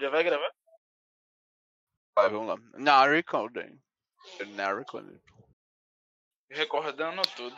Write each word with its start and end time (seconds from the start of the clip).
Já 0.00 0.10
vai 0.10 0.22
gravar? 0.22 0.54
Vai, 2.14 2.28
vamos 2.28 2.48
lá. 2.48 2.56
Now 2.78 3.10
recording. 3.10 3.80
Now 4.54 4.76
recording. 4.76 5.20
Recordando 6.50 7.22
tudo. 7.36 7.56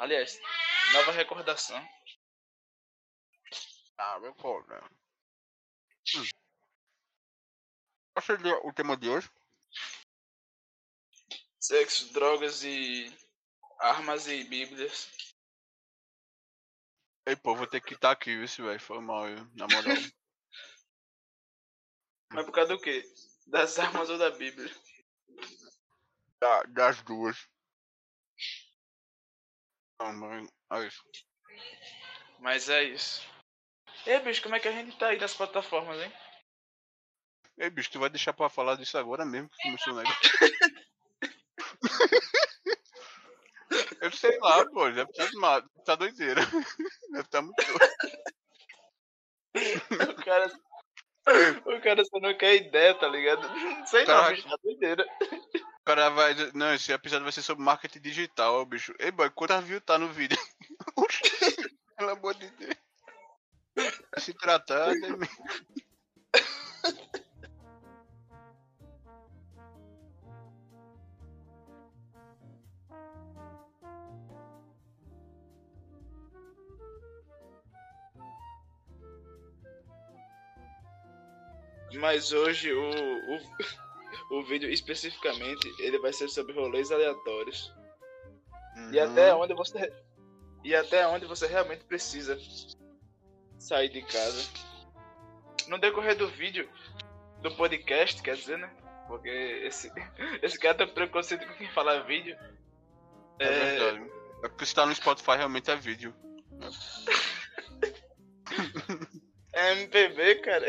Aliás, 0.00 0.40
nova 0.92 1.12
recordação. 1.12 1.78
Now 3.98 4.20
recording. 4.22 4.84
Hum. 6.16 6.28
Qual 8.14 8.24
seria 8.24 8.56
o 8.66 8.72
tema 8.72 8.96
de 8.96 9.08
hoje? 9.08 9.30
Sexo, 11.60 12.12
drogas 12.12 12.62
e 12.62 13.12
armas 13.78 14.26
e 14.26 14.44
bíblias. 14.44 15.33
Ei, 17.26 17.34
pô, 17.36 17.54
vou 17.54 17.66
ter 17.66 17.80
que 17.80 17.94
estar 17.94 18.10
aqui, 18.10 18.36
viu, 18.36 18.66
velho? 18.66 18.80
Foi 18.80 19.00
mal, 19.00 19.26
eu, 19.28 19.46
na 19.54 19.66
moral. 19.66 19.84
Mas 22.30 22.44
por 22.44 22.52
causa 22.52 22.74
do 22.74 22.80
quê? 22.80 23.02
Das 23.46 23.78
armas 23.78 24.10
ou 24.10 24.18
da 24.18 24.30
Bíblia? 24.30 24.68
Da- 26.40 26.62
das 26.64 27.00
duas. 27.02 27.48
Não, 30.00 30.12
mas 30.12 30.48
é 30.72 30.86
isso. 30.86 31.02
Mas 32.40 32.68
é 32.68 32.82
isso. 32.84 33.22
Ei, 34.04 34.18
bicho, 34.20 34.42
como 34.42 34.56
é 34.56 34.60
que 34.60 34.68
a 34.68 34.72
gente 34.72 34.98
tá 34.98 35.08
aí 35.08 35.18
nas 35.18 35.32
plataformas, 35.32 35.98
hein? 36.00 36.12
Ei, 37.56 37.70
bicho, 37.70 37.90
tu 37.92 38.00
vai 38.00 38.10
deixar 38.10 38.32
pra 38.32 38.50
falar 38.50 38.74
disso 38.76 38.98
agora 38.98 39.24
mesmo 39.24 39.48
que 39.48 39.62
começou 39.62 39.92
o 39.92 39.96
negócio? 39.96 40.20
Eu 44.00 44.10
sei 44.12 44.38
lá, 44.38 44.64
pô, 44.66 44.90
deve 44.90 45.10
estar 45.10 45.26
demais, 45.26 45.64
tá 45.84 45.94
doideira. 45.94 46.40
Deve 47.10 47.22
estar 47.22 47.42
muito 47.42 47.64
doido. 47.64 47.80
O 50.10 50.24
cara. 50.24 50.52
O 51.64 51.80
cara 51.80 52.04
só 52.04 52.20
não 52.20 52.36
quer 52.36 52.56
ideia, 52.56 52.94
tá 52.94 53.08
ligado? 53.08 53.48
Sei 53.86 54.00
não, 54.00 54.06
Caraca. 54.06 54.34
bicho, 54.34 54.48
tá 54.48 54.56
doideira. 54.62 55.06
O 55.80 55.84
cara 55.84 56.10
vai. 56.10 56.34
Não, 56.54 56.74
esse 56.74 56.92
episódio 56.92 57.24
vai 57.24 57.32
ser 57.32 57.42
sobre 57.42 57.64
marketing 57.64 58.00
digital, 58.00 58.60
ó, 58.60 58.64
bicho. 58.64 58.94
Ei, 58.98 59.10
boy, 59.10 59.30
quantas 59.30 59.64
views 59.64 59.82
tá 59.84 59.98
no 59.98 60.08
vídeo? 60.08 60.38
Pelo 61.96 62.10
amor 62.10 62.34
de 62.34 62.50
Deus. 62.50 62.76
Se 64.18 64.34
tratar 64.34 64.92
Mas 81.98 82.32
hoje 82.32 82.72
o, 82.72 82.82
o, 82.82 83.40
o 84.38 84.44
vídeo 84.44 84.70
especificamente 84.70 85.66
ele 85.78 85.98
vai 85.98 86.12
ser 86.12 86.28
sobre 86.28 86.54
rolês 86.54 86.90
aleatórios. 86.90 87.72
E 88.92 88.98
Uhum. 88.98 89.04
até 89.10 89.34
onde 89.34 89.54
você. 89.54 89.92
E 90.64 90.74
até 90.74 91.06
onde 91.06 91.26
você 91.26 91.46
realmente 91.46 91.84
precisa 91.84 92.38
sair 93.58 93.88
de 93.88 94.02
casa. 94.02 94.42
No 95.68 95.78
decorrer 95.78 96.16
do 96.16 96.28
vídeo, 96.28 96.68
do 97.40 97.54
podcast, 97.54 98.20
quer 98.22 98.36
dizer, 98.36 98.58
né? 98.58 98.68
Porque 99.06 99.28
esse, 99.28 99.92
esse 100.42 100.58
cara 100.58 100.78
tem 100.78 100.88
preconceito 100.88 101.46
com 101.46 101.54
quem 101.54 101.70
fala 101.72 102.02
vídeo. 102.02 102.36
É 103.38 103.48
verdade. 103.48 104.10
É 104.42 104.48
porque 104.48 104.66
se 104.66 104.74
tá 104.74 104.84
no 104.86 104.94
Spotify 104.94 105.36
realmente 105.36 105.70
é 105.70 105.76
vídeo. 105.76 106.14
É 109.56 109.72
MPB, 109.82 110.34
cara. 110.40 110.66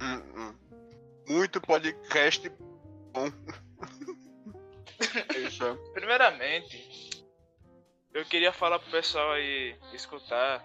Hum, 0.00 0.22
hum. 0.36 0.54
Muito 1.28 1.60
podcast 1.60 2.48
bom. 3.16 3.26
É 5.34 5.38
isso. 5.40 5.76
Primeiramente, 5.94 7.26
eu 8.12 8.24
queria 8.24 8.52
falar 8.52 8.78
pro 8.78 8.90
pessoal 8.90 9.32
aí 9.32 9.76
escutar. 9.92 10.62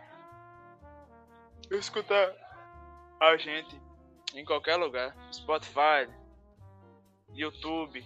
Escutar 1.70 2.34
a 3.20 3.38
gente 3.38 3.80
em 4.36 4.44
qualquer 4.44 4.76
lugar. 4.76 5.16
Spotify, 5.34 6.10
YouTube, 7.34 8.06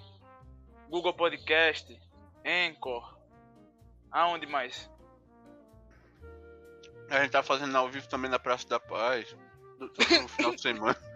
Google 0.90 1.14
Podcast, 1.14 2.00
Anchor. 2.46 3.18
Aonde 4.12 4.46
mais? 4.46 4.90
A 7.10 7.22
gente 7.22 7.32
tá 7.32 7.44
fazendo 7.44 7.76
ao 7.76 7.90
vivo 7.90 8.08
também 8.08 8.30
na 8.30 8.40
Praça 8.40 8.68
da 8.68 8.80
Paz. 8.80 9.36
No 9.80 10.28
final 10.30 10.56
de 10.56 10.62
semana. 10.62 11.15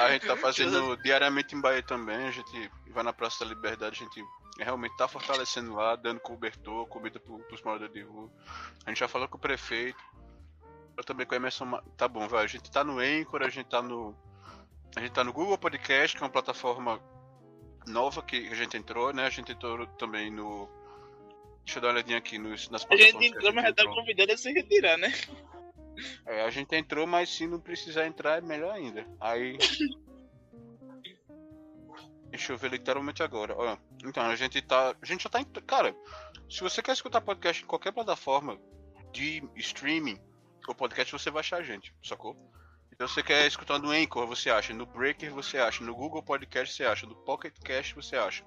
A 0.00 0.10
gente 0.12 0.26
tá 0.26 0.36
fazendo 0.38 0.96
diariamente 0.98 1.54
em 1.54 1.60
Bahia 1.60 1.82
também. 1.82 2.26
A 2.26 2.30
gente 2.30 2.70
vai 2.90 3.04
na 3.04 3.12
Praça 3.12 3.44
da 3.44 3.50
Liberdade. 3.50 4.02
A 4.02 4.04
gente 4.04 4.24
realmente 4.58 4.96
tá 4.96 5.06
fortalecendo 5.06 5.74
lá, 5.74 5.96
dando 5.96 6.20
cobertor, 6.20 6.86
comida 6.86 7.20
pro, 7.20 7.38
pros 7.40 7.62
moradores 7.62 7.92
de 7.92 8.02
rua. 8.02 8.30
A 8.84 8.90
gente 8.90 8.98
já 8.98 9.08
falou 9.08 9.28
com 9.28 9.36
o 9.36 9.40
prefeito. 9.40 10.02
Eu 10.96 11.04
também 11.04 11.26
com 11.26 11.34
a 11.34 11.36
Emerson. 11.36 11.80
Tá 11.96 12.08
bom, 12.08 12.26
vai. 12.26 12.44
A 12.44 12.46
gente 12.46 12.70
tá 12.70 12.82
no 12.82 12.98
Anchor, 12.98 13.42
a 13.42 13.48
gente 13.50 13.68
tá 13.68 13.82
no. 13.82 14.16
A 14.96 15.00
gente 15.00 15.12
tá 15.12 15.22
no 15.22 15.32
Google 15.32 15.58
Podcast, 15.58 16.16
que 16.16 16.22
é 16.22 16.26
uma 16.26 16.32
plataforma 16.32 16.98
nova 17.86 18.22
que 18.22 18.48
a 18.48 18.54
gente 18.54 18.76
entrou, 18.76 19.12
né? 19.12 19.26
A 19.26 19.30
gente 19.30 19.52
entrou 19.52 19.86
também 19.98 20.30
no. 20.30 20.68
Deixa 21.64 21.78
eu 21.78 21.82
dar 21.82 21.88
uma 21.88 21.94
olhadinha 21.94 22.18
aqui 22.18 22.38
nos, 22.38 22.68
nas 22.70 22.82
A 22.84 22.86
plataformas. 22.86 23.12
gente 23.12 23.18
que 23.32 23.36
entrou, 23.36 23.52
mas 23.52 23.64
já 23.66 23.74
tá 23.74 23.82
entrou. 23.82 23.96
convidado 23.96 24.32
a 24.32 24.36
se 24.38 24.52
retirar, 24.52 24.96
né? 24.96 25.12
É, 26.26 26.42
a 26.42 26.50
gente 26.50 26.74
entrou, 26.74 27.06
mas 27.06 27.30
se 27.30 27.46
não 27.46 27.60
precisar 27.60 28.06
entrar 28.06 28.38
é 28.38 28.40
melhor 28.40 28.72
ainda. 28.72 29.06
Aí. 29.20 29.56
Deixa 32.30 32.52
eu 32.52 32.58
ver 32.58 32.70
literalmente 32.70 33.22
agora. 33.22 33.54
Ó, 33.56 33.76
então, 34.04 34.22
a 34.24 34.36
gente 34.36 34.60
tá. 34.60 34.94
A 35.00 35.06
gente 35.06 35.22
já 35.24 35.30
tá. 35.30 35.44
Cara, 35.66 35.94
se 36.50 36.60
você 36.60 36.82
quer 36.82 36.92
escutar 36.92 37.20
podcast 37.20 37.62
em 37.62 37.66
qualquer 37.66 37.92
plataforma 37.92 38.58
de 39.12 39.42
streaming 39.56 40.20
ou 40.68 40.74
podcast, 40.74 41.12
você 41.12 41.30
vai 41.30 41.40
achar 41.40 41.58
a 41.58 41.62
gente, 41.62 41.94
sacou? 42.02 42.36
Então 42.92 43.06
você 43.06 43.22
quer 43.22 43.46
escutar 43.46 43.78
no 43.78 43.90
Anchor, 43.90 44.26
você 44.26 44.48
acha, 44.48 44.72
no 44.72 44.86
Breaker 44.86 45.30
você 45.30 45.58
acha, 45.58 45.84
no 45.84 45.94
Google 45.94 46.22
Podcast 46.22 46.74
você 46.74 46.84
acha, 46.84 47.06
no 47.06 47.14
Pocket 47.14 47.52
Cast 47.62 47.94
você 47.94 48.16
acha. 48.16 48.42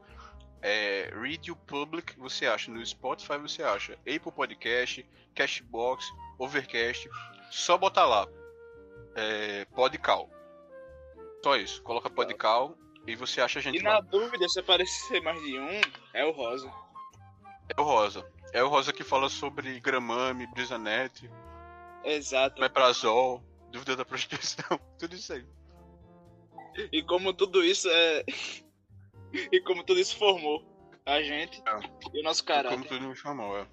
É, 0.61 1.11
Radio 1.13 1.55
Public 1.55 2.17
você 2.17 2.47
acha, 2.47 2.71
no 2.71 2.83
Spotify 2.83 3.37
você 3.37 3.61
acha, 3.61 3.93
Apple 3.93 4.31
Podcast, 4.31 5.05
Cashbox, 5.35 6.03
Overcast, 6.39 7.07
só 7.49 7.77
botar 7.77 8.05
lá. 8.05 8.27
É, 9.15 9.65
Podcal. 9.75 10.29
Só 11.43 11.55
isso. 11.55 11.81
Coloca 11.83 12.09
Podcal 12.09 12.77
e 13.07 13.15
você 13.15 13.41
acha 13.41 13.59
a 13.59 13.61
gente 13.61 13.79
E 13.79 13.81
na 13.83 13.95
lá. 13.95 14.01
dúvida, 14.01 14.47
se 14.49 14.59
aparecer 14.59 15.21
mais 15.21 15.41
de 15.41 15.57
um, 15.57 15.81
é 16.13 16.25
o 16.25 16.31
Rosa. 16.31 16.71
É 17.75 17.79
o 17.79 17.83
Rosa. 17.83 18.25
É 18.53 18.63
o 18.63 18.67
Rosa 18.67 18.91
que 18.93 19.03
fala 19.03 19.29
sobre 19.29 19.79
Gramame, 19.79 20.47
Brisanet, 20.47 21.29
Exato. 22.03 22.59
Meprazol, 22.61 23.43
dúvida 23.71 23.95
da 23.95 24.05
prostituição, 24.05 24.79
tudo 24.97 25.15
isso 25.15 25.33
aí. 25.33 25.45
E 26.91 27.03
como 27.03 27.33
tudo 27.33 27.63
isso 27.63 27.87
é. 27.89 28.23
e 29.51 29.59
como 29.61 29.83
tudo 29.83 29.99
isso 29.99 30.17
formou 30.17 30.65
a 31.05 31.21
gente 31.21 31.61
É. 31.65 31.79
e 32.13 32.21
o 32.21 32.23
nosso 32.23 32.43
Como 32.45 32.55
caráter. 32.63 32.87
tudo 32.87 33.07
me 33.09 33.15
chamou, 33.15 33.57
é. 33.59 33.67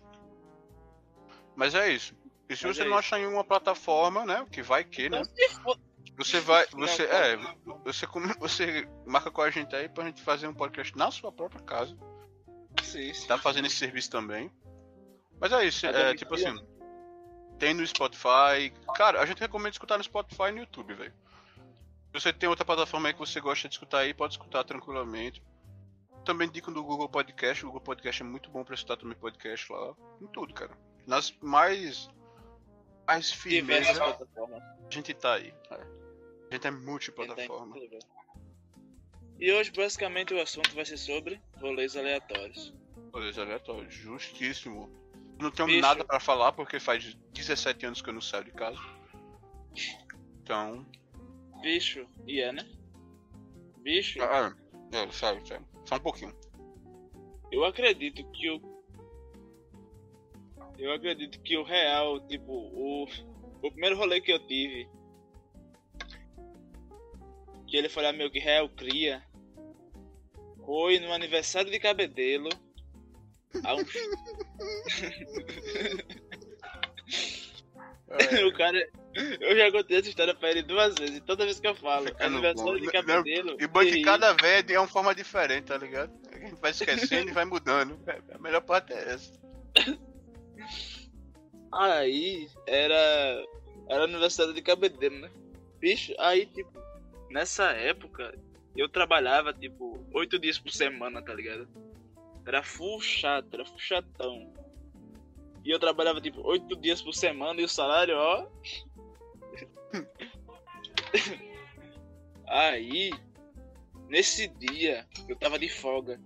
Mas 1.55 1.75
é 1.75 1.91
isso. 1.91 2.15
E 2.49 2.57
se 2.57 2.67
Mas 2.67 2.77
você 2.77 2.83
é 2.83 2.89
não 2.89 2.97
achar 2.97 3.19
em 3.19 3.27
uma 3.27 3.45
plataforma, 3.45 4.25
né? 4.25 4.47
Que 4.51 4.63
vai 4.63 4.85
que, 4.85 5.09
né? 5.09 5.23
Você 6.17 6.41
vai. 6.41 6.67
Você. 6.73 7.03
É. 7.05 7.37
Você, 7.85 8.07
você 8.39 8.89
marca 9.05 9.31
com 9.31 9.43
a 9.43 9.51
gente 9.51 9.75
aí 9.75 9.89
pra 9.89 10.05
gente 10.05 10.23
fazer 10.23 10.47
um 10.47 10.55
podcast 10.55 10.97
na 10.97 11.11
sua 11.11 11.33
própria 11.33 11.63
casa. 11.63 11.97
Sim, 12.83 13.13
sim. 13.13 13.27
tá 13.27 13.39
fazendo 13.39 13.67
esse 13.67 13.77
serviço 13.77 14.11
também. 14.11 14.51
Mas 15.41 15.53
é 15.53 15.65
isso, 15.65 15.87
é 15.87 16.15
tipo 16.15 16.35
assim. 16.35 16.55
Tem 17.59 17.75
no 17.75 17.87
Spotify. 17.87 18.73
Cara, 18.95 19.21
a 19.21 19.27
gente 19.27 19.41
recomenda 19.41 19.71
escutar 19.71 19.97
no 19.97 20.05
Spotify 20.05 20.45
e 20.49 20.53
no 20.53 20.59
YouTube, 20.59 20.95
velho. 20.95 21.13
Se 22.13 22.21
você 22.21 22.33
tem 22.33 22.49
outra 22.49 22.65
plataforma 22.65 23.09
aí 23.09 23.15
que 23.15 23.21
você 23.21 23.41
gosta 23.41 23.69
de 23.69 23.75
escutar 23.75 23.99
aí, 23.99 24.15
pode 24.15 24.35
escutar 24.35 24.65
tranquilamente. 24.65 25.43
Também 26.25 26.51
dica 26.51 26.71
do 26.71 26.83
Google 26.83 27.09
Podcast. 27.09 27.65
O 27.65 27.69
Google 27.69 27.83
Podcast 27.83 28.23
é 28.23 28.27
muito 28.27 28.51
bom 28.51 28.65
pra 28.65 28.75
escutar 28.75 28.97
também 28.97 29.17
podcast 29.17 29.73
lá. 29.73 29.95
Em 30.21 30.27
tudo, 30.27 30.53
cara. 30.53 30.77
Nas 31.07 31.35
mais. 31.41 32.09
Diversas 33.07 33.33
firmeza, 33.33 33.95
plataformas. 33.95 34.63
a 34.63 34.91
gente 34.95 35.15
tá 35.15 35.35
aí. 35.35 35.55
É. 35.71 35.75
A 36.51 36.55
gente 36.55 36.67
é 36.67 36.71
multiplataforma. 36.71 37.75
Tudo. 37.75 37.99
E 39.39 39.53
hoje, 39.53 39.71
basicamente, 39.71 40.33
o 40.35 40.41
assunto 40.41 40.75
vai 40.75 40.85
ser 40.85 40.97
sobre 40.97 41.41
rolês 41.59 41.97
aleatórios. 41.97 42.75
Rolês 43.13 43.39
aleatórios. 43.39 43.93
Justíssimo. 43.95 44.91
Não 45.39 45.51
tenho 45.51 45.69
Bicho. 45.69 45.81
nada 45.83 46.05
pra 46.05 46.19
falar 46.19 46.53
porque 46.53 46.81
faz 46.81 47.15
17 47.33 47.87
anos 47.87 48.01
que 48.03 48.09
eu 48.09 48.15
não 48.15 48.21
saio 48.23 48.45
de 48.45 48.53
casa. 48.53 48.79
Então. 50.43 50.87
Bicho, 51.61 52.07
e 52.27 52.41
é, 52.41 52.53
né? 52.53 52.67
Bicho, 53.79 54.21
Ah, 54.23 54.55
é, 54.93 55.11
sério, 55.13 55.47
sério. 55.47 55.67
Só 55.85 55.97
um 55.97 56.01
pouquinho. 56.01 56.35
eu 57.53 57.65
acredito 57.65 58.25
que 58.33 58.51
o. 58.51 58.66
Eu 60.79 60.93
acredito 60.93 61.41
que 61.41 61.57
o 61.57 61.63
real, 61.65 62.21
tipo, 62.29 62.53
o. 62.53 63.09
o 63.63 63.71
primeiro 63.71 63.97
rolê 63.97 64.21
que 64.21 64.33
eu 64.33 64.39
tive, 64.47 64.89
que 67.67 67.77
ele 67.77 67.89
foi 67.89 68.03
lá 68.03 68.13
meio 68.13 68.31
que 68.31 68.39
real 68.39 68.69
cria, 68.69 69.23
foi 70.65 70.99
no 70.99 71.13
aniversário 71.13 71.71
de 71.71 71.79
Cabedelo. 71.79 72.49
É, 78.09 78.45
o 78.45 78.53
cara. 78.55 78.89
Eu 79.41 79.57
já 79.57 79.73
contei 79.73 79.97
essa 79.97 80.11
história 80.11 80.35
pra 80.35 80.51
ele 80.51 80.63
duas 80.63 80.95
vezes, 80.95 81.21
toda 81.21 81.47
vez 81.47 81.59
que 81.59 81.67
eu 81.67 81.75
falo. 81.75 82.07
Fica 82.07 82.29
no 82.29 82.37
aniversário 82.37 82.73
bom. 82.75 82.81
de 82.81 82.93
Cabedelo. 82.93 83.57
E 83.59 83.67
bom 83.67 83.81
que 83.81 83.97
e- 83.97 84.03
cada 84.03 84.35
vez 84.35 84.69
é 84.69 84.79
uma 84.79 84.87
forma 84.87 85.15
diferente, 85.15 85.65
tá 85.65 85.79
ligado? 85.79 86.13
A 86.31 86.39
gente 86.39 86.61
vai 86.61 86.71
esquecendo 86.71 87.31
e 87.31 87.33
vai 87.33 87.47
mudando. 87.47 87.99
É, 88.07 88.21
A 88.35 88.39
melhor 88.39 88.61
parte 88.61 88.93
é 88.93 89.15
essa. 89.15 89.33
Aí 91.73 92.49
era. 92.67 93.45
Era 93.89 94.05
aniversário 94.05 94.53
de 94.53 94.63
Cabedelo, 94.63 95.21
né? 95.21 95.31
Bicho, 95.79 96.13
aí 96.19 96.47
tipo, 96.47 96.73
nessa 97.31 97.71
época 97.71 98.35
eu 98.77 98.89
trabalhava 98.89 99.53
tipo 99.53 100.05
oito 100.13 100.39
dias 100.39 100.59
por 100.59 100.71
semana, 100.71 101.23
tá 101.23 101.33
ligado? 101.33 101.69
Era 102.45 102.63
full 102.63 103.01
chato, 103.01 103.55
era 103.55 103.65
full 103.65 103.79
chatão. 103.79 104.53
E 105.65 105.71
eu 105.71 105.79
trabalhava 105.79 106.21
tipo 106.21 106.47
oito 106.47 106.77
dias 106.77 107.03
por 107.03 107.13
semana 107.13 107.61
e 107.61 107.65
o 107.65 107.69
salário, 107.69 108.17
ó. 108.17 108.47
aí, 112.47 113.11
nesse 114.09 114.47
dia, 114.47 115.07
eu 115.29 115.37
tava 115.37 115.59
de 115.59 115.69
folga. 115.69 116.21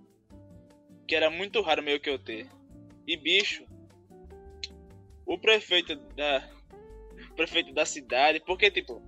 Que 1.07 1.15
era 1.15 1.29
muito 1.29 1.61
raro 1.61 1.81
meio 1.81 1.99
que 1.99 2.09
eu 2.09 2.19
ter. 2.19 2.47
E 3.07 3.17
bicho, 3.17 3.65
o 5.31 5.37
prefeito 5.37 5.95
da 5.95 6.43
prefeito 7.37 7.73
da 7.73 7.85
cidade, 7.85 8.41
porque 8.41 8.69
tipo 8.69 9.01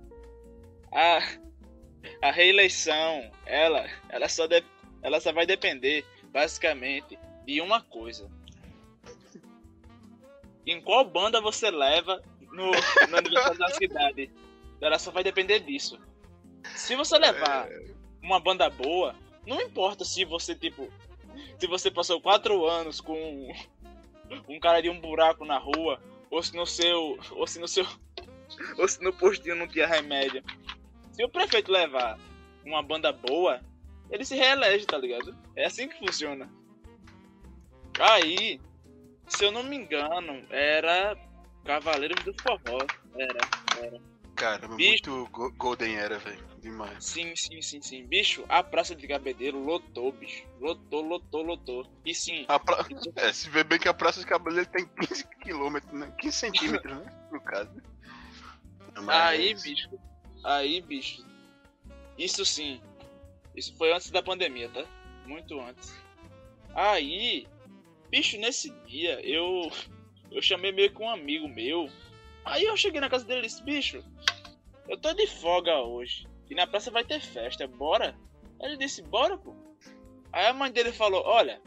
a 0.90 1.18
a 2.22 2.32
reeleição, 2.32 3.30
ela 3.44 3.86
ela 4.08 4.26
só 4.26 4.46
de, 4.46 4.64
ela 5.02 5.20
só 5.20 5.32
vai 5.32 5.44
depender 5.44 6.02
basicamente 6.32 7.18
de 7.44 7.60
uma 7.60 7.82
coisa. 7.82 8.30
Em 10.66 10.80
qual 10.80 11.04
banda 11.04 11.42
você 11.42 11.70
leva 11.70 12.22
no, 12.40 12.70
no 13.10 13.16
aniversário 13.18 13.58
da 13.58 13.68
cidade? 13.68 14.30
Ela 14.80 14.98
só 14.98 15.10
vai 15.10 15.22
depender 15.22 15.60
disso. 15.60 16.00
Se 16.74 16.96
você 16.96 17.18
levar 17.18 17.68
uma 18.22 18.40
banda 18.40 18.70
boa, 18.70 19.14
não 19.46 19.60
importa 19.60 20.06
se 20.06 20.24
você 20.24 20.54
tipo 20.54 20.90
se 21.58 21.66
você 21.66 21.90
passou 21.90 22.18
quatro 22.18 22.64
anos 22.64 22.98
com 22.98 23.52
um 24.48 24.58
cara 24.58 24.80
de 24.80 24.88
um 24.88 24.98
buraco 24.98 25.44
na 25.44 25.58
rua, 25.58 26.00
ou 26.34 26.42
se 26.42 26.54
no 26.56 26.66
seu. 26.66 27.18
Ou 27.32 27.46
se 27.46 27.58
no 27.58 27.68
seu. 27.68 27.86
Ou 28.78 28.86
se 28.86 29.02
no 29.02 29.12
postinho 29.12 29.56
não 29.56 29.66
tinha 29.66 29.86
remédio. 29.86 30.42
Se 31.12 31.24
o 31.24 31.28
prefeito 31.28 31.72
levar 31.72 32.18
uma 32.64 32.82
banda 32.82 33.12
boa, 33.12 33.60
ele 34.10 34.24
se 34.24 34.36
reelege, 34.36 34.86
tá 34.86 34.96
ligado? 34.96 35.36
É 35.56 35.64
assim 35.66 35.88
que 35.88 35.98
funciona. 35.98 36.48
Aí, 37.98 38.60
se 39.26 39.44
eu 39.44 39.50
não 39.50 39.62
me 39.64 39.76
engano, 39.76 40.44
era 40.50 41.16
Cavaleiros 41.64 42.22
do 42.24 42.34
Forró. 42.42 42.78
Era, 43.16 43.38
era. 43.82 44.00
Caramba, 44.36 44.76
Bicho. 44.76 45.10
muito 45.10 45.30
go- 45.32 45.52
Golden 45.52 45.96
Era, 45.96 46.18
velho. 46.18 46.44
Demais. 46.64 47.04
Sim, 47.04 47.36
sim, 47.36 47.60
sim, 47.60 47.82
sim. 47.82 48.06
Bicho, 48.06 48.42
a 48.48 48.62
Praça 48.62 48.94
de 48.94 49.06
Cabedelo 49.06 49.62
lotou, 49.62 50.10
bicho. 50.12 50.46
Lotou, 50.58 51.02
lotou, 51.02 51.42
lotou. 51.42 51.86
E 52.06 52.14
sim, 52.14 52.46
A 52.48 52.58
pra... 52.58 52.78
É, 53.16 53.30
se 53.34 53.50
vê 53.50 53.62
bem 53.62 53.78
que 53.78 53.86
a 53.86 53.92
Praça 53.92 54.20
de 54.20 54.24
Cabeleiro 54.26 54.66
tem 54.70 54.86
15 54.86 55.24
quilômetros, 55.42 55.92
né? 55.92 56.10
15 56.18 56.34
centímetros, 56.34 56.96
né? 56.96 57.28
No 57.30 57.38
caso. 57.38 57.70
Mas- 58.94 59.08
Aí, 59.28 59.54
bicho. 59.54 59.90
Aí, 60.42 60.80
bicho. 60.80 61.22
Isso 62.16 62.42
sim. 62.46 62.80
Isso 63.54 63.76
foi 63.76 63.92
antes 63.92 64.10
da 64.10 64.22
pandemia, 64.22 64.70
tá? 64.70 64.86
Muito 65.26 65.60
antes. 65.60 65.94
Aí, 66.74 67.46
bicho, 68.10 68.38
nesse 68.38 68.70
dia 68.86 69.20
eu 69.20 69.70
eu 70.30 70.40
chamei 70.40 70.72
meio 70.72 70.90
que 70.94 71.02
um 71.02 71.10
amigo 71.10 71.46
meu. 71.46 71.90
Aí 72.42 72.64
eu 72.64 72.74
cheguei 72.74 73.02
na 73.02 73.10
casa 73.10 73.26
dele 73.26 73.40
e 73.40 73.48
disse, 73.48 73.62
bicho, 73.62 74.02
eu 74.88 74.96
tô 74.98 75.12
de 75.12 75.26
folga 75.26 75.78
hoje. 75.82 76.26
E 76.54 76.56
na 76.56 76.68
praça 76.68 76.88
vai 76.88 77.02
ter 77.02 77.20
festa, 77.20 77.66
bora? 77.66 78.16
Ele 78.60 78.76
disse, 78.76 79.02
bora, 79.02 79.36
pô. 79.36 79.52
Aí 80.32 80.46
a 80.46 80.52
mãe 80.52 80.70
dele 80.70 80.92
falou, 80.92 81.20
olha. 81.26 81.60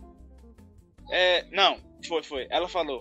É. 1.11 1.43
Não, 1.51 1.77
foi, 2.07 2.23
foi. 2.23 2.47
Ela 2.49 2.69
falou, 2.69 2.97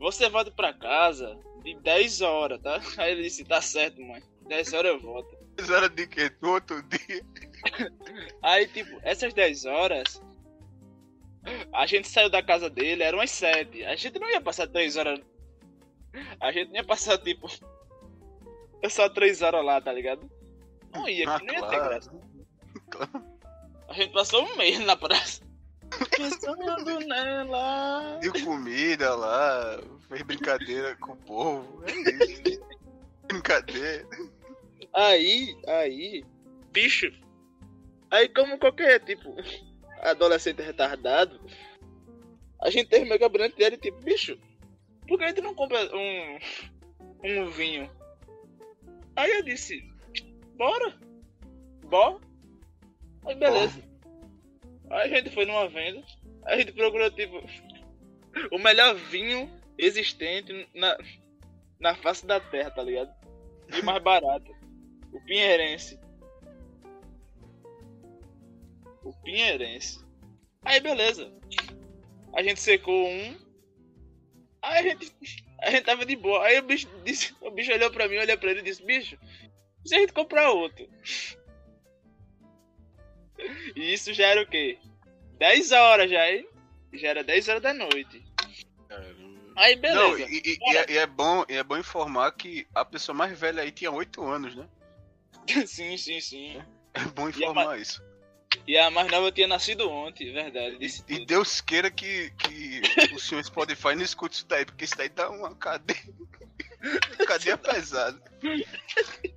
você 0.00 0.28
volta 0.28 0.50
pra 0.50 0.74
casa 0.74 1.38
de 1.62 1.76
10 1.76 2.22
horas, 2.22 2.60
tá? 2.60 2.80
Aí 2.98 3.12
ele 3.12 3.22
disse, 3.22 3.44
tá 3.44 3.62
certo, 3.62 4.02
mãe. 4.02 4.20
10 4.48 4.72
horas 4.72 4.92
eu 4.92 5.00
volto. 5.00 5.38
Mas 5.56 5.70
era 5.70 5.88
de 5.88 6.08
quê? 6.08 6.28
No 6.42 6.54
outro 6.54 6.82
dia. 6.82 7.24
Aí, 8.42 8.66
tipo, 8.66 8.98
essas 9.04 9.32
10 9.32 9.66
horas, 9.66 10.20
a 11.72 11.86
gente 11.86 12.08
saiu 12.08 12.28
da 12.28 12.42
casa 12.42 12.68
dele, 12.68 13.04
eram 13.04 13.18
umas 13.18 13.30
7. 13.30 13.84
A 13.84 13.94
gente 13.94 14.18
não 14.18 14.28
ia 14.28 14.40
passar 14.40 14.66
3 14.66 14.96
horas. 14.96 15.20
A 16.40 16.50
gente 16.50 16.70
não 16.70 16.78
ia 16.78 16.84
passar, 16.84 17.16
tipo, 17.18 17.46
só 18.90 19.08
3 19.08 19.40
horas 19.40 19.64
lá, 19.64 19.80
tá 19.80 19.92
ligado? 19.92 20.39
Não 20.92 21.08
ia, 21.08 21.28
Ah, 21.30 21.38
que 21.38 21.46
não 21.46 21.54
ia 21.54 21.60
ter 21.60 21.68
claro. 21.68 21.84
graça. 21.88 22.10
A 23.88 23.92
gente 23.92 24.12
passou 24.12 24.44
um 24.44 24.56
mês 24.56 24.78
na 24.78 24.96
praça. 24.96 25.42
Pensando 26.16 27.00
nela. 27.06 28.18
Deu 28.20 28.32
comida 28.44 29.14
lá, 29.16 29.80
fez 30.08 30.22
brincadeira 30.22 30.96
com 30.96 31.12
o 31.12 31.16
povo. 31.16 31.84
É 31.86 32.24
isso. 32.24 32.60
brincadeira. 33.26 34.06
Aí, 34.94 35.56
aí, 35.66 36.24
bicho. 36.70 37.12
Aí, 38.10 38.28
como 38.28 38.58
qualquer, 38.58 39.00
tipo, 39.00 39.34
adolescente 40.02 40.62
retardado, 40.62 41.40
a 42.60 42.70
gente 42.70 42.88
teve 42.88 43.04
meu 43.06 43.18
gabinete 43.18 43.56
dele, 43.56 43.76
tipo, 43.76 44.00
bicho, 44.02 44.38
por 45.08 45.18
que 45.18 45.24
a 45.24 45.28
gente 45.28 45.40
não 45.40 45.54
compra 45.54 45.78
um, 45.96 46.38
um 47.24 47.50
vinho? 47.50 47.90
Aí 49.16 49.30
eu 49.32 49.42
disse, 49.42 49.89
bora, 50.60 50.94
bora. 51.84 52.20
Aí 53.24 53.34
beleza. 53.34 53.82
Aí 54.90 55.10
a 55.10 55.16
gente 55.16 55.30
foi 55.30 55.46
numa 55.46 55.66
venda, 55.68 56.04
a 56.44 56.58
gente 56.58 56.72
procurou, 56.72 57.10
tipo, 57.10 57.42
o 58.52 58.58
melhor 58.58 58.94
vinho 58.94 59.50
existente 59.78 60.68
na, 60.74 60.98
na 61.80 61.94
face 61.94 62.26
da 62.26 62.38
terra, 62.38 62.70
tá 62.72 62.82
ligado? 62.82 63.10
E 63.74 63.80
o 63.80 63.84
mais 63.86 64.02
barato. 64.02 64.54
O 65.14 65.20
Pinheirense. 65.22 65.98
O 69.02 69.14
Pinheirense. 69.22 70.04
Aí 70.62 70.78
beleza. 70.78 71.32
A 72.34 72.42
gente 72.42 72.60
secou 72.60 73.08
um. 73.08 73.34
Aí 74.60 74.78
a 74.78 74.82
gente. 74.82 75.10
A 75.62 75.70
gente 75.70 75.84
tava 75.84 76.04
de 76.04 76.16
boa. 76.16 76.44
Aí 76.44 76.58
o 76.58 76.62
bicho 76.62 76.86
disse. 77.02 77.34
O 77.40 77.50
bicho 77.50 77.72
olhou 77.72 77.90
pra 77.90 78.08
mim, 78.08 78.18
olhou 78.18 78.36
pra 78.36 78.50
ele 78.50 78.60
e 78.60 78.64
disse, 78.64 78.84
bicho, 78.84 79.18
se 79.84 79.94
a 79.94 79.98
gente 79.98 80.12
comprar 80.12 80.50
outro? 80.50 80.88
E 83.74 83.92
isso 83.94 84.12
já 84.12 84.26
era 84.26 84.42
o 84.42 84.46
quê? 84.46 84.78
10 85.38 85.72
horas 85.72 86.10
já, 86.10 86.30
hein? 86.30 86.46
Já 86.92 87.08
era 87.08 87.24
10 87.24 87.48
horas 87.48 87.62
da 87.62 87.72
noite. 87.72 88.22
Aí 89.56 89.74
Não, 89.76 89.82
beleza. 89.82 90.30
e, 90.30 90.36
e- 90.44 90.58
e 90.60 90.76
é, 90.76 90.90
e 90.92 90.98
é 90.98 91.06
bom, 91.06 91.44
e 91.48 91.54
é 91.54 91.62
bom 91.62 91.76
informar 91.76 92.32
que 92.32 92.66
a 92.74 92.84
pessoa 92.84 93.16
mais 93.16 93.38
velha 93.38 93.62
aí 93.62 93.70
tinha 93.70 93.90
8 93.90 94.22
anos, 94.24 94.54
né? 94.54 94.68
sim, 95.66 95.96
sim, 95.96 96.20
sim. 96.20 96.62
É 96.94 97.00
bom 97.14 97.28
informar 97.28 97.78
isso. 97.78 98.02
E 98.66 98.76
a 98.76 98.90
mais 98.90 99.08
nova 99.10 99.30
tinha 99.30 99.46
nascido 99.46 99.88
ontem, 99.88 100.32
verdade. 100.32 100.76
Disse 100.78 101.04
E. 101.08 101.24
Deus 101.24 101.60
queira 101.60 101.90
que, 101.90 102.30
que 102.32 102.82
o 103.14 103.18
senhor 103.18 103.42
Spotify 103.44 103.94
não 103.94 104.02
escute 104.02 104.36
isso 104.36 104.46
daí, 104.46 104.64
porque 104.64 104.84
isso 104.84 104.96
daí 104.96 105.08
dá 105.08 105.30
uma 105.30 105.54
cadeia. 105.54 105.98
cadeia 107.26 107.56
pesada. 107.56 108.20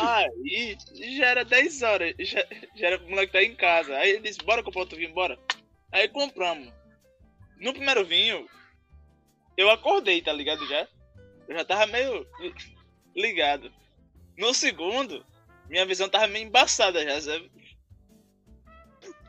Aí 0.00 0.76
já 1.16 1.26
era 1.26 1.44
10 1.44 1.82
horas, 1.82 2.14
já, 2.18 2.44
já 2.74 2.86
era 2.86 2.98
pro 2.98 3.08
moleque 3.08 3.32
tá 3.32 3.42
em 3.42 3.54
casa. 3.54 3.96
Aí 3.96 4.10
ele 4.10 4.20
disse, 4.20 4.38
bora 4.44 4.62
comprar 4.62 4.80
outro 4.80 4.96
vinho, 4.96 5.12
bora. 5.12 5.38
Aí 5.92 6.08
compramos. 6.08 6.72
No 7.58 7.72
primeiro 7.72 8.04
vinho, 8.04 8.48
eu 9.56 9.70
acordei, 9.70 10.22
tá 10.22 10.32
ligado 10.32 10.66
já? 10.66 10.86
Eu 11.48 11.56
já 11.56 11.64
tava 11.64 11.86
meio 11.86 12.26
ligado. 13.16 13.72
No 14.36 14.54
segundo, 14.54 15.24
minha 15.68 15.84
visão 15.84 16.08
tava 16.08 16.26
meio 16.26 16.46
embaçada 16.46 17.02
já, 17.02 17.20
sabe? 17.20 17.50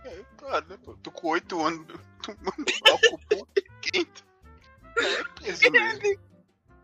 É, 0.05 0.23
claro, 0.37 0.65
né, 0.67 0.77
pô? 0.83 0.95
Tô 0.97 1.11
com 1.11 1.29
8 1.29 1.59
anos 1.65 1.87
tomando 2.21 2.65
álcool 2.87 3.19
puro 3.29 3.47
quente. 3.81 4.23
É 4.97 5.23
peso 5.41 5.71
mesmo. 5.71 6.29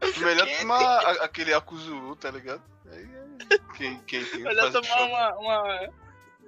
Melhor 0.19 0.47
tomar 0.59 0.99
aquele 1.21 1.53
álcool 1.53 1.77
Zulu, 1.77 2.15
tá 2.15 2.31
ligado? 2.31 2.63
É, 3.49 3.77
quem, 3.77 3.99
quem 4.01 4.23
Melhor 4.41 4.71
faz 4.71 4.85
tomar 4.85 5.03
uma, 5.03 5.35
uma, 5.35 5.89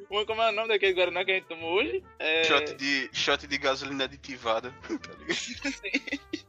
uma. 0.09 0.25
Como 0.25 0.41
é 0.41 0.49
o 0.49 0.53
nome 0.53 0.67
daquele 0.69 0.93
Guaraná 0.93 1.25
que 1.25 1.31
a 1.31 1.35
gente 1.35 1.47
tomou 1.47 1.73
hoje? 1.73 2.03
É... 2.19 2.43
shot 2.43 2.75
de, 2.75 3.09
shot 3.11 3.47
de 3.47 3.57
gasolina 3.57 4.05
aditivada, 4.05 4.73
tá 4.87 5.13
ligado? 5.19 6.47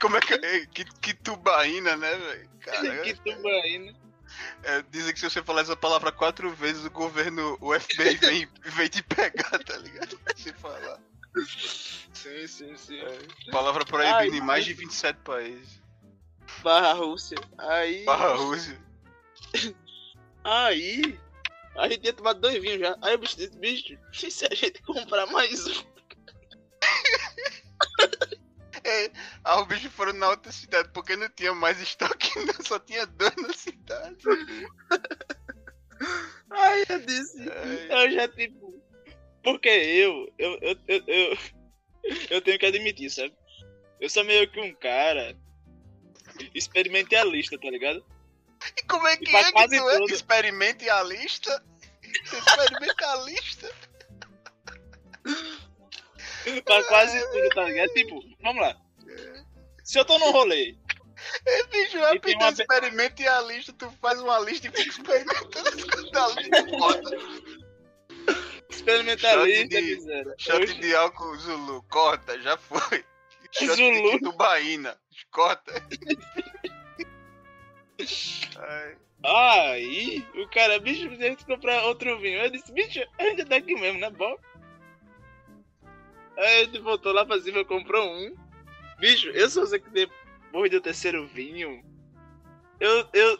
como 0.00 0.16
é 0.16 0.20
que. 0.20 0.34
é, 0.34 0.66
Que, 0.66 0.84
que 0.84 1.14
tubaína, 1.14 1.96
né, 1.96 2.16
velho? 2.16 2.50
Que 3.02 3.14
tubaína. 3.14 3.94
é, 4.62 4.82
dizem 4.90 5.12
que 5.12 5.20
se 5.20 5.28
você 5.30 5.42
falar 5.42 5.62
essa 5.62 5.76
palavra 5.76 6.12
quatro 6.12 6.50
vezes, 6.54 6.84
o 6.84 6.90
governo, 6.90 7.56
o 7.60 7.78
FBI 7.78 8.16
vem, 8.16 8.48
vem 8.62 8.88
te 8.88 9.02
pegar, 9.02 9.58
tá 9.64 9.76
ligado? 9.78 10.18
Se 10.36 10.52
falar. 10.52 11.00
Sim, 12.12 12.46
sim, 12.46 12.76
sim. 12.76 13.00
Palavra 13.50 13.84
proibida 13.84 14.18
Ai, 14.18 14.28
em 14.28 14.40
mais 14.40 14.64
de 14.64 14.74
27 14.74 15.20
países. 15.20 15.80
Barra 16.62 16.92
Rússia. 16.92 17.38
Aí. 17.58 18.04
Barra 18.04 18.34
Rússia. 18.34 18.78
Aí. 20.44 21.18
A 21.76 21.88
gente 21.88 22.00
tinha 22.00 22.12
tomado 22.12 22.40
dois 22.40 22.60
vinhos 22.60 22.80
já. 22.80 22.96
Aí 23.00 23.14
o 23.14 23.18
bicho 23.18 23.36
disse, 23.36 23.58
bicho, 23.58 23.98
e 24.26 24.30
se 24.30 24.46
a 24.46 24.54
gente 24.54 24.82
comprar 24.82 25.26
mais 25.26 25.66
um? 25.66 25.90
É, 28.82 29.10
ah, 29.44 29.60
os 29.60 29.68
bichos 29.68 29.92
foram 29.92 30.12
na 30.14 30.30
outra 30.30 30.50
cidade 30.50 30.88
porque 30.92 31.14
não 31.14 31.28
tinha 31.28 31.54
mais 31.54 31.80
estoque, 31.80 32.30
só 32.66 32.78
tinha 32.78 33.06
dois 33.06 33.36
na 33.36 33.52
cidade. 33.52 34.24
Aí 36.50 36.84
eu 36.88 37.00
disse, 37.00 37.48
É, 37.48 38.04
eu 38.04 38.10
já 38.10 38.28
tipo. 38.28 38.80
Porque 39.42 39.68
eu, 39.68 40.32
eu, 40.38 40.58
eu, 40.60 40.76
eu, 40.88 41.04
eu, 41.06 41.38
eu 42.30 42.42
tenho 42.42 42.58
que 42.58 42.66
admitir, 42.66 43.10
sabe? 43.10 43.34
Eu 44.00 44.08
sou 44.08 44.24
meio 44.24 44.50
que 44.50 44.60
um 44.60 44.74
cara 44.74 45.36
experimentalista, 46.54 47.58
tá 47.58 47.70
ligado? 47.70 48.04
E 48.76 48.82
como 48.86 49.06
é 49.06 49.16
que 49.16 49.30
E 49.30 49.36
é 49.36 49.44
que 49.52 49.68
tu 49.68 49.88
é? 49.90 49.98
tudo. 49.98 50.12
Experimente 50.12 50.88
a 50.90 51.02
lista? 51.02 51.64
Experimentalista? 52.02 53.70
pra 56.64 56.84
quase 56.84 57.20
tudo, 57.32 57.48
tá 57.50 57.64
ligado? 57.64 57.88
Tipo, 57.92 58.20
vamos 58.42 58.62
lá. 58.62 58.76
Se 59.84 59.98
eu 59.98 60.04
tô 60.04 60.18
num 60.18 60.30
rolê, 60.30 60.76
É, 61.46 61.62
bicho, 61.66 61.98
E 61.98 62.00
tem 62.12 62.20
pedir 62.20 62.36
uma 62.36 62.50
ve- 62.52 62.62
experimente 62.62 63.26
a 63.28 63.40
lista, 63.42 63.72
tu 63.74 63.90
faz 64.00 64.20
uma 64.20 64.38
lista 64.38 64.68
e 64.68 64.70
fica 64.70 64.88
experimentando 64.88 65.68
a 65.68 66.28
lista 66.28 66.78
foda. 66.78 67.10
experimentalista, 68.70 69.62
Shot 69.62 69.68
de- 69.68 69.82
miséria. 69.96 70.34
Shot 70.38 70.74
de 70.80 70.94
álcool 70.94 71.36
Zulu, 71.36 71.82
corta, 71.90 72.40
já 72.40 72.56
foi. 72.56 73.04
Shot 73.52 73.76
Zulu. 73.76 74.12
de 74.12 74.20
tubaína, 74.20 74.96
corta. 75.30 75.72
Aí, 79.22 80.24
o 80.34 80.48
cara, 80.48 80.78
bicho, 80.80 81.08
que 81.36 81.44
comprar 81.44 81.84
outro 81.84 82.18
vinho. 82.18 82.40
Eu 82.40 82.50
disse, 82.50 82.72
bicho, 82.72 83.00
a 83.18 83.22
gente 83.24 83.44
tá 83.44 83.56
aqui 83.56 83.74
mesmo, 83.74 84.00
né, 84.00 84.10
bom? 84.10 84.36
Aí 86.38 86.64
gente 86.64 86.78
voltou 86.78 87.12
lá 87.12 87.24
pra 87.26 87.40
cima, 87.40 87.64
comprou 87.64 88.10
um. 88.10 88.34
Bicho, 88.98 89.28
eu 89.28 89.48
só 89.50 89.66
sei 89.66 89.78
que 89.78 89.90
depois 89.90 90.70
do 90.70 90.80
terceiro 90.80 91.26
vinho, 91.28 91.84
eu, 92.78 93.06
eu, 93.12 93.38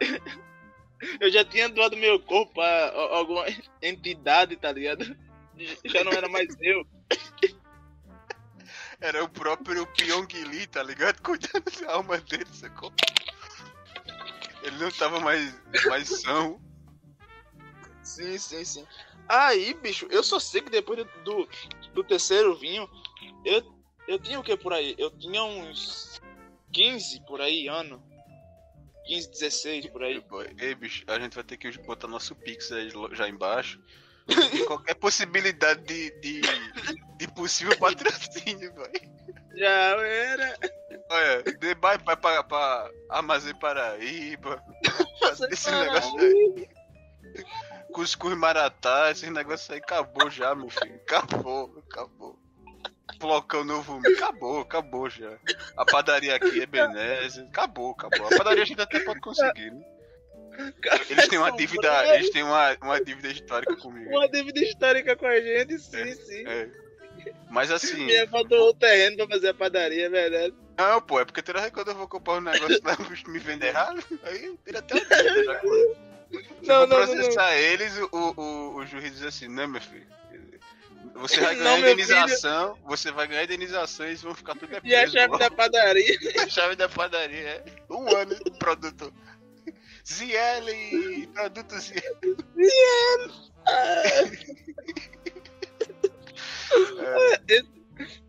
eu 1.20 1.30
já 1.30 1.44
tinha 1.44 1.68
doado 1.68 1.96
meu 1.96 2.20
corpo 2.20 2.60
a, 2.60 2.90
alguma 3.16 3.44
entidade, 3.82 4.56
tá 4.56 4.70
ligado? 4.70 5.16
Já 5.84 6.04
não 6.04 6.12
era 6.12 6.28
mais 6.28 6.48
eu. 6.60 6.86
era 9.00 9.24
o 9.24 9.28
próprio 9.28 9.86
Pyong 9.88 10.66
tá 10.68 10.82
ligado? 10.82 11.20
Cuidando 11.22 11.70
da 11.80 11.92
alma 11.92 12.18
dele, 12.18 12.46
sacou? 12.52 12.92
Ele 14.62 14.76
não 14.76 14.90
tava 14.90 15.20
mais, 15.20 15.54
mais 15.86 16.08
são. 16.20 16.60
Sim, 18.02 18.38
sim, 18.38 18.64
sim. 18.64 18.86
Aí, 19.28 19.74
bicho, 19.74 20.06
eu 20.10 20.22
só 20.22 20.38
sei 20.40 20.60
que 20.60 20.70
depois 20.70 21.06
do, 21.24 21.48
do, 21.94 22.04
terceiro 22.04 22.56
vinho, 22.56 22.88
eu, 23.44 23.62
eu 24.08 24.18
tinha 24.18 24.40
o 24.40 24.42
que 24.42 24.56
por 24.56 24.72
aí? 24.72 24.94
Eu 24.98 25.10
tinha 25.10 25.42
uns 25.42 26.20
15 26.72 27.24
por 27.26 27.40
aí, 27.40 27.68
ano. 27.68 28.02
15, 29.06 29.30
16 29.30 29.86
por 29.86 30.02
aí. 30.02 30.22
Ei, 30.58 30.74
bicho, 30.74 31.04
a 31.06 31.18
gente 31.18 31.34
vai 31.34 31.44
ter 31.44 31.56
que 31.56 31.70
botar 31.82 32.08
nosso 32.08 32.34
Pix 32.34 32.70
aí 32.72 32.90
já 33.12 33.28
embaixo. 33.28 33.80
Qualquer 34.66 34.94
possibilidade 34.94 35.82
de, 35.82 36.10
de, 36.20 36.40
de 37.16 37.28
possível 37.28 37.76
patrocínio, 37.78 38.72
velho. 38.74 39.39
Já 39.54 39.68
era. 39.70 40.56
Olha, 41.10 41.42
de- 41.42 41.74
vai, 41.74 41.98
pra, 41.98 42.16
pra 42.42 42.90
Amazon 43.10 43.52
Paraíba. 43.58 44.62
Esse 45.50 45.70
negócio 45.70 46.18
aí. 46.18 46.68
Cuscuz 47.92 48.36
Maratá, 48.36 49.10
esses 49.10 49.28
negócios 49.30 49.68
aí 49.70 49.78
acabou 49.78 50.30
já, 50.30 50.54
meu 50.54 50.68
filho. 50.70 50.94
Acabou, 51.06 51.82
acabou. 51.90 52.38
Flocão 53.20 53.64
Novo 53.64 54.00
acabou, 54.16 54.60
acabou 54.60 55.10
já. 55.10 55.36
A 55.76 55.84
padaria 55.84 56.36
aqui 56.36 56.62
é 56.62 56.66
Benese, 56.66 57.40
acabou, 57.40 57.90
acabou. 57.90 58.26
A 58.32 58.36
padaria 58.38 58.62
a 58.62 58.66
gente 58.66 58.80
até 58.80 59.00
pode 59.00 59.20
conseguir, 59.20 59.72
né? 59.72 59.84
Eles 61.08 61.26
têm 61.28 61.38
uma 61.38 61.50
dívida, 61.52 62.14
eles 62.14 62.30
têm 62.30 62.42
uma, 62.44 62.76
uma 62.82 63.02
dívida 63.02 63.28
histórica 63.28 63.76
comigo. 63.76 64.10
Uma 64.10 64.28
dívida 64.28 64.60
histórica 64.60 65.16
com 65.16 65.26
a 65.26 65.40
gente, 65.40 65.78
sim, 65.78 65.96
É. 66.00 66.14
sim. 66.14 66.46
É. 66.46 66.70
Mas 67.48 67.70
assim, 67.70 68.04
Me 68.04 68.26
faltou 68.28 68.68
o 68.70 68.74
terreno 68.74 69.16
pra 69.16 69.28
fazer 69.28 69.48
a 69.48 69.54
padaria, 69.54 70.06
é 70.06 70.08
verdade. 70.08 70.54
não, 70.78 71.00
pô, 71.00 71.20
é 71.20 71.24
porque 71.24 71.42
toda 71.42 71.60
vez 71.60 71.72
quando 71.72 71.88
eu 71.88 71.94
vou 71.96 72.08
comprar 72.08 72.34
um 72.34 72.40
negócio 72.40 72.80
lá, 72.84 72.96
o 72.98 73.30
me 73.30 73.38
vende 73.38 73.66
errado, 73.66 74.02
aí 74.22 74.56
vira 74.64 74.78
até 74.78 74.94
uma 74.94 75.04
dívida 75.04 75.44
já. 75.44 75.60
Se 75.60 76.68
Não, 76.68 76.82
eu 76.82 76.86
não, 76.86 76.96
for 76.96 77.06
não, 77.06 77.14
processar 77.16 77.56
eles, 77.56 77.96
o, 77.96 78.08
o, 78.12 78.76
o 78.76 78.86
juiz 78.86 79.12
diz 79.12 79.24
assim, 79.24 79.48
não, 79.48 79.66
meu 79.66 79.80
filho. 79.80 80.06
Você 81.14 81.40
vai 81.40 81.56
Não, 81.56 81.64
ganhar 81.64 81.78
meu 81.80 81.92
indenização, 81.92 82.78
você 82.84 83.10
vai 83.10 83.26
ganhar 83.26 83.44
indenização 83.44 84.06
e 84.06 84.10
eles 84.10 84.22
vão 84.22 84.34
ficar 84.34 84.54
tudo 84.54 84.74
é 84.74 84.80
E 84.84 84.94
a 84.94 85.06
chave 85.06 85.26
logo. 85.26 85.38
da 85.38 85.50
padaria. 85.50 86.18
A 86.40 86.48
chave 86.48 86.76
da 86.76 86.88
padaria 86.88 87.48
é 87.48 87.64
um 87.92 88.08
ano 88.16 88.34
de 88.36 88.50
produto. 88.58 89.12
Ziele, 90.06 91.26
produto 91.34 91.78
Ziele. 91.78 92.02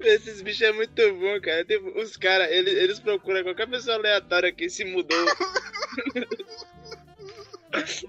Esses 0.01 0.41
bichos 0.41 0.61
é 0.61 0.71
muito 0.71 1.13
bom, 1.15 1.39
cara. 1.41 1.63
Tipo, 1.63 1.97
os 1.99 2.17
caras, 2.17 2.49
eles, 2.51 2.73
eles 2.73 2.99
procuram 2.99 3.43
qualquer 3.43 3.69
pessoa 3.69 3.95
aleatória 3.97 4.51
que 4.51 4.69
se 4.69 4.83
mudou. 4.85 5.25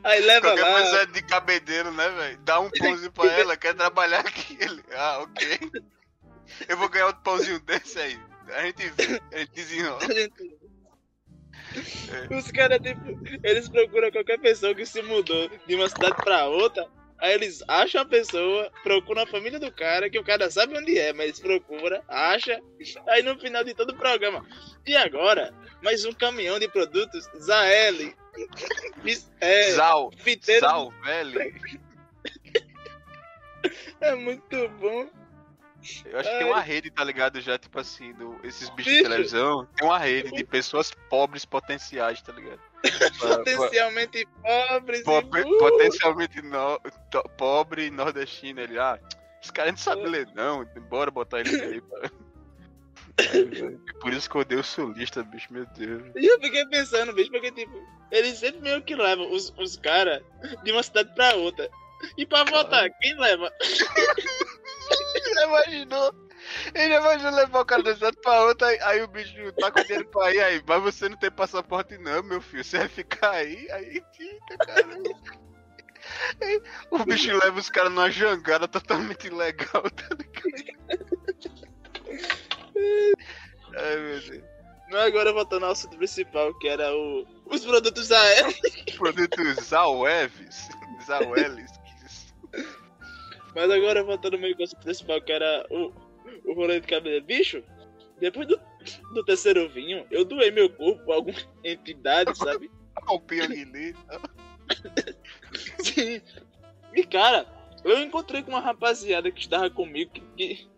Aí 0.03 0.21
leva 0.23 0.49
Qualquer 0.49 0.63
lá. 0.65 0.83
pessoa 0.83 1.07
de 1.07 1.23
cabedeiro, 1.23 1.93
né, 1.93 2.09
velho? 2.09 2.39
Dá 2.39 2.59
um 2.59 2.69
pãozinho 2.69 3.13
pra 3.13 3.27
ela, 3.27 3.57
quer 3.57 3.75
trabalhar 3.75 4.21
aqui. 4.21 4.59
Ele, 4.61 4.83
ah, 4.93 5.21
ok. 5.21 5.59
Eu 6.69 6.77
vou 6.77 6.89
ganhar 6.89 7.07
outro 7.07 7.23
pãozinho 7.23 7.61
desse 7.61 7.99
aí. 7.99 8.19
A 8.49 8.63
gente 8.63 8.89
vê, 8.91 9.23
a 9.33 9.39
gente 9.39 9.53
desenrola. 9.53 10.01
Os 12.37 12.51
caras, 12.51 12.81
tipo, 12.81 13.21
eles 13.45 13.69
procuram 13.69 14.11
qualquer 14.11 14.39
pessoa 14.41 14.75
que 14.75 14.85
se 14.85 15.01
mudou 15.03 15.49
de 15.67 15.75
uma 15.77 15.89
cidade 15.89 16.17
pra 16.17 16.47
outra. 16.47 16.87
Aí 17.23 17.35
eles 17.35 17.63
acham 17.69 18.01
a 18.01 18.05
pessoa, 18.05 18.69
procuram 18.83 19.23
a 19.23 19.27
família 19.27 19.61
do 19.61 19.71
cara, 19.71 20.11
que 20.11 20.19
o 20.19 20.25
cara 20.25 20.51
sabe 20.51 20.77
onde 20.77 20.99
é, 20.99 21.13
mas 21.13 21.39
procura, 21.39 22.03
acha. 22.09 22.61
Aí 23.07 23.23
no 23.23 23.39
final 23.39 23.63
de 23.63 23.75
todo 23.75 23.91
o 23.91 23.97
programa. 23.97 24.45
E 24.85 24.97
agora, 24.97 25.55
mais 25.85 26.05
um 26.05 26.13
caminhão 26.13 26.59
de 26.59 26.67
produtos 26.67 27.31
Zael. 27.39 28.13
É, 29.41 29.71
Zal, 29.71 30.11
fiteiro. 30.17 30.67
Zal, 30.67 30.91
velho. 31.05 31.55
É 34.01 34.17
muito 34.17 34.69
bom. 34.81 35.09
Eu 36.05 36.19
acho 36.19 36.29
que 36.29 36.39
tem 36.39 36.47
uma 36.49 36.61
rede, 36.61 36.91
tá 36.91 37.05
ligado? 37.05 37.41
Já, 37.41 37.57
tipo 37.57 37.79
assim, 37.79 38.13
do, 38.15 38.37
esses 38.43 38.69
bichos 38.71 38.93
de 38.93 38.99
Bicho. 38.99 39.11
televisão. 39.11 39.69
Tem 39.77 39.87
uma 39.87 39.99
rede 40.01 40.33
de 40.33 40.45
pessoas 40.45 40.91
pobres 41.09 41.45
potenciais, 41.45 42.21
tá 42.21 42.33
ligado? 42.33 42.61
Potencialmente 43.19 44.27
pobres. 44.43 45.03
po- 45.03 45.21
e, 45.21 45.59
potencialmente 45.59 46.43
no, 46.43 46.81
pobre 47.37 47.91
nordestino. 47.91 48.61
Ele, 48.61 48.79
ah, 48.79 48.99
esse 49.43 49.53
cara 49.53 49.71
não 49.71 49.79
sabe 49.79 50.07
ler, 50.07 50.29
não. 50.35 50.65
Bora 50.89 51.11
botar 51.11 51.41
ele 51.41 51.61
aí. 51.63 51.83
É 53.19 54.01
Por 54.01 54.13
isso 54.13 54.29
que 54.29 54.37
eu 54.37 54.41
odeio 54.41 54.63
o 54.63 54.65
sulista, 54.65 55.23
bicho, 55.23 55.53
meu 55.53 55.67
Deus. 55.77 56.03
E 56.17 56.27
eu 56.27 56.41
fiquei 56.41 56.65
pensando, 56.67 57.13
bicho, 57.13 57.31
porque, 57.31 57.53
tipo, 57.53 57.87
eles 58.11 58.39
sempre 58.39 58.61
meio 58.63 58.83
que 58.83 58.95
levam 58.95 59.31
os, 59.31 59.53
os 59.59 59.77
caras 59.77 60.23
de 60.65 60.73
uma 60.73 60.83
cidade 60.83 61.15
pra 61.15 61.35
outra. 61.35 61.69
E 62.17 62.25
pra 62.25 62.45
votar, 62.45 62.91
quem 63.01 63.19
leva? 63.19 63.53
Já 65.35 65.45
imaginou? 65.45 66.15
Ele 66.75 66.89
já 66.95 67.01
imaginou 67.01 67.33
levar 67.33 67.61
o 67.61 67.65
cara 67.65 67.83
da 67.83 67.95
cidade 67.95 68.17
pra 68.23 68.45
outra, 68.45 68.69
aí, 68.69 68.81
aí 68.81 69.03
o 69.03 69.09
bicho 69.09 69.53
tá 69.53 69.71
com 69.71 69.83
dinheiro 69.83 70.09
pra 70.09 70.35
ir, 70.35 70.41
aí, 70.41 70.63
mas 70.67 70.83
você 70.83 71.09
não 71.09 71.17
tem 71.17 71.31
passaporte 71.31 71.99
não, 71.99 72.23
meu 72.23 72.41
filho, 72.41 72.65
você 72.65 72.79
vai 72.79 72.89
ficar 72.89 73.31
aí, 73.31 73.71
aí 73.71 74.03
fica, 74.17 74.59
cara. 74.59 74.99
Aí, 76.41 76.61
O 76.91 76.99
bicho 77.05 77.33
leva 77.33 77.59
os 77.59 77.71
caras 77.71 77.93
numa 77.93 78.11
jangada 78.11 78.67
totalmente 78.67 79.29
ilegal, 79.29 79.83
tá 79.91 80.09
ligado? 80.11 80.83
Ai, 83.77 83.97
meu 83.97 84.21
Deus. 84.21 84.53
Não, 84.93 84.99
agora 84.99 85.33
voltando 85.33 85.65
ao 85.65 85.73
assunto 85.73 85.97
principal, 85.97 86.53
que 86.59 86.69
era 86.69 86.95
o, 86.95 87.27
os 87.47 87.65
produtos 87.65 88.13
aéreos. 88.13 88.55
Produto 88.99 89.43
Zaweves, 89.63 90.69
Zawelis. 91.07 91.71
Mas 93.55 93.71
agora 93.71 94.05
voltando 94.05 94.39
meio 94.39 94.55
com 94.55 94.63
o 94.63 94.65
assunto 94.65 94.83
principal, 94.83 95.23
que 95.23 95.33
era 95.33 95.67
o, 95.71 95.95
o 96.45 96.55
rolê 96.55 96.81
de 96.81 96.87
cabelo. 96.87 97.25
Bicho, 97.25 97.63
depois 98.19 98.47
do 98.47 98.61
do 99.13 99.25
terceiro 99.25 99.69
vinho, 99.69 100.07
eu 100.11 100.25
doei 100.25 100.51
meu 100.51 100.69
corpo 100.71 101.05
pra 101.05 101.15
alguma 101.15 101.39
entidade, 101.65 102.37
sabe? 102.37 102.71
Ao 103.07 103.21
Pianguilê. 103.21 103.95
Sim. 105.79 106.21
E 106.95 107.05
cara, 107.05 107.47
eu 107.85 108.03
encontrei 108.03 108.43
com 108.43 108.51
uma 108.51 108.61
rapaziada 108.61 109.31
que 109.31 109.41
estava 109.41 109.69
comigo 109.71 110.13
que, 110.13 110.21
que, 110.37 110.69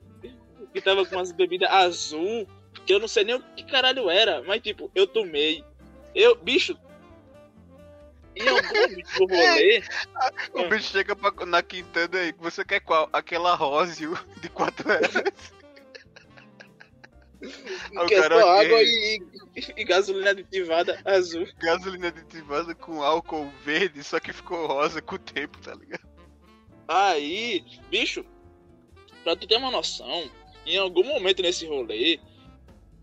que 0.73 0.81
tava 0.81 1.05
com 1.05 1.17
umas 1.17 1.33
bebidas 1.33 1.71
azul, 1.71 2.47
que 2.87 2.95
eu 2.95 2.99
não 2.99 3.09
sei 3.09 3.25
nem 3.25 3.35
o 3.35 3.41
que 3.41 3.65
caralho 3.65 4.09
era, 4.09 4.43
mas 4.43 4.63
tipo, 4.63 4.91
eu 4.95 5.07
tomei. 5.07 5.65
Eu, 6.15 6.37
bicho. 6.37 6.79
Do 9.19 9.27
rolê. 9.27 9.83
O 10.55 10.69
bicho 10.69 10.91
chega 10.91 11.15
pra, 11.17 11.45
na 11.47 11.63
Quintana 11.63 12.19
aí. 12.19 12.33
Você 12.39 12.65
quer 12.65 12.81
qual? 12.81 13.09
Aquela 13.13 13.55
Rósio 13.55 14.19
de 14.41 14.49
4 14.49 14.89
reais. 14.89 15.15
Aí 17.95 18.05
o 18.05 18.07
que 18.07 18.15
é 18.15 18.23
só 18.23 18.59
água 18.59 18.83
e, 18.83 19.21
e- 19.55 19.73
e 19.77 19.85
gasolina 19.85 20.31
aditivada 20.31 20.99
azul. 21.05 21.47
Gasolina 21.59 22.09
aditivada 22.09 22.75
com 22.75 23.03
álcool 23.03 23.53
verde, 23.63 24.03
só 24.03 24.19
que 24.19 24.33
ficou 24.33 24.67
rosa 24.67 25.03
com 25.03 25.17
o 25.17 25.19
tempo, 25.19 25.59
tá 25.61 25.75
ligado? 25.75 26.09
Aí, 26.89 27.63
bicho, 27.91 28.25
pra 29.23 29.37
tu 29.37 29.47
ter 29.47 29.59
uma 29.59 29.71
noção, 29.71 30.31
em 30.65 30.79
algum 30.79 31.05
momento 31.05 31.43
nesse 31.43 31.67
rolê, 31.67 32.19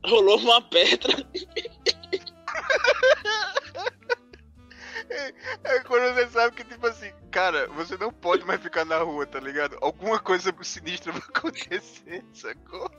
rolou 0.04 0.40
uma 0.40 0.60
pedra. 0.60 1.16
É 5.64 5.80
quando 5.82 6.14
você 6.14 6.28
sabe 6.30 6.56
que, 6.56 6.64
tipo 6.64 6.88
assim, 6.88 7.12
cara, 7.32 7.68
você 7.68 7.98
não 7.98 8.12
pode 8.12 8.46
mais 8.46 8.62
ficar 8.62 8.86
na 8.86 8.98
rua, 9.00 9.26
tá 9.26 9.40
ligado? 9.40 9.78
Alguma 9.82 10.20
coisa 10.20 10.54
sinistra 10.62 11.12
vai 11.12 11.22
acontecer, 11.22 12.24
sacou? 12.34 12.90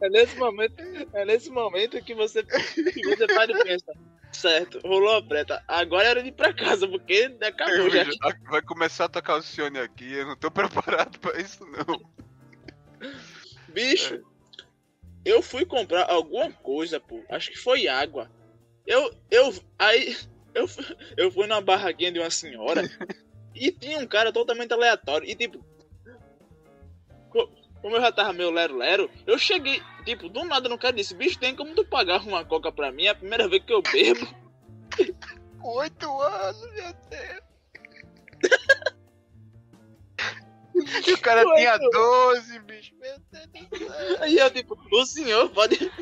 É 0.00 0.08
nesse 0.08 0.36
momento, 0.36 0.74
é 1.12 1.24
nesse 1.24 1.50
momento 1.50 2.02
que 2.02 2.14
você, 2.14 2.42
que 2.42 3.02
você 3.04 3.26
para 3.26 3.52
e 3.52 3.62
pensa, 3.62 3.92
certo, 4.32 4.80
rolou 4.86 5.16
a 5.16 5.22
preta, 5.22 5.62
agora 5.68 6.08
era 6.08 6.22
de 6.22 6.30
ir 6.30 6.32
pra 6.32 6.54
casa, 6.54 6.88
porque 6.88 7.36
acabou 7.42 7.90
já. 7.90 8.04
Vai 8.48 8.62
começar 8.62 9.06
a 9.06 9.08
tocar 9.08 9.36
o 9.36 9.42
Cione 9.42 9.78
aqui, 9.78 10.14
eu 10.14 10.26
não 10.26 10.36
tô 10.36 10.50
preparado 10.50 11.18
pra 11.18 11.38
isso, 11.38 11.66
não. 11.66 12.00
Bicho, 13.68 14.22
eu 15.24 15.42
fui 15.42 15.64
comprar 15.64 16.10
alguma 16.10 16.50
coisa, 16.52 16.98
pô. 16.98 17.22
Acho 17.28 17.50
que 17.50 17.58
foi 17.58 17.88
água. 17.88 18.30
Eu, 18.86 19.14
eu, 19.30 19.54
aí, 19.78 20.16
eu, 20.54 20.66
eu 21.16 21.30
fui 21.30 21.46
numa 21.46 21.60
barraquinha 21.60 22.10
de 22.12 22.18
uma 22.18 22.30
senhora 22.30 22.82
e 23.54 23.70
tinha 23.70 23.98
um 23.98 24.06
cara 24.06 24.32
totalmente 24.32 24.72
aleatório. 24.72 25.28
E 25.28 25.34
tipo, 25.34 25.64
co- 27.30 27.48
como 27.80 27.96
eu 27.96 28.00
já 28.00 28.10
tava 28.12 28.32
meio 28.32 28.50
lero-lero, 28.50 29.10
eu 29.26 29.38
cheguei, 29.38 29.80
tipo, 30.04 30.28
do 30.28 30.44
nada 30.44 30.68
no 30.68 30.78
cara 30.78 30.94
disse: 30.94 31.14
Bicho, 31.14 31.38
tem 31.38 31.54
como 31.54 31.74
tu 31.74 31.84
pagar 31.84 32.20
uma 32.26 32.44
coca 32.44 32.72
pra 32.72 32.90
mim? 32.92 33.04
É 33.04 33.10
a 33.10 33.14
primeira 33.14 33.48
vez 33.48 33.62
que 33.64 33.72
eu 33.72 33.82
bebo. 33.82 34.26
Oito 35.64 36.20
anos, 36.20 36.60
meu 36.72 36.94
Deus. 37.10 37.42
E 41.06 41.12
o 41.12 41.18
cara 41.18 41.44
tinha 41.54 41.76
12, 41.76 42.58
bicho. 42.60 42.94
Meu 42.96 43.16
Deus 43.30 43.46
do 43.70 43.78
céu. 43.78 44.22
Aí 44.22 44.38
eu, 44.38 44.50
tipo, 44.50 44.74
o 44.90 45.04
senhor 45.06 45.50
pode. 45.50 45.78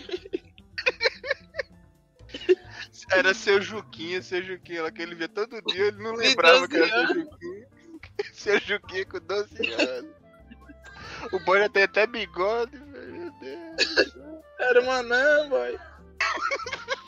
Era 3.12 3.34
seu 3.34 3.60
Juquinha, 3.60 4.22
seu 4.22 4.42
Juquinha, 4.42 4.82
lá 4.82 4.90
que 4.90 5.02
ele 5.02 5.14
via 5.14 5.28
todo 5.28 5.60
dia, 5.62 5.86
ele 5.86 6.02
não 6.02 6.14
lembrava 6.14 6.66
12 6.66 6.68
que 6.68 6.76
era 6.76 7.06
seu. 7.06 7.14
Juquinha. 7.14 7.68
Seu 8.32 8.58
Juquinha 8.60 9.06
com 9.06 9.18
12 9.18 9.72
anos. 9.72 10.14
O 11.32 11.40
boy 11.40 11.58
já 11.58 11.68
tem 11.68 11.82
até 11.82 12.06
bigode. 12.06 12.78
Meu 12.78 13.30
Deus. 13.32 14.16
Era 14.58 14.80
uma 14.80 15.02
não, 15.02 15.48
boy. 15.48 15.78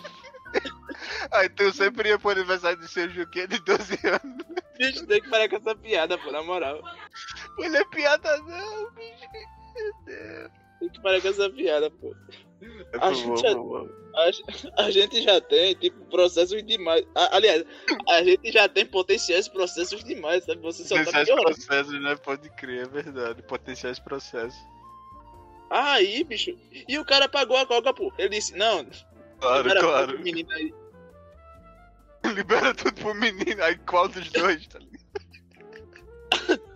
Então 1.44 1.66
eu 1.66 1.72
sempre 1.72 2.10
ia 2.10 2.18
pro 2.18 2.30
aniversário 2.30 2.78
de 2.78 2.88
seu 2.88 3.08
Juquinha 3.08 3.48
de 3.48 3.58
12 3.60 3.98
anos. 4.06 4.46
Bicho, 4.76 5.06
tem 5.06 5.20
que 5.20 5.30
parar 5.30 5.48
com 5.48 5.56
essa 5.56 5.74
piada, 5.74 6.18
pô, 6.18 6.30
na 6.30 6.42
moral. 6.42 6.82
Não 7.58 7.76
é 7.76 7.84
piada 7.86 8.36
não, 8.38 8.90
bicho. 8.92 9.28
Meu 9.74 9.92
Deus. 10.04 10.50
Tem 10.78 10.88
que 10.90 11.00
parar 11.00 11.20
com 11.20 11.28
essa 11.28 11.48
piada, 11.50 11.90
pô. 11.90 12.14
É 12.92 12.98
A 13.00 13.12
gente 13.12 13.40
já- 13.40 13.52
A, 14.14 14.82
a 14.84 14.90
gente 14.90 15.22
já 15.22 15.40
tem, 15.40 15.74
tipo, 15.74 16.04
processos 16.06 16.62
demais. 16.62 17.04
A- 17.14 17.36
aliás, 17.36 17.64
a 18.10 18.22
gente 18.22 18.52
já 18.52 18.68
tem 18.68 18.84
potenciais 18.84 19.48
processos 19.48 20.04
demais, 20.04 20.44
sabe? 20.44 20.60
Você 20.60 20.84
só 20.84 20.94
tá 20.96 21.04
Potenciais 21.04 21.28
piorando. 21.28 21.54
processos, 21.56 22.02
né? 22.02 22.16
Pode 22.16 22.50
crer, 22.50 22.82
é 22.82 22.88
verdade. 22.88 23.42
Potenciais 23.42 23.98
processos. 23.98 24.58
Aí, 25.70 26.22
bicho. 26.24 26.54
E 26.86 26.98
o 26.98 27.04
cara 27.06 27.28
pagou 27.28 27.56
a 27.56 27.64
coca, 27.66 27.94
pô. 27.94 28.12
Ele 28.18 28.28
disse, 28.28 28.54
não, 28.56 28.86
Claro, 29.40 29.62
libera 29.62 29.80
claro. 29.80 30.18
menino 30.20 30.52
aí. 30.52 30.74
Libera 32.36 32.74
tudo 32.74 32.92
pro 32.94 33.14
menino. 33.14 33.62
Aí 33.64 33.76
qual 33.78 34.06
dos 34.08 34.28
dois, 34.30 34.66
tá 34.68 34.78
ligado? 34.78 35.02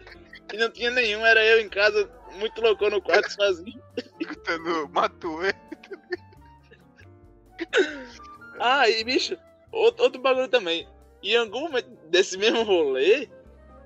E 0.52 0.56
não 0.58 0.70
tinha 0.70 0.90
nenhum, 0.92 1.26
era 1.26 1.44
eu 1.44 1.60
em 1.60 1.68
casa, 1.68 2.08
muito 2.36 2.60
louco 2.62 2.88
no 2.88 3.02
quarto 3.02 3.28
sozinho. 3.32 3.82
Escutando 4.20 4.88
Matuê. 4.90 5.52
Aí, 8.58 9.02
bicho, 9.04 9.36
outro, 9.72 10.04
outro 10.04 10.20
bagulho 10.20 10.48
também. 10.48 10.88
E 11.22 11.32
em 11.32 11.38
algum 11.38 11.62
momento 11.62 11.88
desse 12.08 12.36
mesmo 12.36 12.62
rolê, 12.62 13.28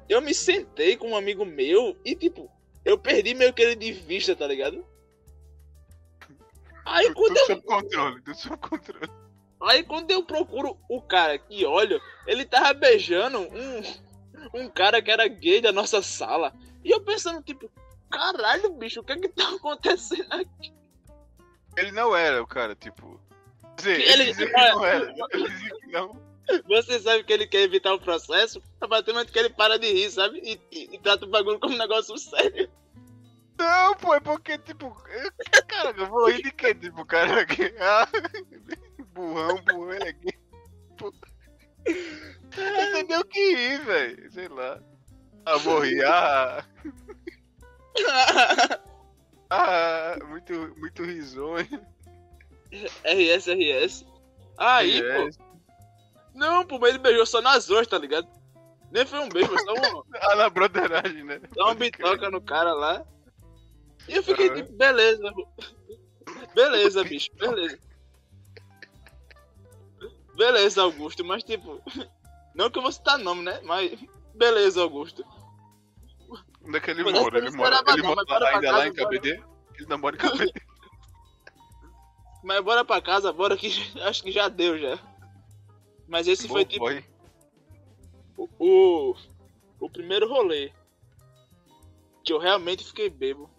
eu 0.08 0.20
me 0.20 0.34
sentei 0.34 0.96
com 0.96 1.10
um 1.10 1.16
amigo 1.16 1.44
meu 1.44 1.96
e, 2.04 2.14
tipo, 2.14 2.50
eu 2.84 2.98
perdi 2.98 3.34
meio 3.34 3.52
que 3.52 3.62
ele 3.62 3.76
de 3.76 3.92
vista, 3.92 4.34
tá 4.34 4.46
ligado? 4.46 4.84
Aí 6.84 7.12
quando 7.14 7.36
eu 7.36 7.46
sob 7.46 7.62
controle, 7.62 8.22
tudo 8.22 8.36
sob 8.36 8.56
controle. 8.56 9.10
Aí 9.62 9.82
quando 9.84 10.10
eu 10.10 10.24
procuro 10.24 10.78
o 10.88 11.00
cara 11.02 11.38
que 11.38 11.64
olha, 11.64 12.00
ele 12.26 12.44
tava 12.44 12.72
beijando 12.72 13.38
um, 13.38 13.82
um 14.62 14.68
cara 14.68 15.02
que 15.02 15.10
era 15.10 15.28
gay 15.28 15.60
da 15.60 15.70
nossa 15.70 16.02
sala. 16.02 16.52
E 16.82 16.90
eu 16.90 17.00
pensando, 17.02 17.42
tipo, 17.42 17.70
caralho, 18.10 18.72
bicho, 18.72 19.00
o 19.00 19.04
que 19.04 19.12
é 19.12 19.16
que 19.18 19.28
tá 19.28 19.54
acontecendo 19.54 20.26
aqui? 20.32 20.72
Ele 21.76 21.92
não 21.92 22.14
era 22.16 22.42
o 22.42 22.46
cara, 22.46 22.74
tipo. 22.74 23.20
Dizer, 23.76 24.00
Ele- 24.00 24.12
ele 24.12 24.24
dizia 24.26 24.46
que 24.46 24.52
não 24.52 24.84
era. 24.84 25.14
Ele 25.32 25.48
dizia 25.48 25.70
que 25.80 25.86
não. 25.88 26.30
Você 26.66 26.98
sabe 26.98 27.22
que 27.22 27.32
ele 27.32 27.46
quer 27.46 27.60
evitar 27.62 27.94
o 27.94 28.00
processo, 28.00 28.60
a 28.80 28.88
partir 28.88 29.06
do 29.06 29.12
momento 29.14 29.32
que 29.32 29.38
ele 29.38 29.50
para 29.50 29.78
de 29.78 29.86
rir, 29.92 30.10
sabe? 30.10 30.38
E, 30.42 30.60
e- 30.76 30.94
e 30.96 30.98
trata 30.98 31.24
o 31.24 31.28
bagulho 31.28 31.60
como 31.60 31.74
um 31.74 31.78
negócio 31.78 32.18
sério. 32.18 32.68
Não, 33.56 33.94
pô, 33.96 34.14
é 34.14 34.20
porque, 34.20 34.58
tipo. 34.58 34.86
eu- 35.08 35.62
Cara, 35.68 35.94
eu 35.96 36.06
vou 36.06 36.28
rir 36.28 36.42
de 36.42 36.50
quê? 36.50 36.74
Tipo, 36.74 37.04
cara 37.04 37.42
aqui. 37.42 37.72
Ah, 37.78 38.08
burrão, 39.14 39.62
burrão, 39.62 39.92
ele 39.92 40.08
aqui. 40.08 40.38
Pô. 40.98 41.14
Eu 41.86 41.94
sei 42.92 43.02
nem 43.04 43.18
o 43.18 43.24
que 43.24 43.54
rir, 43.54 43.78
velho. 43.84 44.32
Sei 44.32 44.48
lá. 44.48 44.80
Ah, 45.46 45.56
vou 45.58 45.78
rir. 45.80 46.04
Ah, 46.04 46.64
ah, 49.50 50.16
muito, 50.28 50.52
muito 50.78 51.02
risonho. 51.02 51.66
RS, 53.04 53.46
RS. 53.48 54.06
Aí, 54.56 55.00
RS. 55.00 55.36
pô. 55.36 55.44
Não, 56.34 56.64
pô, 56.64 56.78
mas 56.78 56.90
ele 56.90 56.98
beijou 56.98 57.26
só 57.26 57.40
nas 57.40 57.68
horas, 57.70 57.88
tá 57.88 57.98
ligado? 57.98 58.28
Nem 58.90 59.04
foi 59.04 59.20
um 59.20 59.28
beijo, 59.28 59.48
foi 59.48 59.58
só 59.58 59.72
um, 59.72 60.02
Ah, 60.20 60.36
na 60.36 60.50
broderagem, 60.50 61.24
né? 61.24 61.40
Dá 61.54 61.64
uma 61.64 61.74
bitoca 61.74 62.30
no 62.30 62.40
cara 62.40 62.72
lá. 62.72 63.04
E 64.08 64.16
eu 64.16 64.22
fiquei 64.22 64.50
tipo, 64.50 64.72
beleza. 64.72 65.32
Beleza, 66.54 67.04
bicho, 67.04 67.30
beleza. 67.36 67.78
Beleza, 70.36 70.82
Augusto, 70.82 71.24
mas 71.24 71.42
tipo. 71.42 71.82
Não 72.54 72.70
que 72.70 72.78
eu 72.78 72.82
vou 72.82 72.92
citar 72.92 73.18
nome, 73.18 73.42
né? 73.42 73.60
Mas. 73.62 73.98
Beleza, 74.34 74.80
Augusto. 74.80 75.24
Onde 76.70 76.78
é 76.78 76.80
que 76.80 76.90
ele 76.92 77.02
mora? 77.02 77.38
Ele 77.38 77.50
mora, 77.50 77.82
ele 77.88 78.02
mora 78.02 78.24
pra 78.24 78.48
ainda 78.48 78.70
lá 78.70 78.86
em. 78.86 78.92
KBD? 78.94 79.42
Ele 79.74 79.86
não 79.88 79.98
mora 79.98 80.14
em 80.14 80.18
KBD. 80.20 80.52
Mas 82.44 82.62
bora 82.64 82.84
pra 82.84 83.02
casa, 83.02 83.32
bora 83.32 83.56
que 83.56 83.68
acho 84.02 84.22
que 84.22 84.30
já 84.30 84.48
deu 84.48 84.78
já. 84.78 84.96
Mas 86.06 86.28
esse 86.28 86.46
foi 86.46 86.64
Bom 86.64 86.70
tipo 86.70 86.84
boy. 86.84 87.04
o, 88.36 88.48
o, 88.60 89.16
o 89.80 89.90
primeiro 89.90 90.28
rolê. 90.28 90.70
Que 92.24 92.32
eu 92.32 92.38
realmente 92.38 92.84
fiquei 92.84 93.10
bebo. 93.10 93.50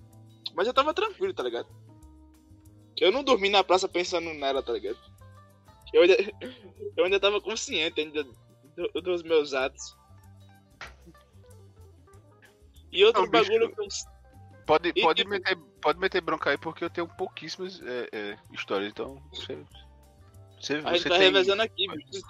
Mas 0.56 0.68
eu 0.68 0.74
tava 0.74 0.94
tranquilo, 0.94 1.34
tá 1.34 1.44
ligado? 1.44 1.68
Eu 2.98 3.12
não 3.12 3.24
dormi 3.26 3.50
na 3.50 3.62
praça 3.64 3.90
pensando 3.90 4.34
nela, 4.34 4.64
tá 4.64 4.72
ligado? 4.72 4.98
Eu 5.92 6.04
ainda, 6.04 6.16
eu 6.96 7.04
ainda 7.04 7.20
tava 7.20 7.42
consciente 7.42 8.00
ainda 8.00 8.24
do- 8.24 9.02
dos 9.02 9.22
meus 9.22 9.54
atos. 9.54 9.98
E 12.92 13.06
outro 13.06 13.22
Não, 13.24 13.30
bicho, 13.30 13.44
bagulho 13.44 13.74
que 13.74 13.82
eu. 13.82 13.88
Pode, 14.66 14.90
E, 14.96 15.02
pode, 15.02 15.18
tipo- 15.24 15.30
meter, 15.32 15.58
pode 15.82 16.00
meter 16.00 16.22
bronca 16.22 16.50
aí 16.52 16.58
porque 16.58 16.84
eu 16.84 16.90
tenho 16.90 17.08
pouquíssimas 17.08 17.82
é, 17.82 18.10
é, 18.12 18.38
histórias, 18.54 18.92
então. 18.92 19.22
Você, 19.34 19.58
você, 20.60 20.74
A 20.86 20.94
gente 20.94 21.04
tá 21.04 21.10
tem. 21.18 21.20
revezando 21.20 21.62
aqui, 21.62 21.88
bicho. 21.88 22.08
Se, 22.14 22.22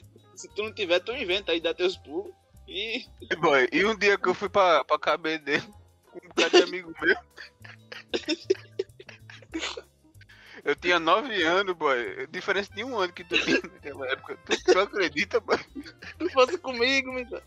se, 0.00 0.04
se 0.34 0.48
tu 0.54 0.62
não 0.64 0.72
tiver, 0.72 0.98
tu 1.00 1.12
inventa 1.12 1.52
aí, 1.52 1.60
dá 1.60 1.72
teus 1.72 1.96
pulos. 1.96 2.32
E. 2.66 3.06
Boy, 3.40 3.68
e 3.72 3.84
um 3.86 3.96
dia 3.96 4.18
que 4.18 4.28
eu 4.28 4.34
fui 4.34 4.48
pra, 4.48 4.84
pra 4.84 4.98
KBD 4.98 5.60
com 6.10 6.18
um 6.18 6.28
bocado 6.28 6.50
de 6.58 6.62
amigo 6.64 6.92
meu. 7.00 7.16
Eu 10.64 10.74
tinha 10.76 10.98
9 10.98 11.42
anos, 11.44 11.74
boy. 11.76 12.26
Diferença 12.26 12.72
de 12.74 12.82
um 12.84 12.98
ano 12.98 13.12
que 13.12 13.24
tu 13.24 13.38
tinha 13.42 13.60
naquela 13.62 14.06
época. 14.08 14.36
Tu, 14.44 14.64
tu 14.64 14.78
acredita, 14.78 15.40
boy? 15.40 15.58
Tu 16.18 16.30
fosse 16.30 16.58
comigo, 16.58 17.18
então. 17.18 17.40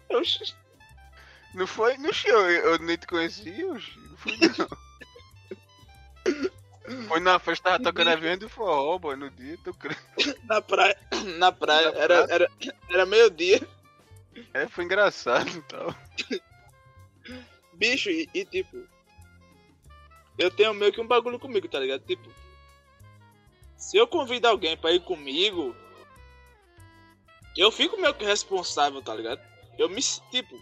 Não 1.54 1.68
foi 1.68 1.98
show, 2.14 2.50
eu, 2.50 2.74
eu 2.74 2.80
nem 2.80 2.98
te 2.98 3.08
conhecia, 3.08 3.72
oxi. 3.72 4.00
não 4.00 4.18
fui 4.18 4.38
não. 4.58 4.68
Foi 7.08 7.20
na 7.20 7.40
festa, 7.40 7.72
tava 7.72 7.84
tocando 7.84 8.10
avião 8.10 8.36
de 8.38 8.50
forró, 8.50 8.98
boy, 8.98 9.16
no 9.16 9.30
dia, 9.30 9.58
tu 9.64 9.74
crê? 9.74 9.96
Na 10.44 10.62
praia. 10.62 10.98
Na 11.38 11.52
praia. 11.52 11.92
Na 11.92 11.98
Era, 11.98 12.28
praia? 12.28 12.28
era, 12.30 12.52
era 12.90 13.06
meio-dia. 13.06 13.66
É, 14.54 14.68
foi 14.68 14.86
engraçado 14.86 15.50
e 15.50 15.62
tal. 15.64 15.96
Bicho, 17.74 18.10
e, 18.10 18.30
e, 18.34 18.46
tipo. 18.46 18.78
Eu 20.38 20.50
tenho 20.52 20.74
meio 20.74 20.92
que 20.92 21.00
um 21.00 21.08
bagulho 21.08 21.40
comigo, 21.40 21.68
tá 21.68 21.80
ligado? 21.80 22.04
Tipo. 22.06 22.30
Se 23.78 23.98
eu 23.98 24.08
convido 24.08 24.48
alguém 24.48 24.76
pra 24.78 24.92
ir 24.92 25.02
comigo. 25.02 25.76
Eu 27.56 27.72
fico 27.72 28.00
meio 28.00 28.14
que 28.14 28.26
responsável, 28.26 29.02
tá 29.02 29.14
ligado? 29.14 29.42
Eu 29.78 29.90
me. 29.90 30.02
Tipo. 30.02 30.62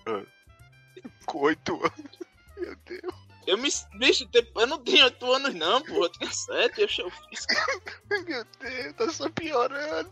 Com 1.29 1.39
8 1.41 1.73
anos. 1.75 2.19
Meu 2.57 2.75
Deus. 2.85 3.13
Eu 3.47 3.57
me. 3.57 3.69
Bicho, 3.97 4.27
eu 4.55 4.67
não 4.67 4.77
tenho 4.79 5.05
8 5.05 5.31
anos, 5.33 5.53
não, 5.55 5.81
pô. 5.81 6.03
Eu 6.05 6.09
tinha 6.09 6.31
7. 6.31 6.81
Eu, 6.81 6.87
eu, 7.05 7.11
fiz- 7.11 7.47
Meu 8.27 8.45
Deus, 8.59 8.93
tá 8.95 9.09
só 9.09 9.29
piorando. 9.29 10.11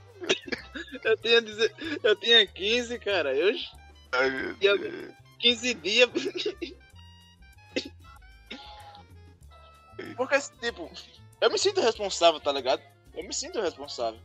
eu, 1.03 1.17
tinha, 1.17 1.41
deze- 1.41 1.71
eu 2.03 2.15
tinha 2.15 2.47
15, 2.47 2.99
cara. 2.99 3.35
Eu. 3.35 3.55
Ai, 4.13 4.29
meu 4.29 4.55
eu- 4.61 4.77
Deus. 4.79 5.13
15 5.39 5.73
dias. 5.75 6.09
Porque, 10.15 10.39
tipo. 10.61 10.91
Eu 11.39 11.51
me 11.51 11.59
sinto 11.59 11.81
responsável, 11.81 12.39
tá 12.39 12.51
ligado? 12.51 12.81
Eu 13.13 13.23
me 13.23 13.33
sinto 13.33 13.61
responsável. 13.61 14.19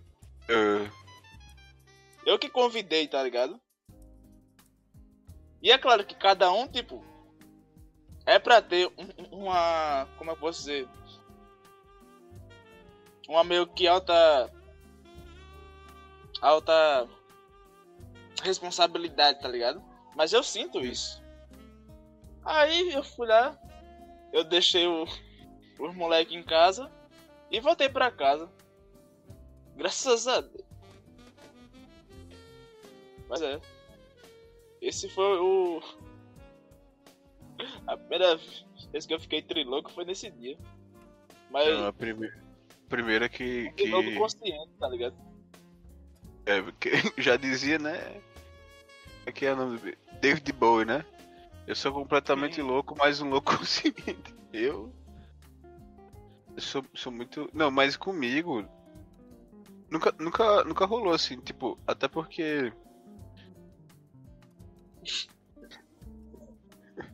É, 0.49 0.91
Eu 2.25 2.39
que 2.39 2.49
convidei, 2.49 3.07
tá 3.09 3.23
ligado? 3.23 3.61
E 5.63 5.71
é 5.71 5.79
claro 5.79 6.05
que 6.05 6.15
cada 6.15 6.51
um, 6.53 6.67
tipo, 6.67 7.05
é 8.27 8.39
pra 8.39 8.61
ter 8.61 8.89
um- 8.99 9.23
um- 9.23 9.43
uma. 9.45 10.07
Como 10.19 10.31
eu 10.31 10.37
posso 10.37 10.61
dizer? 10.61 10.89
Uma 13.29 13.45
meio 13.45 13.67
que 13.67 13.87
alta. 13.87 14.53
Alta. 16.41 17.09
Responsabilidade, 18.43 19.41
tá 19.41 19.49
ligado? 19.49 19.81
Mas 20.17 20.33
eu 20.33 20.43
sinto 20.43 20.81
isso. 20.81 21.23
Aí 22.45 22.93
eu 22.93 23.05
fui 23.05 23.29
lá, 23.29 23.57
eu 24.33 24.43
deixei 24.43 24.85
o, 24.89 25.05
os 25.79 25.95
moleques 25.95 26.35
em 26.35 26.43
casa 26.43 26.91
e 27.51 27.61
voltei 27.61 27.89
pra 27.89 28.11
casa. 28.11 28.51
Graças 29.77 30.27
a 30.27 30.41
Deus. 30.41 30.65
Mas 33.29 33.41
é. 33.43 33.61
Esse 34.83 35.09
foi 35.09 35.39
o. 35.39 35.81
A 37.87 37.97
primeira 37.97 38.37
vez 38.91 39.07
que 39.07 39.15
eu 39.15 39.21
fiquei 39.21 39.41
trilouco 39.41 39.91
foi 39.93 40.05
nesse 40.05 40.31
dia. 40.31 40.59
Mas 41.49 41.69
não, 41.69 41.87
a 41.87 41.93
primeira, 41.93 42.43
primeira 42.89 43.29
que. 43.29 43.71
que 43.73 44.15
consciente, 44.17 44.71
tá 44.81 44.89
ligado? 44.89 45.15
é, 46.47 46.63
que 46.81 46.91
já 47.21 47.37
dizia, 47.37 47.79
né? 47.79 48.21
Aqui 49.27 49.47
é 49.47 49.53
o 49.53 49.57
nome 49.57 49.79
do. 49.79 49.97
David 50.21 50.53
Bowie, 50.53 50.85
né? 50.85 51.05
Eu 51.67 51.75
sou 51.75 51.93
completamente 51.93 52.57
Sim. 52.57 52.63
louco, 52.63 52.97
mas 52.99 53.21
um 53.21 53.29
louco 53.29 53.55
consciente. 53.59 54.35
Eu. 54.53 54.93
Eu 56.55 56.63
sou, 56.63 56.85
sou 56.95 57.13
muito. 57.13 57.49
Não, 57.53 57.71
mas 57.71 57.97
comigo. 57.97 58.67
Nunca, 59.91 60.15
nunca, 60.19 60.65
nunca 60.65 60.87
rolou 60.87 61.13
assim, 61.13 61.39
tipo, 61.41 61.79
até 61.87 62.09
porque. 62.09 62.73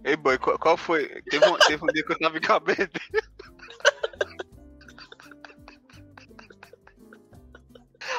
Ei, 0.05 0.17
boy, 0.17 0.39
qual, 0.39 0.59
qual 0.59 0.77
foi? 0.77 1.09
Teve 1.31 1.47
um, 1.47 1.57
teve 1.59 1.85
um 1.85 1.87
dia 1.89 2.05
que 2.05 2.13
eu 2.13 2.19
tava 2.19 2.39
em 2.39 2.41
cabeça. 2.41 2.91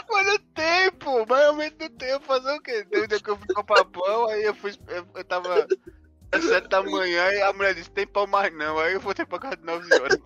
Mas 0.09 0.25
não 0.25 0.37
tem, 0.39 0.91
pô, 0.93 1.25
mas 1.25 1.39
realmente 1.39 1.75
não 1.79 1.89
tem. 1.89 2.09
Eu 2.09 2.21
fazer 2.21 2.51
o 2.51 2.61
quê? 2.61 2.85
Teve 2.85 3.05
um 3.05 3.07
dia 3.07 3.19
que 3.19 3.29
eu 3.29 3.37
fui 3.37 3.47
comprar 3.53 3.85
pão, 3.85 4.27
aí 4.27 4.43
eu 4.43 4.53
fui. 4.55 4.71
Eu, 4.87 5.07
eu 5.15 5.23
tava 5.23 5.67
às 6.31 6.43
sete 6.43 6.67
da 6.67 6.83
manhã 6.83 7.31
e 7.31 7.41
a 7.41 7.53
mulher 7.53 7.75
disse: 7.75 7.91
tem 7.91 8.07
pão 8.07 8.27
mais 8.27 8.53
não. 8.53 8.77
Aí 8.79 8.93
eu 8.93 8.99
voltei 8.99 9.25
pra 9.25 9.39
casa 9.39 9.57
de 9.57 9.65
9 9.65 9.93
horas. 9.99 10.19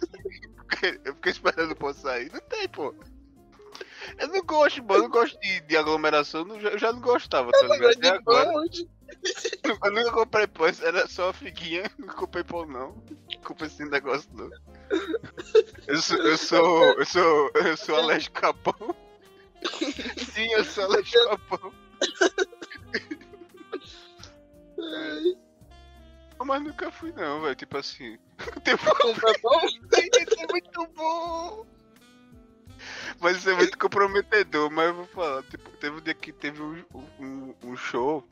Porque 0.55 0.99
Eu 1.05 1.15
fiquei 1.15 1.31
esperando 1.31 1.71
o 1.71 1.75
pão 1.75 1.93
sair. 1.93 2.31
Não 2.31 2.41
tem, 2.41 2.67
pô. 2.69 2.93
Eu 4.17 4.27
não 4.27 4.41
gosto, 4.41 4.83
mano. 4.83 4.95
Eu 4.95 5.03
não 5.03 5.09
gosto 5.09 5.39
de, 5.39 5.61
de 5.61 5.77
aglomeração. 5.77 6.45
eu 6.57 6.77
já 6.77 6.91
não 6.91 7.01
gostava, 7.01 7.51
tá 7.51 7.67
ligado? 7.67 7.97
Até 7.97 8.09
agora. 8.09 8.51
Eu 9.83 9.91
nunca 9.91 10.11
comprei 10.11 10.47
pão, 10.47 10.67
era 10.81 11.07
só 11.07 11.31
figuinha. 11.31 11.83
Não 11.97 12.13
comprei 12.15 12.43
pão, 12.43 12.65
não. 12.65 12.89
Não 12.89 13.41
comprei 13.43 13.67
esse 13.67 13.85
negócio, 13.85 14.29
não. 14.33 14.49
Eu 15.87 16.01
sou, 16.01 16.17
eu 16.17 16.37
sou, 16.37 16.83
eu 16.93 17.05
sou, 17.05 17.51
eu 17.53 17.77
sou 17.77 17.95
alérgico 17.95 18.45
a 18.45 18.53
pão. 18.53 18.95
Sim, 20.33 20.51
eu 20.53 20.63
sou 20.65 20.85
alérgico 20.85 21.29
a 21.29 21.37
pão. 21.37 21.73
Mas 26.45 26.61
nunca 26.61 26.91
fui, 26.91 27.11
não, 27.13 27.41
velho. 27.41 27.55
Tipo 27.55 27.77
assim. 27.77 28.17
Tem 28.63 28.77
Comprar 28.77 29.39
pão? 29.39 29.61
É 29.93 30.51
muito 30.51 30.87
bom. 30.95 31.65
Mas 33.19 33.37
isso 33.37 33.49
é 33.49 33.53
muito 33.53 33.77
comprometedor, 33.77 34.69
mas 34.69 34.87
eu 34.87 34.95
vou 34.95 35.05
falar, 35.07 35.43
tipo, 35.43 35.69
teve 35.71 35.97
um 35.97 36.01
dia 36.01 36.13
que 36.13 36.31
teve 36.31 36.61
um, 36.61 36.83
um, 37.19 37.55
um 37.63 37.75
show 37.75 38.27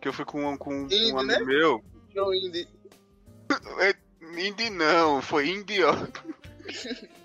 que 0.00 0.08
eu 0.08 0.12
fui 0.12 0.24
com, 0.24 0.56
com 0.56 0.74
um 0.74 0.84
Indie, 0.84 1.10
amigo 1.10 1.22
né? 1.22 1.38
meu. 1.40 1.84
Show 2.12 2.34
indie. 2.34 2.68
Indie 4.36 4.70
não, 4.70 5.20
foi 5.20 5.48
indie, 5.48 5.82
ó. 5.82 5.94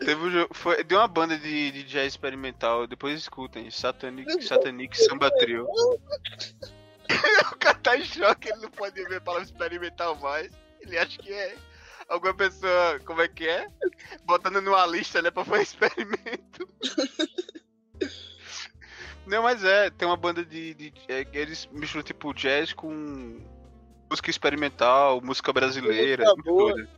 Teve 0.00 0.14
um 0.14 0.30
jogo, 0.30 0.54
foi 0.54 0.82
de 0.82 0.94
uma 0.94 1.06
banda 1.06 1.36
de, 1.36 1.70
de 1.72 1.82
jazz 1.82 2.06
experimental, 2.14 2.86
depois 2.86 3.18
escutem, 3.18 3.70
Satanic, 3.70 4.42
Satanic 4.42 4.96
Samba 4.96 5.30
Trio. 5.32 5.66
o 7.52 7.56
cara 7.58 7.78
tá 7.78 7.98
em 7.98 8.04
choque, 8.04 8.48
ele 8.48 8.62
não 8.62 8.70
pode 8.70 9.02
ver 9.04 9.16
a 9.16 9.20
palavra 9.20 9.44
experimental 9.44 10.16
mais. 10.16 10.50
Ele 10.80 10.96
acha 10.96 11.18
que 11.18 11.30
é 11.30 11.54
alguma 12.10 12.34
pessoa, 12.34 13.00
como 13.06 13.22
é 13.22 13.28
que 13.28 13.48
é? 13.48 13.68
Botando 14.24 14.60
numa 14.60 14.84
lista, 14.84 15.22
né, 15.22 15.30
pra 15.30 15.44
fazer 15.44 15.62
experimento. 15.62 16.68
Não, 19.26 19.44
mas 19.44 19.62
é, 19.64 19.90
tem 19.90 20.06
uma 20.06 20.16
banda 20.16 20.44
de. 20.44 20.74
de 20.74 20.92
é, 21.08 21.26
eles 21.32 21.68
misturam 21.72 22.02
tipo 22.02 22.34
jazz 22.34 22.72
com 22.72 23.40
música 24.10 24.28
experimental, 24.28 25.20
música 25.22 25.52
brasileira, 25.52 26.24
Música 26.24 26.42
boa. 26.42 26.88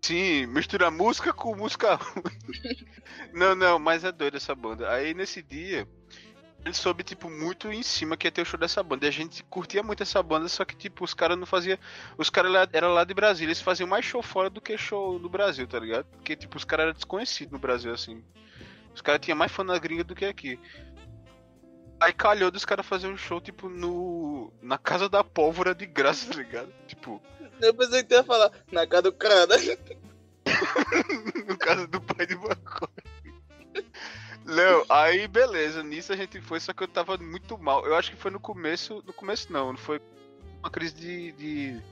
Sim, 0.00 0.46
mistura 0.46 0.90
música 0.90 1.32
com 1.32 1.56
música 1.56 1.96
ruim. 1.98 2.86
não, 3.34 3.56
não, 3.56 3.78
mas 3.78 4.04
é 4.04 4.12
doido 4.12 4.36
essa 4.36 4.54
banda. 4.54 4.88
Aí 4.90 5.12
nesse 5.12 5.42
dia, 5.42 5.88
ele 6.68 6.74
soube, 6.74 7.02
tipo, 7.02 7.30
muito 7.30 7.72
em 7.72 7.82
cima 7.82 8.16
que 8.16 8.26
ia 8.26 8.30
ter 8.30 8.42
o 8.42 8.44
show 8.44 8.60
dessa 8.60 8.82
banda. 8.82 9.06
E 9.06 9.08
a 9.08 9.12
gente 9.12 9.42
curtia 9.44 9.82
muito 9.82 10.02
essa 10.02 10.22
banda, 10.22 10.48
só 10.48 10.64
que, 10.64 10.76
tipo, 10.76 11.02
os 11.02 11.14
caras 11.14 11.38
não 11.38 11.46
faziam. 11.46 11.78
Os 12.16 12.28
caras 12.28 12.68
eram 12.72 12.92
lá 12.92 13.04
de 13.04 13.14
Brasília, 13.14 13.48
eles 13.48 13.60
faziam 13.60 13.88
mais 13.88 14.04
show 14.04 14.22
fora 14.22 14.50
do 14.50 14.60
que 14.60 14.76
show 14.76 15.18
no 15.18 15.28
Brasil, 15.28 15.66
tá 15.66 15.78
ligado? 15.78 16.04
Porque, 16.04 16.36
tipo, 16.36 16.56
os 16.56 16.64
caras 16.64 16.84
eram 16.84 16.92
desconhecidos 16.92 17.52
no 17.52 17.58
Brasil, 17.58 17.92
assim. 17.92 18.22
Os 18.94 19.00
caras 19.00 19.20
tinham 19.20 19.36
mais 19.36 19.50
fã 19.50 19.64
na 19.64 19.78
gringa 19.78 20.04
do 20.04 20.14
que 20.14 20.26
aqui. 20.26 20.58
Aí 22.00 22.12
calhou 22.12 22.50
dos 22.50 22.64
caras 22.64 22.86
fazer 22.86 23.08
um 23.08 23.16
show, 23.16 23.40
tipo, 23.40 23.68
no. 23.68 24.52
Na 24.60 24.76
casa 24.76 25.08
da 25.08 25.24
pólvora 25.24 25.74
de 25.74 25.86
graça, 25.86 26.30
tá 26.30 26.36
ligado? 26.36 26.72
Tipo. 26.86 27.22
Eu 27.60 27.74
pensei 27.74 28.04
que 28.04 28.14
ia 28.14 28.22
falar 28.22 28.52
na 28.70 28.86
casa 28.86 29.02
do 29.02 29.12
cara, 29.12 29.46
no 31.48 31.58
caso 31.58 31.88
do 31.88 32.00
pai 32.00 32.26
de 32.26 32.36
maconha. 32.36 32.92
Não, 34.48 34.82
aí 34.88 35.28
beleza, 35.28 35.82
nisso 35.82 36.10
a 36.10 36.16
gente 36.16 36.40
foi, 36.40 36.58
só 36.58 36.72
que 36.72 36.82
eu 36.82 36.88
tava 36.88 37.18
muito 37.18 37.58
mal. 37.58 37.84
Eu 37.84 37.94
acho 37.94 38.10
que 38.10 38.16
foi 38.16 38.30
no 38.30 38.40
começo, 38.40 39.02
no 39.06 39.12
começo 39.12 39.52
não, 39.52 39.72
não 39.72 39.76
foi 39.78 40.00
uma 40.60 40.70
crise 40.70 40.94
de, 40.94 41.32
de, 41.32 41.82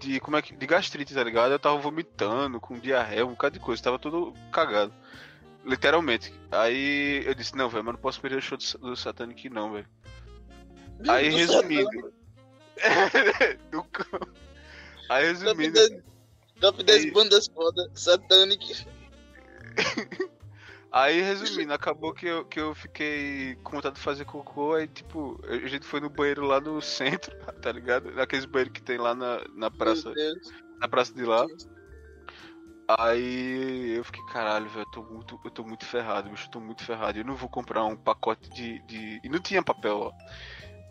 de 0.00 0.18
como 0.20 0.38
é 0.38 0.40
que, 0.42 0.56
de 0.56 0.66
gastrite, 0.66 1.12
tá 1.12 1.22
ligado? 1.22 1.52
Eu 1.52 1.58
tava 1.58 1.76
vomitando, 1.76 2.58
com 2.58 2.78
diarreia, 2.78 3.26
um 3.26 3.30
bocado 3.32 3.58
de 3.58 3.60
coisa, 3.60 3.82
tava 3.82 3.98
tudo 3.98 4.32
cagado. 4.50 4.94
Literalmente. 5.62 6.32
Aí 6.50 7.22
eu 7.26 7.34
disse, 7.34 7.54
não, 7.54 7.68
velho, 7.68 7.84
mas 7.84 7.94
não 7.94 8.00
posso 8.00 8.18
perder 8.20 8.38
o 8.38 8.42
show 8.42 8.56
do, 8.56 8.78
do 8.78 8.96
Satanic 8.96 9.50
não, 9.50 9.72
velho. 9.72 9.88
Aí 11.06 11.30
Do 11.30 11.36
resumindo. 11.36 12.12
do 13.70 13.84
cão. 13.84 14.20
Aí 15.10 15.26
resumindo. 15.26 15.74
10, 15.74 16.02
top 16.60 16.82
10 16.82 17.04
Aí- 17.04 17.10
bandas 17.10 17.46
foda, 17.46 17.90
Satanic. 17.94 18.86
Aí, 20.96 21.20
resumindo, 21.20 21.74
acabou 21.74 22.14
que 22.14 22.24
eu, 22.24 22.44
que 22.44 22.60
eu 22.60 22.72
fiquei 22.72 23.56
com 23.64 23.72
vontade 23.72 23.96
de 23.96 24.00
fazer 24.00 24.24
cocô, 24.24 24.74
aí, 24.74 24.86
tipo, 24.86 25.40
a 25.42 25.66
gente 25.66 25.84
foi 25.84 25.98
no 25.98 26.08
banheiro 26.08 26.44
lá 26.44 26.60
no 26.60 26.80
centro, 26.80 27.36
tá 27.60 27.72
ligado? 27.72 28.12
Naqueles 28.12 28.44
banheiros 28.44 28.72
que 28.72 28.80
tem 28.80 28.96
lá 28.96 29.12
na, 29.12 29.44
na, 29.56 29.72
praça, 29.72 30.12
na 30.80 30.86
praça 30.86 31.12
de 31.12 31.24
lá. 31.24 31.44
Aí 32.86 33.96
eu 33.96 34.04
fiquei, 34.04 34.24
caralho, 34.26 34.68
velho, 34.68 34.82
eu 34.82 34.90
tô 34.92 35.02
muito, 35.02 35.40
eu 35.44 35.50
tô 35.50 35.64
muito 35.64 35.84
ferrado, 35.84 36.30
bicho, 36.30 36.46
eu 36.46 36.50
tô 36.52 36.60
muito 36.60 36.84
ferrado. 36.84 37.18
Eu 37.18 37.24
não 37.24 37.34
vou 37.34 37.48
comprar 37.48 37.84
um 37.84 37.96
pacote 37.96 38.48
de. 38.50 38.78
de... 38.86 39.20
E 39.24 39.28
não 39.28 39.40
tinha 39.40 39.64
papel, 39.64 39.98
ó. 39.98 40.12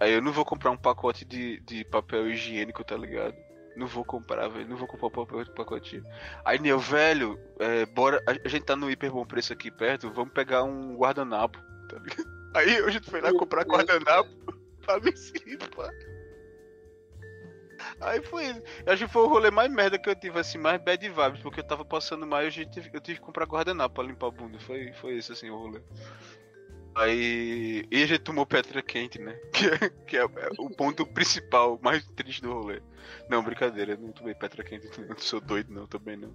Aí 0.02 0.12
eu 0.12 0.22
não 0.22 0.34
vou 0.34 0.44
comprar 0.44 0.72
um 0.72 0.78
pacote 0.78 1.24
de, 1.24 1.62
de 1.62 1.86
papel 1.86 2.30
higiênico, 2.30 2.84
tá 2.84 2.98
ligado? 2.98 3.38
Não 3.76 3.88
vou 3.88 4.06
comprar, 4.06 4.48
velho. 4.48 4.68
Não 4.68 4.78
vou 4.78 4.88
comprar 4.88 5.44
de 5.44 5.52
pacotinho. 5.52 6.04
Aí, 6.46 6.60
Neo, 6.60 6.80
velho, 6.80 7.40
é, 7.60 7.86
bora. 7.86 8.24
A 8.28 8.48
gente 8.48 8.66
tá 8.66 8.76
no 8.76 8.90
hiper 8.90 9.12
bom 9.12 9.26
preço 9.26 9.54
aqui 9.54 9.72
perto, 9.72 10.12
vamos 10.12 10.34
pegar 10.34 10.64
um 10.64 10.96
guardanapo, 10.96 11.60
tá? 11.90 11.98
Aí 12.56 12.78
a 12.78 12.90
gente 12.90 13.10
foi 13.10 13.20
lá 13.20 13.34
comprar 13.34 13.66
guardanapo 13.66 14.30
pra 14.86 15.00
me 15.00 15.12
limpar. 15.46 15.92
Aí 18.00 18.22
foi 18.24 18.46
isso. 18.46 18.62
Eu 18.86 18.94
acho 18.94 19.06
que 19.08 19.12
foi 19.12 19.24
o 19.24 19.28
rolê 19.28 19.50
mais 19.50 19.72
merda 19.72 19.98
que 19.98 20.10
eu 20.10 20.16
tive, 20.16 20.40
assim, 20.40 20.58
mais 20.58 20.82
bad 20.82 21.08
vibes, 21.08 21.42
porque 21.42 21.60
eu 21.60 21.68
tava 21.68 21.84
passando 21.84 22.26
mal 22.28 22.44
e 22.44 22.46
eu 22.46 22.52
tive, 22.52 22.90
eu 22.94 23.02
tive 23.02 23.20
que 23.20 23.26
comprar 23.26 23.46
guardanapo 23.46 23.96
pra 23.96 24.04
limpar 24.04 24.28
a 24.28 24.32
bunda. 24.32 24.60
Foi, 24.60 24.94
foi 24.94 25.16
isso, 25.16 25.34
assim, 25.34 25.50
o 25.50 25.58
rolê. 25.58 25.82
Aí. 26.96 27.88
E 27.90 28.04
a 28.04 28.06
gente 28.06 28.20
tomou 28.20 28.46
Petra 28.46 28.82
quente, 28.82 29.20
né? 29.20 29.34
Que, 29.52 29.68
é, 29.68 29.90
que 30.08 30.18
é, 30.18 30.22
é, 30.22 30.50
o 30.60 30.70
ponto 30.70 31.06
principal, 31.06 31.80
mais 31.82 32.06
triste 32.16 32.42
do 32.42 32.54
rolê. 32.54 32.82
Não, 33.30 33.44
brincadeira, 33.44 33.94
eu 33.94 33.98
não 33.98 34.12
tomei 34.12 34.34
Petra 34.34 34.64
quente, 34.64 34.90
não 35.02 35.18
sou 35.18 35.42
doido, 35.42 35.74
não, 35.74 35.88
também 35.88 36.18
não. 36.18 36.34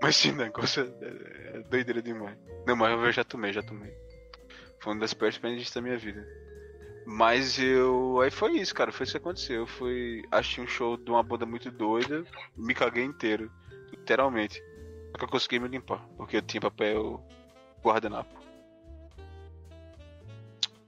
Mas 0.00 0.16
sim, 0.16 0.32
negócio 0.32 0.92
é, 1.00 1.58
é 1.58 1.62
doideira 1.62 2.02
demais. 2.02 2.36
Não, 2.66 2.74
mas 2.74 2.90
eu 2.90 3.12
já 3.12 3.22
tomei, 3.22 3.52
já 3.52 3.62
tomei. 3.62 3.92
Foi 4.80 4.92
uma 4.92 5.00
das 5.00 5.14
piores 5.14 5.36
experiências 5.36 5.72
da 5.72 5.80
minha 5.80 5.96
vida. 5.96 6.26
Mas 7.06 7.58
eu. 7.58 8.20
Aí 8.20 8.30
foi 8.30 8.52
isso, 8.58 8.74
cara. 8.74 8.90
Foi 8.90 9.04
isso 9.04 9.12
que 9.12 9.18
aconteceu. 9.18 9.60
Eu 9.60 9.66
fui. 9.66 10.22
Achei 10.30 10.62
um 10.62 10.66
show 10.66 10.96
de 10.96 11.10
uma 11.10 11.22
banda 11.22 11.46
muito 11.46 11.70
doida. 11.70 12.24
Me 12.56 12.74
caguei 12.74 13.04
inteiro. 13.04 13.50
Literalmente. 13.90 14.62
Só 15.10 15.18
que 15.18 15.24
eu 15.24 15.28
consegui 15.28 15.60
me 15.60 15.68
limpar. 15.68 16.04
Porque 16.16 16.36
eu 16.36 16.42
tinha 16.42 16.60
papel 16.60 17.24
guardanapo. 17.82 18.41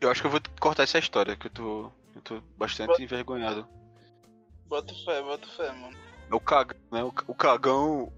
Eu 0.05 0.11
acho 0.11 0.21
que 0.21 0.27
eu 0.27 0.31
vou 0.31 0.41
cortar 0.61 0.83
essa 0.83 0.99
história, 0.99 1.35
que 1.35 1.47
eu 1.47 1.51
tô. 1.51 1.93
Eu 2.15 2.21
tô 2.21 2.43
bastante 2.59 2.89
Bota... 2.89 3.03
envergonhado. 3.03 3.67
Bota 4.67 4.95
fé, 5.03 5.23
bota 5.23 5.47
fé, 5.49 5.73
mano. 5.73 5.97
É 6.31 6.35
o 6.35 6.41
cagão, 6.41 6.79
né? 6.93 7.03
O, 7.03 7.13
o 7.27 7.35
cagão. 7.35 8.13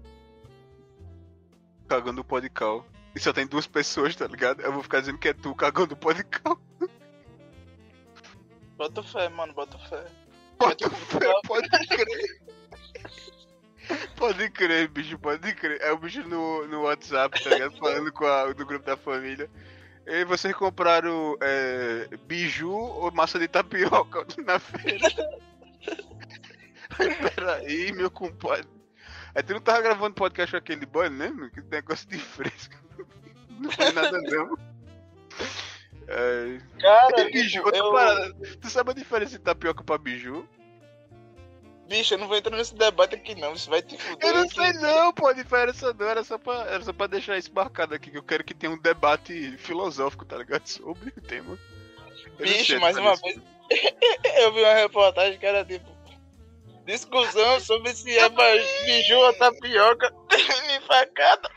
O 1.83 1.87
cagão 1.87 2.13
do 2.13 2.25
podcal. 2.25 2.85
E 3.15 3.19
só 3.21 3.31
tem 3.31 3.47
duas 3.47 3.65
pessoas, 3.65 4.13
tá 4.15 4.27
ligado? 4.27 4.61
Eu 4.61 4.73
vou 4.73 4.83
ficar 4.83 4.99
dizendo 4.99 5.17
que 5.17 5.29
é 5.29 5.33
tu, 5.33 5.51
o 5.51 5.55
cagão 5.55 5.87
do 5.87 5.95
podcal. 5.95 6.59
Bota 8.75 9.01
fé, 9.01 9.29
mano, 9.29 9.53
bota 9.53 9.77
fé. 9.79 10.05
Bota 10.59 10.89
fé, 10.89 11.33
pode 11.47 11.69
crer. 11.69 12.41
Pode 14.17 14.49
crer, 14.49 14.89
bicho, 14.89 15.17
pode 15.17 15.55
crer. 15.55 15.81
É 15.81 15.93
o 15.93 15.97
bicho 15.97 16.21
no, 16.27 16.67
no 16.67 16.81
WhatsApp, 16.81 17.41
tá 17.41 17.49
ligado? 17.49 17.77
Falando 17.77 18.11
com 18.11 18.25
a, 18.25 18.51
do 18.51 18.65
grupo 18.65 18.85
da 18.85 18.97
família. 18.97 19.49
E 20.07 20.23
vocês 20.23 20.55
compraram 20.55 21.37
é, 21.41 22.07
biju 22.25 22.71
ou 22.71 23.11
massa 23.11 23.37
de 23.37 23.47
tapioca 23.47 24.25
na 24.45 24.57
feira? 24.57 25.05
Aí, 26.97 27.13
peraí, 27.35 27.91
meu 27.91 28.09
compadre. 28.09 28.65
Aí 29.35 29.43
tu 29.43 29.53
não 29.53 29.59
tava 29.59 29.81
gravando 29.81 30.15
podcast 30.15 30.51
com 30.51 30.57
aquele 30.57 30.85
boy, 30.85 31.09
né? 31.09 31.29
Que 31.53 31.61
negócio 31.61 32.07
de 32.07 32.17
fresco. 32.17 32.75
Não 33.59 33.71
foi 33.71 33.91
nada 33.91 34.21
não. 34.21 34.55
É... 36.07 36.59
Cara, 36.79 37.25
biju, 37.25 37.63
eu... 37.73 38.57
Tu 38.61 38.69
sabe 38.69 38.91
a 38.91 38.93
diferença 38.93 39.31
de 39.31 39.39
tapioca 39.39 39.83
pra 39.83 39.97
biju? 39.97 40.47
Bicho, 41.87 42.13
eu 42.13 42.17
não 42.17 42.27
vou 42.27 42.35
entrar 42.35 42.55
nesse 42.55 42.75
debate 42.75 43.15
aqui 43.15 43.33
não, 43.35 43.53
isso 43.53 43.69
vai 43.69 43.81
te 43.81 43.97
fuder. 43.97 44.27
Eu 44.27 44.33
não 44.35 44.43
aqui. 44.43 44.55
sei 44.55 44.73
não, 44.73 45.13
pô, 45.13 45.27
a 45.27 45.33
diferença 45.33 45.93
não, 45.93 46.07
era 46.07 46.23
só, 46.23 46.37
pra, 46.37 46.65
era 46.65 46.83
só 46.83 46.91
pra 46.91 47.07
deixar 47.07 47.37
isso 47.37 47.53
marcado 47.53 47.95
aqui, 47.95 48.11
que 48.11 48.17
eu 48.17 48.23
quero 48.23 48.43
que 48.43 48.53
tenha 48.53 48.73
um 48.73 48.77
debate 48.77 49.57
filosófico, 49.57 50.25
tá 50.25 50.37
ligado? 50.37 50.67
Sobre 50.67 51.13
o 51.15 51.21
tema. 51.21 51.57
Eu 52.37 52.45
Bicho, 52.45 52.79
mais 52.79 52.97
uma 52.97 53.15
vez, 53.15 53.39
eu 54.41 54.53
vi 54.53 54.59
uma 54.61 54.73
reportagem 54.73 55.39
que 55.39 55.45
era 55.45 55.63
tipo, 55.63 55.89
discussão 56.85 57.59
sobre 57.61 57.93
se 57.93 58.17
é 58.17 58.29
biju 58.29 59.17
ou 59.17 59.33
tapioca 59.33 60.11
me 60.67 60.79
facada. 60.85 61.49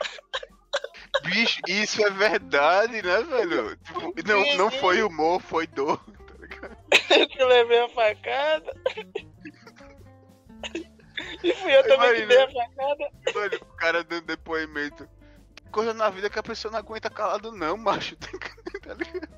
Bicho, 1.23 1.59
isso 1.67 2.05
é 2.05 2.09
verdade, 2.09 3.01
né, 3.01 3.21
velho? 3.21 3.77
Tipo, 3.77 4.13
não, 4.25 4.55
não 4.55 4.71
foi 4.71 5.03
humor, 5.03 5.41
foi 5.41 5.67
dor, 5.67 5.97
tá 5.97 6.33
ligado? 6.39 6.77
eu 7.37 7.47
levei 7.47 7.79
a 7.79 7.89
facada. 7.89 8.73
E 11.43 11.53
fui 11.53 11.75
eu 11.75 11.83
também 11.87 12.15
que 12.15 12.25
dei 12.25 12.41
a 12.41 12.51
facada. 12.51 13.11
Mano, 13.33 13.57
o 13.61 13.75
cara 13.75 14.03
dando 14.03 14.25
depoimento. 14.25 15.07
Coisa 15.71 15.93
na 15.93 16.09
vida 16.09 16.29
que 16.29 16.37
a 16.37 16.43
pessoa 16.43 16.71
não 16.71 16.79
aguenta 16.79 17.09
calado, 17.09 17.51
não, 17.51 17.77
macho. 17.77 18.15
Tá 18.81 18.93
ligado? 18.93 19.31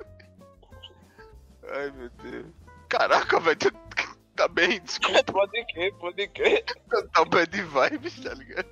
Ai, 1.70 1.92
meu 1.92 2.10
Deus. 2.10 2.46
Caraca, 2.90 3.40
velho. 3.40 3.58
Tá 4.36 4.48
bem, 4.48 4.82
desculpa. 4.82 5.32
Pode 5.32 5.66
crer, 5.66 5.94
pode 5.94 6.28
crer. 6.30 6.66
Tá 7.14 7.24
bad 7.24 7.62
vibes, 7.62 8.20
tá 8.20 8.34
ligado? 8.34 8.68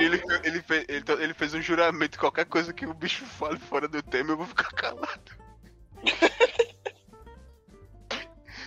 Ele, 0.00 0.20
ele, 0.44 0.62
fez, 0.62 0.84
ele, 0.88 1.04
ele, 1.22 1.34
fez 1.34 1.54
um 1.54 1.62
juramento, 1.62 2.18
qualquer 2.18 2.44
coisa 2.46 2.72
que 2.72 2.84
o 2.84 2.92
bicho 2.92 3.24
fale 3.24 3.58
fora 3.58 3.86
do 3.86 4.02
tema, 4.02 4.32
eu 4.32 4.36
vou 4.36 4.46
ficar 4.46 4.70
calado. 4.74 5.32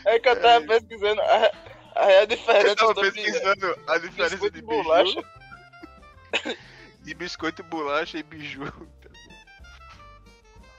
É 0.05 0.19
que 0.19 0.29
eu 0.29 0.41
tava 0.41 0.63
é. 0.63 0.67
pesquisando 0.67 1.21
a, 1.21 1.51
a 1.95 2.05
real 2.05 2.25
diferença. 2.25 2.67
Eu 2.67 2.75
tava 2.75 2.93
pesquisando 2.95 3.79
a 3.88 3.97
diferença 3.97 4.51
de 4.51 4.62
bolacha. 4.62 5.23
de 7.01 7.13
biscoito, 7.15 7.63
bolacha 7.63 8.17
e 8.17 8.23
biju. 8.23 8.65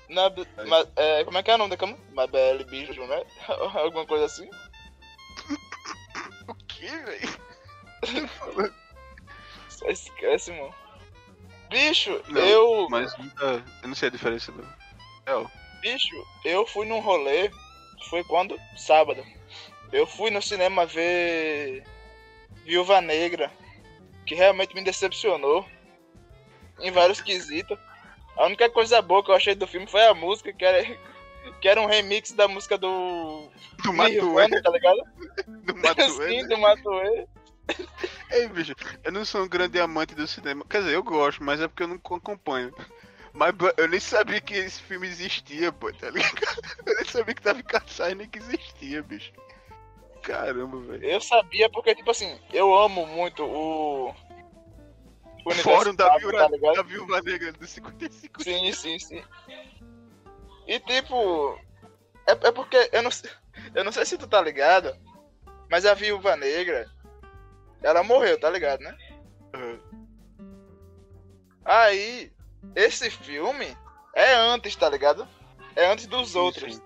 Na, 0.09 0.31
ma, 0.69 0.87
é, 0.95 1.25
como 1.25 1.37
é 1.37 1.43
que 1.43 1.51
é 1.51 1.55
o 1.55 1.59
nome 1.59 1.71
da 1.71 1.77
cama? 1.77 1.99
Mabelle 2.13 2.63
Biju, 2.65 3.07
né? 3.07 3.25
Alguma 3.75 4.07
coisa 4.07 4.27
assim? 4.27 4.49
o 6.47 6.55
que, 6.55 6.87
velho? 6.87 7.39
Só 9.69 9.89
esquece, 9.89 10.53
mano. 10.53 10.73
Bicho, 11.69 12.23
não, 12.29 12.41
eu. 12.41 12.87
Mas 12.89 13.17
nunca. 13.19 13.65
Eu 13.83 13.89
não 13.89 13.95
sei 13.95 14.09
a 14.09 14.13
diferença 14.13 14.53
do. 14.53 14.63
É, 15.27 15.47
Bicho, 15.81 16.15
eu 16.45 16.65
fui 16.67 16.87
num 16.87 17.01
rolê. 17.01 17.51
Foi 18.09 18.23
quando? 18.25 18.57
Sábado. 18.77 19.25
Eu 19.97 20.07
fui 20.07 20.31
no 20.31 20.43
cinema 20.43 20.85
ver. 20.85 21.83
Viúva 22.65 23.01
Negra. 23.01 23.51
Que 24.27 24.35
realmente 24.35 24.75
me 24.75 24.85
decepcionou. 24.85 25.67
Em 26.81 26.91
vários 26.91 27.21
quesitos. 27.23 27.79
A 28.37 28.45
única 28.45 28.69
coisa 28.69 29.01
boa 29.01 29.25
que 29.25 29.31
eu 29.31 29.35
achei 29.35 29.55
do 29.55 29.67
filme 29.67 29.87
foi 29.87 30.05
a 30.07 30.13
música, 30.13 30.53
que 30.53 30.63
era, 30.63 30.85
que 31.63 31.67
era 31.67 31.81
um 31.81 31.87
remix 31.87 32.33
da 32.33 32.47
música 32.47 32.77
do. 32.77 33.49
Do 33.83 33.93
Matuê. 33.95 34.61
Tá 34.61 34.71
ligado? 34.71 35.01
Do 35.65 35.75
Matuê. 35.77 36.29
Sim, 36.29 36.43
né? 36.43 36.49
do 36.49 36.59
Matuê. 36.59 37.27
Ei, 38.31 38.49
bicho, 38.49 38.75
eu 39.03 39.11
não 39.11 39.25
sou 39.25 39.45
um 39.45 39.49
grande 39.49 39.81
amante 39.81 40.15
do 40.15 40.27
cinema. 40.27 40.65
Quer 40.69 40.83
dizer, 40.83 40.95
eu 40.95 41.03
gosto, 41.03 41.43
mas 41.43 41.61
é 41.61 41.67
porque 41.67 41.83
eu 41.83 41.89
não 41.89 41.97
acompanho. 41.97 42.73
Mas 43.33 43.55
eu 43.77 43.89
nem 43.89 43.99
sabia 43.99 44.41
que 44.41 44.55
esse 44.55 44.81
filme 44.83 45.07
existia, 45.07 45.73
pô, 45.73 45.93
tá 45.93 46.11
ligado? 46.11 46.39
Eu 46.87 46.95
nem 46.95 47.05
sabia 47.05 47.35
que 47.35 47.43
tava 47.43 47.61
em 47.61 48.15
nem 48.15 48.29
que 48.29 48.39
existia, 48.39 49.03
bicho. 49.03 49.33
Caramba, 50.27 50.81
velho. 50.81 51.05
Eu 51.05 51.21
sabia 51.21 51.71
porque, 51.71 51.95
tipo 51.95 52.11
assim, 52.11 52.37
eu 52.53 52.77
amo 52.77 53.07
muito 53.07 53.45
o. 53.45 54.13
O 55.45 55.51
Fórum 55.53 55.95
da 55.95 56.19
Viúva, 56.19 56.49
tá 56.51 56.73
da 56.73 56.83
Viúva 56.83 57.23
Negra 57.23 57.53
do 57.53 57.65
55. 57.65 58.43
Sim, 58.43 58.73
sim, 58.73 58.99
sim. 58.99 59.23
E 60.67 60.81
tipo. 60.81 61.57
É, 62.27 62.49
é 62.49 62.51
porque 62.51 62.91
eu 62.93 63.03
não, 63.05 63.11
eu 63.73 63.85
não 63.85 63.93
sei 63.93 64.05
se 64.05 64.19
tu 64.19 64.27
tá 64.27 64.41
ligado, 64.43 64.93
mas 65.71 65.87
a 65.87 65.95
Viúva 65.95 66.35
Negra 66.35 66.91
ela 67.81 68.03
morreu, 68.03 68.41
tá 68.41 68.51
ligado, 68.51 68.81
né? 68.81 68.99
Uhum. 69.55 70.07
Aí, 71.65 72.33
esse 72.75 73.09
filme 73.11 73.77
é 74.13 74.35
antes, 74.35 74.75
tá 74.75 74.91
ligado? 74.91 75.29
É 75.77 75.87
antes 75.87 76.09
dos 76.09 76.31
sim, 76.31 76.39
outros. 76.39 76.75
Sim. 76.75 76.83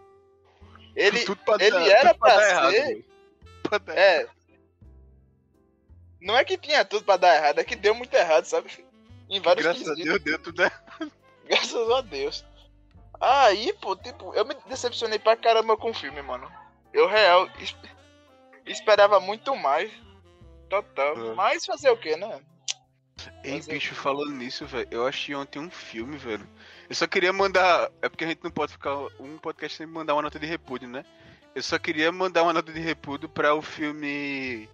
Ele, 0.94 1.24
ele 1.60 1.70
dar, 1.70 1.88
era 1.88 2.14
pra, 2.14 2.34
pra 2.34 2.70
ser. 2.70 2.76
Errado, 2.76 3.09
é. 3.88 4.26
Não 6.20 6.36
é 6.36 6.44
que 6.44 6.58
tinha 6.58 6.84
tudo 6.84 7.04
pra 7.04 7.16
dar 7.16 7.34
errado, 7.34 7.58
é 7.58 7.64
que 7.64 7.76
deu 7.76 7.94
muito 7.94 8.12
errado, 8.14 8.44
sabe? 8.44 8.68
Em 9.28 9.40
vários 9.40 9.64
Graças 9.64 9.88
a 9.88 9.94
Deus, 9.94 10.20
deu 10.20 10.38
tudo 10.38 10.62
errado. 10.62 11.12
Graças 11.46 11.90
a 11.90 12.00
Deus. 12.02 12.44
Aí, 13.20 13.72
pô, 13.74 13.96
tipo, 13.96 14.34
eu 14.34 14.44
me 14.44 14.54
decepcionei 14.66 15.18
pra 15.18 15.36
caramba 15.36 15.76
com 15.76 15.90
o 15.90 15.94
filme, 15.94 16.22
mano. 16.22 16.50
Eu 16.92 17.06
real 17.06 17.48
esperava 18.66 19.20
muito 19.20 19.54
mais. 19.56 19.90
Total. 20.68 21.32
É. 21.32 21.34
Mas 21.34 21.66
fazer 21.66 21.90
o 21.90 21.96
que, 21.96 22.16
né? 22.16 22.40
Ei, 23.44 23.60
bicho, 23.60 23.94
falando 23.94 24.32
nisso, 24.32 24.66
velho, 24.66 24.88
eu 24.90 25.06
achei 25.06 25.34
ontem 25.34 25.58
um 25.58 25.70
filme, 25.70 26.16
velho. 26.16 26.48
Eu 26.88 26.94
só 26.94 27.06
queria 27.06 27.32
mandar. 27.32 27.90
É 28.00 28.08
porque 28.08 28.24
a 28.24 28.28
gente 28.28 28.42
não 28.42 28.50
pode 28.50 28.72
ficar 28.72 28.96
um 29.18 29.36
podcast 29.38 29.76
sem 29.76 29.86
mandar 29.86 30.14
uma 30.14 30.22
nota 30.22 30.38
de 30.38 30.46
repúdio, 30.46 30.88
né? 30.88 31.04
Eu 31.54 31.62
só 31.62 31.78
queria 31.78 32.12
mandar 32.12 32.42
uma 32.42 32.52
nota 32.52 32.72
de 32.72 32.80
repúdio 32.80 33.28
para 33.28 33.54
o 33.54 33.62
filme. 33.62 34.68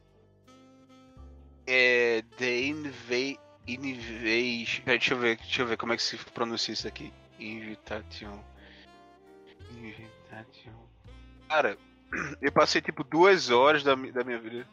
É. 1.67 2.23
The, 2.37 2.61
Inva 2.61 3.41
Inivation. 3.67 4.83
Deixa 4.85 5.15
eu 5.15 5.19
ver, 5.19 5.37
deixa 5.39 5.63
eu 5.63 5.67
ver 5.67 5.77
como 5.77 5.93
é 5.93 5.97
que 5.97 6.03
se 6.03 6.17
pronuncia 6.17 6.73
isso 6.75 6.87
aqui. 6.87 7.13
Invitation. 7.39 8.45
Invitation. 9.73 10.73
Cara, 11.49 11.77
eu 12.41 12.53
passei 12.53 12.81
tipo 12.81 13.03
duas 13.03 13.51
horas 13.51 13.83
da, 13.83 13.95
da 13.95 14.25
minha 14.25 14.39
vida. 14.39 14.67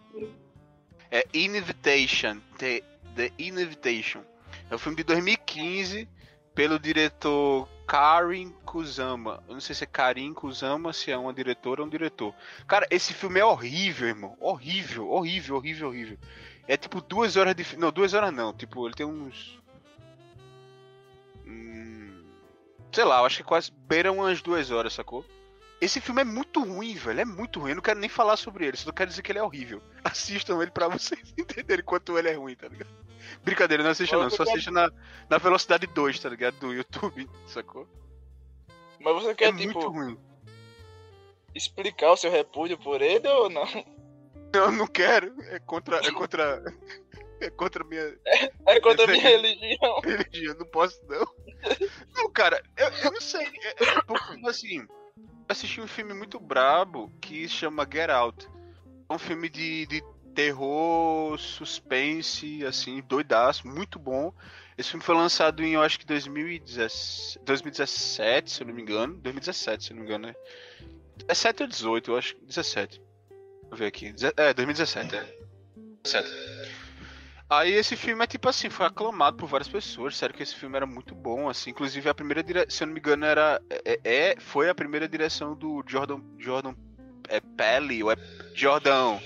É 1.09 1.25
Invitation. 1.33 2.39
The, 2.57 2.83
The 3.15 3.31
Invitation. 3.39 4.23
É 4.69 4.75
um 4.75 4.77
filme 4.77 4.97
de 4.97 5.03
2015 5.03 6.07
pelo 6.53 6.77
diretor 6.77 7.67
Karin 7.85 8.51
Kusama. 8.65 9.43
Eu 9.47 9.53
não 9.53 9.61
sei 9.61 9.75
se 9.75 9.83
é 9.83 9.87
Karin 9.87 10.33
Kusama, 10.33 10.93
se 10.93 11.11
é 11.11 11.17
uma 11.17 11.33
diretora 11.33 11.81
ou 11.81 11.87
um 11.87 11.89
diretor. 11.89 12.33
Cara, 12.67 12.87
esse 12.89 13.13
filme 13.13 13.39
é 13.39 13.45
horrível, 13.45 14.07
irmão. 14.07 14.37
Horrível, 14.39 15.09
horrível, 15.09 15.55
horrível, 15.57 15.87
horrível. 15.89 16.17
É 16.67 16.77
tipo 16.77 17.01
duas 17.01 17.35
horas 17.35 17.55
de. 17.55 17.77
Não, 17.77 17.91
duas 17.91 18.13
horas 18.13 18.33
não. 18.33 18.53
Tipo, 18.53 18.87
ele 18.87 18.95
tem 18.95 19.05
uns. 19.05 19.59
Hum... 21.45 22.23
Sei 22.91 23.03
lá, 23.03 23.19
eu 23.19 23.25
acho 23.25 23.37
que 23.37 23.43
quase 23.43 23.71
beiram 23.71 24.17
umas 24.17 24.41
duas 24.41 24.71
horas, 24.71 24.93
sacou? 24.93 25.25
Esse 25.81 25.99
filme 25.99 26.21
é 26.21 26.25
muito 26.25 26.63
ruim, 26.63 26.95
velho. 26.95 27.19
É 27.19 27.25
muito 27.25 27.59
ruim. 27.59 27.71
Eu 27.71 27.75
não 27.75 27.83
quero 27.83 27.99
nem 27.99 28.09
falar 28.09 28.37
sobre 28.37 28.65
ele, 28.65 28.77
só 28.77 28.91
quero 28.91 29.09
dizer 29.09 29.21
que 29.21 29.31
ele 29.31 29.39
é 29.39 29.43
horrível. 29.43 29.81
Assistam 30.03 30.61
ele 30.61 30.71
pra 30.71 30.87
vocês 30.87 31.33
entenderem 31.37 31.83
quanto 31.83 32.17
ele 32.17 32.29
é 32.29 32.33
ruim, 32.33 32.55
tá 32.55 32.69
ligado? 32.69 33.02
Brincadeira, 33.43 33.83
não 33.83 33.91
assista 33.91 34.17
não. 34.17 34.29
Só 34.29 34.43
assista 34.43 34.71
na, 34.71 34.91
na 35.29 35.37
velocidade 35.37 35.87
2, 35.87 36.19
tá 36.19 36.29
ligado? 36.29 36.55
Do 36.59 36.73
YouTube, 36.73 37.29
sacou? 37.47 37.87
Mas 38.99 39.13
você 39.15 39.35
quer, 39.35 39.49
é 39.49 39.51
tipo, 39.51 39.79
muito 39.79 39.89
ruim. 39.89 40.17
explicar 41.53 42.11
o 42.11 42.17
seu 42.17 42.31
repúdio 42.31 42.77
por 42.77 43.01
ele 43.01 43.27
ou 43.27 43.49
não? 43.49 43.65
Eu 44.53 44.71
não 44.71 44.87
quero. 44.87 45.33
É 45.49 45.59
contra. 45.59 45.97
É 45.97 46.11
contra. 46.11 46.63
É 47.41 47.49
contra 47.49 47.83
minha. 47.83 48.17
É 48.65 48.79
contra 48.79 49.03
a 49.03 49.07
minha 49.07 49.21
religião. 49.21 49.99
religião. 49.99 50.55
Não 50.57 50.65
posso, 50.65 50.97
não. 51.09 51.25
Não, 52.15 52.31
cara, 52.31 52.63
eu, 52.77 52.87
eu 53.03 53.11
não 53.11 53.19
sei. 53.19 53.45
É, 53.45 53.83
é, 53.83 54.01
porque, 54.03 54.47
assim, 54.47 54.79
eu 54.79 54.87
assisti 55.49 55.81
um 55.81 55.87
filme 55.87 56.13
muito 56.13 56.39
brabo 56.39 57.11
que 57.19 57.49
chama 57.49 57.87
Get 57.91 58.09
Out. 58.09 58.47
É 59.09 59.13
um 59.13 59.19
filme 59.19 59.49
de, 59.49 59.85
de 59.87 60.01
terror, 60.33 61.37
suspense, 61.37 62.65
assim, 62.65 63.01
doidaço, 63.01 63.67
muito 63.67 63.99
bom. 63.99 64.33
Esse 64.77 64.89
filme 64.89 65.03
foi 65.03 65.15
lançado 65.15 65.63
em, 65.63 65.73
eu 65.73 65.81
acho 65.81 65.99
que 65.99 66.05
2017, 66.05 67.39
2017 67.45 68.51
se 68.51 68.61
eu 68.61 68.67
não 68.67 68.73
me 68.73 68.81
engano. 68.81 69.13
2017, 69.15 69.83
se 69.83 69.91
eu 69.91 69.95
não 69.95 70.03
me 70.03 70.09
engano, 70.09 70.27
né? 70.27 70.35
É 71.27 71.33
7 71.33 71.63
ou 71.63 71.67
18, 71.67 72.11
eu 72.11 72.17
acho. 72.17 72.35
17. 72.41 73.01
Vou 73.69 73.77
ver 73.77 73.87
aqui. 73.87 74.13
É, 74.37 74.53
2017, 74.53 75.15
é. 75.15 75.37
17. 76.03 76.73
Aí 77.49 77.71
esse 77.73 77.95
filme 77.95 78.23
é 78.23 78.27
tipo 78.27 78.49
assim, 78.49 78.69
foi 78.69 78.87
aclamado 78.87 79.37
por 79.37 79.47
várias 79.47 79.67
pessoas, 79.67 80.17
sério 80.17 80.33
que 80.33 80.41
esse 80.41 80.55
filme 80.55 80.75
era 80.75 80.87
muito 80.87 81.13
bom, 81.13 81.49
assim, 81.49 81.69
inclusive 81.69 82.09
a 82.09 82.13
primeira 82.13 82.41
direção, 82.41 82.69
se 82.69 82.83
eu 82.83 82.87
não 82.87 82.93
me 82.95 82.99
engano, 82.99 83.25
era 83.25 83.61
é, 83.69 83.99
é 84.03 84.35
foi 84.39 84.69
a 84.69 84.75
primeira 84.75 85.07
direção 85.07 85.55
do 85.55 85.83
Jordan 85.85 86.19
Jordan 86.39 86.73
é 87.29 87.39
Pelly 87.39 88.03
ou 88.03 88.11
é 88.11 88.15
Jordan 88.55 89.19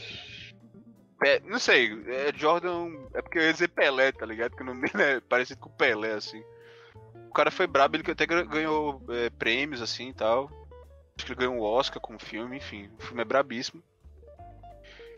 Pe, 1.20 1.42
não 1.46 1.60
sei, 1.60 1.92
é 2.08 2.32
Jordan. 2.36 2.92
É 3.14 3.22
porque 3.22 3.40
eu 3.40 3.44
ia 3.44 3.54
dizer 3.54 3.70
Pelé, 3.70 4.12
tá 4.12 4.26
ligado? 4.26 4.56
Que 4.56 4.62
o 4.62 4.66
nome 4.66 4.90
dele 4.90 5.04
é 5.04 5.20
parecido 5.20 5.60
com 5.60 5.70
Pelé, 5.70 6.14
assim. 6.14 6.44
O 7.30 7.34
cara 7.34 7.52
foi 7.52 7.68
brabo, 7.68 7.96
ele 7.96 8.12
até 8.12 8.26
ganhou 8.26 9.02
é, 9.10 9.30
prêmios, 9.30 9.82
assim 9.82 10.10
e 10.10 10.14
tal. 10.14 10.50
Acho 11.16 11.26
que 11.26 11.32
ele 11.32 11.40
ganhou 11.40 11.56
um 11.56 11.62
Oscar 11.62 12.02
com 12.02 12.16
o 12.16 12.20
filme, 12.20 12.58
enfim. 12.58 12.90
O 13.00 13.04
filme 13.04 13.22
é 13.22 13.26
brabíssimo. 13.26 13.84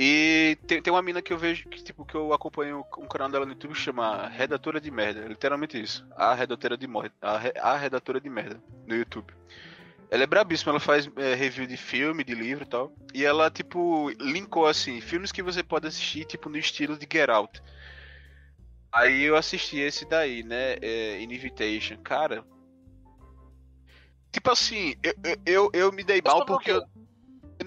E 0.01 0.57
tem, 0.65 0.81
tem 0.81 0.93
uma 0.93 1.01
mina 1.01 1.21
que 1.21 1.33
eu 1.33 1.37
vejo, 1.37 1.67
que, 1.67 1.83
tipo, 1.83 2.05
que 2.05 2.15
eu 2.15 2.31
acompanho 2.31 2.85
um 2.97 3.05
canal 3.05 3.27
dela 3.27 3.45
no 3.45 3.51
YouTube 3.51 3.75
chama 3.75 4.29
Redatora 4.29 4.79
de 4.79 4.89
Merda. 4.89 5.27
Literalmente 5.27 5.79
isso. 5.79 6.07
A 6.15 6.33
redatora 6.33 6.77
de 6.77 6.87
merda. 6.87 7.13
A, 7.21 7.71
a 7.73 7.77
redatora 7.77 8.21
de 8.21 8.29
merda 8.29 8.61
no 8.87 8.95
YouTube. 8.95 9.33
Ela 10.11 10.23
é 10.23 10.27
brabíssima, 10.27 10.71
ela 10.71 10.79
faz 10.79 11.09
é, 11.17 11.35
review 11.35 11.67
de 11.67 11.77
filme, 11.77 12.23
de 12.23 12.33
livro 12.33 12.63
e 12.63 12.67
tal. 12.67 12.91
E 13.13 13.23
ela, 13.23 13.49
tipo, 13.51 14.09
linkou 14.19 14.65
assim, 14.65 14.99
filmes 14.99 15.31
que 15.31 15.43
você 15.43 15.61
pode 15.61 15.87
assistir, 15.87 16.25
tipo, 16.25 16.49
no 16.49 16.57
estilo 16.57 16.97
de 16.97 17.07
Get 17.11 17.29
Out. 17.29 17.61
Aí 18.91 19.23
eu 19.23 19.35
assisti 19.35 19.77
esse 19.77 20.05
daí, 20.05 20.41
né? 20.41 20.77
É, 20.81 21.21
Invitation. 21.21 21.97
Cara. 21.97 22.43
Tipo 24.31 24.51
assim, 24.51 24.95
eu, 25.03 25.13
eu, 25.45 25.69
eu 25.73 25.91
me 25.91 26.03
dei 26.03 26.21
mal 26.23 26.45
porque 26.45 26.71
eu. 26.71 26.83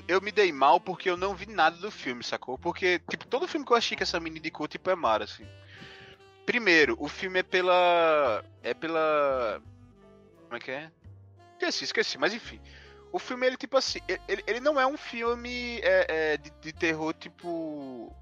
Eu 0.09 0.23
me 0.23 0.33
dei 0.33 0.51
mal 0.51 0.81
porque 0.81 1.11
eu 1.11 1.19
não 1.19 1.35
vi 1.35 1.47
nada 1.47 1.77
do 1.77 1.91
filme, 1.91 2.25
sacou? 2.25 2.57
Porque, 2.57 2.99
tipo, 3.11 3.27
todo 3.27 3.47
filme 3.47 3.65
que 3.65 3.73
eu 3.73 3.77
achei 3.77 3.95
que 3.95 4.03
essa 4.03 4.19
menina 4.19 4.39
indicou, 4.39 4.67
tipo, 4.67 4.89
é 4.89 4.95
mara, 4.95 5.25
assim. 5.25 5.47
Primeiro, 6.47 6.97
o 6.99 7.09
filme 7.09 7.41
é 7.41 7.43
pela. 7.43 8.43
É 8.63 8.73
pela. 8.73 9.63
Como 10.45 10.57
é 10.57 10.61
que 10.61 10.71
é? 10.71 10.91
Esqueci, 11.63 11.85
esqueci, 11.85 12.19
mas 12.19 12.35
enfim. 12.35 12.61
O 13.13 13.19
filme, 13.21 13.47
ele, 13.47 13.57
tipo 13.57 13.77
assim, 13.77 14.01
ele, 14.27 14.43
ele 14.47 14.59
não 14.59 14.81
é 14.81 14.87
um 14.87 14.97
filme 14.97 15.79
é, 15.81 16.07
é, 16.09 16.37
de, 16.37 16.51
de, 16.51 16.73
terror, 16.73 17.15
tipo. 17.15 18.13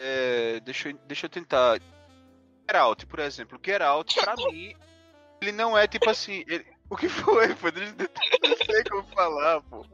É, 0.00 0.58
deixa, 0.60 0.88
eu, 0.88 0.98
deixa 1.06 1.26
eu 1.26 1.30
tentar. 1.30 1.78
Get 1.78 2.76
Out, 2.76 3.06
por 3.06 3.20
exemplo. 3.20 3.60
Get 3.64 3.80
Out, 3.80 4.14
pra 4.20 4.34
mim, 4.50 4.74
ele 5.40 5.52
não 5.52 5.78
é 5.78 5.86
tipo 5.86 6.10
assim. 6.10 6.44
Ele, 6.48 6.66
o 6.90 6.96
que 6.96 7.08
foi, 7.08 7.54
pô? 7.54 7.68
Não 7.68 8.56
sei 8.56 8.84
como 8.90 9.04
falar, 9.14 9.60
pô. 9.62 9.86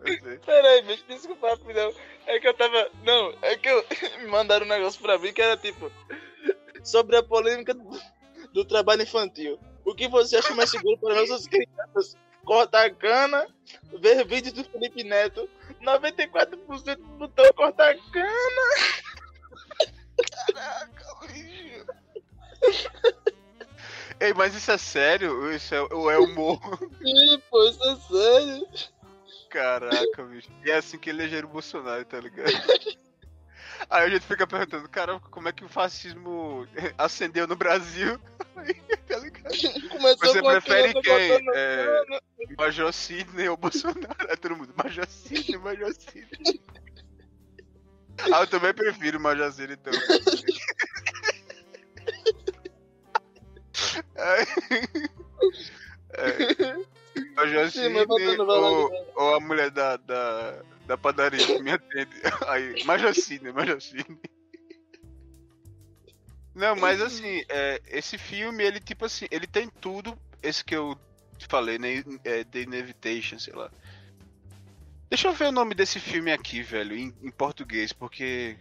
Peraí, 0.46 0.82
bicho, 0.82 1.04
desculpa, 1.06 1.54
não. 1.74 1.92
É 2.26 2.40
que 2.40 2.48
eu 2.48 2.54
tava. 2.54 2.90
Não, 3.04 3.36
é 3.42 3.56
que 3.56 3.68
eu... 3.68 3.84
me 4.20 4.28
mandaram 4.28 4.64
um 4.64 4.68
negócio 4.70 5.02
pra 5.02 5.18
mim 5.18 5.34
que 5.34 5.42
era 5.42 5.56
tipo. 5.56 5.92
Sobre 6.82 7.16
a 7.16 7.22
polêmica 7.22 7.74
do, 7.74 8.00
do 8.54 8.64
trabalho 8.64 9.02
infantil. 9.02 9.58
O 9.88 9.94
que 9.94 10.06
você 10.06 10.36
acha 10.36 10.54
mais 10.54 10.70
seguro 10.70 10.98
para 10.98 11.14
nossas 11.14 11.46
crianças? 11.46 12.14
Cortar 12.44 12.94
cana, 12.94 13.46
ver 13.98 14.22
vídeos 14.26 14.52
do 14.52 14.62
Felipe 14.64 15.02
Neto. 15.02 15.48
94% 15.82 16.98
botou 17.18 17.54
cortar 17.54 17.96
cana. 18.12 19.06
Caraca, 20.46 21.26
bicho. 21.26 21.86
Ei, 24.20 24.34
mas 24.34 24.54
isso 24.54 24.70
é 24.70 24.76
sério? 24.76 25.50
Isso 25.54 25.74
é, 25.74 25.80
ou 25.80 26.10
é 26.10 26.18
humor? 26.18 26.60
Sim, 27.02 27.42
pô, 27.50 27.64
isso 27.64 27.82
é 27.82 27.96
sério. 27.96 28.68
Caraca, 29.48 30.22
bicho. 30.24 30.50
E 30.66 30.70
é 30.70 30.76
assim 30.76 30.98
que 30.98 31.08
elegeram 31.08 31.48
o 31.48 31.52
Bolsonaro, 31.52 32.04
tá 32.04 32.20
ligado? 32.20 32.52
Aí 33.90 34.06
a 34.06 34.08
gente 34.08 34.24
fica 34.26 34.46
perguntando, 34.46 34.88
cara, 34.88 35.20
como 35.30 35.48
é 35.48 35.52
que 35.52 35.64
o 35.64 35.68
fascismo 35.68 36.66
ascendeu 36.98 37.46
no 37.46 37.54
Brasil? 37.56 38.18
tá 39.06 39.20
Começou 39.90 40.28
Você 40.28 40.42
prefere 40.42 40.92
quem? 41.00 41.38
É, 41.54 42.02
Major 42.56 42.92
Sidney 42.92 43.48
ou 43.48 43.56
Bolsonaro? 43.56 44.28
É 44.28 44.34
todo 44.36 44.56
mundo, 44.56 44.74
Major 44.76 45.06
Sidney, 45.06 45.56
Major 45.58 45.94
Sidney. 45.94 46.60
Ah, 48.32 48.40
eu 48.40 48.48
também 48.48 48.74
prefiro 48.74 49.20
Major 49.20 49.52
Sidney, 49.52 49.78
então. 49.80 49.92
é. 54.16 54.44
Major 57.36 57.70
Sidney 57.70 58.04
ou, 58.08 58.90
ou 59.14 59.36
a 59.36 59.40
mulher 59.40 59.70
da, 59.70 59.96
da, 59.98 60.64
da 60.88 60.96
padaria 60.96 61.60
me 61.62 61.70
atende. 61.70 62.10
Aí, 62.48 62.82
Major 62.84 63.14
Sidney. 63.14 63.52
Não, 66.54 66.74
mas 66.74 67.00
assim, 67.00 67.44
é, 67.48 67.80
esse 67.86 68.16
filme, 68.16 68.64
ele 68.64 68.80
tipo 68.80 69.04
assim, 69.04 69.26
ele 69.30 69.46
tem 69.46 69.68
tudo, 69.68 70.18
esse 70.42 70.64
que 70.64 70.74
eu 70.74 70.98
te 71.36 71.46
falei, 71.46 71.78
né? 71.78 72.02
É, 72.24 72.42
The 72.42 72.62
Inevitation, 72.62 73.38
sei 73.38 73.52
lá. 73.52 73.70
Deixa 75.10 75.28
eu 75.28 75.34
ver 75.34 75.48
o 75.48 75.52
nome 75.52 75.74
desse 75.74 76.00
filme 76.00 76.32
aqui, 76.32 76.62
velho, 76.62 76.96
em, 76.96 77.14
em 77.22 77.30
português, 77.30 77.92
porque. 77.92 78.56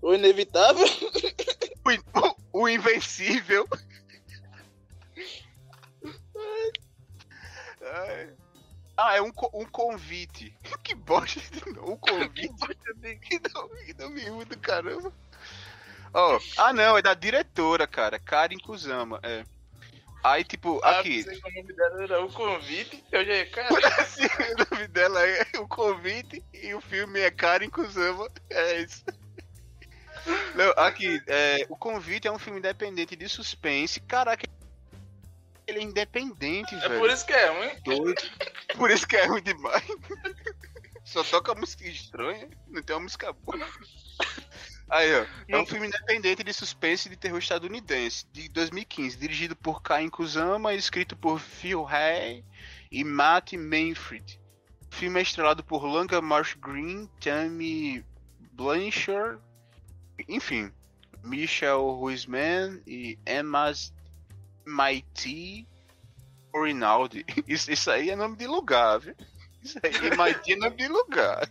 O 0.00 0.14
Inevitável? 0.14 0.86
o, 1.84 2.58
o, 2.58 2.64
o 2.64 2.68
Invencível. 2.68 3.68
Ah, 8.96 9.16
é 9.16 9.22
um, 9.22 9.32
um 9.52 9.66
convite. 9.66 10.56
que 10.82 10.94
bosta. 10.94 11.40
Um 11.82 11.96
convite. 11.96 12.54
que 13.20 13.40
não, 13.52 13.68
que 13.68 13.94
não 13.98 14.10
me 14.10 14.44
do 14.44 14.58
caramba. 14.58 15.12
Oh, 16.14 16.38
ah, 16.56 16.72
não, 16.72 16.96
é 16.96 17.02
da 17.02 17.12
diretora, 17.12 17.86
cara. 17.86 18.18
Karin 18.18 18.58
Kusama. 18.58 19.20
É. 19.22 19.44
Aí, 20.24 20.42
tipo, 20.42 20.80
ah, 20.82 21.00
aqui. 21.00 21.24
o 21.24 21.54
nome 21.54 21.72
dela 21.72 22.02
era 22.02 22.24
o 22.24 22.32
convite. 22.32 23.04
Eu 23.12 23.24
já 23.24 23.46
cara. 23.46 23.68
assim, 24.00 24.24
o 24.24 24.74
nome 24.74 24.88
dela 24.88 25.24
é 25.24 25.46
o 25.58 25.68
convite 25.68 26.42
e 26.52 26.74
o 26.74 26.80
filme 26.80 27.20
é 27.20 27.30
Karin 27.30 27.70
Kusama. 27.70 28.28
É 28.50 28.80
isso. 28.80 29.04
Não, 30.54 30.70
aqui, 30.76 31.22
é, 31.28 31.66
o 31.68 31.76
convite 31.76 32.26
é 32.26 32.32
um 32.32 32.38
filme 32.38 32.58
independente 32.58 33.14
de 33.14 33.28
suspense. 33.28 34.00
Caraca, 34.00 34.48
ele 35.66 35.80
é 35.80 35.82
independente, 35.82 36.74
é 36.74 36.78
velho. 36.80 36.94
É 36.94 36.98
por 36.98 37.10
isso 37.10 37.26
que 37.26 37.32
é 37.32 37.46
ruim. 37.46 37.70
Doido. 37.84 38.22
Por 38.76 38.90
isso 38.90 39.06
que 39.06 39.16
é 39.16 39.26
ruim 39.26 39.42
demais. 39.42 39.84
Só 41.04 41.22
toca 41.22 41.54
música 41.54 41.86
estranha, 41.86 42.48
não 42.68 42.82
tem 42.82 42.96
uma 42.96 43.02
música 43.02 43.32
boa. 43.32 43.66
Aí, 44.88 45.12
ó. 45.14 45.26
É 45.48 45.58
um 45.58 45.66
filme 45.66 45.88
independente 45.88 46.44
de 46.44 46.52
suspense 46.52 47.08
e 47.08 47.10
de 47.10 47.16
terror 47.16 47.38
estadunidense, 47.38 48.26
de 48.32 48.48
2015, 48.48 49.16
dirigido 49.16 49.56
por 49.56 49.82
Cain 49.82 50.08
Kusama, 50.08 50.74
escrito 50.74 51.16
por 51.16 51.40
Phil 51.40 51.86
Hay 51.86 52.44
e 52.90 53.04
Matt 53.04 53.52
Manfred. 53.54 54.40
O 54.92 54.94
filme 54.94 55.18
é 55.18 55.22
estrelado 55.22 55.64
por 55.64 55.84
Langa 55.84 56.20
Marsh 56.20 56.54
Green, 56.54 57.08
Tammy 57.20 58.04
Blanchard, 58.52 59.40
enfim, 60.28 60.72
Michelle 61.22 61.82
Huisman 61.82 62.80
e 62.86 63.18
Emma 63.26 63.72
Maiti 64.66 65.66
Rinaldi. 66.54 67.24
Isso, 67.46 67.70
isso 67.70 67.90
aí 67.90 68.10
é 68.10 68.16
nome 68.16 68.36
de 68.36 68.46
lugar, 68.46 68.98
viu? 68.98 69.14
Isso 69.62 69.78
aí, 69.82 69.90
MIT 70.12 70.52
é 70.52 70.56
nome 70.56 70.76
de 70.76 70.88
lugar. 70.88 71.48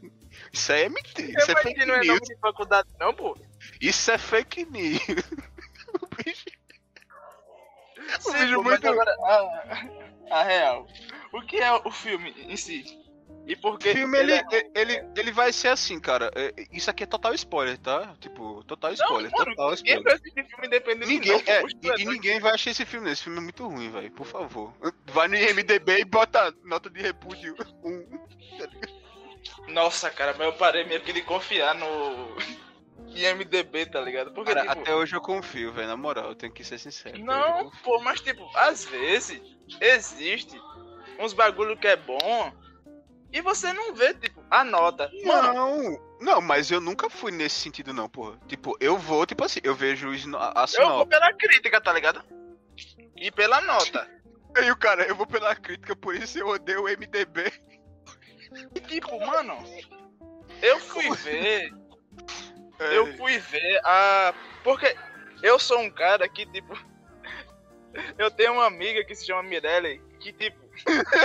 Isso 0.54 0.72
aí 0.72 0.84
é 0.84 0.90
mentira. 0.90 1.38
Isso 1.40 1.52
é 1.52 1.56
fake 1.62 1.86
não 1.86 1.96
é 1.96 2.00
news. 2.00 2.08
nome 2.08 2.22
de 2.22 2.36
faculdade, 2.40 2.88
não, 3.00 3.14
pô. 3.14 3.38
Isso 3.82 4.10
é 4.12 4.18
fake 4.18 4.66
news. 4.66 5.00
O 6.02 6.08
bicho- 6.24 6.46
Sim, 8.20 8.34
vídeo 8.34 8.58
pô, 8.58 8.64
muito- 8.64 8.88
agora, 8.88 9.12
a, 10.30 10.38
a 10.40 10.44
real. 10.44 10.88
O 11.34 11.42
que 11.42 11.58
é 11.58 11.72
o 11.72 11.90
filme 11.92 12.32
em 12.38 12.56
si? 12.58 12.84
E 13.48 13.56
por 13.56 13.76
O 13.76 13.82
filme 13.82 14.18
ele, 14.18 14.34
é- 14.34 14.44
ele, 14.74 15.04
ele 15.16 15.32
vai 15.32 15.54
ser 15.54 15.68
assim, 15.68 16.00
cara. 16.00 16.32
É, 16.36 16.52
Isso 16.72 16.90
aqui 16.90 17.04
é 17.04 17.06
total 17.06 17.34
spoiler, 17.36 17.78
tá? 17.78 18.16
Tipo, 18.20 18.64
total 18.64 18.90
Não, 18.92 18.96
spoiler, 18.96 19.32
mano, 19.32 19.46
total 19.46 19.70
ninguém 19.72 19.76
spoiler. 19.86 20.04
vai 20.04 20.14
assistir 20.14 20.46
filme 20.46 20.68
independente 20.68 21.08
Ninguém, 21.08 21.32
não, 21.32 21.54
é, 21.54 21.62
tu 21.62 22.02
e, 22.02 22.06
ninguém 22.06 22.40
vai 22.40 22.54
achar 22.54 22.72
esse 22.72 22.86
filme, 22.86 23.12
esse 23.12 23.24
filme 23.24 23.38
é 23.38 23.42
muito 23.42 23.68
ruim, 23.68 23.92
velho. 23.92 24.12
Por 24.12 24.26
favor. 24.26 24.74
Vai 25.08 25.28
no 25.28 25.36
IMDB 25.36 26.00
e 26.00 26.06
bota 26.06 26.54
nota 26.64 26.90
de 26.90 27.02
repúdio 27.02 27.56
1. 27.84 28.26
Nossa, 29.68 30.10
cara, 30.10 30.34
mas 30.38 30.48
eu 30.48 30.54
parei 30.54 30.84
meio 30.86 31.02
que 31.02 31.14
de 31.14 31.22
confiar 31.22 31.76
no 31.76 32.36
IMDB, 33.10 33.86
tá 33.86 34.02
ligado? 34.02 34.32
Porque, 34.32 34.54
Cara, 34.54 34.68
tipo, 34.68 34.82
até 34.82 34.96
hoje 34.96 35.16
eu 35.16 35.22
confio, 35.22 35.72
velho. 35.72 35.88
Na 35.88 35.96
moral, 35.98 36.30
eu 36.30 36.36
tenho 36.36 36.52
que 36.52 36.64
ser 36.64 36.80
sincero. 36.80 37.18
Não, 37.20 37.70
pô, 37.84 38.00
mas 38.02 38.22
tipo, 38.22 38.50
às 38.56 38.86
vezes 38.86 39.40
existe 39.80 40.60
uns 41.20 41.32
bagulho 41.34 41.78
que 41.78 41.88
é 41.88 41.96
bom 41.96 42.52
e 43.36 43.42
você 43.42 43.74
não 43.74 43.94
vê, 43.94 44.14
tipo, 44.14 44.42
a 44.50 44.64
nota. 44.64 45.12
Mano, 45.26 45.54
Não, 45.54 46.00
não, 46.22 46.42
mas 46.42 46.72
eu 46.72 46.80
nunca 46.80 47.10
fui 47.10 47.34
nesse 47.34 47.56
sentido, 47.60 47.94
não, 47.94 48.08
porra. 48.08 48.40
Tipo, 48.48 48.78
eu 48.80 48.98
vou, 48.98 49.26
tipo 49.26 49.44
assim, 49.44 49.60
eu 49.62 49.76
vejo 49.76 50.08
a 50.38 50.66
eu 50.80 50.90
vou 50.90 51.06
pela 51.06 51.34
crítica, 51.34 51.82
tá 51.82 51.92
ligado? 51.92 52.24
E 53.18 53.30
pela 53.32 53.60
nota. 53.60 54.10
E 54.58 54.72
o 54.72 54.78
cara, 54.78 55.04
eu 55.04 55.14
vou 55.18 55.28
pela 55.28 55.54
crítica, 55.54 55.94
por 55.98 56.16
isso 56.16 56.40
eu 56.40 56.48
odeio 56.48 56.84
o 56.84 56.88
MDB. 56.88 57.52
E 58.74 58.80
tipo, 58.80 59.20
mano, 59.20 59.62
eu 60.62 60.80
fui 60.80 61.12
ver, 61.18 61.74
eu 62.80 63.18
fui 63.18 63.38
ver 63.38 63.82
a. 63.84 64.34
Porque 64.64 64.96
eu 65.44 65.60
sou 65.60 65.82
um 65.82 65.92
cara 65.92 66.30
que, 66.30 66.46
tipo. 66.46 66.74
Eu 68.18 68.30
tenho 68.30 68.54
uma 68.54 68.66
amiga 68.66 69.06
que 69.06 69.16
se 69.16 69.26
chama 69.26 69.44
Mirelle, 69.44 70.02
que, 70.20 70.34
tipo, 70.34 70.65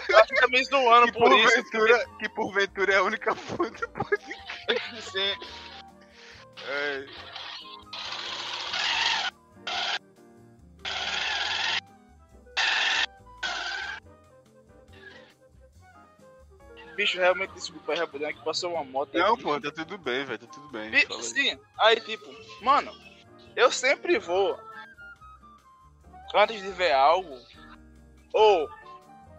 ela 0.09 0.27
fica 0.27 0.49
me 0.49 0.65
zoando 0.65 1.13
que 1.13 1.19
por 1.19 1.33
isso. 1.33 1.63
porventura, 1.63 2.09
que 2.19 2.29
porventura 2.29 2.93
é 2.93 2.97
a 2.97 3.03
única 3.03 3.35
fonte 3.35 3.81
do 3.81 3.89
podcast. 3.89 5.03
Sim. 5.03 5.35
É. 6.69 7.07
Bicho, 16.97 17.19
realmente, 17.19 17.55
desculpa, 17.55 17.95
rapidão, 17.95 18.31
que 18.31 18.45
passou 18.45 18.75
uma 18.75 18.85
moto. 18.85 19.17
Não, 19.17 19.33
aqui. 19.33 19.43
pô, 19.43 19.59
tá 19.59 19.71
tudo 19.71 19.97
bem, 19.97 20.25
velho, 20.25 20.39
tá 20.39 20.47
tudo 20.47 20.69
bem. 20.69 20.91
E, 20.91 20.97
aí. 20.97 21.23
sim, 21.23 21.59
aí 21.79 21.99
tipo, 22.01 22.27
mano, 22.63 22.93
eu 23.57 23.71
sempre 23.73 24.19
vou 24.19 24.59
antes 26.35 26.61
de 26.61 26.71
ver 26.73 26.93
algo, 26.93 27.39
ou 28.33 28.69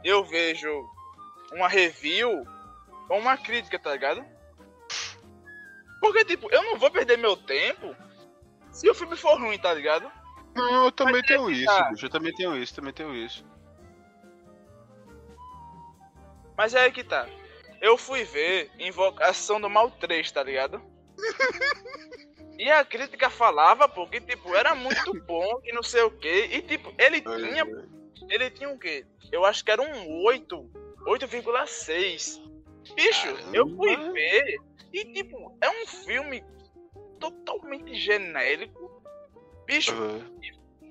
eu 0.03 0.23
vejo 0.23 0.89
uma 1.51 1.67
review 1.67 2.45
ou 3.09 3.19
uma 3.19 3.37
crítica, 3.37 3.77
tá 3.77 3.91
ligado? 3.91 4.23
Porque, 5.99 6.25
tipo, 6.25 6.51
eu 6.51 6.63
não 6.63 6.77
vou 6.77 6.89
perder 6.89 7.17
meu 7.17 7.35
tempo 7.35 7.95
se 8.71 8.89
o 8.89 8.95
filme 8.95 9.15
for 9.15 9.39
ruim, 9.39 9.57
tá 9.59 9.73
ligado? 9.73 10.11
Não, 10.55 10.85
eu 10.85 10.91
também 10.91 11.21
Mas 11.21 11.27
tenho 11.27 11.49
isso, 11.49 11.65
tá. 11.65 11.89
bicho. 11.89 12.05
Eu 12.05 12.09
também 12.09 12.33
tenho 12.33 12.57
isso, 12.57 12.75
também 12.75 12.93
tenho 12.93 13.15
isso. 13.15 13.45
Mas 16.57 16.73
é 16.73 16.81
aí 16.81 16.91
que 16.91 17.03
tá. 17.03 17.27
Eu 17.79 17.97
fui 17.97 18.23
ver 18.23 18.71
Invocação 18.79 19.59
do 19.59 19.69
Mal 19.69 19.89
3, 19.91 20.31
tá 20.31 20.43
ligado? 20.43 20.81
E 22.61 22.69
a 22.69 22.85
crítica 22.85 23.27
falava, 23.27 23.89
pô, 23.89 24.05
que 24.05 24.21
tipo, 24.21 24.53
era 24.53 24.75
muito 24.75 25.19
bom, 25.25 25.59
que 25.61 25.71
não 25.71 25.81
sei 25.81 26.03
o 26.03 26.11
quê. 26.11 26.47
E 26.51 26.61
tipo, 26.61 26.93
ele 26.95 27.19
tinha 27.19 27.65
Ele 28.29 28.49
tinha 28.49 28.69
o 28.69 28.77
quê? 28.79 29.05
Eu 29.31 29.45
acho 29.45 29.63
que 29.63 29.71
era 29.71 29.81
um 29.81 30.23
8, 30.23 30.57
8,6. 31.05 32.41
Bicho, 32.95 33.27
eu 33.53 33.67
fui 33.75 33.95
Caramba. 33.95 34.13
ver 34.13 34.57
e 34.93 35.05
tipo, 35.13 35.57
é 35.61 35.69
um 35.69 35.87
filme 35.87 36.43
totalmente 37.19 37.93
genérico. 37.95 39.01
Bicho, 39.65 39.93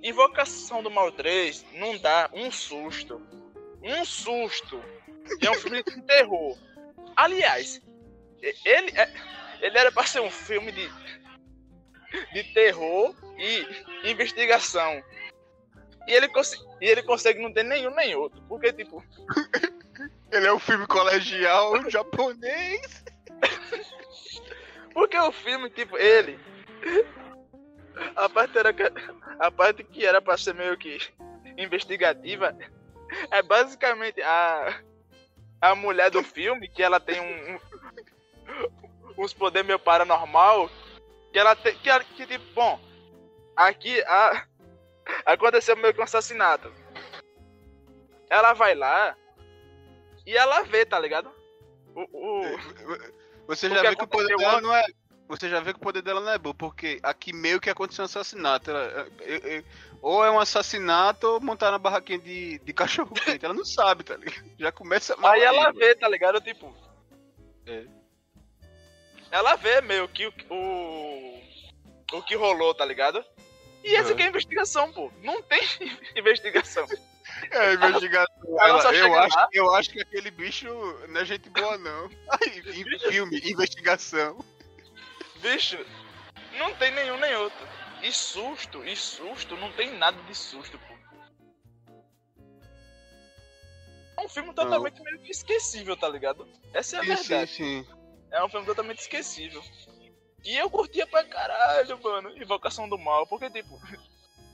Invocação 0.02 0.82
do 0.82 0.90
Mal 0.90 1.12
3 1.12 1.64
não 1.74 1.98
dá 1.98 2.30
um 2.32 2.50
susto. 2.50 3.20
Um 3.82 4.04
susto. 4.04 4.82
E 5.40 5.46
é 5.46 5.50
um 5.50 5.54
filme 5.54 5.82
de 5.82 6.02
terror. 6.02 6.56
Aliás, 7.16 7.82
ele, 8.64 8.90
é- 8.98 9.12
ele 9.60 9.76
era 9.78 9.92
pra 9.92 10.04
ser 10.04 10.20
um 10.20 10.30
filme 10.30 10.72
de, 10.72 10.88
de 12.32 12.44
terror 12.54 13.14
e 13.38 14.10
investigação. 14.10 15.02
E 16.06 16.12
ele, 16.12 16.28
e 16.80 16.86
ele 16.88 17.02
consegue 17.02 17.40
não 17.42 17.52
ter 17.52 17.62
nenhum 17.64 17.94
nem 17.94 18.14
outro. 18.14 18.40
Porque, 18.48 18.72
tipo, 18.72 19.04
Ele 20.32 20.46
é 20.46 20.52
um 20.52 20.58
filme 20.60 20.86
colegial 20.86 21.90
japonês. 21.90 23.04
porque 24.94 25.18
o 25.18 25.32
filme, 25.32 25.68
tipo, 25.70 25.96
ele. 25.98 26.38
A 28.16 28.28
parte, 28.28 28.56
era 28.56 28.72
que, 28.72 28.84
a 29.38 29.50
parte 29.50 29.82
que 29.82 30.06
era 30.06 30.22
pra 30.22 30.38
ser 30.38 30.54
meio 30.54 30.76
que 30.78 30.98
investigativa 31.58 32.56
é 33.30 33.42
basicamente 33.42 34.22
a, 34.22 34.80
a 35.60 35.74
mulher 35.74 36.10
do 36.10 36.22
filme, 36.22 36.68
que 36.68 36.82
ela 36.82 37.00
tem 37.00 37.20
um, 37.20 37.54
um- 37.54 37.60
uns 39.24 39.34
poderes 39.34 39.66
meio 39.66 39.78
paranormal, 39.80 40.70
que 41.32 41.38
ela 41.38 41.56
tem. 41.56 41.74
Que, 41.76 41.90
ela- 41.90 42.04
que 42.04 42.24
tipo, 42.24 42.44
bom, 42.54 42.80
aqui 43.56 44.00
a, 44.02 44.46
aconteceu 45.26 45.76
meio 45.76 45.94
que 45.94 46.00
um 46.00 46.04
assassinato. 46.04 46.72
Ela 48.28 48.52
vai 48.52 48.74
lá 48.74 49.16
e 50.26 50.36
ela 50.36 50.62
vê, 50.62 50.84
tá 50.84 50.98
ligado? 50.98 51.30
O, 51.94 52.02
o, 52.02 52.42
Você 53.48 53.66
O 53.66 53.70
já 53.70 53.80
que 53.82 53.88
vê 53.88 53.96
que 53.96 54.04
o 54.04 54.08
poder 54.08 54.36
dela 54.36 54.60
não 54.60 54.74
é. 54.74 54.84
Você 55.28 55.48
já 55.48 55.60
vê 55.60 55.72
que 55.72 55.78
o 55.78 55.82
poder 55.82 56.02
dela 56.02 56.20
não 56.20 56.32
é 56.32 56.38
bom, 56.38 56.52
porque 56.52 56.98
aqui 57.04 57.32
meio 57.32 57.60
que 57.60 57.70
aconteceu 57.70 58.02
um 58.02 58.06
assassinato. 58.06 58.70
Ela- 58.70 59.08
eu- 59.20 59.38
eu- 59.38 59.64
ou 60.02 60.24
é 60.24 60.30
um 60.30 60.40
assassinato 60.40 61.26
ou 61.26 61.40
montar 61.40 61.70
na 61.70 61.78
barraquinha 61.78 62.18
de, 62.18 62.58
de 62.58 62.72
cachorro 62.72 63.12
quente. 63.38 63.44
Ela 63.44 63.54
não 63.54 63.64
sabe, 63.64 64.02
tá 64.04 64.16
ligado? 64.16 64.44
Já 64.58 64.72
começa 64.72 65.16
mal. 65.16 65.32
Aí 65.32 65.42
ela 65.42 65.72
vê, 65.72 65.94
tá 65.94 66.08
ligado? 66.08 66.40
Tipo. 66.40 66.74
É. 67.66 67.84
Ela 69.30 69.54
vê 69.56 69.80
meio 69.80 70.08
que 70.08 70.26
o, 70.26 70.32
o. 70.50 71.40
O 72.12 72.22
que 72.22 72.34
rolou, 72.34 72.74
tá 72.74 72.84
ligado? 72.84 73.24
E 73.82 73.96
essa 73.96 74.10
Uhum. 74.10 74.16
que 74.16 74.22
é 74.22 74.26
a 74.26 74.28
investigação, 74.28 74.92
pô. 74.92 75.10
Não 75.22 75.40
tem 75.42 75.60
investigação. 76.16 76.86
É, 77.50 77.58
a 77.58 77.72
investigação. 77.74 78.34
Ela 78.60 78.68
Ela- 78.82 78.94
eu, 78.94 79.14
acho, 79.18 79.36
lá. 79.36 79.48
eu 79.52 79.74
acho 79.74 79.90
que 79.90 80.00
aquele 80.00 80.30
bicho 80.30 80.66
não 81.08 81.20
é 81.20 81.24
gente 81.24 81.48
boa, 81.50 81.78
não. 81.78 82.10
Aí, 82.42 82.62
filme, 83.10 83.40
investigação. 83.44 84.44
Bicho, 85.36 85.78
não 86.58 86.74
tem 86.74 86.90
nenhum 86.92 87.16
nem 87.18 87.34
outro. 87.36 87.66
E 88.02 88.12
susto, 88.12 88.84
e 88.84 88.96
susto, 88.96 89.56
não 89.56 89.70
tem 89.72 89.96
nada 89.96 90.20
de 90.22 90.34
susto, 90.34 90.78
pô. 90.78 90.94
É 94.18 94.22
um 94.24 94.28
filme 94.28 94.52
totalmente 94.54 95.00
meio 95.02 95.18
que 95.20 95.30
esquecível, 95.30 95.96
tá 95.96 96.08
ligado? 96.08 96.46
Essa 96.74 96.96
é 96.96 96.98
a 96.98 97.02
Sim, 97.02 97.16
sim, 97.16 97.28
verdade. 97.28 97.50
sim. 97.52 97.86
É 98.30 98.44
um 98.44 98.48
filme 98.48 98.66
totalmente 98.66 98.98
esquecível. 99.00 99.62
E 100.44 100.56
eu 100.56 100.70
curtia 100.70 101.06
pra 101.06 101.24
caralho, 101.24 102.02
mano, 102.02 102.36
Invocação 102.36 102.88
do 102.88 102.98
Mal, 102.98 103.26
porque 103.26 103.50
tipo. 103.50 103.80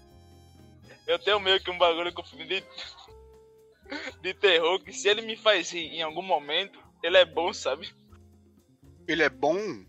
eu 1.07 1.19
tenho 1.19 1.41
meio 1.41 1.63
que 1.63 1.71
um 1.71 1.79
bagulho 1.79 2.13
com 2.13 2.23
o 2.23 2.27
filme 2.27 2.47
de. 2.47 2.65
de 4.21 4.35
terror, 4.35 4.83
que 4.83 4.93
se 4.93 5.09
ele 5.09 5.23
me 5.23 5.37
faz 5.37 5.71
rir 5.71 5.95
em 5.95 6.03
algum 6.03 6.23
momento, 6.23 6.79
ele 7.03 7.17
é 7.17 7.25
bom, 7.25 7.53
sabe? 7.53 7.95
Ele 9.07 9.23
é 9.23 9.29
bom? 9.29 9.85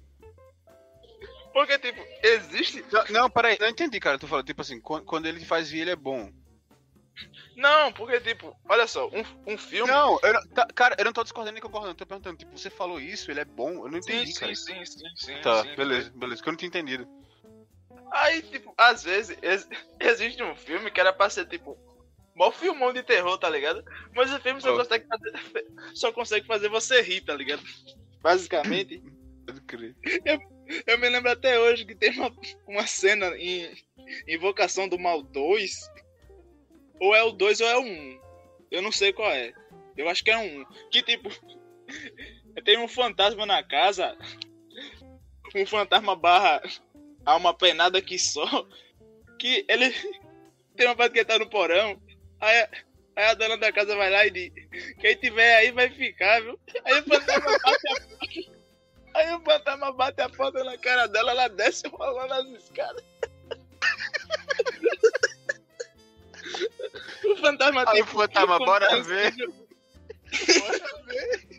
Porque, 1.52 1.80
tipo, 1.80 2.00
existe. 2.22 2.86
Não, 2.91 3.06
não, 3.10 3.30
peraí, 3.30 3.58
não 3.60 3.68
entendi, 3.68 4.00
cara. 4.00 4.20
Tu 4.20 4.28
falou, 4.28 4.43
tipo 4.43 4.62
assim, 4.62 4.80
quando, 4.80 5.06
quando 5.06 5.26
ele 5.26 5.43
faz 5.43 5.72
rir, 5.72 5.82
ele 5.82 5.91
é 5.91 5.95
bom. 5.95 6.32
Não, 7.55 7.91
porque, 7.91 8.20
tipo, 8.20 8.55
olha 8.70 8.86
só, 8.88 9.07
um, 9.09 9.24
um 9.53 9.57
filme. 9.57 9.91
Não, 9.91 10.20
eu 10.22 10.34
não- 10.34 10.47
tá, 10.49 10.68
cara, 10.76 10.95
eu 10.99 11.05
não 11.05 11.13
tô 11.13 11.24
discordando 11.24 11.53
nem 11.53 11.61
concordando, 11.61 11.91
eu 11.91 11.95
tô 11.95 12.05
perguntando, 12.05 12.38
tipo, 12.38 12.57
você 12.57 12.70
falou 12.70 12.99
isso, 12.99 13.32
ele 13.32 13.39
é 13.39 13.45
bom? 13.45 13.70
Eu 13.86 13.91
não 13.91 14.01
sim, 14.01 14.11
entendi, 14.13 14.34
sim, 14.34 14.39
cara. 14.39 14.55
sim, 14.55 14.86
sim, 14.86 15.05
sim. 15.15 15.41
Tá, 15.41 15.63
sim. 15.63 15.76
beleza, 15.76 16.11
beleza, 16.15 16.43
que 16.43 16.49
eu 16.49 16.51
não 16.51 16.57
tinha 16.57 16.68
entendido. 16.70 17.07
Aí, 18.11 18.41
tipo, 18.43 18.74
às 18.78 19.03
vezes 19.03 19.38
ex- 19.41 19.68
existe 19.99 20.41
um 20.43 20.55
filme 20.55 20.91
que 20.91 20.99
era 20.99 21.11
pra 21.11 21.30
ser, 21.30 21.45
tipo, 21.47 21.78
mó 22.36 22.51
filmão 22.51 22.93
de 22.93 23.01
terror, 23.03 23.38
tá 23.38 23.49
ligado? 23.49 23.84
Mas 24.15 24.32
o 24.32 24.39
filme 24.39 24.61
só, 24.61 24.74
Oh. 24.74 24.78
consegue 24.78 25.05
fazer, 25.07 25.32
só 25.95 26.11
consegue 26.13 26.45
fazer 26.47 26.70
você 26.70 27.01
rir, 27.01 27.22
tá 27.22 27.34
ligado? 27.34 27.63
Basicamente. 28.22 29.01
Pode 29.47 29.61
crer. 29.61 29.95
Eu 30.86 30.97
me 30.99 31.07
lembro 31.09 31.32
até 31.32 31.57
hoje 31.57 31.86
que 31.86 31.95
tem 31.95 32.11
uma, 32.20 32.30
uma 32.68 32.86
cena 32.86 33.28
em 33.38 33.74
Invocação 34.28 34.89
do 34.89 34.99
Mal 34.99 35.24
2. 35.24 35.72
Ou 37.00 37.16
é 37.16 37.24
o 37.24 37.32
2 37.32 37.62
ou 37.62 37.68
é 37.68 37.78
o 37.78 37.82
1. 37.82 38.22
Eu 38.72 38.82
não 38.82 38.91
sei 38.91 39.14
qual 39.14 39.32
é. 39.32 39.54
Eu 39.95 40.08
acho 40.10 40.24
que 40.24 40.32
é 40.32 40.38
um. 40.38 40.66
Que 40.91 41.02
tipo. 41.02 41.30
Tem 42.64 42.78
um 42.78 42.88
fantasma 42.88 43.45
na 43.45 43.64
casa. 43.64 44.18
Um 45.56 45.66
fantasma 45.66 46.16
barra 46.16 46.62
alma 47.26 47.54
penada 47.54 48.02
que 48.02 48.18
só. 48.18 48.68
Que 49.39 49.66
ele. 49.68 49.93
Tem 50.76 50.86
uma 50.88 50.95
parte 50.95 51.14
que 51.14 51.26
tá 51.26 51.39
no 51.39 51.50
porão. 51.50 52.00
Aí, 52.39 52.68
aí 53.16 53.26
a 53.26 53.34
dona 53.34 53.58
da 53.58 53.72
casa 53.72 53.95
vai 53.95 54.10
lá 54.10 54.26
e 54.26 54.32
diz: 54.32 54.52
Quem 55.00 55.16
tiver 55.16 55.56
aí 55.56 55.72
vai 55.72 55.89
ficar, 55.89 56.41
viu? 56.41 56.60
Aí 56.86 57.00
o 57.00 57.04
fantasma 57.04 57.58
bate 57.64 57.88
a 57.88 58.58
Aí 59.18 59.34
o 59.34 59.41
fantasma 59.41 59.91
bate 59.93 60.22
a 60.22 60.30
porta 60.30 60.64
na 60.64 60.78
cara 60.78 61.08
dela, 61.08 61.32
ela 61.32 61.48
desce 61.48 61.88
rolando 61.88 62.34
as 62.34 62.64
escadas. 62.64 63.04
O 67.26 67.36
fantasma 67.38 67.84
Aí 67.88 68.01
o 68.01 68.05
fantasma, 68.05 68.58
bora 68.60 69.01
ver. 69.03 69.34
Bora 69.36 71.03
ver. 71.05 71.49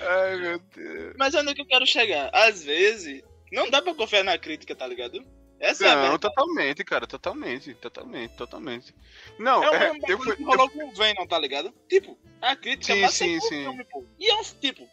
Ai, 0.00 0.36
meu 0.36 0.58
Deus. 0.74 1.14
Mas 1.18 1.34
onde 1.34 1.50
é 1.50 1.54
que 1.54 1.60
eu 1.62 1.66
quero 1.66 1.86
chegar? 1.86 2.30
Às 2.32 2.62
vezes, 2.62 3.22
não 3.52 3.68
dá 3.70 3.82
pra 3.82 3.94
confiar 3.94 4.24
na 4.24 4.38
crítica, 4.38 4.74
tá 4.74 4.86
ligado? 4.86 5.24
Essa 5.58 5.84
é 5.84 5.88
a 5.90 5.94
Não, 5.94 6.00
verdade. 6.02 6.20
totalmente, 6.22 6.84
cara, 6.84 7.06
totalmente, 7.06 7.74
totalmente, 7.74 8.34
totalmente. 8.34 8.94
Não, 9.38 9.62
É 9.62 9.70
o 9.70 9.74
é, 9.74 9.98
eu 10.08 10.18
fui. 10.18 10.34
que 10.36 10.42
rolou 10.42 10.70
com 10.70 10.88
o 10.88 10.92
Venom, 10.94 11.26
tá 11.26 11.38
ligado? 11.38 11.70
Tipo, 11.86 12.18
a 12.40 12.56
crítica 12.56 12.94
Sim, 12.94 13.02
passa 13.02 13.14
sim, 13.24 13.40
sim. 13.42 13.48
filme, 13.64 13.84
pô. 13.84 14.02
E 14.18 14.30
é 14.30 14.34
um, 14.36 14.42
tipo, 14.42 14.88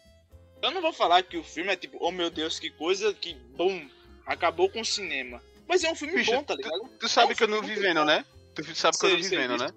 eu 0.61 0.71
não 0.71 0.81
vou 0.81 0.91
falar 0.91 1.23
que 1.23 1.37
o 1.37 1.43
filme 1.43 1.71
é 1.71 1.77
tipo, 1.77 1.97
oh 2.01 2.11
meu 2.11 2.29
Deus, 2.29 2.59
que 2.59 2.69
coisa, 2.69 3.13
que 3.13 3.33
bom, 3.55 3.87
acabou 4.25 4.69
com 4.69 4.81
o 4.81 4.85
cinema. 4.85 5.41
Mas 5.67 5.83
é 5.83 5.91
um 5.91 5.95
filme 5.95 6.13
Bicho, 6.15 6.31
bom, 6.31 6.43
tá 6.43 6.55
ligado? 6.55 6.87
Tu 6.99 7.09
sabe 7.09 7.31
É 7.31 7.33
um 7.33 7.35
que 7.37 7.43
eu 7.43 7.47
não 7.47 7.61
vi 7.61 7.75
Venom, 7.75 8.05
né? 8.05 8.25
Tu 8.55 8.63
sabe 8.75 8.97
que 8.97 9.05
eu 9.05 9.09
não 9.09 9.15
Sei, 9.17 9.23
vi 9.23 9.29
sei 9.29 9.37
Venom, 9.39 9.57
né? 9.57 9.69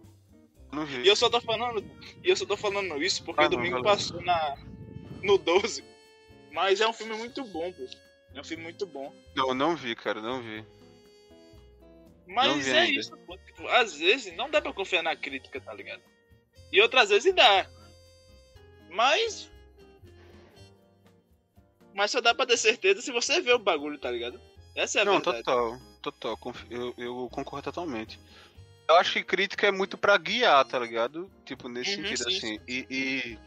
Não 0.72 0.86
vi. 0.86 1.02
E 1.02 1.08
eu 1.08 1.16
só 1.16 1.28
tô 1.28 1.40
falando, 1.40 1.84
e 2.22 2.28
eu 2.30 2.36
só 2.36 2.46
tô 2.46 2.56
falando 2.56 3.02
isso 3.02 3.24
porque 3.24 3.40
Ah, 3.40 3.44
não, 3.44 3.50
domingo 3.50 3.82
valeu. 3.82 3.84
passou 3.90 4.22
na 4.22 4.56
no 5.22 5.36
12. 5.36 5.84
Mas 6.52 6.80
é 6.80 6.86
um 6.88 6.92
filme 6.92 7.14
muito 7.16 7.44
bom, 7.44 7.72
pô. 7.72 7.84
É 8.34 8.40
um 8.40 8.44
filme 8.44 8.62
muito 8.62 8.86
bom. 8.86 9.12
Não, 9.34 9.52
não 9.52 9.74
vi, 9.76 9.94
cara, 9.96 10.20
não 10.20 10.40
vi. 10.40 10.64
Não 12.26 12.34
Mas 12.36 12.64
vi 12.64 12.70
é 12.70 12.78
ainda. 12.78 13.00
isso, 13.00 13.16
pô. 13.26 13.36
Tipo, 13.38 13.66
às 13.68 13.94
vezes 13.96 14.34
não 14.36 14.48
dá 14.48 14.62
pra 14.62 14.72
confiar 14.72 15.02
na 15.02 15.16
crítica, 15.16 15.60
tá 15.60 15.74
ligado? 15.74 16.02
E 16.72 16.80
outras 16.80 17.08
vezes 17.10 17.34
dá. 17.34 17.66
Mas. 18.88 19.50
Mas 21.92 22.12
só 22.12 22.20
dá 22.20 22.32
pra 22.32 22.46
ter 22.46 22.56
certeza 22.56 23.02
se 23.02 23.10
você 23.10 23.40
vê 23.40 23.52
o 23.52 23.58
bagulho, 23.58 23.98
tá 23.98 24.10
ligado? 24.10 24.40
Essa 24.74 25.00
é 25.00 25.02
a 25.02 25.04
não, 25.04 25.14
verdade. 25.14 25.42
total, 25.42 25.78
total, 26.00 26.38
eu, 26.70 26.94
eu 26.96 27.28
concordo 27.30 27.64
totalmente. 27.64 28.18
Eu 28.88 28.96
acho 28.96 29.12
que 29.12 29.22
crítica 29.22 29.66
é 29.66 29.70
muito 29.70 29.96
pra 29.96 30.16
guiar, 30.16 30.64
tá 30.64 30.78
ligado? 30.78 31.30
Tipo, 31.44 31.68
nesse 31.68 31.96
Uhum, 31.96 32.08
sentido, 32.08 32.30
sim, 32.30 32.36
assim. 32.36 32.60
E, 32.66 32.86
e- 32.90 33.38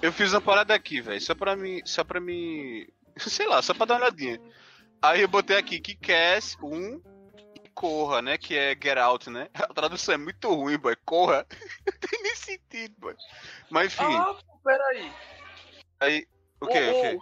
Eu 0.00 0.12
fiz 0.12 0.32
uma 0.32 0.40
parada 0.40 0.74
aqui, 0.74 1.00
velho, 1.02 1.20
só 1.20 1.34
pra 1.34 1.54
mim. 1.54 1.82
Só 1.84 2.02
pra 2.02 2.18
mim. 2.20 2.86
Sei 3.18 3.46
lá, 3.46 3.60
só 3.60 3.74
pra 3.74 3.84
dar 3.86 3.94
uma 3.94 4.00
olhadinha. 4.06 4.40
Aí 5.02 5.20
eu 5.20 5.28
botei 5.28 5.56
aqui 5.58 5.78
que 5.80 5.94
Cass 5.94 6.56
1 6.62 6.98
e 7.62 7.68
Corra, 7.74 8.22
né? 8.22 8.38
Que 8.38 8.56
é 8.56 8.70
Get 8.70 8.96
Out, 8.96 9.28
né? 9.28 9.50
A 9.68 9.74
tradução 9.74 10.14
é 10.14 10.18
muito 10.18 10.48
ruim, 10.54 10.78
boy. 10.78 10.96
Corra. 11.04 11.46
Não 11.86 11.98
tem 11.98 12.22
nem 12.22 12.34
sentido, 12.36 12.94
boy. 12.98 13.14
Mas 13.70 13.86
enfim, 13.92 14.16
Ah, 14.16 14.34
peraí. 14.64 15.12
aí. 16.00 16.26
O 16.60 16.66
quê? 16.66 16.78
O 16.90 17.00
quê? 17.02 17.18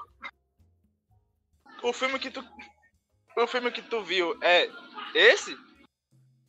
o, 1.83 1.89
o 1.89 1.93
filme 1.93 2.21
que 2.21 2.31
tu. 2.31 2.41
O 3.37 3.47
filme 3.47 3.71
que 3.71 3.83
tu 3.83 4.03
viu 4.03 4.37
é 4.43 4.69
esse? 5.15 5.57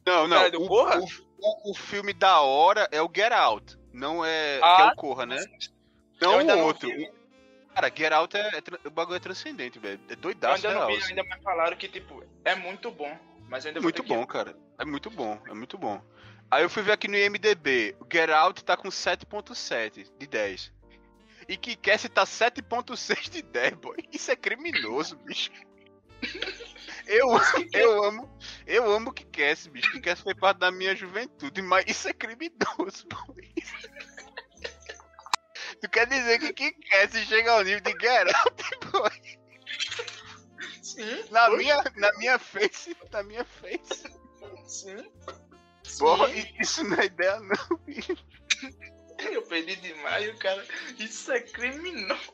Não, 0.06 0.28
não. 0.28 0.38
Cara, 0.38 0.52
do 0.52 0.62
o, 0.64 0.68
Corra? 0.68 1.00
o, 1.00 1.04
o- 1.06 1.72
o 1.72 1.74
filme 1.74 2.14
da 2.14 2.42
hora 2.42 2.88
é 2.92 3.02
o 3.02 3.10
Get 3.14 3.32
Out. 3.32 3.78
Não 3.94 4.24
é. 4.26 4.60
Ah, 4.62 4.76
que 4.76 4.82
é 4.82 4.86
o 4.88 4.96
Corra, 4.96 5.26
né? 5.26 5.38
Eu 6.20 6.32
Não 6.32 6.38
o 6.40 6.44
não 6.44 6.60
outro. 6.66 6.88
vi. 6.90 7.10
Cara, 7.74 7.88
Get 7.96 8.12
Out 8.12 8.36
é, 8.38 8.42
é 8.58 8.88
o 8.88 8.92
bagulho 8.92 9.16
é 9.18 9.20
transcendente, 9.20 9.80
velho. 9.80 10.00
É 10.10 10.14
Eu 10.14 10.18
doidaço 10.18 10.68
ainda 10.68 10.80
não 10.80 10.88
real. 10.88 11.00
vi, 11.00 11.06
ainda 11.10 11.24
me 11.24 11.42
falaram 11.42 11.76
que, 11.78 11.88
tipo, 11.88 12.24
é 12.46 12.54
muito 12.56 12.92
bom. 12.92 13.18
Mas 13.50 13.66
eu 13.66 13.70
ainda 13.70 13.82
Muito 13.82 14.02
ter 14.02 14.08
que- 14.08 14.14
bom, 14.14 14.26
cara. 14.26 14.56
É 14.78 14.86
muito 14.86 15.10
bom, 15.10 15.40
é 15.48 15.54
muito 15.54 15.78
bom. 15.78 16.02
Aí 16.52 16.64
eu 16.64 16.70
fui 16.70 16.84
ver 16.84 16.92
aqui 16.94 17.08
no 17.08 17.16
IMDB. 17.18 17.96
O 18.00 18.06
Get 18.12 18.30
Out 18.30 18.64
tá 18.64 18.76
com 18.78 18.90
7.7 18.90 20.12
de 20.20 20.28
10. 20.28 20.72
E 21.48 21.58
que 21.58 21.76
Cass 21.76 22.08
tá 22.14 22.26
7.6 22.26 23.30
de 23.30 23.42
10, 23.42 23.74
boy. 23.76 23.98
Isso 24.12 24.32
é 24.32 24.36
criminoso, 24.36 25.16
bicho. 25.18 25.52
Eu, 27.06 27.30
eu 27.74 28.04
amo, 28.04 28.40
eu 28.66 28.92
amo 28.92 29.14
que 29.14 29.26
Cass, 29.26 29.68
bicho. 29.68 29.92
Que 29.92 30.02
Cass 30.02 30.22
foi 30.22 30.34
parte 30.36 30.60
da 30.60 30.72
minha 30.72 30.96
juventude, 30.96 31.62
mas 31.62 31.86
isso 31.88 32.08
é 32.08 32.14
criminoso. 32.14 33.08
Tu 35.82 35.90
quer 35.90 36.08
dizer 36.08 36.40
que 36.40 36.54
que 36.54 36.72
Cass 36.72 37.12
chega 37.28 37.52
ao 37.52 37.64
nível 37.64 37.82
de 37.82 38.08
Out, 38.08 38.92
boy? 38.92 39.12
Sim, 40.82 41.26
Na 41.32 41.50
minha, 41.50 41.84
na 41.96 42.12
minha 42.18 42.40
face, 42.40 42.96
na 43.12 43.24
minha 43.24 43.44
face. 43.44 44.04
Sim. 44.68 45.12
Porra, 46.00 46.30
Sim. 46.30 46.56
isso 46.60 46.84
não 46.84 46.98
é 46.98 47.06
ideia, 47.06 47.40
não, 47.40 47.78
bicho. 47.86 48.16
Eu 49.20 49.42
perdi 49.44 49.76
demais, 49.78 50.30
o 50.34 50.38
cara. 50.40 50.66
Isso 51.00 51.32
é 51.32 51.42
criminoso. 51.42 52.32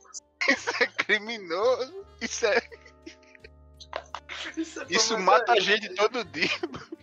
Isso 0.50 0.70
é 0.84 0.88
criminoso. 0.88 2.06
Isso, 2.22 2.46
é, 2.46 2.62
Isso, 4.60 4.82
é 4.82 4.86
isso 4.90 5.18
mata 5.18 5.54
a 5.54 5.60
gente 5.60 5.94
todo 5.96 6.24
dia. 6.26 6.50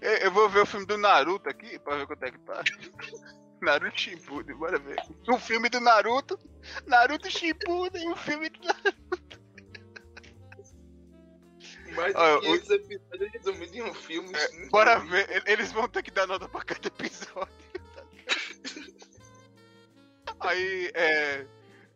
Eu, 0.00 0.30
vou 0.30 0.48
ver 0.48 0.60
o 0.60 0.66
filme 0.66 0.86
do 0.86 0.96
Naruto 0.98 1.48
aqui 1.48 1.78
pra 1.80 1.96
ver 1.96 2.06
quanto 2.06 2.22
é 2.22 2.30
que 2.30 2.38
tá. 2.40 2.62
Naruto 3.60 3.98
Shippuden, 3.98 4.54
bora 4.56 4.78
ver. 4.78 4.96
Um 5.28 5.38
filme 5.40 5.68
do 5.68 5.80
Naruto. 5.80 6.38
Naruto 6.86 7.30
Shippuden, 7.30 8.08
um 8.12 8.16
filme 8.16 8.50
do 8.50 8.60
Naruto. 8.60 9.40
Mais 11.94 12.12
de 12.14 12.20
Olha, 12.20 12.40
500 12.40 12.70
episódios 12.70 13.32
resumidos 13.32 13.74
em 13.74 13.82
um 13.82 13.94
filme. 13.94 14.38
sim. 14.38 14.68
Bora 14.68 14.98
ver. 15.00 15.42
Eles 15.46 15.72
vão 15.72 15.88
ter 15.88 16.02
que 16.02 16.10
dar 16.10 16.26
nota 16.26 16.46
pra 16.48 16.62
cada 16.62 16.86
episódio. 16.88 17.48
Aí, 20.40 20.90
é... 20.94 21.46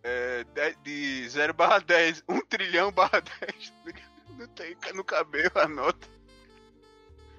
é 0.02 0.44
de- 0.44 0.76
de 0.82 1.28
0 1.28 1.52
barra 1.52 1.78
10, 1.80 2.24
1 2.26 2.40
trilhão 2.46 2.90
barra 2.90 3.20
10. 3.20 3.72
Não 4.40 4.48
tem 4.48 4.74
no 4.94 5.04
cabelo 5.04 5.52
a 5.54 5.68
nota. 5.68 6.08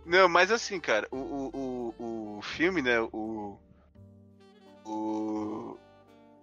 Não, 0.06 0.30
mas 0.30 0.52
assim, 0.52 0.80
cara, 0.80 1.08
o, 1.12 1.18
o, 1.18 1.96
o, 1.98 2.38
o 2.38 2.42
filme, 2.44 2.82
né, 2.82 3.02
o... 3.02 3.58
O... 4.86 5.78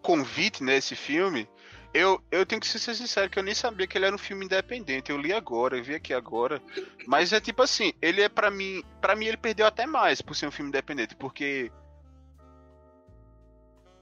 Convite, 0.03 0.65
né, 0.65 0.77
esse 0.77 0.97
filme... 0.97 1.49
Eu, 1.95 2.23
eu 2.31 2.45
tenho 2.45 2.61
que 2.61 2.69
ser 2.69 2.79
sincero 2.95 3.31
que 3.31 3.39
eu 3.39 3.43
nem 3.43 3.55
sabia 3.55 3.87
que 3.87 3.97
ele 3.97 4.05
era 4.05 4.15
um 4.15 4.19
filme 4.19 4.45
independente. 4.45 5.11
Eu 5.11 5.17
li 5.17 5.33
agora, 5.33 5.77
eu 5.79 5.83
vi 5.83 5.95
aqui 5.95 6.13
agora. 6.13 6.61
Mas 7.07 7.33
é 7.33 7.41
tipo 7.41 7.63
assim, 7.63 7.95
ele 8.03 8.21
é 8.21 8.29
pra 8.29 8.51
mim. 8.51 8.85
para 9.01 9.17
mim 9.17 9.25
ele 9.25 9.39
perdeu 9.39 9.67
até 9.67 9.87
mais 9.87 10.21
por 10.21 10.37
ser 10.37 10.47
um 10.47 10.51
filme 10.51 10.69
independente, 10.69 11.17
porque. 11.17 11.73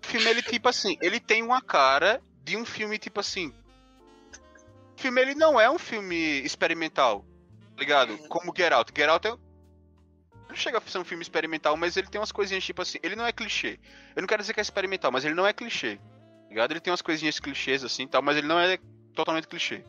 O 0.03 0.07
filme, 0.07 0.27
ele, 0.27 0.43
tipo 0.43 0.69
assim, 0.69 0.99
ele 1.01 1.21
tem 1.21 1.45
uma 1.45 1.63
cara 1.63 2.21
de 2.43 2.57
um 2.57 2.65
filme, 2.65 2.99
tipo 2.99 3.21
assim. 3.21 3.55
O 4.97 5.01
filme 5.01 5.21
ele 5.21 5.35
não 5.35 5.61
é 5.61 5.71
um 5.71 5.79
filme 5.79 6.41
experimental, 6.41 7.25
tá 7.75 7.81
ligado? 7.81 8.17
Como 8.29 8.53
Get 8.57 8.73
Out. 8.73 8.93
Get 8.97 9.09
Out 9.09 9.29
é. 9.29 9.31
Não 10.49 10.55
chega 10.55 10.79
a 10.79 10.81
ser 10.81 10.99
um 10.99 11.05
filme 11.05 11.23
experimental, 11.23 11.77
mas 11.77 11.97
ele 11.97 12.07
tem 12.07 12.21
umas 12.21 12.33
coisinhas 12.33 12.65
tipo 12.65 12.81
assim. 12.81 12.99
Ele 13.03 13.17
não 13.17 13.27
é 13.27 13.33
clichê. 13.33 13.79
Eu 14.15 14.23
não 14.23 14.27
quero 14.27 14.43
dizer 14.43 14.55
que 14.55 14.61
é 14.61 14.63
experimental, 14.63 15.13
mas 15.13 15.25
ele 15.25 15.35
não 15.35 15.47
é 15.47 15.53
clichê. 15.53 15.97
tá 15.97 16.49
Ligado? 16.49 16.71
Ele 16.73 16.81
tem 16.81 16.91
umas 16.91 17.03
coisinhas 17.03 17.39
clichês 17.39 17.85
assim 17.85 18.05
e 18.05 18.09
tal, 18.09 18.23
mas 18.23 18.37
ele 18.37 18.47
não 18.47 18.59
é 18.59 18.79
totalmente 19.15 19.49
clichê. 19.49 19.85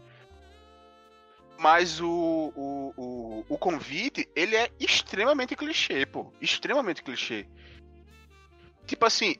Mas 1.58 2.00
o, 2.02 2.54
o, 2.56 2.94
o, 2.98 3.46
o 3.50 3.58
convite, 3.58 4.30
ele 4.36 4.56
é 4.56 4.70
extremamente 4.80 5.56
clichê, 5.56 6.06
pô. 6.06 6.32
Extremamente 6.40 7.02
clichê. 7.02 7.48
Tipo 8.86 9.06
assim, 9.06 9.36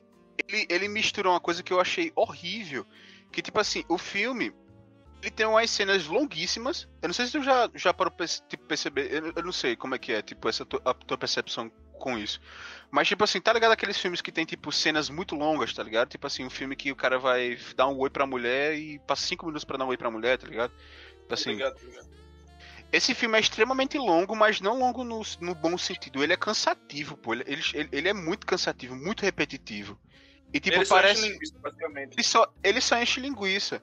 ele, 0.46 0.66
ele 0.68 0.88
mistura 0.88 1.30
uma 1.30 1.40
coisa 1.40 1.62
que 1.62 1.72
eu 1.72 1.80
achei 1.80 2.12
horrível. 2.16 2.86
Que, 3.30 3.42
tipo 3.42 3.60
assim, 3.60 3.84
o 3.88 3.98
filme, 3.98 4.52
ele 5.22 5.30
tem 5.30 5.46
umas 5.46 5.70
cenas 5.70 6.06
longuíssimas. 6.06 6.88
Eu 7.02 7.08
não 7.08 7.14
sei 7.14 7.26
se 7.26 7.32
tu 7.32 7.42
já, 7.42 7.68
já 7.74 7.92
parou 7.92 8.12
pra 8.12 8.26
tipo, 8.26 8.64
perceber. 8.64 9.12
Eu, 9.12 9.32
eu 9.36 9.42
não 9.42 9.52
sei 9.52 9.76
como 9.76 9.94
é 9.94 9.98
que 9.98 10.12
é, 10.12 10.22
tipo, 10.22 10.48
essa 10.48 10.64
tua, 10.64 10.80
a 10.84 10.94
tua 10.94 11.18
percepção 11.18 11.70
com 11.98 12.16
isso. 12.16 12.40
Mas, 12.90 13.08
tipo 13.08 13.24
assim, 13.24 13.40
tá 13.40 13.52
ligado 13.52 13.72
aqueles 13.72 13.98
filmes 13.98 14.20
que 14.22 14.30
tem, 14.30 14.44
tipo, 14.44 14.70
cenas 14.70 15.10
muito 15.10 15.34
longas, 15.34 15.72
tá 15.72 15.82
ligado? 15.82 16.08
Tipo 16.08 16.26
assim, 16.26 16.44
um 16.44 16.50
filme 16.50 16.76
que 16.76 16.92
o 16.92 16.96
cara 16.96 17.18
vai 17.18 17.58
dar 17.76 17.88
um 17.88 17.98
oi 17.98 18.08
pra 18.08 18.26
mulher 18.26 18.78
e 18.78 18.98
passa 19.00 19.26
cinco 19.26 19.46
minutos 19.46 19.64
pra 19.64 19.76
dar 19.76 19.84
um 19.84 19.88
oi 19.88 19.96
pra 19.96 20.10
mulher, 20.10 20.38
tá 20.38 20.46
ligado? 20.46 20.72
Tipo 21.20 21.34
assim. 21.34 21.50
Obrigado, 21.50 21.76
obrigado. 21.76 22.18
Esse 22.90 23.14
filme 23.14 23.36
é 23.36 23.40
extremamente 23.40 23.98
longo, 23.98 24.34
mas 24.34 24.62
não 24.62 24.78
longo 24.78 25.04
no, 25.04 25.20
no 25.40 25.54
bom 25.54 25.76
sentido. 25.76 26.22
Ele 26.22 26.32
é 26.32 26.36
cansativo, 26.36 27.18
pô. 27.18 27.34
Ele, 27.34 27.44
ele, 27.74 27.88
ele 27.92 28.08
é 28.08 28.14
muito 28.14 28.46
cansativo, 28.46 28.96
muito 28.96 29.22
repetitivo. 29.22 30.00
E 30.54 30.58
tipo, 30.58 30.76
Ele 30.76 30.86
só 30.86 30.94
parece. 30.94 31.38
basicamente. 31.60 32.14
Ele 32.14 32.22
só, 32.22 32.54
ele 32.62 32.80
só 32.80 32.98
enche 32.98 33.20
linguiça. 33.20 33.82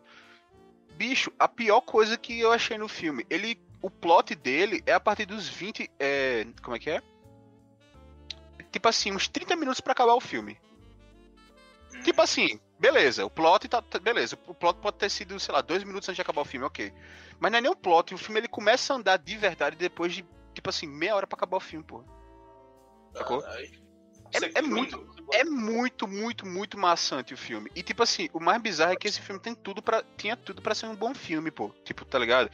Bicho, 0.96 1.32
a 1.38 1.48
pior 1.48 1.82
coisa 1.82 2.18
que 2.18 2.40
eu 2.40 2.52
achei 2.52 2.78
no 2.78 2.88
filme, 2.88 3.26
ele. 3.30 3.60
O 3.82 3.90
plot 3.90 4.34
dele 4.34 4.82
é 4.86 4.94
a 4.94 5.00
partir 5.00 5.26
dos 5.26 5.48
20. 5.48 5.92
É, 6.00 6.48
como 6.64 6.76
é 6.76 6.80
que 6.80 6.90
é? 6.90 7.04
Tipo 8.72 8.90
assim, 8.90 9.12
uns 9.12 9.28
30 9.28 9.56
minutos 9.56 9.80
pra 9.80 9.92
acabar 9.94 10.16
o 10.16 10.20
filme. 10.22 10.60
Tipo 12.04 12.22
assim, 12.22 12.60
beleza, 12.80 13.26
o 13.26 13.30
plot 13.30 13.68
tá. 13.68 13.82
tá- 13.82 14.00
Beleza, 14.00 14.38
o 14.48 14.54
plot 14.54 14.80
pode 14.80 14.98
ter 14.98 15.10
sido, 15.10 15.40
sei 15.40 15.54
lá, 15.54 15.62
dois 15.62 15.84
minutos 15.84 16.10
antes 16.10 16.16
de 16.16 16.22
acabar 16.22 16.42
o 16.42 16.46
filme, 16.46 16.66
ok. 16.66 16.92
Mas 17.40 17.52
não 17.52 17.58
é 17.60 17.62
nem 17.62 17.72
o 17.72 17.76
plot, 17.76 18.14
o 18.14 18.18
filme 18.18 18.40
ele 18.40 18.48
começa 18.48 18.94
a 18.94 18.98
andar 18.98 19.18
de 19.18 19.38
verdade 19.38 19.76
depois 19.76 20.14
de, 20.14 20.26
tipo 20.54 20.70
assim, 20.70 20.88
meia 20.88 21.16
hora 21.16 21.28
pra 21.28 21.38
acabar 21.38 21.58
o 21.58 21.62
filme, 21.62 21.86
pô. 21.86 22.04
Sacou? 23.14 23.42
É- 24.44 24.60
é 24.60 24.62
muito- 24.62 25.16
É 25.34 25.44
muito, 25.44 26.08
muito, 26.08 26.46
muito 26.46 26.78
maçante 26.78 27.34
o 27.34 27.38
filme. 27.38 27.72
E 27.76 27.82
tipo 27.82 28.04
assim, 28.04 28.30
o 28.32 28.40
mais 28.40 28.62
bizarro 28.62 28.94
é 28.94 28.96
que 28.96 29.08
esse 29.08 29.20
filme 29.20 29.42
tem 29.42 29.56
tudo 29.56 29.82
para 29.82 30.04
tinha 30.16 30.38
tudo 30.38 30.62
pra 30.62 30.76
ser 30.76 30.86
um 30.86 30.96
bom 30.96 31.16
filme, 31.16 31.50
pô. 31.50 31.70
Tipo, 31.84 32.06
tá 32.06 32.20
ligado? 32.20 32.50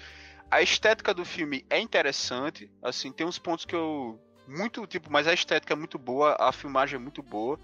A 0.49 0.61
estética 0.61 1.13
do 1.13 1.25
filme 1.25 1.65
é 1.69 1.79
interessante, 1.79 2.71
assim, 2.81 3.11
tem 3.11 3.25
uns 3.27 3.37
pontos 3.37 3.65
que 3.65 3.75
eu 3.75 4.19
muito, 4.47 4.85
tipo, 4.87 5.11
mas 5.11 5.27
a 5.27 5.33
estética 5.33 5.73
é 5.73 5.75
muito 5.75 5.97
boa, 5.99 6.35
a 6.39 6.51
filmagem 6.51 6.95
é 6.95 6.99
muito 6.99 7.21
boa. 7.21 7.59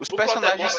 Os 0.00 0.08
O 0.08 0.16
personagens 0.16 0.72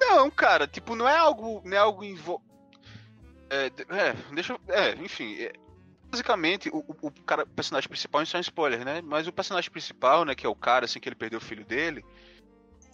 não, 0.00 0.30
cara, 0.30 0.66
tipo, 0.66 0.94
não 0.94 1.08
é 1.08 1.16
algo, 1.16 1.60
não 1.64 1.76
é 1.76 1.80
algo 1.80 2.04
invo... 2.04 2.42
é, 3.50 3.66
é, 3.66 4.12
deixa 4.32 4.52
eu, 4.52 4.60
é, 4.68 4.92
enfim, 4.96 5.34
é, 5.40 5.52
basicamente 6.10 6.68
o, 6.70 6.78
o, 6.78 7.10
cara, 7.24 7.44
o 7.44 7.48
personagem 7.48 7.88
principal, 7.88 8.22
isso 8.22 8.36
é 8.36 8.38
um 8.38 8.42
spoiler, 8.42 8.84
né? 8.84 9.00
Mas 9.02 9.26
o 9.26 9.32
personagem 9.32 9.70
principal, 9.70 10.24
né, 10.24 10.34
que 10.34 10.46
é 10.46 10.48
o 10.48 10.54
cara 10.54 10.84
assim 10.84 11.00
que 11.00 11.08
ele 11.08 11.16
perdeu 11.16 11.38
o 11.38 11.42
filho 11.44 11.64
dele, 11.64 12.04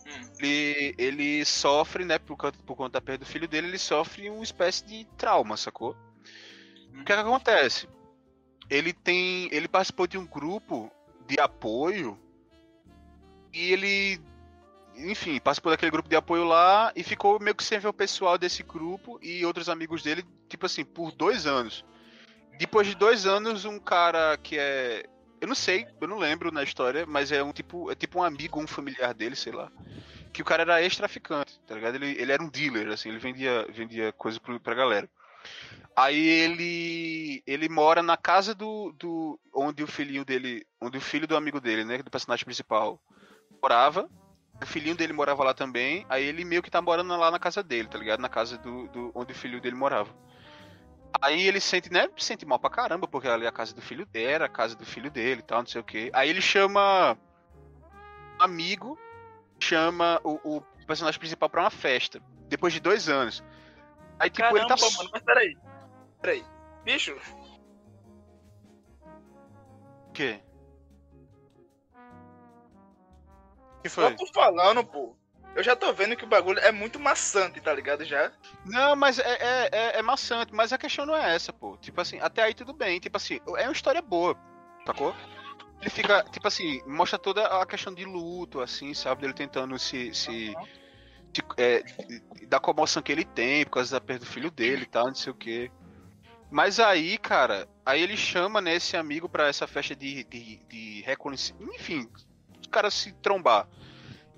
Hum. 0.07 0.33
ele, 0.39 0.95
ele 0.99 1.45
sofre, 1.45 2.05
né, 2.05 2.19
por, 2.19 2.37
conta- 2.37 2.59
por 2.67 2.77
conta 2.77 2.93
da 2.93 3.01
perda 3.01 3.25
do 3.25 3.31
filho 3.31 3.49
dele, 3.49 3.69
ele 3.69 3.79
sofre 3.79 4.29
uma 4.29 4.45
espécie 4.45 4.85
de 4.85 5.07
trauma, 5.17 5.57
sacou? 5.57 5.97
O 7.01 7.05
que, 7.05 7.13
é 7.13 7.17
que 7.17 7.23
acontece? 7.23 7.89
Ele 8.71 8.93
tem. 8.93 9.49
Ele 9.53 9.69
participou 9.69 10.07
de 10.07 10.17
um 10.17 10.27
grupo 10.27 10.91
de 11.27 11.41
apoio 11.41 12.19
e 13.53 13.73
ele. 13.73 14.21
Enfim, 14.97 15.41
participou 15.41 15.73
daquele 15.73 15.91
grupo 15.91 16.09
de 16.09 16.15
apoio 16.15 16.45
lá 16.45 16.93
e 16.95 17.03
ficou 17.03 17.41
meio 17.41 17.55
que 17.55 17.65
sem 17.65 17.81
ver 17.81 17.89
o 17.89 17.93
pessoal 17.93 18.39
desse 18.39 18.63
grupo 18.63 19.19
e 19.21 19.45
outros 19.45 19.69
amigos 19.69 20.03
dele, 20.03 20.25
tipo 20.49 20.67
assim, 20.67 20.85
por 20.85 21.11
dois 21.11 21.47
anos. 21.47 21.85
Depois 22.59 22.87
de 22.87 22.95
dois 22.95 23.27
anos, 23.27 23.65
um 23.65 23.79
cara 23.79 24.37
que 24.37 24.59
é. 24.59 25.05
Eu 25.41 25.49
não 25.49 25.55
sei, 25.55 25.87
eu 26.01 26.09
não 26.09 26.19
lembro 26.19 26.51
na 26.51 26.63
história, 26.63 27.05
mas 27.07 27.31
é 27.33 27.43
um 27.43 27.53
tipo. 27.53 27.91
É 27.91 27.95
tipo 27.95 28.19
um 28.19 28.23
amigo, 28.23 28.61
um 28.61 28.67
familiar 28.67 29.13
dele, 29.13 29.37
sei 29.37 29.53
lá. 29.53 29.71
Que 30.33 30.43
o 30.43 30.45
cara 30.45 30.63
era 30.63 30.83
ex-traficante, 30.83 31.61
tá 31.67 31.75
ligado? 31.75 31.95
Ele, 31.97 32.11
ele 32.21 32.33
era 32.33 32.43
um 32.43 32.49
dealer, 32.49 32.89
assim, 32.89 33.09
ele 33.09 33.19
vendia, 33.19 33.67
vendia 33.71 34.13
coisa 34.13 34.41
pro, 34.41 34.59
pra 34.59 34.75
galera. 34.75 35.09
Aí 35.97 36.27
ele 36.27 37.43
ele 37.47 37.69
mora 37.69 38.03
na 38.03 38.17
casa 38.17 38.53
do, 38.55 38.93
do 38.99 39.39
onde 39.55 39.83
o 39.83 39.87
filhinho 39.87 40.25
dele, 40.25 40.67
onde 40.81 40.99
o 40.99 41.01
filho 41.01 41.27
do 41.27 41.37
amigo 41.37 41.61
dele, 41.61 41.85
né, 41.85 42.03
do 42.03 42.11
personagem 42.11 42.45
principal, 42.45 43.01
morava. 43.63 44.09
O 44.61 44.67
filhinho 44.67 44.97
dele 44.97 45.13
morava 45.13 45.45
lá 45.45 45.55
também. 45.55 46.05
Aí 46.09 46.25
ele 46.25 46.45
meio 46.45 46.63
que 46.63 46.71
tá 46.71 46.83
morando 46.83 47.17
lá 47.17 47.31
na 47.31 47.39
casa 47.39 47.63
dele, 47.63 47.89
tá 47.89 47.99
ligado? 47.99 48.21
Na 48.21 48.29
casa 48.29 48.59
do, 48.59 48.89
do 48.89 49.13
onde 49.15 49.33
o 49.33 49.37
filho 49.37 49.61
dele 49.61 49.77
morava. 49.77 50.11
Aí 51.21 51.47
ele 51.47 51.61
sente, 51.61 51.93
né, 51.93 52.09
sente 52.17 52.45
mal 52.45 52.59
pra 52.59 52.71
caramba, 52.71 53.07
porque 53.07 53.29
ali 53.29 53.45
é 53.45 53.49
a 53.49 53.53
casa 53.53 53.75
do 53.75 53.81
filho 53.81 54.05
dele, 54.07 54.33
era 54.33 54.47
a 54.47 54.49
casa 54.49 54.75
do 54.75 54.85
filho 54.85 55.11
dele 55.11 55.41
e 55.41 55.45
tal, 55.45 55.61
não 55.61 55.67
sei 55.67 55.81
o 55.81 55.85
quê. 55.85 56.11
Aí 56.13 56.29
ele 56.29 56.41
chama 56.41 57.17
um 58.39 58.43
amigo, 58.43 58.99
chama 59.61 60.21
o, 60.25 60.57
o 60.57 60.61
personagem 60.87 61.19
principal 61.19 61.49
pra 61.49 61.63
uma 61.63 61.71
festa, 61.71 62.21
depois 62.49 62.73
de 62.73 62.81
dois 62.81 63.09
anos. 63.09 63.43
Aí 64.19 64.29
tipo, 64.29 64.43
Caramba, 64.43 64.59
ele 64.59 64.69
tá 64.69 64.77
mano, 64.77 65.11
mas 65.13 65.23
peraí. 65.23 65.57
Peraí. 66.21 66.45
Bicho, 66.85 67.17
O 70.09 70.13
quê? 70.13 70.41
O 73.79 73.83
que 73.83 73.89
foi? 73.89 74.17
tô 74.17 74.27
falando, 74.33 74.85
pô. 74.85 75.17
Eu 75.55 75.63
já 75.63 75.77
tô 75.77 75.93
vendo 75.93 76.17
que 76.17 76.25
o 76.25 76.29
bagulho 76.29 76.59
é 76.59 76.73
muito 76.73 76.99
maçante, 76.99 77.61
tá 77.61 77.73
ligado? 77.73 78.05
Já. 78.05 78.33
Não, 78.65 78.97
mas 78.97 79.19
é, 79.19 79.23
é, 79.41 79.69
é, 79.73 79.99
é 79.99 80.03
maçante, 80.03 80.53
mas 80.53 80.73
a 80.73 80.79
questão 80.79 81.07
não 81.07 81.17
é 81.17 81.35
essa, 81.35 81.53
pô. 81.53 81.77
Tipo 81.77 82.01
assim, 82.01 82.19
até 82.21 82.43
aí 82.43 82.55
tudo 82.55 82.73
bem. 82.73 82.99
Tipo 82.99 83.17
assim, 83.17 83.41
é 83.57 83.63
uma 83.65 83.73
história 83.73 84.03
boa, 84.03 84.37
sacou? 84.87 85.15
Ele 85.81 85.91
fica, 85.91 86.25
tipo 86.25 86.49
assim, 86.49 86.81
mostra 86.87 87.19
toda 87.19 87.47
a 87.47 87.67
questão 87.67 87.95
de 87.95 88.05
luto, 88.05 88.61
assim, 88.61 88.95
sabe? 88.95 89.23
Dele 89.23 89.35
tentando 89.35 89.79
se. 89.79 90.13
se 90.15 90.55
de- 91.31 91.43
é, 91.57 91.83
da 92.47 92.59
comoção 92.61 93.03
que 93.03 93.11
ele 93.13 93.25
tem 93.25 93.65
por 93.65 93.73
causa 93.73 93.91
da 93.93 94.01
perda 94.01 94.25
do 94.25 94.31
filho 94.31 94.51
dele 94.51 94.83
e 94.83 94.87
tal, 94.87 95.07
não 95.09 95.15
sei 95.15 95.33
o 95.33 95.37
quê. 95.37 95.71
Mas 96.51 96.79
aí, 96.79 97.19
cara, 97.19 97.69
aí 97.85 98.01
ele 98.01 98.17
chama, 98.17 98.61
né, 98.61 98.75
esse 98.77 98.97
amigo 98.97 99.29
pra 99.29 99.49
essa 99.49 99.67
festa 99.67 99.95
de, 99.97 100.23
de, 100.25 100.57
de 100.69 101.03
reconhecimento. 101.03 101.75
Enfim, 101.75 102.09
os 102.61 102.67
caras 102.69 102.95
se 102.95 103.13
trombar. 103.15 103.67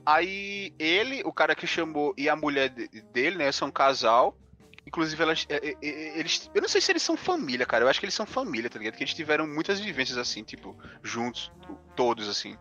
Aí 0.07 0.73
ele, 0.79 1.23
o 1.25 1.33
cara 1.33 1.55
que 1.57 1.67
chamou, 1.67 2.15
e 2.17 2.29
a 2.29 2.37
mulher 2.37 2.69
de- 2.69 2.89
dele, 3.13 3.37
né, 3.37 3.51
são 3.51 3.69
um 3.69 3.73
casal. 3.73 4.39
Inclusive, 4.87 5.21
elas, 5.21 5.45
é, 5.49 5.57
é, 5.57 5.77
é, 5.83 6.19
eles. 6.21 6.49
Eu 6.55 6.63
não 6.63 6.69
sei 6.69 6.81
se 6.81 6.93
eles 6.93 7.03
são 7.03 7.17
família, 7.17 7.67
cara. 7.67 7.85
Eu 7.85 7.89
acho 7.89 7.99
que 7.99 8.07
eles 8.07 8.15
são 8.15 8.25
família, 8.25 8.71
tá 8.71 8.79
ligado? 8.79 8.97
Que 8.97 9.03
eles 9.03 9.13
tiveram 9.15 9.45
muitas 9.45 9.81
vivências 9.81 10.17
assim, 10.17 10.45
tipo, 10.45 10.77
juntos, 11.03 11.51
todos, 11.97 12.29
assim. 12.29 12.57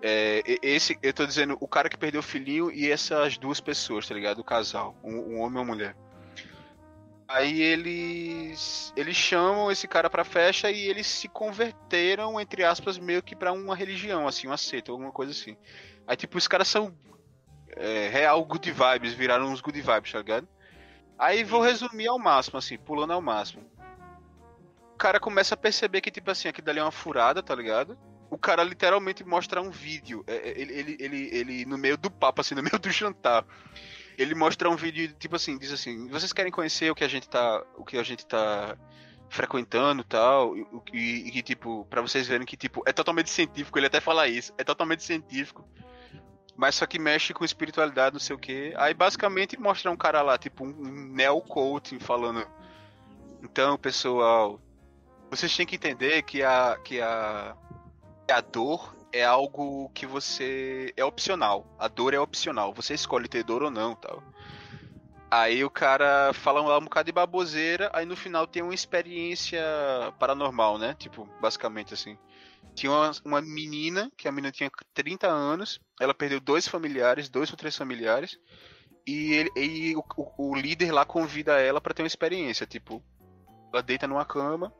É, 0.00 0.42
esse, 0.62 0.98
eu 1.02 1.12
tô 1.12 1.26
dizendo, 1.26 1.56
o 1.60 1.68
cara 1.68 1.90
que 1.90 1.98
perdeu 1.98 2.20
o 2.20 2.22
filhinho 2.22 2.70
e 2.72 2.90
essas 2.90 3.36
duas 3.36 3.60
pessoas, 3.60 4.08
tá 4.08 4.14
ligado? 4.14 4.38
O 4.38 4.44
casal, 4.44 4.96
um, 5.04 5.14
um 5.14 5.40
homem 5.40 5.58
e 5.58 5.60
uma 5.60 5.64
mulher. 5.64 5.96
Aí 7.28 7.60
eles. 7.60 8.92
Eles 8.96 9.16
chamam 9.16 9.70
esse 9.70 9.88
cara 9.88 10.08
pra 10.08 10.24
festa 10.24 10.70
e 10.70 10.88
eles 10.88 11.06
se 11.06 11.28
converteram, 11.28 12.40
entre 12.40 12.64
aspas, 12.64 12.98
meio 12.98 13.22
que 13.22 13.34
pra 13.34 13.52
uma 13.52 13.74
religião, 13.74 14.26
assim, 14.28 14.46
uma 14.46 14.56
seita, 14.56 14.92
alguma 14.92 15.10
coisa 15.12 15.32
assim. 15.32 15.56
Aí, 16.06 16.16
tipo, 16.16 16.38
os 16.38 16.46
caras 16.46 16.68
são 16.68 16.96
é, 17.76 18.08
real 18.08 18.44
good 18.44 18.70
vibes, 18.70 19.12
viraram 19.12 19.46
uns 19.46 19.60
good 19.60 19.80
vibes, 19.80 20.12
tá 20.12 20.18
ligado? 20.18 20.48
Aí 21.18 21.44
vou 21.44 21.60
resumir 21.60 22.06
ao 22.06 22.18
máximo, 22.18 22.58
assim, 22.58 22.78
pulando 22.78 23.12
ao 23.12 23.22
máximo. 23.22 23.64
O 24.94 24.96
cara 24.96 25.20
começa 25.20 25.54
a 25.54 25.58
perceber 25.58 26.00
que, 26.00 26.10
tipo 26.10 26.30
assim, 26.30 26.48
aquilo 26.48 26.66
dali 26.66 26.78
é 26.78 26.82
uma 26.82 26.90
furada, 26.90 27.42
tá 27.42 27.54
ligado? 27.54 27.98
O 28.30 28.38
cara 28.38 28.62
literalmente 28.62 29.24
mostra 29.24 29.60
um 29.60 29.70
vídeo. 29.70 30.24
é, 30.26 30.36
é, 30.36 30.60
Ele, 30.60 30.72
ele, 30.72 30.96
ele, 30.98 31.36
ele, 31.36 31.64
no 31.66 31.78
meio 31.78 31.96
do 31.96 32.10
papo, 32.10 32.40
assim, 32.40 32.54
no 32.54 32.62
meio 32.62 32.78
do 32.78 32.90
jantar. 32.90 33.44
Ele 34.18 34.34
mostra 34.34 34.70
um 34.70 34.76
vídeo, 34.76 35.14
tipo 35.18 35.36
assim, 35.36 35.58
diz 35.58 35.72
assim, 35.72 36.08
vocês 36.08 36.32
querem 36.32 36.50
conhecer 36.50 36.90
o 36.90 36.94
que 36.94 37.04
a 37.04 37.08
gente 37.08 37.28
tá. 37.28 37.62
O 37.76 37.84
que 37.84 37.98
a 37.98 38.02
gente 38.02 38.26
tá 38.26 38.76
frequentando 39.28 40.02
e 40.02 40.04
tal. 40.04 40.56
E, 40.56 40.66
e, 40.92 41.28
e 41.28 41.30
que, 41.30 41.42
tipo, 41.42 41.86
pra 41.90 42.00
vocês 42.00 42.26
verem 42.26 42.46
que, 42.46 42.56
tipo, 42.56 42.82
é 42.86 42.92
totalmente 42.92 43.30
científico, 43.30 43.78
ele 43.78 43.86
até 43.86 44.00
fala 44.00 44.26
isso, 44.28 44.52
é 44.56 44.64
totalmente 44.64 45.02
científico. 45.02 45.68
Mas 46.56 46.76
só 46.76 46.86
que 46.86 46.98
mexe 46.98 47.34
com 47.34 47.44
espiritualidade, 47.44 48.14
não 48.14 48.20
sei 48.20 48.34
o 48.34 48.38
que. 48.38 48.72
Aí 48.76 48.94
basicamente 48.94 49.60
mostra 49.60 49.90
um 49.90 49.96
cara 49.96 50.22
lá, 50.22 50.38
tipo, 50.38 50.64
um 50.64 51.12
neo-coaching 51.12 51.98
falando. 51.98 52.46
Então, 53.42 53.76
pessoal, 53.76 54.58
vocês 55.30 55.54
têm 55.54 55.66
que 55.66 55.76
entender 55.76 56.22
que 56.22 56.42
a, 56.42 56.78
que 56.82 57.00
a, 57.00 57.54
que 58.26 58.32
a 58.32 58.40
dor 58.40 58.96
é 59.12 59.24
algo 59.24 59.90
que 59.90 60.06
você. 60.06 60.92
é 60.96 61.04
opcional. 61.04 61.66
A 61.78 61.88
dor 61.88 62.14
é 62.14 62.20
opcional. 62.20 62.72
Você 62.74 62.94
escolhe 62.94 63.28
ter 63.28 63.42
dor 63.44 63.62
ou 63.62 63.70
não 63.70 63.94
tal. 63.94 64.22
Aí 65.30 65.64
o 65.64 65.70
cara 65.70 66.32
fala 66.32 66.60
lá 66.62 66.78
um 66.78 66.84
bocado 66.84 67.06
de 67.06 67.12
baboseira, 67.12 67.90
aí 67.92 68.06
no 68.06 68.14
final 68.14 68.46
tem 68.46 68.62
uma 68.62 68.74
experiência 68.74 69.60
paranormal, 70.18 70.78
né? 70.78 70.94
Tipo, 70.98 71.28
basicamente 71.40 71.92
assim. 71.92 72.16
Tinha 72.74 72.92
uma, 72.92 73.10
uma 73.24 73.40
menina, 73.40 74.10
que 74.16 74.28
a 74.28 74.32
menina 74.32 74.52
tinha 74.52 74.70
30 74.92 75.28
anos, 75.28 75.80
ela 76.00 76.12
perdeu 76.14 76.40
dois 76.40 76.68
familiares, 76.68 77.28
dois 77.28 77.50
ou 77.50 77.56
três 77.56 77.74
familiares, 77.76 78.38
e, 79.06 79.32
ele, 79.32 79.50
e 79.56 79.96
o, 79.96 80.04
o- 80.36 80.54
líder 80.54 80.92
lá 80.92 81.04
convida 81.04 81.58
ela 81.60 81.80
pra 81.80 81.94
ter 81.94 82.02
uma 82.02 82.06
experiência, 82.08 82.66
tipo, 82.66 83.02
ela 83.72 83.82
deita 83.82 84.06
numa 84.06 84.24
cama, 84.24 84.72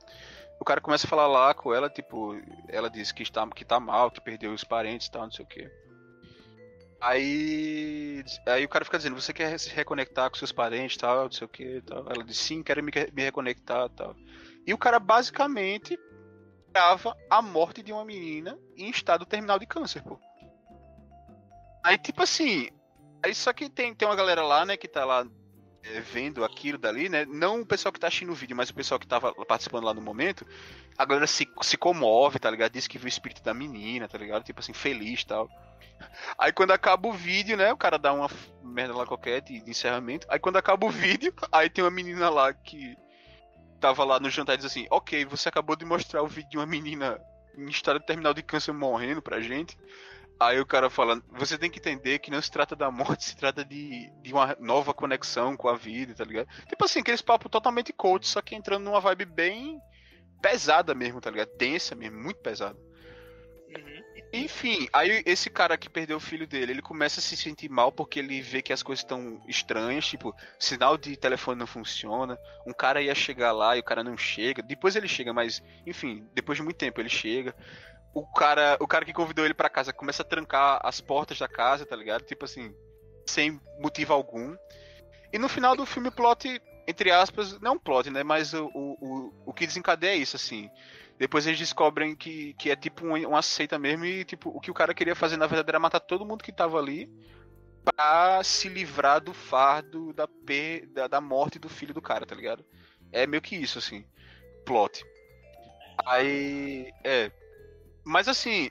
o 0.61 0.65
cara 0.65 0.81
começa 0.81 1.07
a 1.07 1.11
falar 1.11 1.27
lá 1.27 1.55
com 1.55 1.73
ela, 1.73 1.89
tipo, 1.89 2.35
ela 2.69 2.91
diz 2.91 3.13
que 3.13 3.23
está 3.23 3.47
que 3.49 3.65
tá 3.65 3.81
mal, 3.81 4.11
que 4.11 4.21
perdeu 4.21 4.53
os 4.53 4.65
parentes 4.65 5.09
tal, 5.09 5.23
não 5.25 5.31
sei 5.33 5.45
o 5.45 5.49
quê. 5.49 5.71
Aí, 7.01 8.25
aí 8.47 8.65
o 8.65 8.69
cara 8.69 8.85
fica 8.85 8.97
dizendo, 8.97 9.21
você 9.21 9.33
quer 9.33 9.59
se 9.61 9.71
reconectar 9.71 10.31
com 10.31 10.37
seus 10.37 10.51
parentes, 10.51 10.97
tal, 10.97 11.25
não 11.25 11.31
sei 11.33 11.45
o 11.45 11.49
que, 11.49 11.81
tal. 11.83 12.07
Ela 12.11 12.25
diz, 12.25 12.39
sim, 12.39 12.63
quero 12.63 12.83
me, 12.83 12.91
me 13.13 13.23
reconectar, 13.23 13.89
tal. 13.91 14.17
E 14.67 14.73
o 14.73 14.79
cara 14.79 14.99
basicamente 14.99 15.99
grava 16.77 17.17
a 17.31 17.41
morte 17.41 17.83
de 17.83 17.91
uma 17.91 18.05
menina 18.05 18.59
em 18.77 18.91
estado 18.91 19.25
terminal 19.25 19.59
de 19.59 19.65
câncer, 19.65 20.03
pô. 20.03 20.21
Aí, 21.83 21.97
tipo 21.97 22.23
assim, 22.23 22.69
aí 23.25 23.35
só 23.35 23.51
que 23.51 23.71
tem, 23.71 23.95
tem 23.95 24.07
uma 24.07 24.15
galera 24.15 24.43
lá, 24.43 24.67
né, 24.67 24.77
que 24.77 24.87
tá 24.87 25.03
lá 25.03 25.27
é, 25.83 26.01
vendo 26.01 26.45
aquilo 26.45 26.77
dali, 26.77 27.09
né? 27.09 27.25
Não 27.25 27.63
o 27.63 27.67
pessoal 27.67 27.91
que 27.91 27.99
tá 27.99 28.09
assistindo 28.09 28.31
o 28.31 28.35
vídeo, 28.35 28.55
mas 28.55 28.69
o 28.69 28.75
pessoal 28.75 29.01
que 29.01 29.07
tava 29.07 29.33
participando 29.47 29.85
lá 29.85 29.95
no 29.95 30.03
momento. 30.03 30.47
A 30.99 31.05
galera 31.07 31.27
se, 31.27 31.49
se 31.63 31.79
comove, 31.79 32.39
tá 32.39 32.51
ligado? 32.51 32.73
Diz 32.73 32.87
que 32.87 32.99
viu 32.99 33.07
o 33.07 33.09
espírito 33.09 33.43
da 33.43 33.55
menina, 33.55 34.07
tá 34.07 34.19
ligado? 34.19 34.45
Tipo 34.45 34.61
assim, 34.61 34.75
feliz 34.75 35.23
e 35.23 35.27
tal. 35.27 35.49
Aí 36.37 36.53
quando 36.53 36.73
acaba 36.73 37.09
o 37.09 37.13
vídeo, 37.13 37.57
né? 37.57 37.73
O 37.73 37.77
cara 37.77 37.99
dá 37.99 38.13
uma 38.13 38.29
merda 38.63 38.95
lá 38.95 39.07
qualquer 39.07 39.41
de, 39.41 39.61
de 39.61 39.71
encerramento. 39.71 40.27
Aí 40.29 40.39
quando 40.39 40.57
acaba 40.57 40.87
o 40.87 40.91
vídeo, 40.91 41.33
aí 41.51 41.71
tem 41.71 41.83
uma 41.83 41.91
menina 41.91 42.29
lá 42.29 42.53
que 42.53 42.95
tava 43.81 44.05
lá 44.05 44.19
no 44.19 44.31
jantar 44.31 44.55
e 44.55 44.57
diz 44.59 44.67
assim: 44.67 44.87
Ok, 44.91 45.25
você 45.25 45.49
acabou 45.49 45.77
de 45.77 45.85
mostrar 45.85 46.23
o 46.23 46.27
vídeo 46.27 46.51
de 46.51 46.57
uma 46.59 46.67
menina 46.67 47.21
em 47.57 47.69
estado 47.69 48.01
terminal 48.01 48.35
de 48.35 48.43
câncer 48.43 48.73
morrendo 48.73 49.23
pra 49.23 49.41
gente. 49.41 49.77
Aí 50.39 50.61
o 50.61 50.67
cara 50.67 50.91
fala, 50.91 51.23
você 51.31 51.57
tem 51.57 51.71
que 51.71 51.79
entender 51.79 52.19
que 52.19 52.31
não 52.31 52.41
se 52.43 52.51
trata 52.51 52.77
da 52.77 52.91
morte, 52.91 53.25
se 53.25 53.37
trata 53.37 53.65
de, 53.65 54.11
de 54.23 54.33
uma 54.35 54.55
nova 54.61 54.93
conexão 54.93 55.57
com 55.57 55.67
a 55.67 55.75
vida, 55.75 56.15
tá 56.15 56.25
ligado? 56.25 56.47
Tipo 56.69 56.85
assim, 56.85 57.01
aqueles 57.01 57.23
papos 57.23 57.51
totalmente 57.51 57.91
coach, 57.91 58.29
só 58.29 58.43
que 58.43 58.55
entrando 58.55 58.85
numa 58.85 59.01
vibe 59.01 59.25
bem 59.25 59.81
pesada 60.43 60.95
mesmo, 60.95 61.23
tá 61.23 61.31
ligado? 61.31 61.57
Densa 61.57 61.95
mesmo, 61.95 62.23
muito 62.23 62.39
pesada. 62.41 62.79
Enfim, 64.33 64.89
aí 64.93 65.23
esse 65.25 65.49
cara 65.49 65.79
que 65.79 65.89
perdeu 65.89 66.17
o 66.17 66.21
filho 66.21 66.47
dele, 66.47 66.73
ele 66.73 66.83
começa 66.83 67.21
a 67.21 67.23
se 67.23 67.37
sentir 67.37 67.71
mal 67.71 67.91
porque 67.93 68.19
ele 68.19 68.41
vê 68.41 68.61
que 68.61 68.73
as 68.73 68.83
coisas 68.83 69.03
estão 69.03 69.41
estranhas, 69.47 70.07
tipo, 70.07 70.35
sinal 70.59 70.99
de 70.99 71.17
telefone 71.17 71.59
não 71.59 71.67
funciona, 71.67 72.39
um 72.67 72.73
cara 72.73 73.01
ia 73.01 73.15
chegar 73.15 73.53
lá 73.53 73.77
e 73.77 73.81
o 73.81 73.85
cara 73.85 74.03
não 74.03 74.17
chega, 74.17 74.63
depois 74.63 74.97
ele 74.97 75.09
chega, 75.09 75.33
mas, 75.33 75.63
enfim, 75.87 76.29
depois 76.35 76.59
de 76.59 76.65
muito 76.65 76.77
tempo 76.77 77.01
ele 77.01 77.09
chega 77.09 77.55
o 78.17 78.27
cara, 78.27 78.79
o 78.81 78.87
cara 78.87 79.05
que 79.05 79.13
convidou 79.13 79.45
ele 79.45 79.53
para 79.53 79.69
casa 79.69 79.93
começa 79.93 80.23
a 80.23 80.25
trancar 80.25 80.81
as 80.83 81.03
portas 81.03 81.39
da 81.39 81.47
casa, 81.47 81.85
tá 81.85 81.95
ligado? 81.95 82.23
Tipo 82.23 82.47
assim, 82.47 82.75
sem 83.27 83.61
motivo 83.79 84.15
algum. 84.15 84.57
E 85.31 85.39
no 85.39 85.51
final 85.51 85.77
do 85.77 85.85
filme, 85.85 86.09
o 86.09 86.13
plot, 86.13 86.63
entre 86.89 87.11
aspas, 87.11 87.61
não 87.61 87.75
um 87.75 87.79
plot, 87.79 88.09
né? 88.09 88.23
Mas 88.23 88.55
o, 88.55 88.71
o, 88.75 89.35
o 89.45 89.53
que 89.53 89.67
desencadeia 89.67 90.13
é 90.13 90.17
isso, 90.17 90.35
assim. 90.35 90.71
Depois 91.19 91.47
eles 91.47 91.59
descobrem 91.59 92.15
que, 92.15 92.55
que 92.55 92.71
é 92.71 92.77
tipo 92.77 93.07
uma, 93.07 93.19
uma 93.27 93.43
seita 93.43 93.79
mesmo 93.79 94.05
e 94.05 94.25
tipo, 94.25 94.51
o 94.51 94.61
que 94.61 94.71
o 94.71 94.75
cara 94.75 94.95
queria 94.95 95.15
fazer 95.15 95.37
na 95.37 95.47
verdade 95.47 95.71
era 95.71 95.79
matar 95.79 96.01
todo 96.01 96.27
mundo 96.27 96.45
que 96.45 96.53
tava 96.53 96.79
ali 96.79 97.11
pra 97.85 98.43
se 98.43 98.69
livrar 98.69 99.21
do 99.21 99.33
fardo 99.33 100.13
da, 100.13 100.27
pe, 100.27 100.87
da, 100.93 101.07
da 101.07 101.21
morte 101.21 101.59
do 101.59 101.69
filho 101.69 101.95
do 101.95 102.03
cara, 102.03 102.27
tá 102.27 102.35
ligado? 102.35 102.65
É 103.13 103.27
meio 103.27 103.41
que 103.41 103.57
isso, 103.57 103.79
assim. 103.79 104.05
Plot. 104.65 105.05
Aí. 106.05 106.93
É. 107.05 107.31
Mas 108.05 108.29
assim, 108.29 108.69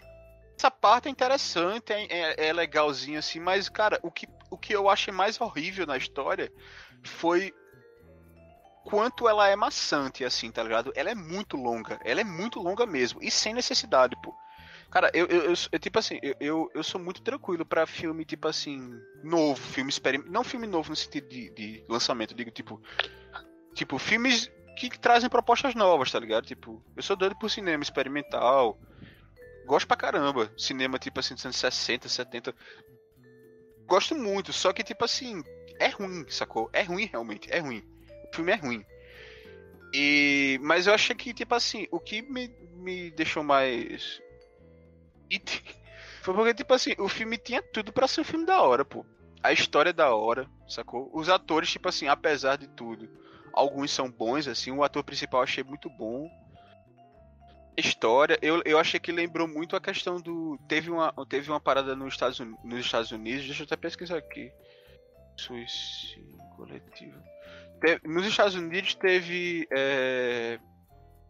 essa 0.57 0.69
parte 0.69 1.07
é 1.07 1.11
interessante, 1.11 1.91
é, 1.91 2.05
é, 2.09 2.47
é 2.47 2.53
legalzinho 2.53 3.19
assim, 3.19 3.39
mas, 3.39 3.69
cara, 3.69 3.99
o 4.03 4.11
que, 4.11 4.27
o 4.49 4.57
que 4.57 4.73
eu 4.73 4.89
achei 4.89 5.13
mais 5.13 5.39
horrível 5.39 5.85
na 5.85 5.97
história 5.97 6.51
foi 7.03 7.53
quanto 8.85 9.27
ela 9.27 9.49
é 9.49 9.55
maçante, 9.55 10.23
assim, 10.23 10.49
tá 10.49 10.63
ligado? 10.63 10.93
Ela 10.95 11.11
é 11.11 11.15
muito 11.15 11.57
longa, 11.57 11.99
ela 12.05 12.21
é 12.21 12.23
muito 12.23 12.61
longa 12.61 12.85
mesmo, 12.85 13.21
e 13.21 13.29
sem 13.29 13.53
necessidade, 13.53 14.15
pô. 14.21 14.33
Cara, 14.89 15.11
eu, 15.13 15.25
eu, 15.25 15.41
eu, 15.43 15.53
eu 15.71 15.79
tipo 15.79 15.99
assim, 15.99 16.19
eu, 16.39 16.71
eu, 16.73 16.83
sou 16.83 17.01
muito 17.01 17.21
tranquilo 17.21 17.65
para 17.65 17.85
filme, 17.85 18.23
tipo 18.23 18.47
assim, 18.47 18.93
novo, 19.23 19.59
filme 19.59 19.89
experimental. 19.89 20.31
Não 20.31 20.43
filme 20.43 20.67
novo 20.67 20.91
no 20.91 20.95
sentido 20.95 21.27
de, 21.27 21.49
de 21.49 21.83
lançamento, 21.89 22.33
digo, 22.33 22.51
tipo. 22.51 22.81
Tipo, 23.73 23.97
filmes 23.97 24.49
que, 24.77 24.89
que 24.89 24.97
trazem 24.97 25.29
propostas 25.29 25.75
novas, 25.75 26.09
tá 26.09 26.17
ligado? 26.17 26.45
Tipo, 26.45 26.81
eu 26.95 27.03
sou 27.03 27.17
doido 27.17 27.35
por 27.37 27.49
cinema 27.49 27.83
experimental 27.83 28.79
Gosto 29.65 29.87
pra 29.87 29.97
caramba. 29.97 30.51
Cinema, 30.57 30.99
tipo 30.99 31.19
assim, 31.19 31.33
dos 31.33 31.43
anos 31.43 31.57
60, 31.57 32.07
70. 32.07 32.55
Gosto 33.87 34.15
muito, 34.15 34.53
só 34.53 34.71
que, 34.71 34.83
tipo 34.83 35.03
assim, 35.03 35.43
é 35.79 35.87
ruim, 35.89 36.25
sacou? 36.29 36.69
É 36.71 36.83
ruim, 36.83 37.05
realmente, 37.05 37.51
é 37.51 37.59
ruim. 37.59 37.83
Filme 38.35 38.51
é 38.51 38.55
ruim. 38.55 38.85
E... 39.93 40.59
Mas 40.61 40.87
eu 40.87 40.93
achei 40.93 41.15
que, 41.15 41.33
tipo 41.33 41.55
assim, 41.55 41.87
o 41.91 41.99
que 41.99 42.21
me, 42.21 42.47
me 42.75 43.11
deixou 43.11 43.43
mais. 43.43 44.21
Foi 46.21 46.33
porque, 46.33 46.53
tipo 46.53 46.73
assim, 46.73 46.93
o 46.97 47.07
filme 47.07 47.37
tinha 47.37 47.61
tudo 47.61 47.93
para 47.93 48.07
ser 48.07 48.21
um 48.21 48.25
filme 48.25 48.45
da 48.45 48.61
hora, 48.61 48.83
pô. 48.83 49.05
A 49.43 49.53
história 49.53 49.91
é 49.91 49.93
da 49.93 50.13
hora, 50.13 50.49
sacou? 50.67 51.09
Os 51.13 51.29
atores, 51.29 51.71
tipo 51.71 51.87
assim, 51.87 52.07
apesar 52.07 52.57
de 52.57 52.67
tudo, 52.67 53.07
alguns 53.53 53.91
são 53.91 54.09
bons, 54.09 54.47
assim. 54.47 54.71
O 54.71 54.83
ator 54.83 55.03
principal 55.03 55.41
eu 55.41 55.43
achei 55.43 55.63
muito 55.63 55.87
bom 55.89 56.27
história, 57.77 58.37
eu, 58.41 58.61
eu 58.65 58.79
achei 58.79 58.99
que 58.99 59.11
lembrou 59.11 59.47
muito 59.47 59.75
a 59.75 59.81
questão 59.81 60.19
do. 60.19 60.57
Teve 60.67 60.89
uma, 60.89 61.13
teve 61.27 61.49
uma 61.49 61.59
parada 61.59 61.95
nos 61.95 62.13
Estados, 62.13 62.39
nos 62.39 62.79
Estados 62.79 63.11
Unidos, 63.11 63.45
deixa 63.45 63.63
eu 63.63 63.65
até 63.65 63.75
pesquisar 63.75 64.17
aqui. 64.17 64.51
Suicídio 65.37 66.37
coletivo. 66.55 67.21
Nos 68.03 68.25
Estados 68.25 68.55
Unidos 68.55 68.95
teve. 68.95 69.67
É, 69.71 70.59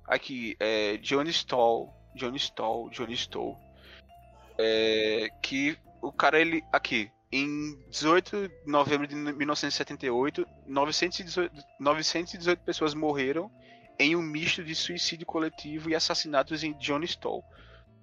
aqui, 0.05 0.55
é, 0.59 0.97
Johnny 0.97 1.29
Stoll. 1.29 1.93
Johnny 2.15 2.37
Johnny. 2.91 3.17
É, 4.57 5.29
que 5.41 5.77
o 6.01 6.11
cara, 6.11 6.39
ele. 6.39 6.63
Aqui. 6.71 7.11
Em 7.31 7.75
18 7.89 8.47
de 8.47 8.71
novembro 8.71 9.05
de 9.05 9.15
1978, 9.15 10.47
918, 10.67 11.53
918 11.79 12.63
pessoas 12.63 12.93
morreram 12.93 13.51
em 13.99 14.15
um 14.15 14.21
misto 14.21 14.63
de 14.63 14.75
suicídio 14.75 15.25
coletivo 15.25 15.89
e 15.89 15.95
assassinatos 15.95 16.63
em 16.63 16.73
Johnstown, 16.73 17.43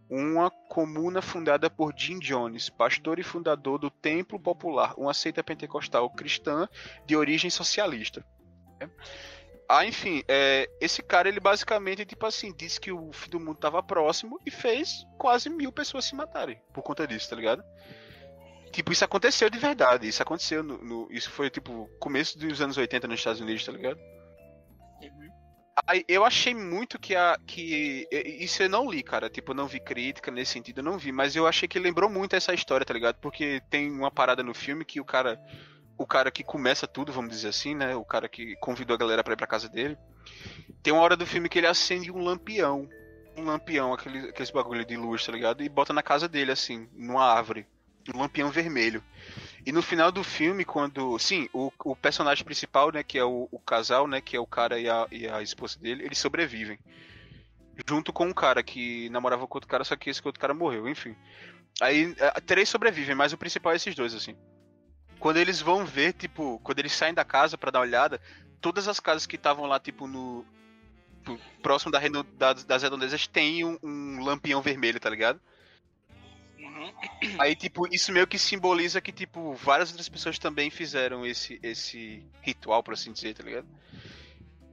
uma 0.08 0.50
comuna 0.50 1.22
fundada 1.22 1.70
por 1.70 1.94
Jim 1.96 2.18
Jones, 2.18 2.68
pastor 2.68 3.18
e 3.18 3.22
fundador 3.22 3.78
do 3.78 3.90
Templo 3.90 4.38
Popular, 4.38 4.94
uma 4.98 5.14
seita 5.14 5.42
pentecostal 5.42 6.10
cristã 6.10 6.68
de 7.06 7.16
origem 7.16 7.50
socialista. 7.50 8.24
Ah, 9.68 9.86
enfim, 9.86 10.22
é, 10.28 10.68
esse 10.80 11.02
cara, 11.02 11.28
ele 11.28 11.40
basicamente, 11.40 12.04
tipo 12.04 12.26
assim, 12.26 12.52
disse 12.54 12.80
que 12.80 12.92
o 12.92 13.12
fim 13.12 13.30
do 13.30 13.40
mundo 13.40 13.54
estava 13.54 13.82
próximo 13.82 14.38
e 14.44 14.50
fez 14.50 15.06
quase 15.18 15.48
mil 15.48 15.72
pessoas 15.72 16.04
se 16.04 16.14
matarem 16.14 16.60
por 16.74 16.82
conta 16.82 17.06
disso, 17.06 17.30
tá 17.30 17.36
ligado? 17.36 17.64
Tipo, 18.70 18.92
isso 18.92 19.04
aconteceu 19.04 19.48
de 19.48 19.58
verdade, 19.58 20.08
isso 20.08 20.22
aconteceu 20.22 20.62
no, 20.62 20.78
no 20.78 21.08
isso 21.10 21.30
foi, 21.30 21.48
tipo, 21.50 21.88
começo 21.98 22.38
dos 22.38 22.60
anos 22.60 22.76
80 22.76 23.06
nos 23.08 23.20
Estados 23.20 23.40
Unidos, 23.40 23.64
tá 23.64 23.72
ligado? 23.72 24.00
eu 26.06 26.24
achei 26.24 26.54
muito 26.54 26.98
que 26.98 27.16
a. 27.16 27.36
que 27.46 28.06
Isso 28.10 28.62
eu 28.62 28.68
não 28.68 28.90
li, 28.90 29.02
cara. 29.02 29.30
Tipo, 29.30 29.52
eu 29.52 29.56
não 29.56 29.66
vi 29.66 29.80
crítica 29.80 30.30
nesse 30.30 30.52
sentido, 30.52 30.78
eu 30.78 30.84
não 30.84 30.98
vi. 30.98 31.10
Mas 31.12 31.34
eu 31.34 31.46
achei 31.46 31.66
que 31.66 31.78
lembrou 31.78 32.10
muito 32.10 32.36
essa 32.36 32.52
história, 32.52 32.84
tá 32.84 32.92
ligado? 32.92 33.16
Porque 33.16 33.62
tem 33.70 33.90
uma 33.90 34.10
parada 34.10 34.42
no 34.42 34.54
filme 34.54 34.84
que 34.84 35.00
o 35.00 35.04
cara. 35.04 35.40
O 35.98 36.06
cara 36.06 36.30
que 36.30 36.42
começa 36.42 36.86
tudo, 36.86 37.12
vamos 37.12 37.30
dizer 37.30 37.48
assim, 37.48 37.74
né? 37.74 37.94
O 37.94 38.04
cara 38.04 38.28
que 38.28 38.56
convidou 38.56 38.94
a 38.94 38.98
galera 38.98 39.22
pra 39.22 39.34
ir 39.34 39.36
pra 39.36 39.46
casa 39.46 39.68
dele. 39.68 39.96
Tem 40.82 40.92
uma 40.92 41.02
hora 41.02 41.16
do 41.16 41.26
filme 41.26 41.48
que 41.48 41.58
ele 41.58 41.66
acende 41.66 42.10
um 42.10 42.22
lampião. 42.22 42.88
Um 43.36 43.44
lampião, 43.44 43.92
aquele, 43.92 44.28
aqueles 44.28 44.50
bagulho 44.50 44.84
de 44.84 44.96
luz, 44.96 45.24
tá 45.24 45.32
ligado? 45.32 45.62
E 45.62 45.68
bota 45.68 45.92
na 45.92 46.02
casa 46.02 46.28
dele, 46.28 46.52
assim, 46.52 46.88
numa 46.92 47.24
árvore. 47.24 47.66
Um 48.12 48.18
lampião 48.18 48.50
vermelho. 48.50 49.02
E 49.64 49.70
no 49.70 49.80
final 49.80 50.10
do 50.10 50.24
filme, 50.24 50.64
quando. 50.64 51.18
Sim, 51.18 51.48
o, 51.52 51.72
o 51.84 51.94
personagem 51.94 52.44
principal, 52.44 52.90
né, 52.90 53.02
que 53.02 53.16
é 53.16 53.24
o, 53.24 53.48
o 53.50 53.58
casal, 53.60 54.08
né, 54.08 54.20
que 54.20 54.36
é 54.36 54.40
o 54.40 54.46
cara 54.46 54.78
e 54.78 54.88
a, 54.88 55.06
e 55.10 55.28
a 55.28 55.40
esposa 55.40 55.78
dele, 55.78 56.04
eles 56.04 56.18
sobrevivem. 56.18 56.78
Junto 57.88 58.12
com 58.12 58.26
um 58.26 58.34
cara 58.34 58.62
que 58.62 59.08
namorava 59.10 59.46
com 59.46 59.56
outro 59.56 59.68
cara, 59.68 59.84
só 59.84 59.96
que 59.96 60.10
esse 60.10 60.20
outro 60.24 60.40
cara 60.40 60.52
morreu, 60.52 60.88
enfim. 60.88 61.16
Aí 61.80 62.14
três 62.44 62.68
sobrevivem, 62.68 63.14
mas 63.14 63.32
o 63.32 63.38
principal 63.38 63.72
é 63.72 63.76
esses 63.76 63.94
dois, 63.94 64.14
assim. 64.14 64.36
Quando 65.22 65.36
eles 65.36 65.60
vão 65.60 65.86
ver, 65.86 66.14
tipo, 66.14 66.58
quando 66.64 66.80
eles 66.80 66.90
saem 66.90 67.14
da 67.14 67.24
casa 67.24 67.56
para 67.56 67.70
dar 67.70 67.78
uma 67.78 67.84
olhada, 67.84 68.20
todas 68.60 68.88
as 68.88 68.98
casas 68.98 69.24
que 69.24 69.36
estavam 69.36 69.66
lá, 69.66 69.78
tipo, 69.78 70.08
no. 70.08 70.44
Próximo 71.62 71.92
da, 71.92 72.00
da, 72.36 72.52
das 72.54 72.82
redondezas 72.82 73.28
tem 73.28 73.64
um, 73.64 73.78
um 73.84 74.24
lampião 74.24 74.60
vermelho, 74.60 74.98
tá 74.98 75.08
ligado? 75.08 75.40
Aí, 77.38 77.54
tipo, 77.54 77.86
isso 77.94 78.10
meio 78.10 78.26
que 78.26 78.36
simboliza 78.36 79.00
que, 79.00 79.12
tipo, 79.12 79.54
várias 79.54 79.90
outras 79.90 80.08
pessoas 80.08 80.40
também 80.40 80.70
fizeram 80.70 81.24
esse, 81.24 81.60
esse 81.62 82.26
ritual, 82.40 82.82
por 82.82 82.94
assim 82.94 83.12
dizer, 83.12 83.32
tá 83.32 83.44
ligado? 83.44 83.68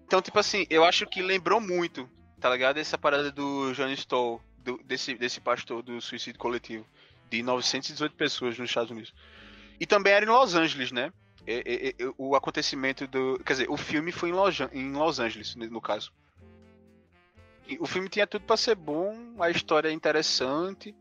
Então, 0.08 0.20
tipo 0.20 0.39
assim, 0.39 0.66
eu 0.68 0.84
acho 0.84 1.06
que 1.06 1.22
lembrou 1.22 1.62
muito, 1.62 2.10
tá 2.39 2.50
ligado? 2.50 2.80
Essa 2.80 2.97
parada 2.97 3.32
do 3.32 3.72
John 3.74 3.91
Stoll, 3.91 4.41
do, 4.58 4.82
desse, 4.84 5.14
desse 5.14 5.39
pastor 5.39 5.84
do 5.84 6.02
suicídio 6.02 6.39
coletivo, 6.39 6.88
de 7.30 7.43
918 7.43 8.16
pessoas 8.16 8.58
nos 8.58 8.68
Estados 8.68 8.89
Unidos. 8.89 9.14
E 9.80 9.86
também 9.86 10.13
era 10.13 10.25
em 10.25 10.30
Los 10.30 10.55
Angeles, 10.55 10.91
né? 10.91 11.11
É, 11.47 11.55
é, 11.57 11.89
é, 11.89 11.95
o 12.17 12.36
acontecimento 12.36 13.07
do. 13.07 13.39
Quer 13.45 13.53
dizer, 13.53 13.69
o 13.69 13.77
filme 13.77 14.11
foi 14.11 14.30
em 14.30 14.34
Los, 14.34 14.59
em 14.73 14.91
Los 14.91 15.19
Angeles, 15.19 15.55
no 15.55 15.82
caso. 15.82 16.11
E 17.67 17.77
o 17.80 17.86
filme 17.86 18.09
tinha 18.09 18.27
tudo 18.27 18.45
para 18.45 18.57
ser 18.57 18.75
bom, 18.75 19.36
a 19.39 19.49
história 19.49 19.89
é 19.89 19.91
interessante 19.91 20.95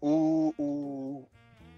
o, 0.00 0.54
o, 0.56 1.28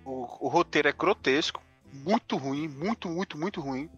o, 0.04 0.46
o 0.46 0.48
roteiro 0.48 0.88
é 0.88 0.92
grotesco, 0.92 1.62
muito 1.92 2.36
ruim, 2.36 2.68
muito, 2.68 3.08
muito, 3.08 3.36
muito 3.36 3.60
ruim. 3.60 3.90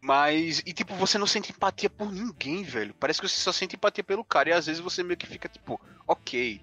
Mas, 0.00 0.62
e 0.64 0.72
tipo, 0.72 0.94
você 0.94 1.18
não 1.18 1.26
sente 1.26 1.50
empatia 1.50 1.90
por 1.90 2.12
ninguém, 2.12 2.62
velho. 2.62 2.94
Parece 2.94 3.20
que 3.20 3.28
você 3.28 3.40
só 3.40 3.50
sente 3.50 3.74
empatia 3.74 4.04
pelo 4.04 4.24
cara. 4.24 4.50
E 4.50 4.52
às 4.52 4.66
vezes 4.66 4.80
você 4.80 5.02
meio 5.02 5.16
que 5.16 5.26
fica 5.26 5.48
tipo, 5.48 5.80
ok. 6.06 6.62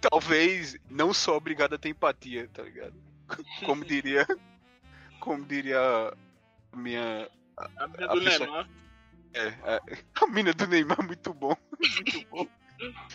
Talvez 0.00 0.76
não 0.88 1.12
sou 1.12 1.36
obrigado 1.36 1.74
a 1.74 1.78
ter 1.78 1.88
empatia, 1.88 2.48
tá 2.52 2.62
ligado? 2.62 2.94
Como 3.64 3.84
diria. 3.86 4.26
Como 5.20 5.44
diria 5.44 5.80
a 6.72 6.76
minha. 6.76 7.28
A 7.56 7.86
mina 7.88 8.06
A 8.10 8.14
do 8.14 8.20
pessoa- 8.22 8.46
Neymar. 8.46 8.68
É, 9.34 9.48
a, 9.48 9.82
a 10.24 10.26
mina 10.28 10.52
do 10.52 10.66
Neymar, 10.66 11.02
muito 11.04 11.32
bom. 11.34 11.56
Muito 11.80 12.28
bom. 12.28 12.46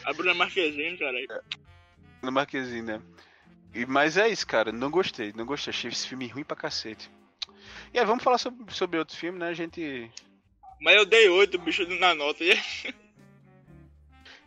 A 0.05 0.13
Bruna 0.13 0.33
Marquezine, 0.33 0.97
cara. 0.97 1.43
No 2.23 2.31
Marquezine, 2.31 2.81
né? 2.81 3.01
E, 3.73 3.85
mas 3.85 4.17
é 4.17 4.27
isso, 4.27 4.47
cara. 4.47 4.71
Não 4.71 4.89
gostei, 4.89 5.31
não 5.35 5.45
gostei. 5.45 5.71
Achei 5.71 5.89
esse 5.91 6.07
filme 6.07 6.27
ruim 6.27 6.43
pra 6.43 6.55
cacete. 6.55 7.11
E 7.93 7.99
aí, 7.99 8.05
vamos 8.05 8.23
falar 8.23 8.37
sobre, 8.37 8.73
sobre 8.73 8.97
outro 8.97 9.15
filme, 9.15 9.37
né? 9.37 9.49
A 9.49 9.53
gente. 9.53 10.09
Mas 10.81 10.95
eu 10.95 11.05
dei 11.05 11.27
8, 11.29 11.59
bicho, 11.59 11.85
na 11.99 12.15
nota. 12.15 12.43
E 12.43 12.57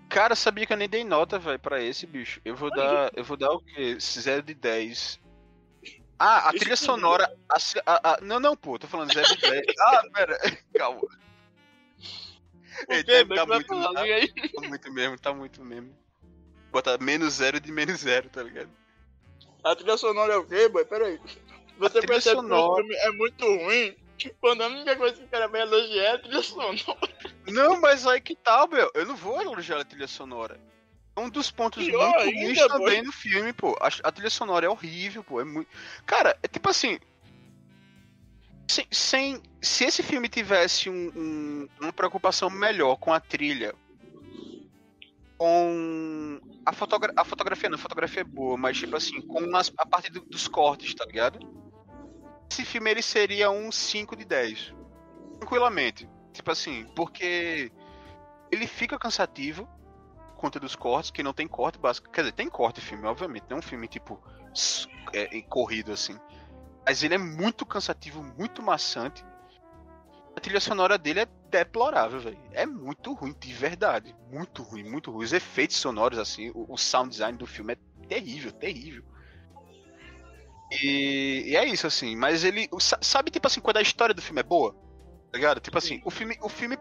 Cara, 0.09 0.35
sabia 0.35 0.67
que 0.67 0.73
eu 0.73 0.77
nem 0.77 0.89
dei 0.89 1.05
nota, 1.05 1.39
velho, 1.39 1.59
pra 1.59 1.83
esse 1.83 2.07
bicho. 2.07 2.41
Eu 2.45 2.57
vou 2.57 2.71
dar. 2.71 3.11
Eu 3.15 3.25
vou 3.25 3.37
dar 3.37 3.51
o 3.53 3.61
quê? 3.61 3.97
0 4.01 4.43
de 4.43 4.55
10. 4.55 5.21
Ah, 6.25 6.49
a 6.49 6.53
trilha 6.53 6.77
sonora. 6.77 7.37
a 7.49 7.57
a- 7.87 8.13
a- 8.15 8.19
não, 8.23 8.39
não, 8.39 8.57
pô, 8.57 8.79
tô 8.79 8.87
falando 8.87 9.13
0 9.13 9.27
de 9.29 9.41
10. 9.41 9.65
Ah, 9.81 10.03
pera, 10.15 10.39
calma. 10.75 11.01
Ei, 12.89 13.03
quê? 13.05 13.25
tá, 13.25 13.27
Mas 13.27 13.39
tá 13.39 13.47
muito, 13.47 13.83
tá, 13.83 13.93
tá 14.63 14.69
muito 14.69 14.93
mesmo, 14.93 15.19
tá 15.19 15.35
muito 15.35 15.65
mesmo. 15.65 15.97
Botar 16.71 16.99
menos 16.99 17.35
0 17.35 17.59
de 17.61 17.71
menos 17.73 18.01
0, 18.01 18.29
tá 18.31 18.43
ligado? 18.43 18.71
A 19.65 19.75
trilha 19.77 19.97
sonora 19.97 20.33
é 20.35 20.37
o 20.37 20.47
quê, 20.47 20.69
boy? 20.69 20.85
Pera 20.85 21.07
aí. 21.07 21.21
Você 21.79 22.01
percebe 22.01 22.37
que 22.41 22.45
o 22.47 22.49
sonora- 22.49 22.77
filme 22.83 22.95
é 22.97 23.11
muito 23.11 23.45
ruim 23.45 23.97
quando 24.41 24.63
a 24.63 24.69
única 24.69 24.95
coisa 24.97 25.17
que 25.17 25.25
o 25.25 25.29
cara 25.29 25.49
vai 25.49 25.63
elogiar 25.63 26.03
é 26.05 26.13
a 26.13 26.19
trilha 26.19 26.43
sonora. 26.43 26.77
Não, 27.49 27.81
mas 27.81 28.07
aí 28.07 28.21
que 28.21 28.37
tal, 28.37 28.69
meu? 28.69 28.91
Eu 28.95 29.07
não 29.07 29.17
vou 29.17 29.41
elogiar 29.41 29.81
a 29.81 29.85
trilha 29.85 30.07
sonora. 30.09 30.61
É 31.15 31.21
um 31.21 31.29
dos 31.29 31.51
pontos 31.51 31.85
Pior 31.85 32.03
muito 32.05 32.19
ainda, 32.21 32.41
ruins 32.47 32.67
também 32.69 33.03
no 33.03 33.13
filme, 33.13 33.53
pô. 33.53 33.77
A, 33.81 33.89
a 34.09 34.13
trilha 34.13 34.31
sonora 34.31 34.65
é 34.67 34.69
horrível, 34.69 35.23
pô. 35.23 35.41
É 35.41 35.45
muito. 35.45 35.69
Cara, 36.07 36.37
é 36.43 36.49
tipo 36.49 36.69
assim. 36.69 36.99
Sem, 38.69 38.87
sem- 38.91 39.43
se 39.61 39.85
esse 39.85 40.03
filme 40.03 40.29
tivesse 40.29 40.89
um- 40.89 41.13
um- 41.15 41.69
uma 41.81 41.93
preocupação 41.93 42.49
melhor 42.49 42.97
com 42.97 43.13
a 43.13 43.21
trilha, 43.21 43.75
com 45.37 46.41
a, 46.65 46.73
fotogra 46.73 47.13
a 47.17 47.25
fotografia, 47.25 47.69
não, 47.69 47.75
a 47.77 47.79
fotografia 47.79 48.23
é 48.23 48.25
boa, 48.25 48.57
mas 48.57 48.79
tipo 48.79 48.97
assim, 48.97 49.21
com 49.23 49.55
as- 49.57 49.73
a 49.77 49.85
parte 49.85 50.11
do- 50.11 50.25
dos 50.25 50.49
cortes, 50.49 50.95
tá 50.95 51.05
ligado? 51.05 51.39
Esse 52.51 52.65
filme 52.65 52.91
ele 52.91 53.03
seria 53.03 53.51
um 53.51 53.71
5 53.71 54.17
de 54.17 54.25
10. 54.25 54.73
Tranquilamente. 55.39 56.09
Tipo 56.33 56.51
assim, 56.51 56.87
porque 56.97 57.71
ele 58.51 58.67
fica 58.67 58.99
cansativo 58.99 59.69
conta 60.43 60.59
dos 60.59 60.75
cortes, 60.75 61.13
que 61.13 61.23
não 61.23 61.33
tem 61.33 61.47
corte 61.47 61.79
básico. 61.79 62.11
Quer 62.11 62.23
dizer, 62.23 62.33
tem 62.33 62.49
corte 62.49 62.81
filme, 62.81 63.07
obviamente. 63.07 63.45
Não 63.49 63.59
é 63.59 63.61
um 63.61 63.63
filme 63.63 63.87
tipo 63.87 64.21
é, 65.13 65.39
é, 65.39 65.43
corrido 65.43 65.93
assim. 65.93 66.19
Mas 66.85 67.05
ele 67.05 67.15
é 67.15 67.19
muito 67.19 67.65
cansativo, 67.65 68.25
muito 68.37 68.61
maçante. 68.61 69.25
A 70.35 70.41
trilha 70.41 70.59
sonora 70.59 70.99
dele 70.99 71.21
é 71.21 71.29
deplorável, 71.49 72.19
velho. 72.19 72.39
É 72.51 72.67
muito 72.67 73.13
ruim, 73.13 73.33
de 73.39 73.53
verdade. 73.53 74.17
Muito 74.33 74.65
ruim, 74.65 74.83
muito 74.83 75.13
ruim. 75.13 75.25
Os 75.25 75.33
efeitos 75.33 75.77
sonoros, 75.77 76.19
assim, 76.19 76.51
o, 76.51 76.67
o 76.73 76.77
sound 76.77 77.11
design 77.11 77.39
do 77.39 77.47
filme 77.47 77.75
é 77.75 78.07
terrível, 78.09 78.51
terrível. 78.51 79.05
E, 80.73 81.45
e 81.51 81.57
é 81.57 81.65
isso, 81.67 81.87
assim. 81.87 82.17
Mas 82.17 82.43
ele. 82.43 82.69
Sabe, 83.01 83.31
tipo 83.31 83.47
assim, 83.47 83.61
quando 83.61 83.77
a 83.77 83.83
história 83.83 84.15
do 84.15 84.23
filme 84.23 84.41
é 84.41 84.45
boa? 84.45 84.75
Tá 85.31 85.39
ligado? 85.39 85.61
Tipo 85.61 85.79
assim, 85.79 86.03
o 86.05 86.11
filme. 86.11 86.37
O 86.43 86.49
filme. 86.49 86.77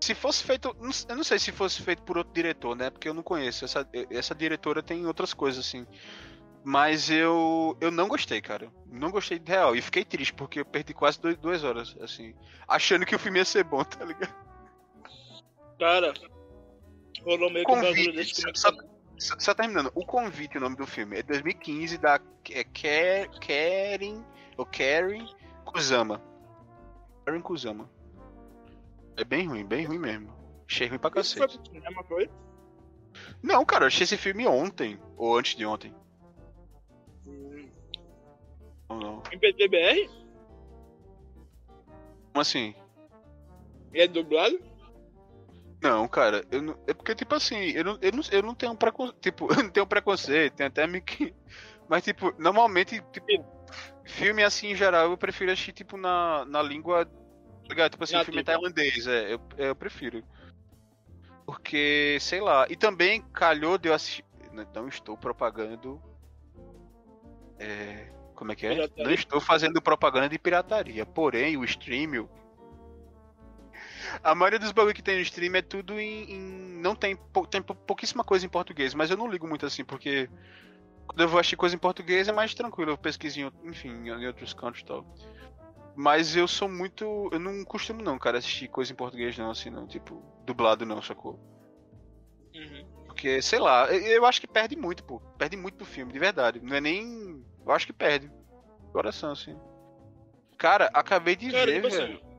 Se 0.00 0.14
fosse 0.14 0.42
feito. 0.42 0.74
Eu 1.08 1.16
não 1.16 1.24
sei 1.24 1.38
se 1.38 1.52
fosse 1.52 1.82
feito 1.82 2.02
por 2.02 2.16
outro 2.16 2.32
diretor, 2.32 2.74
né? 2.74 2.88
Porque 2.90 3.08
eu 3.08 3.14
não 3.14 3.22
conheço. 3.22 3.64
Essa, 3.64 3.86
essa 4.10 4.34
diretora 4.34 4.82
tem 4.82 5.04
outras 5.06 5.34
coisas, 5.34 5.64
assim. 5.66 5.86
Mas 6.64 7.10
eu. 7.10 7.76
Eu 7.80 7.90
não 7.90 8.08
gostei, 8.08 8.40
cara. 8.40 8.70
Não 8.86 9.10
gostei 9.10 9.38
de 9.38 9.50
real. 9.50 9.76
E 9.76 9.82
fiquei 9.82 10.04
triste, 10.04 10.32
porque 10.32 10.60
eu 10.60 10.64
perdi 10.64 10.94
quase 10.94 11.20
dois, 11.20 11.36
duas 11.36 11.64
horas, 11.64 11.96
assim. 12.00 12.34
Achando 12.66 13.04
que 13.04 13.14
o 13.14 13.18
filme 13.18 13.38
ia 13.38 13.44
ser 13.44 13.64
bom, 13.64 13.84
tá 13.84 14.04
ligado? 14.04 14.34
Cara, 15.78 16.12
rolou 17.22 17.50
meio 17.50 17.64
que 17.64 17.72
um 17.72 17.74
bagulho 17.76 17.94
Convite. 17.94 18.12
desse 18.16 18.42
Só, 18.42 18.70
só- 18.70 18.76
só- 19.18 19.38
só 19.38 19.54
terminando. 19.54 19.90
O 19.94 20.04
Convite, 20.04 20.58
o 20.58 20.60
nome 20.60 20.76
do 20.76 20.86
filme, 20.86 21.18
é 21.18 21.22
2015 21.22 21.98
da 21.98 22.20
é 22.50 22.64
Karen. 22.64 24.22
Ou 24.56 24.66
Karen 24.66 25.26
Kusama. 25.64 26.22
Karen 27.24 27.40
Kusama. 27.40 27.90
É 29.20 29.24
bem 29.24 29.46
ruim, 29.46 29.66
bem 29.66 29.84
ruim 29.84 29.98
mesmo. 29.98 30.32
Achei 30.66 30.88
ruim 30.88 30.98
pra 30.98 31.10
foi 31.10 31.20
cacete. 31.20 31.58
pro 31.58 31.66
cinema, 31.66 32.02
foi? 32.04 32.30
Não, 33.42 33.62
cara, 33.66 33.84
eu 33.84 33.88
achei 33.88 34.04
esse 34.04 34.16
filme 34.16 34.46
ontem. 34.46 34.98
Ou 35.14 35.36
antes 35.36 35.54
de 35.54 35.66
ontem. 35.66 35.94
Não, 38.88 38.98
não. 38.98 39.22
Em 39.30 39.38
PTBR? 39.38 40.08
Como 42.32 42.40
assim? 42.40 42.74
É 43.92 44.06
dublado? 44.06 44.58
Não, 45.82 46.08
cara, 46.08 46.42
eu 46.50 46.62
não, 46.62 46.78
é 46.86 46.94
porque, 46.94 47.14
tipo 47.14 47.34
assim, 47.34 47.56
eu 47.70 47.84
não, 47.84 47.98
eu 48.00 48.12
não, 48.12 48.22
eu 48.30 48.42
não 48.42 48.54
tenho 48.54 48.74
preconceito, 48.74 49.18
tipo, 49.20 49.52
eu 49.52 49.62
não 49.62 49.70
tenho 49.70 49.86
preconceito, 49.86 50.54
tem 50.54 50.66
até 50.66 50.86
meio 50.86 51.04
que... 51.04 51.34
Mas, 51.88 52.04
tipo, 52.04 52.32
normalmente, 52.38 53.02
tipo, 53.12 53.26
filme 54.04 54.42
assim, 54.42 54.68
em 54.68 54.76
geral, 54.76 55.10
eu 55.10 55.18
prefiro 55.18 55.50
assistir, 55.52 55.72
tipo, 55.72 55.98
na, 55.98 56.44
na 56.46 56.62
língua, 56.62 57.06
ligado? 57.70 57.90
Tipo 57.92 58.04
assim, 58.04 58.14
Nativa. 58.14 58.32
filme 58.32 58.44
tailandês, 58.44 59.06
é, 59.06 59.34
eu, 59.34 59.40
eu 59.56 59.74
prefiro. 59.74 60.22
Porque, 61.46 62.18
sei 62.20 62.40
lá, 62.40 62.66
e 62.68 62.76
também 62.76 63.22
calhou 63.32 63.76
de 63.78 63.88
eu 63.88 63.94
assistir, 63.94 64.24
não 64.74 64.88
estou 64.88 65.16
propagando, 65.16 66.00
é, 67.58 68.10
como 68.34 68.52
é 68.52 68.54
que 68.56 68.66
é? 68.66 68.70
Pirataria. 68.74 69.04
Não 69.04 69.12
estou 69.12 69.40
fazendo 69.40 69.82
propaganda 69.82 70.28
de 70.28 70.38
pirataria, 70.38 71.04
porém, 71.04 71.56
o 71.56 71.64
streaming, 71.64 72.28
a 74.22 74.34
maioria 74.34 74.58
dos 74.58 74.72
bagulho 74.72 74.94
que 74.94 75.02
tem 75.02 75.16
no 75.16 75.22
stream 75.22 75.54
é 75.56 75.62
tudo 75.62 75.98
em. 75.98 76.32
em- 76.32 76.80
não 76.80 76.94
tem, 76.94 77.16
tem 77.50 77.62
pou- 77.62 77.76
pouquíssima 77.76 78.24
coisa 78.24 78.46
em 78.46 78.48
português, 78.48 78.94
mas 78.94 79.10
eu 79.10 79.16
não 79.16 79.28
ligo 79.30 79.46
muito 79.46 79.66
assim, 79.66 79.84
porque 79.84 80.28
quando 81.06 81.20
eu 81.20 81.28
vou 81.28 81.38
assistir 81.38 81.56
coisa 81.56 81.74
em 81.74 81.78
português 81.78 82.28
é 82.28 82.32
mais 82.32 82.54
tranquilo, 82.54 82.92
eu 82.92 82.98
out- 83.44 83.56
enfim, 83.64 83.90
em 84.08 84.26
outros 84.26 84.54
cantos 84.54 84.80
e 84.80 84.84
tal. 84.84 85.04
Mas 85.96 86.34
eu 86.36 86.46
sou 86.48 86.68
muito. 86.68 87.28
Eu 87.32 87.38
não 87.38 87.64
costumo 87.64 88.02
não, 88.02 88.18
cara, 88.18 88.38
assistir 88.38 88.68
coisa 88.68 88.92
em 88.92 88.96
português 88.96 89.36
não, 89.36 89.50
assim, 89.50 89.70
não, 89.70 89.86
tipo, 89.86 90.22
dublado 90.44 90.86
não, 90.86 91.02
sacou? 91.02 91.38
Uhum. 92.54 92.86
Porque, 93.06 93.42
sei 93.42 93.58
lá, 93.58 93.86
eu, 93.92 94.24
acho 94.24 94.40
que 94.40 94.46
perde 94.46 94.76
muito, 94.76 95.04
pô. 95.04 95.20
Perde 95.36 95.56
muito 95.56 95.76
do 95.76 95.84
filme, 95.84 96.12
de 96.12 96.18
verdade. 96.18 96.60
Não 96.62 96.76
é 96.76 96.80
nem. 96.80 97.44
Eu 97.66 97.72
acho 97.72 97.86
que 97.86 97.92
perde. 97.92 98.30
Coração, 98.92 99.32
assim. 99.32 99.56
Cara, 100.56 100.90
acabei 100.94 101.36
de 101.36 101.50
Cara, 101.50 101.66
ver, 101.66 101.82
tipo 101.82 101.94
velho. 101.94 102.14
assim, 102.14 102.30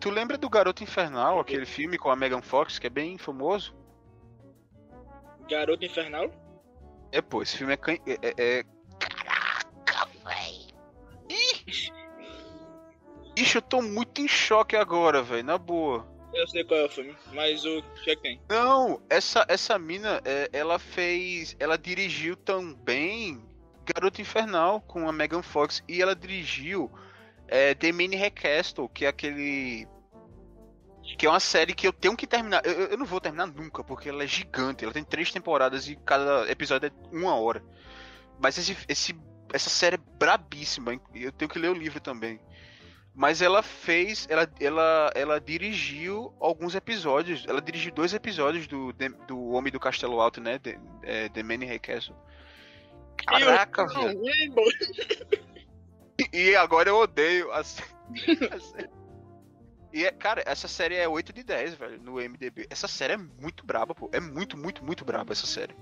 Tu 0.00 0.08
lembra 0.08 0.38
do 0.38 0.48
Garoto 0.48 0.82
Infernal, 0.82 1.38
aquele 1.38 1.66
filme 1.66 1.98
com 1.98 2.10
a 2.10 2.16
Megan 2.16 2.40
Fox, 2.40 2.78
que 2.78 2.86
é 2.86 2.90
bem 2.90 3.18
famoso? 3.18 3.74
Garoto 5.48 5.84
Infernal? 5.84 6.30
É, 7.12 7.20
pô, 7.20 7.42
esse 7.42 7.58
filme 7.58 7.74
é. 7.74 7.76
can- 7.76 7.98
é, 8.06 8.18
é- 8.22 8.34
é- 8.38 8.64
Caraca, 8.98 10.08
véi. 10.24 10.59
Ixi, 13.36 13.56
eu 13.56 13.62
tô 13.62 13.80
muito 13.82 14.20
em 14.20 14.28
choque 14.28 14.76
agora, 14.76 15.22
velho, 15.22 15.44
na 15.44 15.56
boa. 15.58 16.06
Eu 16.32 16.46
sei 16.46 16.62
qual 16.62 16.78
é 16.80 16.84
o 16.84 16.88
filme, 16.88 17.16
mas 17.32 17.64
o 17.64 17.82
que 18.04 18.10
é 18.10 18.16
que 18.16 18.22
tem? 18.22 18.40
Não, 18.48 19.02
essa, 19.10 19.44
essa 19.48 19.78
mina, 19.78 20.20
é, 20.24 20.48
ela 20.52 20.78
fez. 20.78 21.56
Ela 21.58 21.76
dirigiu 21.76 22.36
também 22.36 23.42
Garoto 23.84 24.20
Infernal 24.20 24.80
com 24.82 25.08
a 25.08 25.12
Megan 25.12 25.42
Fox 25.42 25.82
e 25.88 26.00
ela 26.00 26.14
dirigiu 26.14 26.90
é, 27.48 27.74
The 27.74 27.90
Mini 27.90 28.14
Recastle, 28.16 28.88
que 28.88 29.04
é 29.04 29.08
aquele. 29.08 29.88
Que 31.18 31.26
é 31.26 31.28
uma 31.30 31.40
série 31.40 31.74
que 31.74 31.86
eu 31.86 31.92
tenho 31.92 32.16
que 32.16 32.26
terminar. 32.28 32.64
Eu, 32.64 32.72
eu- 32.90 32.96
não 32.98 33.04
vou 33.04 33.20
terminar 33.20 33.46
nunca, 33.46 33.82
porque 33.82 34.08
ela 34.08 34.22
é 34.22 34.26
gigante. 34.26 34.84
Ela 34.84 34.92
tem 34.92 35.02
três 35.04 35.32
temporadas 35.32 35.88
e 35.88 35.96
cada 35.96 36.48
episódio 36.50 36.86
é 36.88 37.16
uma 37.16 37.34
hora. 37.34 37.62
Mas 38.40 38.56
esse, 38.56 38.76
esse, 38.88 39.18
essa 39.52 39.68
série 39.68 39.96
é 39.96 40.16
brabíssima. 40.18 40.92
Eu 41.12 41.32
tenho 41.32 41.48
que 41.50 41.58
ler 41.58 41.70
o 41.70 41.74
livro 41.74 42.00
também. 42.00 42.40
Mas 43.14 43.42
ela 43.42 43.62
fez. 43.62 44.26
Ela, 44.30 44.48
ela, 44.60 45.10
ela 45.14 45.40
dirigiu 45.40 46.32
alguns 46.40 46.74
episódios. 46.74 47.44
Ela 47.48 47.60
dirigiu 47.60 47.92
dois 47.92 48.14
episódios 48.14 48.66
do, 48.66 48.92
do 49.26 49.48
Homem 49.50 49.72
do 49.72 49.80
Castelo 49.80 50.20
Alto, 50.20 50.40
né? 50.40 50.58
The, 50.58 50.78
é, 51.02 51.28
The 51.28 51.42
Manny 51.42 51.66
Recastle. 51.66 52.16
Caraca, 53.26 53.84
Não, 53.86 53.94
velho. 54.02 54.20
E 56.32 56.54
agora 56.54 56.88
eu 56.90 56.96
odeio 56.96 57.50
a 57.52 57.64
sé- 57.64 57.82
a 58.54 58.60
série. 58.60 58.90
E, 59.92 60.04
é, 60.04 60.12
cara, 60.12 60.42
essa 60.46 60.68
série 60.68 60.94
é 60.94 61.08
8 61.08 61.32
de 61.32 61.42
10, 61.42 61.74
velho, 61.74 62.00
no 62.00 62.20
MDB. 62.20 62.66
Essa 62.70 62.86
série 62.86 63.14
é 63.14 63.16
muito 63.16 63.66
braba, 63.66 63.94
pô. 63.94 64.08
É 64.12 64.20
muito, 64.20 64.56
muito, 64.56 64.84
muito 64.84 65.04
braba 65.04 65.32
essa 65.32 65.46
série. 65.46 65.74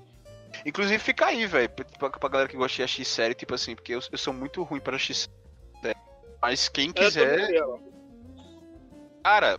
Inclusive, 0.64 0.98
fica 0.98 1.26
aí, 1.26 1.44
velho, 1.46 1.68
pra, 1.68 2.08
pra- 2.10 2.28
galera 2.30 2.48
que 2.48 2.56
gosta 2.56 2.76
de 2.76 2.82
assistir 2.84 3.04
série, 3.04 3.34
tipo 3.34 3.54
assim, 3.54 3.74
porque 3.74 3.94
eu, 3.94 4.00
eu 4.10 4.16
sou 4.18 4.32
muito 4.32 4.62
ruim 4.62 4.80
pra 4.80 4.96
assistir 4.96 5.28
série. 5.82 5.98
Mas 6.40 6.68
quem 6.68 6.92
quiser. 6.92 7.48
Cara, 9.22 9.58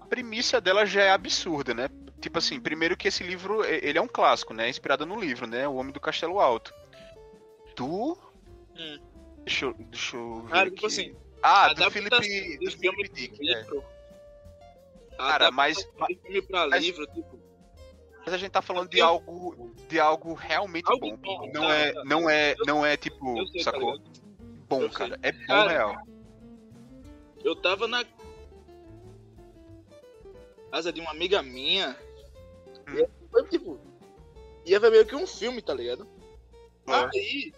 a 0.00 0.06
premissa 0.06 0.60
dela 0.60 0.84
já 0.86 1.02
é 1.02 1.10
absurda, 1.10 1.74
né? 1.74 1.88
Tipo 2.20 2.38
assim, 2.38 2.60
primeiro 2.60 2.96
que 2.96 3.08
esse 3.08 3.22
livro, 3.22 3.64
ele 3.64 3.98
é 3.98 4.02
um 4.02 4.08
clássico, 4.08 4.52
né? 4.52 4.68
Inspirado 4.68 5.06
no 5.06 5.18
livro, 5.18 5.46
né? 5.46 5.66
O 5.68 5.74
Homem 5.76 5.92
do 5.92 6.00
Castelo 6.00 6.38
Alto. 6.40 6.72
Tu... 7.74 8.18
Hum. 8.76 8.98
Deixa 9.44 9.66
eu, 9.66 9.74
deixa 9.74 10.16
eu 10.16 10.42
ver 10.42 10.50
Cara, 10.50 10.62
aqui. 10.66 10.74
tipo 10.74 10.86
assim, 10.86 11.16
Ah, 11.42 11.72
do 11.72 11.90
Philip, 11.90 12.58
do 12.58 12.70
Philip 12.70 13.08
Dick, 13.14 13.50
é. 13.50 13.64
Cara, 15.16 15.50
mas, 15.50 15.78
filme 16.22 16.42
pra 16.42 16.68
mas- 16.68 16.82
livro, 16.82 17.06
tipo, 17.06 17.38
mas 18.24 18.34
a 18.34 18.38
gente 18.38 18.50
tá 18.50 18.60
falando 18.62 18.90
de 18.90 19.00
algo, 19.00 19.74
de 19.88 19.98
algo 19.98 20.34
realmente 20.34 20.90
Algo 20.90 21.16
bom. 21.16 21.16
bom, 21.16 21.50
Não 21.54 21.62
tá, 21.62 21.74
é, 21.74 21.92
tá. 21.92 22.04
não 22.04 22.30
é, 22.30 22.54
não 22.66 22.86
é 22.86 22.96
tipo, 22.98 23.38
eu 23.38 23.46
sei, 23.48 23.64
tá 23.64 23.70
sacou? 23.72 23.94
ligado? 23.94 24.19
Bom, 24.70 24.88
cara. 24.88 25.18
É 25.20 25.32
bom 25.32 25.46
Cara, 25.48 25.70
real. 25.70 25.96
eu 27.42 27.56
tava 27.56 27.88
na 27.88 28.04
casa 30.70 30.92
de 30.92 31.00
uma 31.00 31.10
amiga 31.10 31.42
minha. 31.42 31.98
Hum. 32.88 32.94
E 32.96 33.08
foi 33.32 33.48
tipo. 33.48 33.80
Ia 34.64 34.78
ver 34.78 34.92
meio 34.92 35.04
que 35.06 35.16
um 35.16 35.26
filme, 35.26 35.60
tá 35.60 35.74
ligado? 35.74 36.06
É. 36.86 36.92
Aí. 36.92 37.52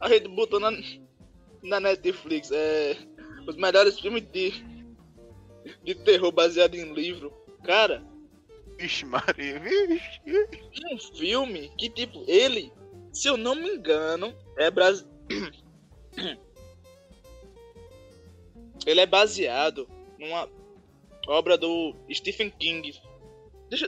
A 0.00 0.08
gente 0.08 0.28
botou 0.28 0.58
na, 0.58 0.70
na 1.62 1.78
Netflix 1.78 2.50
é, 2.50 2.96
os 3.46 3.56
melhores 3.56 4.00
filmes 4.00 4.22
de, 4.32 4.52
de 5.84 5.94
terror 5.94 6.32
baseado 6.32 6.74
em 6.74 6.94
livro. 6.94 7.30
Cara, 7.62 8.02
Vixe, 8.80 9.04
Maria, 9.04 9.60
vixe. 9.60 10.20
um 10.90 10.98
filme 11.18 11.70
que, 11.76 11.90
tipo, 11.90 12.24
ele, 12.26 12.72
se 13.12 13.28
eu 13.28 13.36
não 13.36 13.54
me 13.54 13.68
engano, 13.68 14.34
é 14.56 14.70
bras... 14.70 15.06
Ele 18.86 19.00
é 19.00 19.06
baseado 19.06 19.88
numa 20.18 20.48
obra 21.26 21.56
do 21.58 21.94
Stephen 22.12 22.50
King. 22.50 22.98
Deixa... 23.68 23.86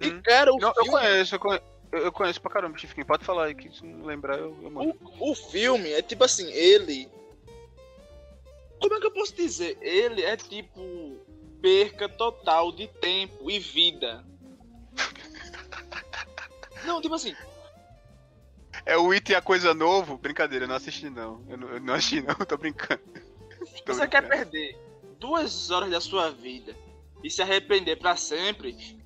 E, 0.00 0.08
Hum. 0.08 0.20
cara, 0.22 0.52
o 0.52 0.58
Não, 0.58 0.68
eu 0.68 0.74
filme... 0.74 0.90
conheço, 0.90 1.34
eu 1.34 1.38
conheço, 1.40 1.64
eu 1.92 2.12
conheço 2.12 2.40
pra 2.40 2.50
caramba, 2.50 2.76
Stephen 2.78 2.96
King. 2.96 3.06
Pode 3.06 3.24
falar 3.24 3.46
aí, 3.46 3.54
que 3.54 3.74
se 3.74 3.84
não 3.84 4.04
lembrar, 4.06 4.38
eu, 4.38 4.56
eu 4.62 4.70
mando. 4.70 4.94
O, 5.18 5.30
o 5.30 5.34
filme 5.34 5.90
é 5.90 6.02
tipo 6.02 6.24
assim, 6.24 6.50
ele. 6.52 7.08
Como 8.80 8.94
é 8.94 9.00
que 9.00 9.06
eu 9.06 9.10
posso 9.12 9.34
dizer? 9.34 9.78
Ele 9.80 10.22
é 10.22 10.36
tipo 10.36 11.18
perca 11.62 12.08
total 12.08 12.70
de 12.72 12.86
tempo 12.88 13.50
e 13.50 13.58
vida. 13.58 14.24
Não, 16.84 17.00
tipo 17.00 17.14
assim, 17.14 17.34
É 18.86 18.96
o 18.96 19.10
It 19.10 19.32
e 19.32 19.34
a 19.34 19.42
Coisa 19.42 19.74
Novo? 19.74 20.16
Brincadeira, 20.16 20.64
eu 20.64 20.68
não 20.68 20.76
assisti 20.76 21.10
não. 21.10 21.44
Eu 21.48 21.58
não, 21.58 21.68
eu 21.70 21.80
não 21.80 21.94
assisti 21.94 22.22
não, 22.22 22.34
tô 22.46 22.56
brincando. 22.56 23.02
Tô 23.84 23.92
você 23.92 24.06
quer 24.06 24.26
perder 24.26 24.78
duas 25.18 25.70
horas 25.72 25.90
da 25.90 26.00
sua 26.00 26.30
vida 26.30 26.74
e 27.22 27.28
se 27.28 27.42
arrepender 27.42 27.96
pra 27.96 28.16
sempre? 28.16 28.96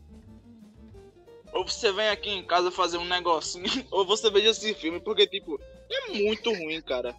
Ou 1.52 1.66
você 1.66 1.90
vem 1.90 2.10
aqui 2.10 2.28
em 2.28 2.46
casa 2.46 2.70
fazer 2.70 2.98
um 2.98 3.06
negocinho, 3.06 3.64
ou 3.90 4.04
você 4.04 4.30
veja 4.30 4.50
esse 4.50 4.74
filme, 4.74 5.00
porque, 5.00 5.26
tipo, 5.26 5.58
é 5.90 6.12
muito 6.12 6.52
ruim, 6.52 6.80
cara. 6.82 7.16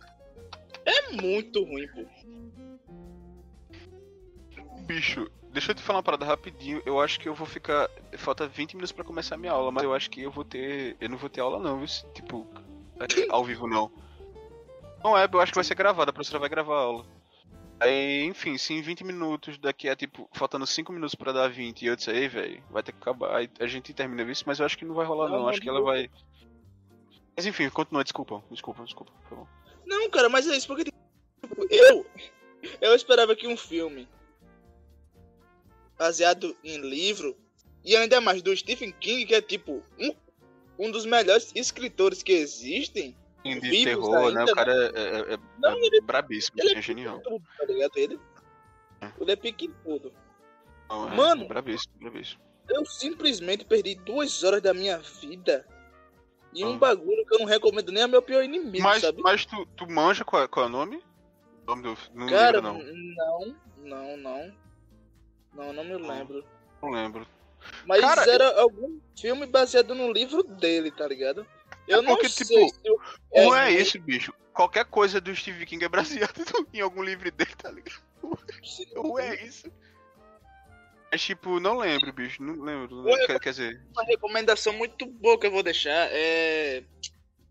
É 0.86 1.12
muito 1.14 1.64
ruim, 1.64 1.88
pô. 1.88 2.06
Bicho, 4.84 5.30
deixa 5.52 5.72
eu 5.72 5.76
te 5.76 5.82
falar 5.82 5.98
uma 5.98 6.04
parada 6.04 6.26
rapidinho. 6.26 6.82
Eu 6.86 7.00
acho 7.00 7.20
que 7.20 7.28
eu 7.28 7.36
vou 7.36 7.48
ficar. 7.48 7.90
Falta 8.18 8.48
20 8.48 8.76
minutos 8.76 8.92
pra 8.92 9.04
começar 9.04 9.36
a 9.36 9.38
minha 9.38 9.52
aula, 9.52 9.72
mas 9.72 9.84
eu 9.84 9.94
acho 9.94 10.10
que 10.10 10.22
eu 10.22 10.32
vou 10.32 10.44
ter. 10.44 10.96
Eu 11.00 11.10
não 11.10 11.18
vou 11.18 11.30
ter 11.30 11.42
aula 11.42 11.60
não, 11.60 11.78
viu? 11.78 11.88
Tipo, 12.14 12.48
é, 13.00 13.28
ao 13.30 13.44
vivo 13.44 13.68
não. 13.68 13.92
Não 15.04 15.18
é, 15.18 15.28
eu 15.32 15.40
acho 15.40 15.52
que 15.52 15.58
vai 15.58 15.64
ser 15.64 15.76
gravada, 15.76 16.12
a 16.12 16.14
professora 16.14 16.40
vai 16.40 16.50
gravar 16.50 16.76
a 16.76 16.82
aula. 16.82 17.06
Aí, 17.80 18.24
enfim, 18.26 18.60
se 18.60 18.76
em 18.76 18.82
20 18.82 19.04
minutos, 19.04 19.58
daqui 19.58 19.90
a 19.90 19.96
tipo, 19.96 20.30
faltando 20.34 20.68
5 20.68 20.94
minutos 20.94 21.16
pra 21.16 21.32
dar 21.32 21.50
20 21.50 21.82
e 21.82 21.88
eu 21.88 21.96
disse 21.96 22.12
aí, 22.12 22.28
velho, 22.28 22.64
vai 22.70 22.84
ter 22.84 22.92
que 22.92 23.00
acabar. 23.00 23.38
Aí 23.38 23.50
a 23.60 23.66
gente 23.66 23.92
termina 23.92 24.32
isso, 24.32 24.44
mas 24.46 24.60
eu 24.60 24.66
acho 24.68 24.78
que 24.78 24.86
não 24.86 24.94
vai 24.94 25.06
rolar 25.06 25.30
Não, 25.30 25.40
não. 25.40 25.48
Acho 25.48 25.60
que 25.60 25.68
ela 25.68 25.82
vai. 25.82 26.08
Mas 27.36 27.46
enfim, 27.48 27.68
continua, 27.70 28.04
desculpa, 28.04 28.44
desculpa, 28.52 28.84
desculpa, 28.84 29.12
por 29.12 29.30
favor. 29.30 29.48
Não, 29.84 30.10
cara, 30.12 30.30
mas 30.30 30.48
é 30.48 30.56
isso, 30.56 30.68
porque 30.68 30.84
tipo, 30.84 30.98
eu 31.72 32.06
eu 32.80 32.94
esperava 32.94 33.36
que 33.36 33.48
um 33.48 33.58
filme 33.58 34.08
baseado 36.02 36.58
em 36.64 36.78
livro 36.80 37.38
e 37.86 37.96
ainda 37.96 38.20
mais 38.20 38.42
do 38.42 38.56
Stephen 38.58 38.92
King, 38.92 39.24
que 39.24 39.36
é 39.36 39.42
tipo 39.42 39.84
um, 40.00 40.16
um 40.80 40.90
dos 40.90 41.06
melhores 41.06 41.52
escritores 41.54 42.24
que 42.24 42.32
existem. 42.32 43.16
De 43.44 43.84
terror, 43.84 44.32
né? 44.32 44.40
ainda, 44.40 44.52
O 44.52 44.56
cara 44.56 44.74
é, 44.74 44.88
é, 44.96 45.34
é, 45.34 45.38
Não, 45.60 45.72
é 45.72 46.02
brabíssimo, 46.02 46.58
ele 46.60 46.76
é 46.78 46.82
genial. 46.82 47.20
Tudo, 47.22 47.44
tá 47.58 47.66
ligado? 47.66 47.92
Ele, 47.98 48.20
ele 49.20 49.32
é 49.32 49.36
pique 49.36 49.66
em 49.66 49.74
tudo. 49.84 50.12
Não, 50.90 51.08
é 51.12 51.16
Mano. 51.16 51.48
Brabíssimo, 51.48 51.94
brabíssimo. 52.00 52.42
Eu 52.68 52.84
simplesmente 52.86 53.64
perdi 53.66 53.94
duas 53.96 54.44
horas 54.44 54.62
da 54.62 54.74
minha 54.74 54.98
vida 54.98 55.68
em 56.54 56.66
um 56.66 56.74
Ah. 56.76 56.78
bagulho 56.78 57.26
que 57.28 57.36
eu 57.36 57.40
não 57.40 57.46
recomendo 57.46 57.92
nem 57.92 58.04
a 58.04 58.08
meu 58.08 58.22
pior 58.24 58.44
inimigo, 58.44 58.84
Mas, 58.84 59.02
sabe? 59.02 59.22
mas 59.22 59.46
tu, 59.46 59.66
tu 59.76 59.88
manja 59.90 60.24
qual, 60.26 60.44
é- 60.44 60.48
qual 60.48 60.66
é 60.66 60.70
o 60.70 60.72
nome? 60.72 60.98
O 61.64 61.66
nome 61.68 61.84
do. 61.84 61.98
Não 62.14 62.28
Cara, 62.28 62.60
não. 62.62 62.80
não, 62.80 63.56
não, 63.78 64.18
não. 64.18 64.62
Não, 65.54 65.74
não 65.74 65.84
me 65.84 65.96
lembro. 65.96 66.46
Não 66.82 66.90
lembro. 66.90 67.28
Mas 67.86 68.02
Cara, 68.02 68.30
era 68.30 68.60
algum 68.62 69.00
filme 69.20 69.46
baseado 69.46 69.94
no 69.94 70.12
livro 70.12 70.44
dele, 70.44 70.92
tá 70.92 71.08
ligado? 71.08 71.46
Eu 71.88 72.02
não 72.02 72.14
porque, 72.16 72.30
sei 72.30 72.46
tipo, 72.68 72.70
se 72.76 72.88
eu- 72.88 73.00
Não 73.46 73.56
é 73.56 73.66
ruim, 73.70 73.76
isso, 73.78 74.00
bicho. 74.00 74.34
Qualquer 74.54 74.86
coisa 74.86 75.22
do 75.22 75.36
Steve 75.36 75.66
King 75.66 75.86
é 75.86 75.90
baseado 75.90 76.34
em 76.74 76.82
algum 76.82 77.04
livro 77.04 77.32
dele, 77.32 77.56
tá 77.56 77.72
ligado? 77.72 78.02
Ou 78.96 79.20
é 79.20 79.44
isso. 79.44 79.72
Mas, 81.12 81.22
tipo, 81.22 81.60
não 81.60 81.78
lembro, 81.78 82.12
bicho. 82.14 82.42
Não 82.42 82.64
lembro. 82.64 83.04
Ué, 83.04 83.26
Quer, 83.28 83.40
quer 83.40 83.50
dizer. 83.52 83.82
Uma 83.94 84.04
recomendação 84.04 84.74
muito 84.74 85.06
boa 85.06 85.38
que 85.40 85.46
eu 85.48 85.52
vou 85.52 85.62
deixar 85.64 86.08
é 86.12 86.84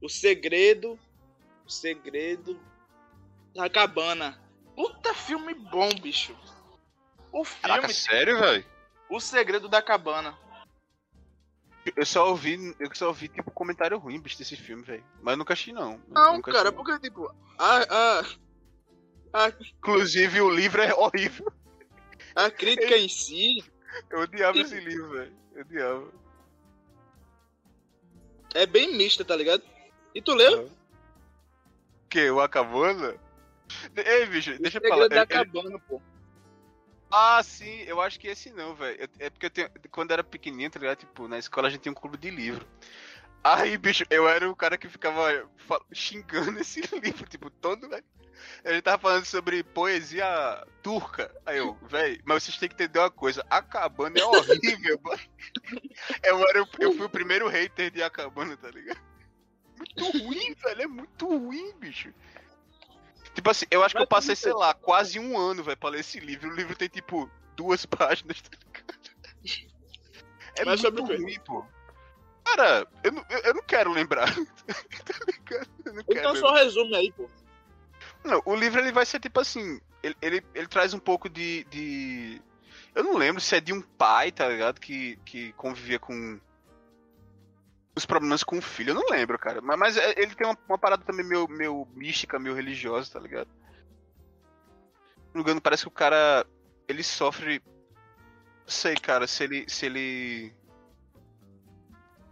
O 0.01 0.09
Segredo, 0.09 0.99
O 1.67 1.71
Segredo 1.71 2.59
da 3.55 3.69
Cabana. 3.69 4.41
Puta 4.75 5.13
filme 5.15 5.55
bom, 5.55 5.89
bicho. 6.01 6.35
O 7.33 7.45
filme 7.45 7.61
Caraca, 7.63 7.89
sério, 7.93 8.39
velho? 8.39 8.65
O 9.09 9.21
Segredo 9.21 9.69
da 9.69 9.81
Cabana. 9.83 10.37
Eu 11.97 12.05
só 12.05 12.29
ouvi, 12.29 12.75
eu 12.79 12.95
só 12.95 13.09
ouvi, 13.09 13.29
tipo, 13.29 13.51
comentário 13.51 13.99
ruim, 13.99 14.21
bicho, 14.21 14.37
desse 14.39 14.57
filme, 14.57 14.83
velho. 14.83 15.05
Mas 15.23 15.33
eu 15.33 15.39
nunca 15.39 15.55
assisti, 15.55 15.73
não. 15.73 16.01
Não, 16.09 16.35
nunca 16.35 16.53
cara, 16.53 16.71
não. 16.71 16.77
porque 16.77 16.99
tipo, 17.01 17.35
a, 17.59 18.23
a, 19.33 19.53
Inclusive, 19.79 20.41
o 20.41 20.51
livro 20.51 20.83
é 20.83 20.95
horrível. 20.95 21.51
a 22.35 22.51
crítica 22.51 22.97
em 22.97 23.09
si 23.09 23.65
Eu 24.11 24.21
odiava 24.21 24.59
esse 24.59 24.79
livro, 24.79 25.11
velho. 25.11 25.33
Eu 25.55 25.63
odiava. 25.63 26.13
é 28.55 28.67
bem 28.67 28.97
mista, 28.97 29.25
tá 29.25 29.35
ligado? 29.35 29.63
E 30.15 30.21
tu 30.21 30.35
leu? 30.35 30.67
O 30.67 32.09
que? 32.09 32.31
O 32.31 32.41
Acabona? 32.41 33.17
Ei, 33.97 34.27
bicho, 34.27 34.59
deixa 34.61 34.79
eu 34.79 34.83
O 34.85 34.89
falar. 34.89 35.09
Da 35.09 35.17
É- 35.17 35.21
é- 35.21 35.27
Cabana, 35.27 35.79
pô. 35.89 36.01
Ah, 37.11 37.43
sim, 37.43 37.83
eu 37.83 38.01
acho 38.01 38.21
que 38.21 38.29
esse 38.29 38.51
não, 38.51 38.75
velho. 38.75 39.09
É 39.19 39.31
porque 39.31 39.47
eu 39.47 39.51
tenho. 39.51 39.71
Quando 39.91 40.11
eu 40.11 40.15
era 40.15 40.25
pequenininho, 40.25 40.71
tá 40.71 40.79
ligado? 40.79 40.99
Tipo, 40.99 41.27
na 41.27 41.39
escola 41.39 41.69
a 41.69 41.71
gente 41.71 41.83
tinha 41.83 41.93
um 41.93 41.95
clube 41.95 42.17
de 42.17 42.31
livro. 42.31 42.67
Aí, 43.43 43.77
bicho, 43.79 44.05
eu 44.11 44.29
era 44.29 44.49
o 44.49 44.55
cara 44.55 44.77
que 44.77 44.89
ficava 44.89 45.49
xingando 45.93 46.59
esse 46.61 46.81
livro, 47.03 47.27
tipo, 47.29 47.51
todo, 47.51 47.89
velho. 47.89 48.05
Ele 48.65 48.81
tava 48.81 49.01
falando 49.01 49.25
sobre 49.25 49.63
poesia 49.63 50.67
turca. 50.83 51.35
Aí 51.45 51.59
eu, 51.59 51.75
velho, 51.89 52.21
mas 52.25 52.43
vocês 52.43 52.59
têm 52.59 52.69
que 52.69 52.75
entender 52.75 52.99
uma 52.99 53.11
coisa: 53.11 53.45
Acabando 53.51 54.19
é 54.19 54.25
horrível, 54.25 55.01
mano. 55.03 55.21
Eu, 56.23 56.49
era, 56.49 56.59
eu 56.59 56.67
fui 56.93 57.07
o 57.07 57.11
primeiro 57.11 57.49
hater 57.49 57.91
de 57.91 58.03
Acabando, 58.03 58.57
tá 58.57 58.71
ligado? 58.71 59.01
Muito 59.77 60.19
ruim, 60.19 60.55
velho, 60.55 60.83
é 60.83 60.87
muito 60.87 61.27
ruim, 61.27 61.73
bicho. 61.79 62.13
Tipo 63.35 63.51
assim, 63.51 63.67
eu 63.71 63.83
acho 63.83 63.95
que 63.95 64.03
eu 64.03 64.07
passei, 64.07 64.35
sei 64.35 64.53
lá, 64.53 64.75
quase 64.75 65.19
um 65.19 65.39
ano, 65.39 65.63
velho, 65.63 65.77
pra 65.77 65.91
ler 65.91 66.01
esse 66.01 66.19
livro. 66.21 66.51
O 66.51 66.55
livro 66.55 66.77
tem, 66.77 66.89
tipo, 66.89 67.31
duas 67.57 67.87
páginas, 67.87 68.41
tá 68.43 68.51
ligado? 68.59 69.01
É 70.57 70.65
Mas 70.65 70.83
muito 70.83 71.05
ruim, 71.05 71.39
pô. 71.41 71.65
Cara, 72.45 72.87
eu 73.05 73.13
não, 73.13 73.25
eu, 73.31 73.55
não 73.55 73.63
quero 73.63 73.93
lembrar. 73.93 74.27
tá 74.35 75.15
ligado? 75.27 75.69
Quero 75.85 76.01
Então 76.09 76.33
lembrar. 76.33 76.37
só 76.37 76.55
resume 76.55 76.97
aí, 76.97 77.13
pô. 77.13 77.29
Não, 78.25 78.43
o 78.45 78.55
livro 78.55 78.81
ele 78.81 78.93
vai 78.93 79.07
ser 79.07 79.21
tipo 79.21 79.41
assim. 79.41 79.81
Ele, 80.03 80.17
ele, 80.21 80.45
ele 80.55 80.67
traz 80.67 80.93
um 80.93 80.99
pouco 80.99 81.29
de, 81.29 81.65
de. 81.65 82.43
Eu 82.95 83.05
não 83.05 83.17
lembro 83.17 83.41
se 83.41 83.55
é 83.57 83.61
de 83.61 83.73
um 83.73 83.81
pai, 83.81 84.33
tá 84.33 84.49
ligado? 84.49 84.81
Que, 84.81 85.17
que 85.25 85.53
convivia 85.53 85.99
com. 85.99 86.41
Os 87.95 88.07
problemas 88.07 88.43
com 88.45 88.59
o 88.59 88.63
filho. 88.63 88.91
Eu 88.91 88.95
não 88.95 89.09
lembro, 89.11 89.39
cara. 89.39 89.61
Mas, 89.61 89.79
mas 89.79 89.97
é- 89.97 90.15
ele 90.17 90.35
tem 90.35 90.47
uma, 90.47 90.57
uma 90.69 90.79
parada 90.79 91.05
também 91.05 91.27
meio, 91.27 91.49
meio 91.49 91.87
mística, 91.95 92.39
meio 92.39 92.55
religiosa, 92.55 93.13
tá 93.13 93.21
ligado? 93.21 93.49
Me 95.35 95.41
engano, 95.41 95.61
parece 95.61 95.83
que 95.83 95.89
o 95.89 95.93
cara. 95.93 96.47
Ele 96.89 97.03
sofre. 97.03 97.63
Não 97.67 98.69
sei, 98.69 98.95
cara, 98.97 99.27
se 99.27 99.45
ele. 99.45 99.65
Se 99.69 99.87
ele. 99.87 100.55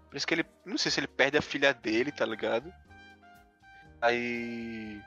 Parece 0.09 0.27
que 0.27 0.35
ele. 0.35 0.47
Não 0.65 0.79
sei 0.79 0.91
se 0.91 1.01
ele 1.01 1.07
perde 1.09 1.37
a 1.39 1.43
filha 1.43 1.73
dele, 1.75 2.11
tá 2.13 2.25
ligado? 2.25 2.73
Aí. 4.01 5.01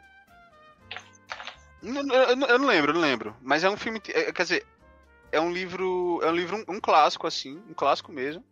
Não, 1.82 2.02
eu, 2.14 2.36
não- 2.36 2.48
eu 2.48 2.60
não 2.60 2.68
lembro, 2.68 2.92
eu 2.92 2.96
não 2.96 3.02
lembro. 3.02 3.36
Mas 3.42 3.64
é 3.64 3.70
um 3.70 3.78
filme. 3.78 4.02
é, 4.10 4.32
quer 4.32 4.44
dizer, 4.44 4.66
é 5.32 5.40
um 5.40 5.52
livro. 5.52 6.20
É 6.24 6.30
um 6.30 6.36
livro, 6.36 6.58
um, 6.58 6.76
um 6.76 6.80
clássico, 6.80 7.28
assim, 7.28 7.58
um 7.70 7.74
clássico 7.74 8.12
mesmo. 8.12 8.44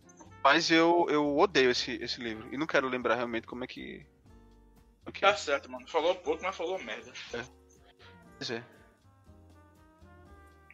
Mas 0.44 0.72
eu, 0.72 1.06
eu 1.10 1.38
odeio 1.38 1.70
esse, 1.72 1.92
esse 2.02 2.22
livro. 2.22 2.48
E 2.54 2.58
não 2.58 2.66
quero 2.68 2.88
lembrar 2.88 3.16
realmente 3.16 3.46
como 3.48 3.64
é 3.64 3.68
que. 3.68 4.06
o 5.06 5.12
que 5.12 5.22
Tá 5.22 5.30
é. 5.30 5.36
certo, 5.36 5.70
mano. 5.70 5.88
Falou 5.88 6.16
pouco, 6.16 6.42
mas 6.44 6.56
falou 6.56 6.80
merda. 6.80 7.12
Pois 8.38 8.52
é. 8.52 8.64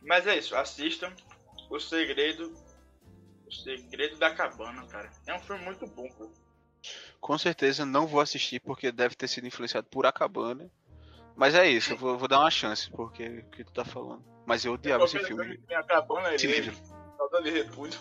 Mas 0.03 0.27
é 0.27 0.37
isso, 0.37 0.55
assistam 0.55 1.11
O 1.69 1.79
Segredo. 1.79 2.53
O 3.47 3.51
Segredo 3.51 4.17
da 4.17 4.33
Cabana, 4.33 4.85
cara. 4.87 5.09
É 5.25 5.33
um 5.33 5.39
filme 5.39 5.63
muito 5.63 5.85
bom, 5.87 6.07
pô. 6.09 6.31
Com 7.19 7.37
certeza 7.39 7.85
não 7.85 8.05
vou 8.05 8.21
assistir 8.21 8.59
porque 8.59 8.91
deve 8.91 9.15
ter 9.15 9.27
sido 9.27 9.47
influenciado 9.47 9.87
por 9.89 10.05
Acabana. 10.05 10.69
Mas 11.35 11.53
é 11.55 11.67
isso, 11.67 11.93
eu 11.93 11.97
vou, 11.97 12.17
vou 12.17 12.27
dar 12.27 12.39
uma 12.39 12.51
chance, 12.51 12.89
porque 12.91 13.27
o 13.39 13.49
que 13.49 13.63
tu 13.63 13.71
tá 13.73 13.83
falando. 13.83 14.23
Mas 14.45 14.63
eu 14.63 14.73
odiava 14.73 15.03
esse 15.05 15.17
Qualquer 15.17 15.27
filme. 15.27 15.59
a 15.73 15.83
Cabana, 15.83 16.33
Esse 16.35 16.45
ele 16.47 16.61
livro. 16.61 16.77
falta 17.17 17.41
de 17.41 17.49
repúdio. 17.49 17.99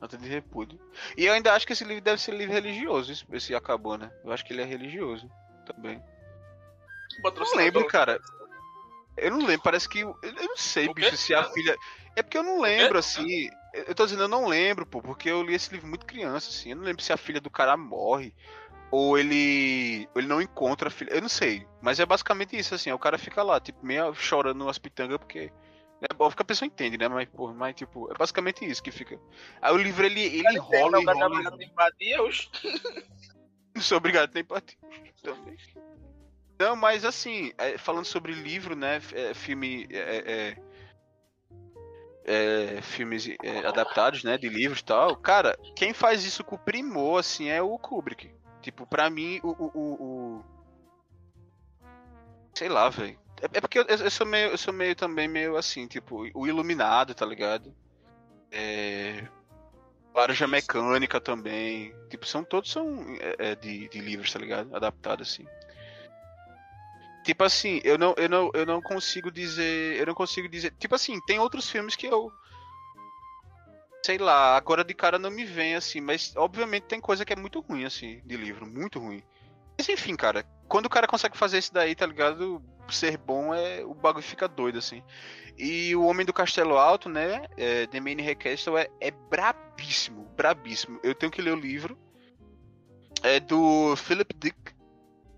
Nota 0.00 0.16
de 0.18 0.28
repúdio. 0.28 0.78
E 1.16 1.24
eu 1.24 1.32
ainda 1.32 1.54
acho 1.54 1.66
que 1.66 1.72
esse 1.72 1.84
livro 1.84 2.02
deve 2.02 2.20
ser 2.20 2.34
livro 2.34 2.54
religioso, 2.54 3.12
esse, 3.12 3.24
esse 3.32 3.54
Acabana. 3.54 4.12
Eu 4.24 4.32
acho 4.32 4.44
que 4.44 4.52
ele 4.52 4.62
é 4.62 4.64
religioso 4.64 5.30
também. 5.64 6.02
Patrocinador. 7.22 7.64
lembro, 7.64 7.86
cara. 7.86 8.20
Eu 9.16 9.30
não 9.30 9.38
lembro, 9.38 9.62
parece 9.62 9.88
que. 9.88 10.00
Eu, 10.00 10.16
não 10.22 10.56
sei, 10.56 10.92
bicho, 10.92 11.16
se 11.16 11.34
a 11.34 11.44
filha. 11.44 11.76
É 12.14 12.22
porque 12.22 12.36
eu 12.36 12.42
não 12.42 12.60
lembro, 12.60 12.98
assim. 12.98 13.48
Eu 13.72 13.94
tô 13.94 14.04
dizendo, 14.04 14.22
eu 14.22 14.28
não 14.28 14.46
lembro, 14.46 14.86
pô, 14.86 15.00
porque 15.00 15.30
eu 15.30 15.42
li 15.42 15.54
esse 15.54 15.72
livro 15.72 15.88
muito 15.88 16.06
criança, 16.06 16.50
assim. 16.50 16.70
Eu 16.70 16.76
não 16.76 16.84
lembro 16.84 17.02
se 17.02 17.12
a 17.12 17.16
filha 17.16 17.40
do 17.40 17.50
cara 17.50 17.76
morre. 17.76 18.34
Ou 18.90 19.18
ele. 19.18 20.08
Ou 20.14 20.20
ele 20.20 20.28
não 20.28 20.40
encontra 20.40 20.88
a 20.88 20.90
filha. 20.90 21.12
Eu 21.12 21.22
não 21.22 21.28
sei. 21.28 21.66
Mas 21.80 21.98
é 21.98 22.06
basicamente 22.06 22.56
isso, 22.56 22.74
assim. 22.74 22.92
O 22.92 22.98
cara 22.98 23.18
fica 23.18 23.42
lá, 23.42 23.58
tipo, 23.58 23.84
meio 23.84 24.14
chorando 24.14 24.62
umas 24.62 24.78
pitangas, 24.78 25.18
porque. 25.18 25.50
É 26.02 26.06
óbvio 26.18 26.36
que 26.36 26.42
a 26.42 26.44
pessoa 26.46 26.66
entende, 26.66 26.98
né? 26.98 27.08
Mas, 27.08 27.28
pô, 27.28 27.52
mas, 27.54 27.74
tipo, 27.74 28.10
é 28.12 28.14
basicamente 28.16 28.64
isso 28.64 28.82
que 28.82 28.90
fica. 28.90 29.18
Aí 29.62 29.72
o 29.72 29.78
livro 29.78 30.04
ele, 30.04 30.20
ele 30.20 30.58
o 30.58 30.66
cara 30.68 31.00
em 31.00 31.64
empatia, 31.64 32.22
oxe. 32.22 32.48
Não 33.74 33.82
sou 33.82 33.98
obrigado 33.98 34.32
nem 34.34 34.44
pra 34.44 34.60
ti. 34.60 34.78
Também. 35.22 35.56
Não, 36.58 36.76
mas 36.76 37.04
assim, 37.04 37.52
é, 37.58 37.76
falando 37.78 38.04
sobre 38.04 38.32
livro, 38.32 38.74
né? 38.76 39.00
é, 39.12 39.34
filme. 39.34 39.86
É, 39.90 40.56
é, 42.26 42.76
é, 42.78 42.82
filmes 42.82 43.28
é, 43.42 43.66
adaptados, 43.66 44.22
né? 44.24 44.36
De 44.36 44.48
livros 44.48 44.80
e 44.80 44.84
tal. 44.84 45.16
Cara, 45.16 45.56
quem 45.74 45.92
faz 45.94 46.24
isso 46.24 46.42
com 46.44 46.56
primor, 46.56 47.20
assim, 47.20 47.48
é 47.48 47.62
o 47.62 47.78
Kubrick. 47.78 48.30
Tipo, 48.60 48.86
pra 48.86 49.08
mim, 49.08 49.40
o. 49.42 49.48
o, 49.50 49.70
o- 49.74 50.02
o- 50.40 50.44
Sei 52.54 52.68
lá, 52.68 52.88
velho. 52.88 53.18
É, 53.40 53.58
é 53.58 53.60
porque 53.60 53.78
eu, 53.78 53.84
eu 53.84 54.10
sou 54.10 54.26
meio. 54.26 54.50
Eu 54.50 54.58
sou 54.58 54.72
meio 54.72 54.94
também 54.94 55.28
meio 55.28 55.56
assim, 55.56 55.86
tipo, 55.86 56.28
o 56.34 56.46
Iluminado, 56.46 57.14
tá 57.14 57.26
ligado? 57.26 57.74
É. 58.50 59.26
Laranja 60.14 60.46
Mecânica 60.46 61.20
também. 61.20 61.94
Tipo, 62.08 62.26
são 62.26 62.42
todos 62.42 62.70
são 62.70 63.04
é, 63.20 63.50
é, 63.50 63.54
de, 63.54 63.88
de 63.88 64.00
livros, 64.00 64.32
tá 64.32 64.38
ligado? 64.38 64.74
Adaptados 64.74 65.28
assim. 65.28 65.46
Tipo 67.24 67.44
assim, 67.44 67.80
eu 67.84 67.98
não, 67.98 68.14
eu 68.16 68.28
não, 68.28 68.50
eu 68.54 68.64
não 68.64 68.80
consigo 68.80 69.30
dizer, 69.30 69.98
eu 69.98 70.06
não 70.06 70.14
consigo 70.14 70.48
dizer. 70.48 70.72
Tipo 70.78 70.94
assim, 70.94 71.20
tem 71.26 71.38
outros 71.38 71.68
filmes 71.68 71.96
que 71.96 72.06
eu 72.06 72.32
sei 74.06 74.18
lá, 74.18 74.56
agora 74.56 74.84
de 74.84 74.94
cara 74.94 75.18
não 75.18 75.32
me 75.32 75.44
vem 75.44 75.74
assim, 75.74 76.00
mas 76.00 76.32
obviamente 76.36 76.84
tem 76.84 77.00
coisa 77.00 77.24
que 77.24 77.32
é 77.32 77.36
muito 77.36 77.58
ruim 77.58 77.84
assim 77.84 78.22
de 78.24 78.36
livro, 78.36 78.64
muito 78.64 79.00
ruim. 79.00 79.20
Mas 79.78 79.88
enfim, 79.88 80.16
cara, 80.16 80.44
quando 80.68 80.86
o 80.86 80.90
cara 80.90 81.06
consegue 81.06 81.36
fazer 81.36 81.58
isso 81.58 81.72
daí, 81.72 81.94
tá 81.94 82.06
ligado? 82.06 82.62
Ser 82.88 83.18
bom 83.18 83.52
é 83.52 83.84
o 83.84 83.94
bagulho 83.94 84.24
fica 84.24 84.46
doido 84.46 84.78
assim. 84.78 85.02
E 85.58 85.94
o 85.96 86.04
Homem 86.04 86.24
do 86.24 86.32
Castelo 86.32 86.76
Alto, 86.76 87.08
né? 87.08 87.46
É, 87.56 87.86
The 87.86 88.00
Main 88.00 88.20
Recastle 88.20 88.78
é, 88.78 88.88
é 89.00 89.10
brabíssimo, 89.10 90.24
brabíssimo. 90.36 91.00
Eu 91.02 91.14
tenho 91.14 91.32
que 91.32 91.42
ler 91.42 91.52
o 91.52 91.60
livro. 91.60 91.98
É 93.22 93.40
do 93.40 93.96
Philip 93.96 94.34
Dick. 94.38 94.56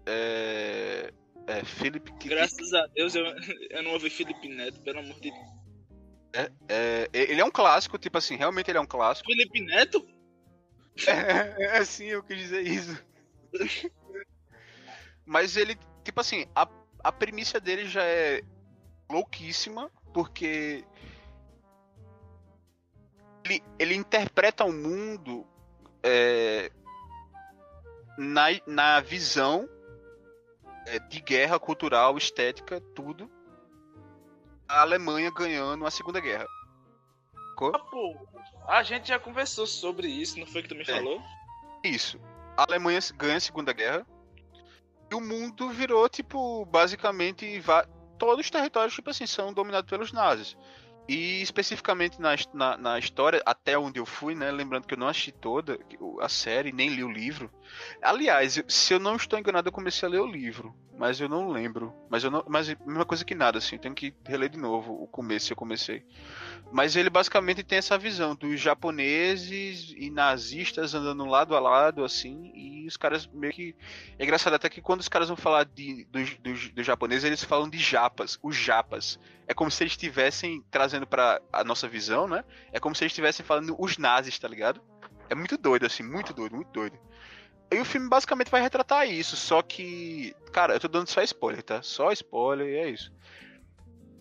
É, 0.07 1.13
é 1.47 1.65
Philip 1.65 2.13
Dick. 2.13 2.29
Graças 2.29 2.75
a 2.75 2.87
Deus 2.89 3.15
eu, 3.15 3.25
eu 3.71 3.83
não 3.83 3.93
ouvi 3.93 4.11
Felipe 4.11 4.49
Neto, 4.49 4.81
pelo 4.83 4.99
amor 4.99 5.19
de 5.21 5.31
Deus. 5.31 5.59
É, 6.69 7.09
ele 7.13 7.41
é 7.41 7.45
um 7.45 7.51
clássico, 7.51 7.99
tipo 7.99 8.19
assim, 8.19 8.37
realmente 8.37 8.71
ele 8.71 8.79
é 8.79 8.81
um 8.81 8.87
clássico. 8.87 9.31
Felipe 9.31 9.61
Neto? 9.61 10.07
É, 11.07 11.77
é 11.77 11.79
assim, 11.79 12.07
eu 12.07 12.25
quis 12.25 12.37
dizer 12.37 12.61
isso. 12.63 13.01
Mas 15.29 15.59
ele, 15.59 15.79
tipo 16.03 16.23
assim, 16.23 16.47
a, 16.57 16.67
a 17.05 17.13
premissa 17.13 17.61
dele 17.61 17.87
já 17.87 18.03
é 18.03 18.43
louquíssima, 19.11 19.91
porque 20.15 20.83
ele, 23.45 23.63
ele 23.79 23.95
interpreta 23.95 24.65
o 24.65 24.73
mundo 24.73 25.47
é, 26.03 26.73
na, 28.17 28.47
na 28.67 29.01
visão 29.01 29.69
é, 30.87 30.99
de 30.99 31.21
guerra 31.21 31.59
cultural, 31.61 32.17
estética, 32.17 32.81
tudo. 32.95 33.31
A 34.67 34.81
Alemanha 34.81 35.31
ganhando 35.31 35.85
a 35.85 35.91
Segunda 35.91 36.21
Guerra. 36.21 36.47
Ah, 37.75 37.79
pô, 37.79 38.17
a 38.67 38.83
gente 38.83 39.09
já 39.09 39.19
conversou 39.19 39.67
sobre 39.67 40.09
isso, 40.09 40.39
não 40.39 40.47
foi 40.47 40.63
que 40.63 40.69
tu 40.69 40.75
me 40.75 40.87
falou? 40.87 41.21
Isso. 41.85 42.19
A 42.57 42.63
Alemanha 42.63 43.01
ganha 43.15 43.37
a 43.37 43.41
Segunda 43.41 43.75
Guerra. 43.75 44.07
E 45.11 45.15
o 45.15 45.21
mundo 45.21 45.69
virou, 45.71 46.09
tipo, 46.09 46.65
basicamente. 46.67 47.63
Todos 48.19 48.45
os 48.45 48.51
territórios, 48.51 48.95
tipo 48.95 49.11
assim, 49.11 49.27
são 49.27 49.53
dominados 49.53 49.89
pelos 49.89 50.13
nazis. 50.13 50.57
E 51.09 51.41
especificamente 51.41 52.21
na, 52.21 52.37
na, 52.53 52.77
na 52.77 52.99
história, 52.99 53.43
até 53.47 53.79
onde 53.79 53.99
eu 53.99 54.05
fui, 54.05 54.35
né? 54.35 54.51
Lembrando 54.51 54.87
que 54.87 54.93
eu 54.93 54.99
não 54.99 55.09
assisti 55.09 55.33
toda 55.33 55.79
a 56.21 56.29
série, 56.29 56.71
nem 56.71 56.91
li 56.91 57.03
o 57.03 57.11
livro. 57.11 57.51
Aliás, 58.03 58.63
se 58.69 58.93
eu 58.93 58.99
não 58.99 59.17
estou 59.17 59.39
enganado, 59.39 59.69
eu 59.69 59.73
comecei 59.73 60.07
a 60.07 60.13
ler 60.13 60.21
o 60.21 60.27
livro. 60.27 60.75
Mas 60.99 61.21
eu 61.21 61.29
não 61.29 61.49
lembro. 61.49 61.95
Mas 62.11 62.25
eu 62.25 62.31
não. 62.31 62.45
Mas 62.49 62.69
é 62.69 62.77
mesma 62.85 63.05
coisa 63.05 63.25
que 63.25 63.35
nada, 63.35 63.59
assim. 63.59 63.77
Eu 63.77 63.81
tenho 63.81 63.95
que 63.95 64.13
reler 64.27 64.51
de 64.51 64.59
novo 64.59 64.93
o 64.93 65.07
começo 65.07 65.53
eu 65.53 65.57
comecei. 65.57 66.05
Mas 66.73 66.97
ele 66.97 67.09
basicamente 67.09 67.63
tem 67.63 67.79
essa 67.79 67.97
visão 67.97 68.35
dos 68.35 68.61
japoneses 68.61 69.95
e 69.97 70.11
nazistas 70.11 70.95
andando 70.95 71.25
lado 71.25 71.57
a 71.57 71.61
lado, 71.61 72.05
assim, 72.05 72.51
e 72.53 72.87
os 72.87 72.97
caras 72.97 73.27
meio 73.29 73.53
que. 73.53 73.77
É 74.19 74.25
engraçado 74.25 74.55
até 74.55 74.69
que 74.69 74.83
quando 74.83 75.01
os 75.01 75.09
caras 75.09 75.29
vão 75.29 75.37
falar 75.37 75.65
de, 75.65 76.05
dos, 76.07 76.37
dos, 76.39 76.69
dos 76.71 76.85
japoneses, 76.85 77.25
eles 77.25 77.45
falam 77.45 77.71
de 77.71 77.79
japas, 77.79 78.39
os 78.43 78.57
japas. 78.57 79.21
É 79.49 79.55
como 79.55 79.71
se 79.71 79.83
eles 79.83 79.95
estivessem 79.95 80.63
trazendo 80.71 81.07
pra 81.07 81.41
a 81.51 81.65
nossa 81.65 81.89
visão, 81.89 82.29
né? 82.29 82.45
É 82.71 82.79
como 82.79 82.95
se 82.95 83.03
eles 83.03 83.13
estivessem 83.13 83.45
falando 83.45 83.75
os 83.79 83.97
nazis, 83.97 84.39
tá 84.39 84.47
ligado? 84.47 84.81
É 85.31 85.35
muito 85.35 85.57
doido, 85.57 85.87
assim, 85.87 86.03
muito 86.03 86.35
doido, 86.35 86.55
muito 86.55 86.71
doido. 86.71 86.99
E 87.73 87.79
o 87.79 87.85
filme 87.85 88.09
basicamente 88.09 88.51
vai 88.51 88.61
retratar 88.61 89.09
isso, 89.09 89.37
só 89.37 89.63
que. 89.63 90.35
Cara, 90.53 90.75
eu 90.75 90.81
tô 90.81 90.89
dando 90.89 91.09
só 91.09 91.23
spoiler, 91.23 91.63
tá? 91.63 91.83
Só 91.83 92.13
spoiler 92.13 92.67
e 92.69 92.77
é 92.77 92.91
isso. 92.91 93.11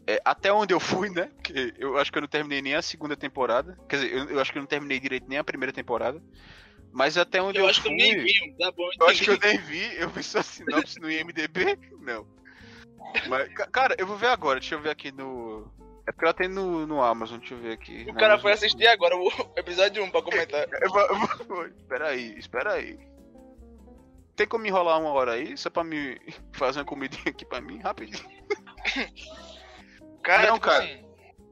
É, 0.06 0.22
até 0.24 0.52
onde 0.52 0.74
eu 0.74 0.80
fui, 0.80 1.10
né? 1.10 1.30
Porque 1.36 1.74
eu 1.78 1.98
acho 1.98 2.10
que 2.12 2.18
eu 2.18 2.22
não 2.22 2.30
terminei 2.30 2.62
nem 2.62 2.76
a 2.76 2.82
segunda 2.82 3.16
temporada. 3.16 3.78
Quer 3.90 3.98
dizer, 3.98 4.14
eu, 4.14 4.30
eu 4.32 4.40
acho 4.40 4.52
que 4.52 4.58
eu 4.58 4.62
não 4.62 4.68
terminei 4.68 5.00
direito 5.00 5.28
nem 5.28 5.38
a 5.38 5.44
primeira 5.44 5.74
temporada. 5.74 6.22
Mas 6.94 7.18
até 7.18 7.42
onde 7.42 7.60
eu, 7.60 7.66
Eu 7.66 7.70
acho 7.70 7.82
que 7.82 7.90
fui. 7.90 7.94
eu 7.94 7.98
nem 7.98 8.24
vi, 8.24 8.56
tá 8.58 8.72
bom. 8.72 8.90
Eu 9.00 9.08
acho 9.10 9.24
que 9.24 9.30
eu 9.30 9.40
nem 9.40 9.58
vi, 9.60 9.96
eu 9.98 10.10
vi 10.10 10.24
só 10.24 10.42
sinopse 10.42 11.00
no 11.00 11.12
IMDB? 11.12 11.78
Não. 12.00 12.26
Mas, 13.28 13.48
ca- 13.54 13.68
cara, 13.68 13.96
eu 13.98 14.06
vou 14.08 14.18
ver 14.18 14.28
agora, 14.28 14.60
deixa 14.60 14.76
eu 14.76 14.82
ver 14.82 14.90
aqui 14.90 15.12
no. 15.12 15.72
É 16.08 16.12
porque 16.12 16.26
ela 16.26 16.34
tem 16.34 16.48
no, 16.48 16.88
no 16.88 17.02
Amazon, 17.02 17.38
deixa 17.40 17.54
eu 17.54 17.60
ver 17.60 17.74
aqui. 17.74 18.04
O 18.10 18.14
cara 18.14 18.28
Amazon. 18.34 18.42
foi 18.44 18.52
assistir 18.54 18.88
agora 18.88 19.16
o 19.18 19.28
episódio 19.58 20.04
1 20.04 20.10
pra 20.12 20.22
comentar. 20.22 20.68
Espera 21.78 22.08
aí, 22.10 22.38
espera 22.38 22.74
aí. 22.74 22.98
Tem 24.36 24.48
como 24.48 24.64
me 24.64 24.70
enrolar 24.70 25.00
uma 25.02 25.10
hora 25.12 25.34
aí, 25.34 25.58
só 25.58 25.70
pra 25.70 25.84
me 25.84 26.18
fazer 26.54 26.80
uma 26.80 26.86
comidinha 26.86 27.24
aqui 27.28 27.44
pra 27.46 27.60
mim, 27.60 27.80
rapidinho? 27.80 28.24
Cara, 30.24 30.48
Não, 30.48 30.54
tipo 30.56 30.66
cara. 30.68 30.84
assim, 30.84 31.04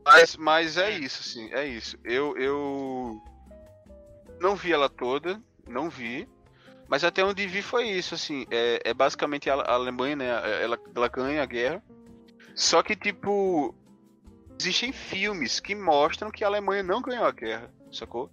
Mas, 0.06 0.38
mas 0.38 0.78
é 0.78 0.92
isso, 0.92 1.22
assim, 1.22 1.54
é 1.54 1.66
isso. 1.66 1.98
Eu, 2.04 2.38
eu 2.38 3.20
não 4.40 4.56
vi 4.56 4.72
ela 4.72 4.88
toda, 4.90 5.42
não 5.68 5.90
vi. 5.90 6.30
Mas 6.88 7.04
até 7.04 7.24
onde 7.24 7.48
vi 7.48 7.62
foi 7.62 7.90
isso, 7.90 8.14
assim. 8.16 8.46
É, 8.52 8.82
é 8.86 8.94
basicamente 8.94 9.50
a, 9.50 9.54
Alemanha, 9.54 10.16
né? 10.16 10.28
Ela, 10.64 10.78
ela 10.96 11.08
ganha 11.08 11.42
a 11.42 11.46
guerra. 11.46 11.84
Só 12.56 12.82
que, 12.84 12.96
tipo, 12.96 13.74
existem 14.60 14.92
filmes 14.92 15.60
que 15.60 15.74
mostram 15.76 16.32
que 16.32 16.44
a 16.44 16.48
Alemanha 16.48 16.84
não 16.84 17.02
ganhou 17.02 17.26
a 17.26 17.32
guerra, 17.32 17.74
sacou? 17.92 18.30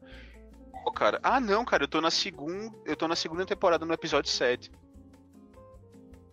Pô, 0.85 0.93
cara, 0.93 1.19
ah 1.23 1.41
não, 1.41 1.65
cara, 1.65 1.85
eu 1.85 1.89
tô 1.89 2.01
na 2.01 2.11
segunda. 2.11 2.77
Eu 2.85 2.97
tô 2.97 3.09
na 3.09 3.17
segunda 3.17 3.47
temporada 3.47 3.87
no 3.87 3.93
episódio 3.95 4.31
7. 4.31 4.71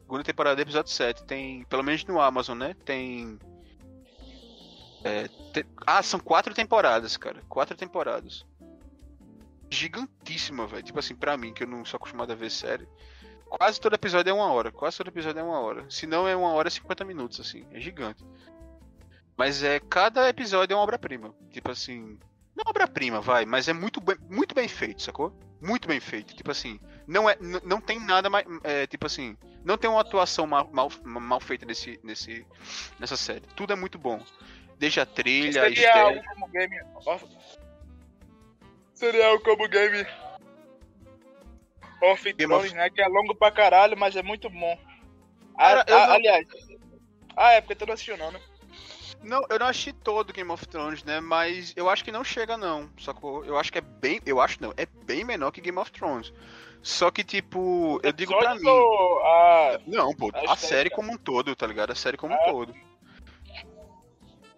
Segunda 0.02 0.24
temporada 0.24 0.56
do 0.56 0.62
episódio 0.62 0.92
7. 0.92 1.24
Tem. 1.24 1.64
Pelo 1.66 1.84
menos 1.84 2.04
no 2.06 2.20
Amazon, 2.20 2.58
né? 2.58 2.76
Tem. 2.84 3.40
É, 5.04 5.28
te- 5.54 5.66
Ah, 5.86 6.04
são 6.04 6.20
quatro 6.20 6.54
temporadas, 6.54 7.16
cara. 7.16 7.42
Quatro 7.48 7.78
temporadas. 7.78 8.46
Gigantíssima, 9.70 10.68
velho. 10.68 10.84
Tipo 10.84 11.00
assim, 11.00 11.16
pra 11.16 11.38
mim, 11.38 11.54
que 11.54 11.64
eu 11.64 11.68
não 11.68 11.86
sou 11.86 11.98
acostumado 11.98 12.32
a 12.32 12.36
ver 12.36 12.50
série. 12.50 12.88
Quase 13.50 13.80
todo 13.80 13.96
episódio 13.96 14.30
é 14.30 14.34
uma 14.34 14.52
hora. 14.52 14.72
Quase 14.72 14.98
todo 14.98 15.08
episódio 15.08 15.40
é 15.40 15.44
uma 15.44 15.60
hora. 15.60 15.86
Se 15.90 16.06
não, 16.06 16.28
é 16.28 16.36
uma 16.36 16.54
hora 16.54 16.68
e 16.68 16.72
50 16.72 17.04
minutos, 17.04 17.40
assim. 17.40 17.66
É 17.72 17.80
gigante. 17.80 18.24
Mas 19.36 19.64
é 19.64 19.80
cada 19.80 20.28
episódio 20.30 20.74
é 20.74 20.78
uma 20.78 20.84
obra-prima. 20.84 21.34
Tipo 21.52 21.72
assim. 21.72 22.20
Não 22.56 22.64
é 22.66 22.70
obra-prima, 22.70 23.22
vai, 23.22 23.46
mas 23.46 23.70
é 23.70 23.74
muito 23.74 24.02
bem, 24.02 24.18
muito 24.30 24.54
bem 24.54 24.68
feito, 24.68 25.02
sacou? 25.02 25.34
Muito 25.62 25.88
bem 25.88 26.00
feito. 26.00 26.36
Tipo 26.36 26.52
assim, 26.52 26.78
não, 27.08 27.30
é, 27.30 27.38
não 27.64 27.80
tem 27.80 28.00
nada 28.00 28.30
mais. 28.30 28.46
É, 28.64 28.86
tipo 28.86 29.06
assim, 29.06 29.38
não 29.64 29.78
tem 29.78 29.90
uma 29.90 30.02
atuação 30.02 30.46
mal, 30.46 30.70
mal, 30.72 30.92
mal 31.04 31.40
feita 31.40 31.66
nesse, 31.66 32.00
nesse, 32.04 32.46
nessa 33.00 33.16
série. 33.16 33.46
Tudo 33.56 33.72
é 33.72 33.76
muito 33.78 33.98
bom. 33.98 34.22
Desde 34.78 35.00
a 35.00 35.06
trilha, 35.06 35.64
a 35.64 35.66
Seria 35.66 36.04
algo 36.04 36.22
como 36.34 36.48
game. 36.50 36.76
Algo 39.24 39.44
como 39.44 39.68
game. 39.68 40.06
Of 42.02 42.24
Game 42.34 42.48
Thrones, 42.54 42.68
of- 42.72 42.76
né? 42.76 42.90
Que 42.90 43.02
é 43.02 43.08
longo 43.08 43.36
pra 43.36 43.52
caralho, 43.52 43.98
mas 43.98 44.16
é 44.16 44.24
muito 44.24 44.50
bom. 44.50 44.80
A- 45.56 45.84
Cara, 45.84 45.86
a- 45.88 46.08
não- 46.08 46.14
Aliás. 46.16 46.48
Ah, 47.36 47.52
é 47.54 47.62
porque 47.62 47.76
tu 47.76 47.86
não 47.86 47.94
assistiu, 47.94 48.18
não, 48.18 48.32
né? 48.32 48.40
Não, 49.22 49.44
eu 49.50 49.60
não 49.60 49.68
achei 49.68 49.92
todo 49.92 50.32
Game 50.32 50.50
of 50.50 50.66
Thrones, 50.66 51.04
né? 51.04 51.20
Mas 51.20 51.74
eu 51.76 51.90
acho 51.90 52.06
que 52.06 52.12
não 52.12 52.24
chega, 52.24 52.56
não. 52.58 52.90
Sacou? 52.98 53.44
Eu 53.44 53.58
acho 53.58 53.70
que 53.72 53.78
é 53.78 53.82
bem. 53.82 54.22
Eu 54.26 54.40
acho 54.40 54.62
não, 54.62 54.74
é 54.78 54.86
bem 54.86 55.26
menor 55.26 55.52
que 55.52 55.60
Game 55.60 55.78
of 55.78 55.92
Thrones. 55.92 56.32
Só 56.82 57.12
que, 57.12 57.22
tipo, 57.26 58.00
eu 58.02 58.14
digo 58.14 58.38
pra 58.38 58.56
mim. 58.56 58.62
a- 58.66 59.80
Não, 59.86 60.16
pô, 60.16 60.32
a 60.34 60.54
a 60.54 60.56
série 60.56 60.90
como 60.90 61.12
um 61.12 61.18
todo, 61.18 61.54
tá 61.54 61.68
ligado? 61.68 61.92
A 61.92 61.96
série 61.96 62.16
como 62.16 62.34
um 62.34 62.38
É. 62.38 62.46
todo. 62.52 62.74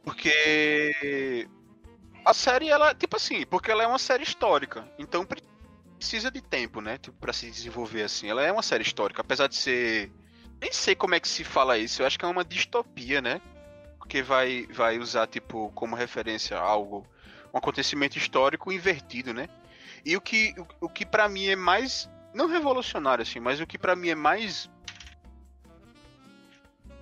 Porque. 0.03 1.47
A 2.23 2.33
série, 2.33 2.69
ela, 2.69 2.93
tipo 2.93 3.17
assim, 3.17 3.45
porque 3.45 3.71
ela 3.71 3.83
é 3.83 3.87
uma 3.87 3.99
série 3.99 4.23
histórica. 4.23 4.87
Então 4.97 5.25
precisa 5.97 6.31
de 6.31 6.41
tempo, 6.41 6.81
né? 6.81 6.97
Tipo, 6.97 7.17
pra 7.17 7.33
se 7.33 7.49
desenvolver 7.49 8.03
assim. 8.03 8.29
Ela 8.29 8.43
é 8.43 8.51
uma 8.51 8.61
série 8.61 8.83
histórica, 8.83 9.21
apesar 9.21 9.47
de 9.47 9.55
ser. 9.55 10.11
Nem 10.59 10.71
sei 10.71 10.95
como 10.95 11.15
é 11.15 11.19
que 11.19 11.27
se 11.27 11.43
fala 11.43 11.77
isso. 11.77 12.01
Eu 12.01 12.07
acho 12.07 12.19
que 12.19 12.25
é 12.25 12.27
uma 12.27 12.45
distopia, 12.45 13.21
né? 13.21 13.41
Porque 13.97 14.21
vai, 14.21 14.67
vai 14.71 14.99
usar, 14.99 15.27
tipo, 15.27 15.71
como 15.73 15.95
referência 15.95 16.57
algo. 16.57 17.05
Um 17.53 17.57
acontecimento 17.57 18.17
histórico 18.17 18.71
invertido, 18.71 19.33
né? 19.33 19.49
E 20.05 20.15
o 20.15 20.21
que, 20.21 20.53
o, 20.57 20.85
o 20.85 20.89
que 20.89 21.05
para 21.05 21.27
mim 21.27 21.47
é 21.47 21.55
mais. 21.55 22.09
Não 22.33 22.47
revolucionário, 22.47 23.23
assim, 23.23 23.39
mas 23.39 23.59
o 23.59 23.67
que 23.67 23.77
pra 23.77 23.95
mim 23.95 24.09
é 24.09 24.15
mais 24.15 24.69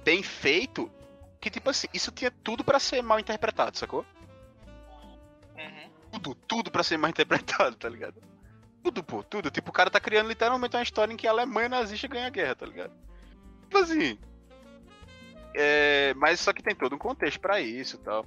bem 0.04 0.24
feito, 0.24 0.92
que 1.40 1.52
tipo 1.52 1.70
assim, 1.70 1.88
isso 1.94 2.12
tinha 2.12 2.32
tudo 2.32 2.64
pra 2.64 2.80
ser 2.80 3.04
mal 3.04 3.20
interpretado, 3.20 3.78
sacou? 3.78 4.04
Tudo, 6.12 6.36
tudo 6.36 6.72
pra 6.72 6.84
ser 6.84 6.98
mal 6.98 7.10
interpretado, 7.10 7.76
tá 7.76 7.88
ligado? 7.90 8.16
Tudo, 8.84 9.04
pô, 9.04 9.22
tudo. 9.24 9.50
Tipo, 9.52 9.70
o 9.70 9.74
cara 9.74 9.90
tá 9.90 10.00
criando 10.00 10.28
literalmente 10.30 10.76
uma 10.76 10.84
história 10.84 11.14
em 11.14 11.18
que 11.18 11.28
a 11.28 11.32
Alemanha 11.32 11.70
nazista 11.70 12.08
ganha 12.08 12.28
a 12.28 12.32
guerra, 12.32 12.56
tá 12.56 12.66
ligado? 12.66 12.92
Tipo 13.64 13.78
assim. 13.78 14.18
É, 15.54 16.14
mas 16.16 16.40
só 16.40 16.54
que 16.54 16.64
tem 16.64 16.76
todo 16.76 16.96
um 16.96 17.00
contexto 17.00 17.40
pra 17.40 17.60
isso 17.60 17.96
e 17.96 18.00
tal. 18.00 18.26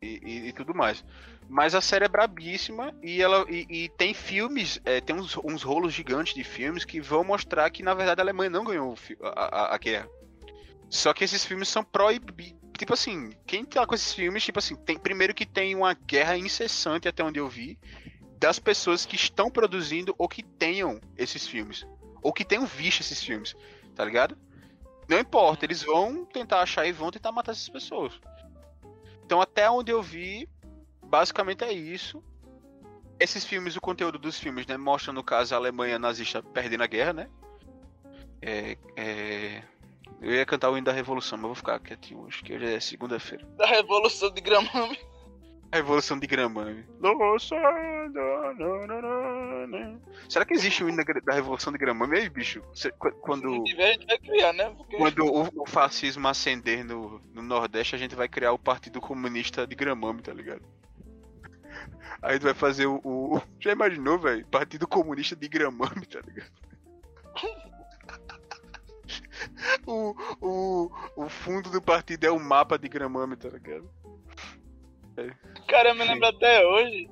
E, 0.00 0.48
e- 0.48 0.52
tudo 0.52 0.74
mais. 0.74 1.04
Mas 1.48 1.74
a 1.74 1.80
série 1.80 2.04
é 2.04 2.08
brabíssima 2.08 2.94
e 3.02 3.20
ela 3.20 3.44
e, 3.48 3.66
e 3.68 3.88
tem 3.88 4.14
filmes, 4.14 4.80
é, 4.84 5.00
tem 5.00 5.16
uns, 5.16 5.36
uns 5.38 5.62
rolos 5.62 5.92
gigantes 5.92 6.34
de 6.34 6.44
filmes 6.44 6.84
que 6.84 7.00
vão 7.00 7.24
mostrar 7.24 7.68
que 7.70 7.82
na 7.82 7.94
verdade 7.94 8.20
a 8.20 8.24
Alemanha 8.24 8.50
não 8.50 8.64
ganhou 8.64 8.94
a, 9.22 9.28
a- 9.72 9.74
a 9.74 9.78
guerra. 9.78 10.08
Só 10.90 11.12
que 11.12 11.24
esses 11.24 11.44
filmes 11.44 11.68
são 11.68 11.84
proibidos. 11.84 12.58
Tipo 12.78 12.94
assim, 12.94 13.32
quem 13.44 13.64
tá 13.64 13.84
com 13.84 13.94
esses 13.94 14.14
filmes, 14.14 14.44
tipo 14.44 14.58
assim, 14.60 14.76
tem 14.76 14.96
primeiro 14.96 15.34
que 15.34 15.44
tem 15.44 15.74
uma 15.74 15.94
guerra 15.94 16.38
incessante 16.38 17.08
até 17.08 17.24
onde 17.24 17.40
eu 17.40 17.48
vi 17.48 17.78
das 18.38 18.60
pessoas 18.60 19.04
que 19.04 19.16
estão 19.16 19.50
produzindo 19.50 20.14
ou 20.16 20.28
que 20.28 20.44
tenham 20.44 21.00
esses 21.16 21.46
filmes. 21.46 21.86
Ou 22.22 22.32
que 22.32 22.44
tenham 22.44 22.64
visto 22.64 23.00
esses 23.00 23.22
filmes, 23.22 23.56
tá 23.96 24.04
ligado? 24.04 24.38
Não 25.08 25.18
importa, 25.18 25.64
eles 25.64 25.82
vão 25.82 26.24
tentar 26.24 26.60
achar 26.60 26.86
e 26.86 26.92
vão 26.92 27.10
tentar 27.10 27.32
matar 27.32 27.52
essas 27.52 27.68
pessoas. 27.68 28.20
Então 29.24 29.40
até 29.40 29.68
onde 29.68 29.90
eu 29.90 30.02
vi, 30.02 30.48
basicamente 31.02 31.64
é 31.64 31.72
isso. 31.72 32.22
Esses 33.18 33.44
filmes, 33.44 33.74
o 33.74 33.80
conteúdo 33.80 34.18
dos 34.18 34.38
filmes, 34.38 34.66
né, 34.66 34.76
mostra 34.76 35.12
no 35.12 35.24
caso 35.24 35.54
a 35.54 35.58
Alemanha 35.58 35.98
nazista 35.98 36.40
perdendo 36.42 36.84
a 36.84 36.86
guerra, 36.86 37.12
né? 37.12 37.30
É, 38.40 38.78
é... 38.96 39.62
Eu 40.20 40.32
ia 40.32 40.44
cantar 40.46 40.70
o 40.70 40.76
hino 40.76 40.84
da 40.84 40.92
Revolução, 40.92 41.38
mas 41.38 41.46
vou 41.46 41.54
ficar 41.54 41.78
quietinho 41.78 42.20
hoje, 42.22 42.42
que 42.42 42.54
hoje 42.54 42.74
é 42.74 42.80
segunda-feira. 42.80 43.44
Da 43.56 43.66
Revolução 43.66 44.30
de 44.30 44.40
Gramame. 44.40 44.98
A 45.70 45.76
Revolução 45.76 46.18
de 46.18 46.26
Gramame. 46.26 46.84
Será 50.28 50.44
que 50.44 50.54
existe 50.54 50.82
um 50.82 50.88
hino 50.88 51.04
da, 51.24 51.34
Revolução 51.34 51.72
de 51.72 51.78
Gramame 51.78 52.18
aí, 52.18 52.28
bicho? 52.28 52.62
Se 52.74 52.90
Quando, 52.92 53.44
não 53.44 53.64
tiver, 53.64 53.90
a 53.90 53.92
gente 53.92 54.06
vai 54.06 54.18
criar, 54.18 54.52
né? 54.54 54.70
Porque 54.76 54.96
quando 54.96 55.24
o, 55.24 55.62
o 55.62 55.66
fascismo 55.66 56.26
ascender 56.26 56.84
no, 56.84 57.20
no 57.32 57.42
Nordeste, 57.42 57.94
a 57.94 57.98
gente 57.98 58.14
vai 58.14 58.28
criar 58.28 58.52
o 58.52 58.58
Partido 58.58 59.00
Comunista 59.00 59.66
de 59.66 59.74
Gramame, 59.74 60.22
tá 60.22 60.32
ligado? 60.32 60.62
Aí 62.22 62.30
a 62.30 62.32
gente 62.32 62.42
vai 62.44 62.54
fazer 62.54 62.86
o. 62.86 63.00
o- 63.04 63.42
já 63.60 63.70
imaginou, 63.70 64.18
velho? 64.18 64.44
Partido 64.46 64.88
Comunista 64.88 65.36
de 65.36 65.48
Gramame, 65.48 66.06
tá 66.06 66.20
ligado? 66.20 66.50
O, 69.86 70.14
o, 70.40 70.90
o 71.16 71.28
fundo 71.28 71.70
do 71.70 71.80
partido 71.80 72.24
é 72.24 72.30
o 72.30 72.38
mapa 72.38 72.78
de 72.78 72.88
Gramame, 72.88 73.36
tá 73.36 73.48
ligado? 73.48 73.88
Cara, 75.66 75.90
eu 75.90 75.94
me 75.94 76.04
lembro 76.04 76.26
até 76.26 76.64
hoje. 76.66 77.10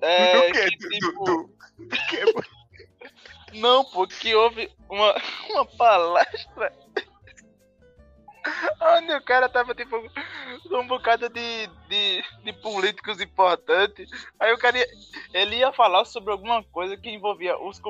É, 0.00 0.48
do 0.48 0.52
quê? 0.52 0.70
que, 0.70 0.76
tipo, 0.76 1.24
do, 1.24 1.24
do, 1.24 1.86
do 1.86 1.96
quê? 2.08 2.24
Não, 3.58 3.84
pô, 3.84 4.06
que 4.06 4.34
houve 4.34 4.70
uma, 4.88 5.14
uma 5.50 5.64
palestra 5.64 6.72
onde 8.80 9.12
o 9.12 9.22
cara 9.22 9.48
tava, 9.48 9.74
tipo, 9.74 9.96
um 10.70 10.86
bocado 10.86 11.28
de, 11.28 11.66
de, 11.88 12.24
de 12.44 12.52
políticos 12.54 13.20
importantes. 13.20 14.10
Aí 14.38 14.52
o 14.52 14.58
cara 14.58 14.78
ia, 14.78 14.86
ele 15.32 15.56
ia 15.56 15.72
falar 15.72 16.04
sobre 16.04 16.32
alguma 16.32 16.62
coisa 16.64 16.96
que 16.96 17.10
envolvia 17.10 17.58
os 17.58 17.80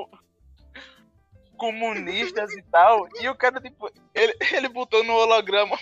comunistas 1.59 2.51
e 2.53 2.63
tal. 2.71 3.07
E 3.19 3.29
o 3.29 3.35
cara, 3.35 3.61
tipo, 3.61 3.91
ele, 4.15 4.35
ele 4.51 4.69
botou 4.69 5.03
no 5.03 5.13
holograma 5.13 5.77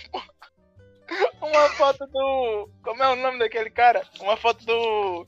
uma 1.42 1.70
foto 1.70 2.06
do. 2.08 2.70
Como 2.84 3.02
é 3.02 3.08
o 3.10 3.16
nome 3.16 3.40
daquele 3.40 3.70
cara? 3.70 4.02
Uma 4.20 4.36
foto 4.36 4.66
do. 4.66 5.26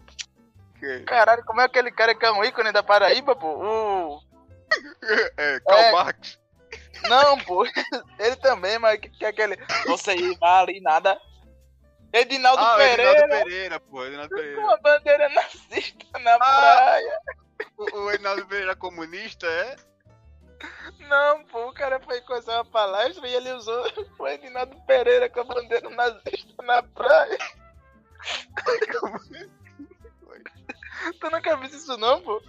Que- 0.80 1.02
Caralho, 1.02 1.44
como 1.46 1.62
é 1.62 1.66
aquele 1.66 1.92
cara 1.92 2.14
que 2.16 2.26
é 2.26 2.32
um 2.32 2.44
ícone 2.44 2.72
da 2.72 2.84
Paraíba, 2.84 3.36
pô? 3.36 3.48
O. 3.48 4.22
É, 5.38 5.60
Karl 5.62 5.80
É. 5.80 5.92
Marx. 5.92 6.40
Não, 7.08 7.38
pô. 7.40 7.64
Ele 8.20 8.36
também, 8.38 8.78
mas 8.78 9.00
que, 9.00 9.10
que 9.10 9.24
é 9.26 9.30
aquele. 9.30 9.58
Você 9.88 10.16
vale 10.38 10.82
nada. 10.82 11.20
Edinaldo 12.12 12.62
Ah, 12.64 12.76
Pereira 12.76 13.12
Edinaldo 13.20 13.44
Pereira, 13.46 13.80
pô. 13.80 14.04
Edinaldo 14.06 14.30
com 14.30 14.36
Pereira. 14.36 14.74
a 14.74 14.78
bandeira 14.78 15.30
nazista 15.36 16.20
na 16.20 16.36
Ah. 16.36 16.38
praia. 16.40 17.20
O, 17.78 18.00
o 18.00 18.12
Edinaldo 18.12 18.46
Pereira 18.48 18.76
comunista, 18.76 19.46
é? 19.46 19.76
Não, 21.10 21.44
pô, 21.46 21.68
o 21.70 21.74
cara 21.74 22.00
foi 22.00 22.22
coisar 22.22 22.58
uma 22.58 22.66
palestra 22.66 23.28
e 23.28 23.34
ele 23.34 23.52
usou 23.54 23.84
o 24.20 24.28
Edinaldo 24.28 24.80
Pereira 24.86 25.28
com 25.28 25.40
a 25.40 25.44
bandeira 25.44 25.90
nazista 25.90 26.64
na 26.64 26.84
praia. 26.84 27.38
tu 31.20 31.30
nunca 31.32 31.58
viu 31.58 31.66
isso 31.68 31.98
não, 31.98 32.22
pô? 32.22 32.40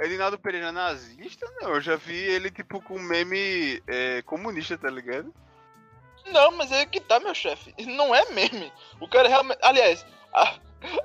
Edinaldo 0.00 0.38
Pereira 0.40 0.72
nazista? 0.72 1.46
Não, 1.60 1.74
eu 1.74 1.80
já 1.80 1.94
vi 1.94 2.16
ele, 2.16 2.50
tipo, 2.50 2.82
com 2.82 2.98
meme 2.98 3.80
é, 3.86 4.22
comunista, 4.22 4.76
tá 4.76 4.90
ligado? 4.90 5.32
Não, 6.26 6.50
mas 6.50 6.72
é 6.72 6.84
que 6.84 7.00
tá, 7.00 7.20
meu 7.20 7.34
chefe. 7.34 7.72
Não 7.86 8.12
é 8.12 8.28
meme. 8.32 8.72
O 9.00 9.08
cara 9.08 9.28
realmente. 9.28 9.60
Aliás, 9.62 10.04
a, 10.32 10.58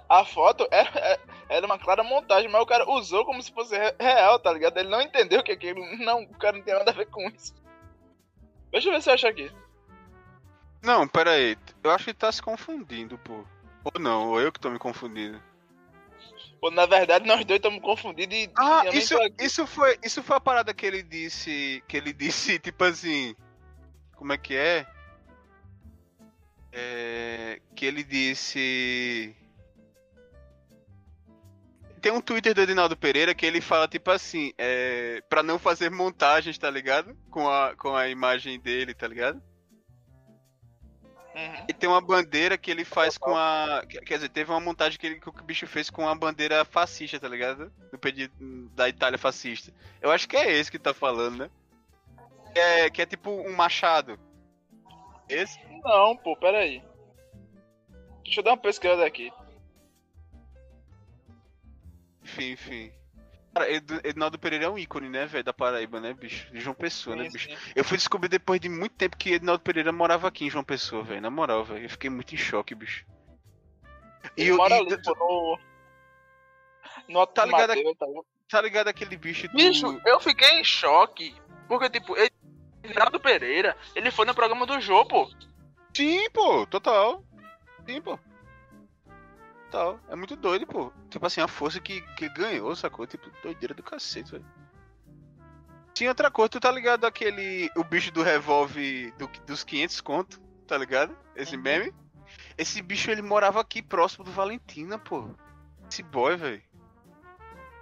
a 0.09 0.25
foto 0.25 0.67
era, 0.71 0.89
é- 0.99 1.19
era 1.49 1.65
uma 1.65 1.79
clara 1.79 2.03
montagem, 2.03 2.49
mas 2.49 2.61
o 2.61 2.65
cara 2.65 2.89
usou 2.89 3.25
como 3.25 3.41
se 3.41 3.51
fosse 3.51 3.77
re- 3.77 3.95
real, 3.99 4.39
tá 4.39 4.51
ligado? 4.51 4.77
Ele 4.77 4.89
não 4.89 5.01
entendeu 5.01 5.41
que 5.43 5.51
aquilo. 5.51 5.81
Não, 5.97 6.21
o 6.23 6.37
cara 6.37 6.57
não 6.57 6.63
tem 6.63 6.73
nada 6.73 6.91
a 6.91 6.93
ver 6.93 7.07
com 7.07 7.27
isso. 7.29 7.53
Deixa 8.71 8.87
eu 8.89 8.93
ver 8.93 9.01
se 9.01 9.09
eu 9.09 9.13
acho 9.13 9.27
aqui. 9.27 9.51
Não, 10.81 11.07
pera 11.07 11.31
aí. 11.31 11.57
Eu 11.83 11.91
acho 11.91 12.05
que 12.05 12.13
tá 12.13 12.31
se 12.31 12.41
confundindo, 12.41 13.17
pô. 13.19 13.43
Ou 13.83 13.99
não, 13.99 14.29
ou 14.29 14.41
eu 14.41 14.51
que 14.51 14.59
tô 14.59 14.69
me 14.69 14.79
confundindo. 14.79 15.41
Pô, 16.59 16.69
na 16.69 16.85
verdade, 16.85 17.25
nós 17.27 17.43
dois 17.43 17.57
estamos 17.57 17.81
confundidos 17.81 18.35
e. 18.37 18.49
Ah, 18.55 18.83
isso, 18.93 19.15
isso, 19.39 19.65
foi, 19.67 19.97
isso 20.03 20.21
foi 20.23 20.37
a 20.37 20.41
parada 20.41 20.73
que 20.73 20.85
ele 20.85 21.01
disse. 21.03 21.83
Que 21.87 21.97
ele 21.97 22.13
disse, 22.13 22.57
tipo 22.59 22.83
assim. 22.83 23.35
Como 24.15 24.31
é 24.33 24.37
que 24.37 24.55
é? 24.55 24.85
É, 26.71 27.59
que 27.75 27.85
ele 27.85 28.03
disse. 28.03 29.35
Tem 32.01 32.11
um 32.11 32.19
Twitter 32.19 32.55
do 32.55 32.61
Edinaldo 32.61 32.97
Pereira 32.97 33.35
que 33.35 33.45
ele 33.45 33.61
fala, 33.61 33.87
tipo 33.87 34.09
assim, 34.09 34.51
é, 34.57 35.21
pra 35.29 35.43
não 35.43 35.59
fazer 35.59 35.91
montagens, 35.91 36.57
tá 36.57 36.69
ligado? 36.69 37.15
Com 37.29 37.47
a, 37.47 37.75
com 37.75 37.95
a 37.95 38.09
imagem 38.09 38.59
dele, 38.59 38.93
tá 38.93 39.07
ligado? 39.07 39.41
Uhum. 41.35 41.65
E 41.69 41.73
tem 41.73 41.87
uma 41.87 42.01
bandeira 42.01 42.57
que 42.57 42.71
ele 42.71 42.83
faz 42.83 43.17
com 43.17 43.35
a. 43.35 43.83
Quer 43.87 44.15
dizer, 44.15 44.29
teve 44.29 44.51
uma 44.51 44.59
montagem 44.59 44.99
que, 44.99 45.05
ele, 45.05 45.19
que 45.19 45.29
o 45.29 45.43
bicho 45.43 45.65
fez 45.67 45.89
com 45.89 46.07
a 46.07 46.15
bandeira 46.15 46.65
fascista, 46.65 47.19
tá 47.19 47.27
ligado? 47.27 47.71
Do 47.91 47.97
pedido 47.97 48.33
da 48.75 48.89
Itália 48.89 49.17
fascista. 49.17 49.71
Eu 50.01 50.11
acho 50.11 50.27
que 50.27 50.35
é 50.35 50.51
esse 50.51 50.71
que 50.71 50.79
tá 50.79 50.93
falando, 50.93 51.37
né? 51.37 51.49
É, 52.53 52.89
que 52.89 53.01
é 53.01 53.05
tipo 53.05 53.29
um 53.29 53.55
machado. 53.55 54.19
Esse? 55.29 55.57
Não, 55.83 56.17
pô, 56.17 56.35
peraí. 56.35 56.83
Deixa 58.23 58.39
eu 58.39 58.43
dar 58.43 58.51
uma 58.51 58.57
pesquisada 58.57 59.05
aqui. 59.05 59.31
Enfim, 62.31 62.51
enfim. 62.51 62.91
Cara, 63.53 63.67
Edinaldo 63.69 64.39
Pereira 64.39 64.65
é 64.65 64.69
um 64.69 64.77
ícone, 64.79 65.09
né, 65.09 65.25
velho, 65.25 65.43
da 65.43 65.51
Paraíba, 65.51 65.99
né, 65.99 66.13
bicho? 66.13 66.49
De 66.53 66.61
João 66.61 66.73
Pessoa, 66.73 67.17
né, 67.17 67.25
Sim, 67.25 67.31
bicho? 67.31 67.49
sim. 67.49 67.57
Eu 67.75 67.83
fui 67.83 67.97
descobrir 67.97 68.29
depois 68.29 68.61
de 68.61 68.69
muito 68.69 68.95
tempo 68.95 69.17
que 69.17 69.33
Edinaldo 69.33 69.61
Pereira 69.61 69.91
morava 69.91 70.27
aqui 70.27 70.45
em 70.45 70.49
João 70.49 70.63
Pessoa, 70.63 71.03
velho. 71.03 71.19
Na 71.21 71.29
moral, 71.29 71.65
velho. 71.65 71.83
Eu 71.83 71.89
fiquei 71.89 72.09
muito 72.09 72.33
em 72.33 72.37
choque, 72.37 72.73
bicho. 72.73 73.05
E 74.37 74.47
eu- 74.47 74.55
mora 74.55 74.75
e 74.75 74.79
ali, 74.79 75.01
pô, 75.03 75.13
no. 75.15 75.59
No 77.09 77.27
Tá 77.27 77.45
ligado 77.45 77.69
Mateus, 77.69 77.97
tá? 77.97 78.05
Tá 78.49 78.61
ligado 78.61 78.87
aquele 78.87 79.17
bicho 79.17 79.47
do. 79.49 79.57
Bicho, 79.57 80.01
eu 80.05 80.19
fiquei 80.21 80.59
em 80.59 80.63
choque. 80.63 81.35
Porque, 81.67 81.89
tipo. 81.89 82.15
Renato 82.83 83.19
Pereira, 83.19 83.77
ele 83.95 84.09
foi 84.11 84.25
no 84.25 84.33
programa 84.33 84.65
do 84.65 84.79
Jô, 84.81 85.05
pô. 85.05 85.29
Sim, 85.93 86.29
pô, 86.31 86.65
total. 86.65 87.23
Sim, 87.85 88.01
pô. 88.01 88.17
É 90.09 90.15
muito 90.15 90.35
doido, 90.35 90.65
pô. 90.67 90.91
Tipo 91.09 91.25
assim, 91.25 91.41
a 91.41 91.47
força 91.47 91.79
que, 91.79 92.01
que 92.15 92.27
ganhou, 92.29 92.75
sacou? 92.75 93.05
Tipo, 93.07 93.29
doideira 93.41 93.73
do 93.73 93.81
cacete, 93.83 94.31
velho. 94.31 94.45
Sim, 95.95 96.07
outra 96.07 96.31
coisa, 96.31 96.49
tu 96.49 96.59
tá 96.59 96.71
ligado 96.71 97.05
aquele. 97.05 97.69
O 97.75 97.83
bicho 97.83 98.11
do 98.11 98.23
revólver 98.23 99.11
do, 99.17 99.27
dos 99.45 99.63
500 99.63 100.01
conto, 100.01 100.39
tá 100.67 100.77
ligado? 100.77 101.15
Esse 101.35 101.55
Uhum. 101.55 101.61
meme? 101.61 101.93
Esse 102.57 102.81
bicho 102.81 103.11
ele 103.11 103.21
morava 103.21 103.59
aqui 103.61 103.81
próximo 103.81 104.23
do 104.25 104.31
Valentina, 104.31 104.97
pô. 104.97 105.29
Esse 105.89 106.01
boy, 106.01 106.35
velho. 106.37 106.61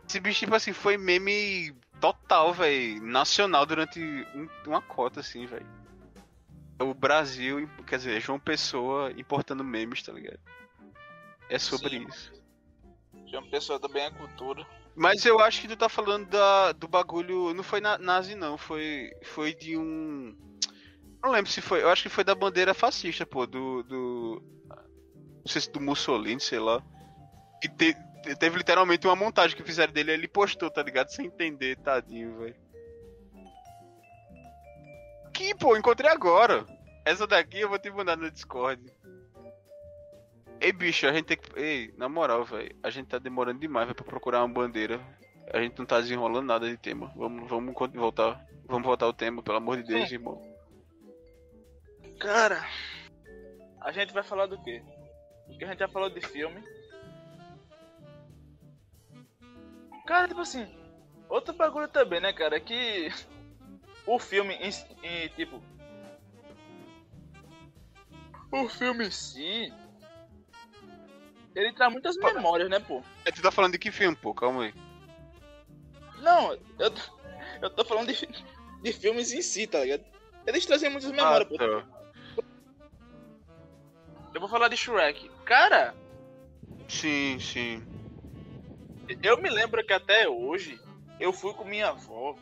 Esse 0.07 0.19
bicho, 0.19 0.39
tipo 0.39 0.55
assim, 0.55 0.73
foi 0.73 0.97
meme 0.97 1.75
total, 2.01 2.53
velho. 2.53 3.01
Nacional 3.03 3.65
durante 3.65 3.99
um- 4.35 4.47
uma 4.67 4.81
cota, 4.81 5.19
assim, 5.19 5.45
velho. 5.45 5.65
O 6.79 6.93
Brasil, 6.93 7.69
quer 7.85 7.97
dizer, 7.97 8.19
João 8.21 8.39
Pessoa 8.39 9.11
importando 9.17 9.63
memes, 9.63 10.01
tá 10.01 10.11
ligado? 10.13 10.39
É 11.49 11.57
sobre 11.57 11.89
Sim. 11.99 12.07
isso. 12.07 12.33
Uma 13.33 13.49
pessoa 13.49 13.79
também 13.79 14.03
é 14.03 14.11
cultura. 14.11 14.65
Mas 14.95 15.25
eu 15.25 15.39
acho 15.39 15.61
que 15.61 15.67
tu 15.67 15.77
tá 15.77 15.87
falando 15.87 16.27
da, 16.29 16.71
do 16.73 16.87
bagulho. 16.87 17.53
Não 17.53 17.63
foi 17.63 17.79
na, 17.79 17.97
nazi, 17.97 18.35
não. 18.35 18.57
Foi, 18.57 19.11
foi 19.23 19.53
de 19.53 19.77
um. 19.77 20.35
Não 21.23 21.31
lembro 21.31 21.49
se 21.51 21.61
foi. 21.61 21.81
Eu 21.81 21.89
acho 21.89 22.03
que 22.03 22.09
foi 22.09 22.23
da 22.23 22.35
bandeira 22.35 22.73
fascista, 22.73 23.25
pô. 23.25 23.45
Do. 23.45 23.83
do 23.83 24.43
não 24.67 25.45
sei 25.45 25.61
se 25.61 25.71
do 25.71 25.79
Mussolini, 25.79 26.39
sei 26.39 26.59
lá. 26.59 26.83
Que 27.61 27.69
te- 27.69 27.93
te- 28.23 28.35
teve 28.35 28.57
literalmente 28.57 29.07
uma 29.07 29.15
montagem 29.15 29.55
que 29.55 29.63
fizeram 29.63 29.93
dele. 29.93 30.11
Ele 30.11 30.27
postou, 30.27 30.69
tá 30.69 30.83
ligado? 30.83 31.09
Sem 31.09 31.27
entender, 31.27 31.77
tadinho, 31.77 32.37
velho. 32.39 32.55
Aqui, 35.25 35.55
pô, 35.55 35.77
encontrei 35.77 36.09
agora. 36.11 36.65
Essa 37.05 37.25
daqui 37.25 37.61
eu 37.61 37.69
vou 37.69 37.79
te 37.79 37.89
mandar 37.89 38.17
no 38.17 38.29
Discord. 38.29 38.81
Ei, 40.61 40.73
bicho, 40.73 41.07
a 41.07 41.13
gente 41.13 41.25
tem 41.25 41.37
que. 41.37 41.57
Ei, 41.57 41.93
na 41.97 42.09
moral, 42.09 42.43
velho. 42.43 42.75
A 42.83 42.89
gente 42.89 43.07
tá 43.07 43.17
demorando 43.17 43.59
demais 43.59 43.85
véio, 43.85 43.95
pra 43.95 44.05
procurar 44.05 44.43
uma 44.43 44.53
bandeira. 44.53 44.99
A 45.53 45.59
gente 45.61 45.79
não 45.79 45.85
tá 45.85 45.99
desenrolando 45.99 46.47
nada 46.47 46.69
de 46.69 46.77
tema. 46.77 47.11
Vamos, 47.15 47.49
vamos 47.49 47.73
voltar. 47.93 48.45
Vamos 48.65 48.85
voltar 48.85 49.05
ao 49.05 49.13
tema, 49.13 49.41
pelo 49.41 49.57
amor 49.57 49.77
de 49.77 49.83
Deus, 49.83 50.09
Sim. 50.09 50.15
irmão. 50.15 50.41
Cara, 52.19 52.67
a 53.81 53.91
gente 53.91 54.13
vai 54.13 54.21
falar 54.21 54.45
do 54.45 54.61
quê? 54.61 54.83
Porque 55.47 55.63
a 55.63 55.67
gente 55.69 55.79
já 55.79 55.87
falou 55.87 56.09
de 56.09 56.21
filme. 56.21 56.61
Cara, 60.05 60.27
tipo 60.27 60.41
assim, 60.41 60.67
outro 61.29 61.53
bagulho 61.53 61.87
também, 61.87 62.19
né, 62.19 62.33
cara? 62.33 62.59
Que 62.59 63.09
o 64.05 64.19
filme 64.19 64.53
em, 64.55 64.69
em 65.03 65.29
tipo. 65.29 65.61
O 68.51 68.67
filme 68.67 69.07
em 69.07 69.11
si. 69.11 69.73
Ele 71.59 71.73
traz 71.73 71.91
muitas 71.91 72.15
memórias, 72.15 72.69
né, 72.69 72.79
pô? 72.79 73.03
É, 73.25 73.31
tu 73.31 73.41
tá 73.41 73.51
falando 73.51 73.73
de 73.73 73.79
que 73.79 73.91
filme, 73.91 74.15
pô? 74.15 74.33
Calma 74.33 74.63
aí. 74.63 74.73
Não, 76.19 76.53
eu, 76.79 76.89
tô- 76.91 77.01
eu 77.61 77.69
tô 77.69 77.83
falando 77.83 78.13
de, 78.13 78.27
de 78.81 78.93
filmes 78.93 79.33
em 79.33 79.41
si, 79.41 79.67
tá 79.67 79.81
ligado? 79.81 80.05
Eles 80.47 80.65
trazem 80.65 80.89
muitas 80.89 81.11
memórias, 81.11 81.49
pô. 81.49 81.57
tá. 81.57 81.85
Eu 84.33 84.39
vou 84.39 84.47
falar 84.49 84.69
de 84.69 84.77
Shrek. 84.77 85.29
Cara, 85.43 85.93
Sim, 86.87 87.37
sim. 87.39 87.83
Eu 89.21 89.41
me 89.41 89.49
lembro 89.49 89.83
que 89.85 89.91
até 89.93 90.29
hoje 90.29 90.79
eu 91.19 91.33
fui 91.33 91.53
com 91.53 91.65
minha 91.65 91.89
avó. 91.89 92.35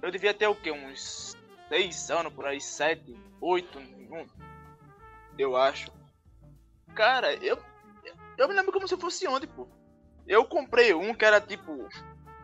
Eu 0.00 0.10
devia 0.10 0.32
ter 0.32 0.46
o 0.46 0.54
quê? 0.54 0.70
Uns 0.72 1.36
6 1.68 2.10
anos 2.10 2.32
por 2.32 2.46
aí, 2.46 2.60
7, 2.60 3.14
8, 3.40 3.78
eu 5.38 5.54
acho. 5.56 5.92
Cara, 6.94 7.34
eu, 7.34 7.58
eu 8.38 8.48
me 8.48 8.54
lembro 8.54 8.72
como 8.72 8.86
se 8.86 8.96
fosse 8.96 9.26
ontem, 9.26 9.46
pô. 9.46 9.68
Eu 10.26 10.44
comprei 10.44 10.94
um 10.94 11.14
que 11.14 11.24
era 11.24 11.40
tipo 11.40 11.88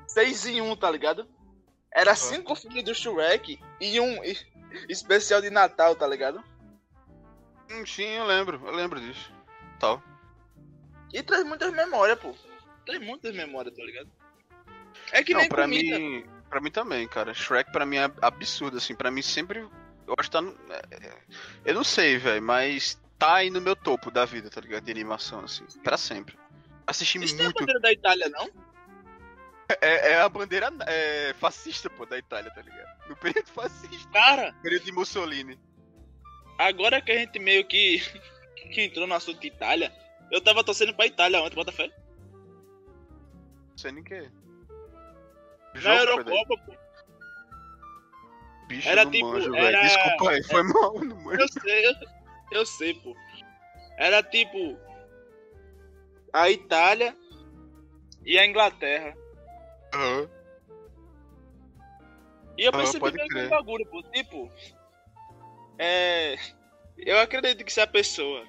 6 0.08 0.46
em 0.46 0.60
1, 0.60 0.76
tá 0.76 0.90
ligado? 0.90 1.28
Era 1.92 2.14
5 2.14 2.54
filmes 2.56 2.82
do 2.84 2.94
Shrek 2.94 3.60
e 3.80 4.00
um 4.00 4.20
especial 4.88 5.40
de 5.40 5.50
Natal, 5.50 5.94
tá 5.94 6.06
ligado? 6.06 6.42
Hum, 7.70 7.86
Sim, 7.86 8.08
eu 8.08 8.24
lembro. 8.26 8.60
Eu 8.66 8.72
lembro 8.74 9.00
disso. 9.00 9.32
Tal. 9.78 10.02
E 11.12 11.22
traz 11.22 11.44
muitas 11.44 11.72
memórias, 11.72 12.18
pô. 12.18 12.34
Traz 12.84 13.00
muitas 13.00 13.34
memórias, 13.34 13.74
tá 13.76 13.82
ligado? 13.84 14.10
É 15.12 15.22
que 15.22 15.32
não, 15.32 15.40
nem 15.40 15.48
pra 15.48 15.62
comida. 15.62 15.98
mim. 15.98 16.26
Pra 16.50 16.60
mim 16.60 16.70
também, 16.70 17.06
cara. 17.06 17.32
Shrek 17.32 17.70
pra 17.70 17.86
mim 17.86 17.96
é 17.96 18.10
absurdo, 18.20 18.78
assim. 18.78 18.94
Pra 18.94 19.10
mim 19.10 19.22
sempre. 19.22 19.60
Eu 19.60 20.14
acho 20.18 20.28
que 20.28 20.36
tá. 20.36 20.40
No... 20.40 20.54
é, 20.70 20.82
é, 20.90 21.12
Eu 21.64 21.74
não 21.74 21.84
sei, 21.84 22.18
velho, 22.18 22.42
mas 22.42 23.00
tá 23.18 23.34
aí 23.36 23.50
no 23.50 23.60
meu 23.60 23.74
topo 23.76 24.10
da 24.10 24.24
vida, 24.24 24.50
tá 24.50 24.60
ligado? 24.60 24.84
De 24.84 24.90
animação, 24.90 25.40
assim. 25.40 25.64
Pra 25.82 25.96
sempre. 25.96 26.36
Assisti 26.86 27.22
Isso 27.22 27.34
não 27.36 27.42
é 27.42 27.44
a 27.44 27.48
muito. 27.48 27.60
bandeira 27.60 27.80
da 27.80 27.92
Itália, 27.92 28.28
não? 28.28 28.48
É, 29.80 30.10
é 30.12 30.20
a 30.20 30.28
bandeira 30.28 30.70
é, 30.86 31.34
fascista, 31.38 31.88
pô, 31.88 32.04
da 32.04 32.18
Itália, 32.18 32.50
tá 32.50 32.60
ligado? 32.60 33.08
No 33.08 33.16
período 33.16 33.46
fascista. 33.48 34.10
Cara, 34.12 34.54
Período 34.62 34.84
de 34.84 34.92
Mussolini. 34.92 35.58
agora 36.58 37.00
que 37.00 37.10
a 37.12 37.16
gente 37.18 37.38
meio 37.38 37.64
que, 37.66 37.98
que 38.72 38.82
entrou 38.82 39.06
no 39.06 39.14
assunto 39.14 39.40
de 39.40 39.46
Itália, 39.46 39.90
eu 40.30 40.40
tava 40.42 40.62
torcendo 40.62 40.92
pra 40.94 41.06
Itália 41.06 41.40
ontem, 41.40 41.54
bota 41.54 41.72
fé. 41.72 41.88
Não 43.70 43.78
sei 43.78 43.92
nem 43.92 44.02
o 44.02 44.04
que 44.04 44.14
é. 44.14 44.30
Na 45.82 45.96
Eurocopa, 45.96 46.56
pô. 46.58 46.74
Bicho, 48.68 48.88
Era 48.88 49.04
tipo, 49.06 49.26
manjo, 49.30 49.54
era- 49.54 49.78
velho. 49.78 49.82
Desculpa 49.82 50.30
aí, 50.30 50.42
foi 50.44 50.62
mal, 50.62 50.94
eu 50.96 51.04
não 51.04 51.16
manjo. 51.22 51.40
Eu 51.40 51.48
sei, 51.48 51.86
eu, 51.86 51.94
eu 52.56 52.66
sei, 52.66 52.94
pô. 52.94 53.14
Era 53.98 54.22
tipo. 54.22 54.78
A 56.32 56.50
Itália 56.50 57.16
e 58.24 58.38
a 58.38 58.46
Inglaterra. 58.46 59.16
Aham. 59.94 60.28
E 62.58 62.64
eu 62.64 62.70
Ah, 62.74 62.78
percebi 62.78 63.12
meio 63.12 63.28
que 63.28 63.48
bagulho, 63.48 63.86
pô. 63.86 64.02
Tipo. 64.04 64.50
É. 65.78 66.36
Eu 66.98 67.18
acredito 67.18 67.64
que 67.64 67.72
se 67.72 67.80
a 67.80 67.86
pessoa. 67.86 68.44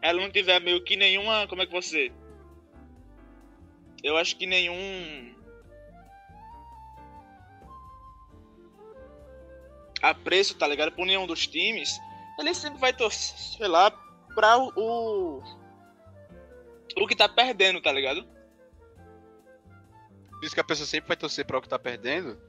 Ela 0.00 0.20
não 0.20 0.30
tiver 0.30 0.60
meio 0.60 0.82
que 0.84 0.96
nenhuma. 0.96 1.46
Como 1.48 1.62
é 1.62 1.66
que 1.66 1.72
você. 1.72 2.12
Eu 4.02 4.16
acho 4.16 4.36
que 4.36 4.46
nenhum. 4.46 5.34
Apreço, 10.00 10.56
tá 10.56 10.66
ligado? 10.66 10.92
Por 10.92 11.04
nenhum 11.04 11.26
dos 11.26 11.46
times. 11.46 11.98
Ele 12.38 12.54
sempre 12.54 12.78
vai 12.78 12.92
torcer, 12.92 13.36
sei 13.38 13.66
lá, 13.66 13.90
pra 14.34 14.56
o. 14.58 14.72
O, 14.76 15.42
o 16.96 17.06
que 17.06 17.16
tá 17.16 17.28
perdendo, 17.28 17.80
tá 17.80 17.90
ligado? 17.90 18.24
Diz 20.40 20.54
que 20.54 20.60
a 20.60 20.64
pessoa 20.64 20.86
sempre 20.86 21.08
vai 21.08 21.16
torcer 21.16 21.44
pra 21.44 21.58
o 21.58 21.62
que 21.62 21.68
tá 21.68 21.78
perdendo. 21.78 22.40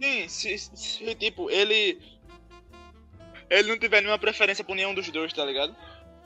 Sim, 0.00 0.28
se, 0.28 0.58
se, 0.58 1.14
tipo, 1.14 1.50
ele. 1.50 2.00
Ele 3.50 3.68
não 3.68 3.78
tiver 3.78 4.00
nenhuma 4.00 4.18
preferência 4.18 4.64
por 4.64 4.74
nenhum 4.74 4.94
dos 4.94 5.10
dois, 5.10 5.32
tá 5.32 5.44
ligado? 5.44 5.76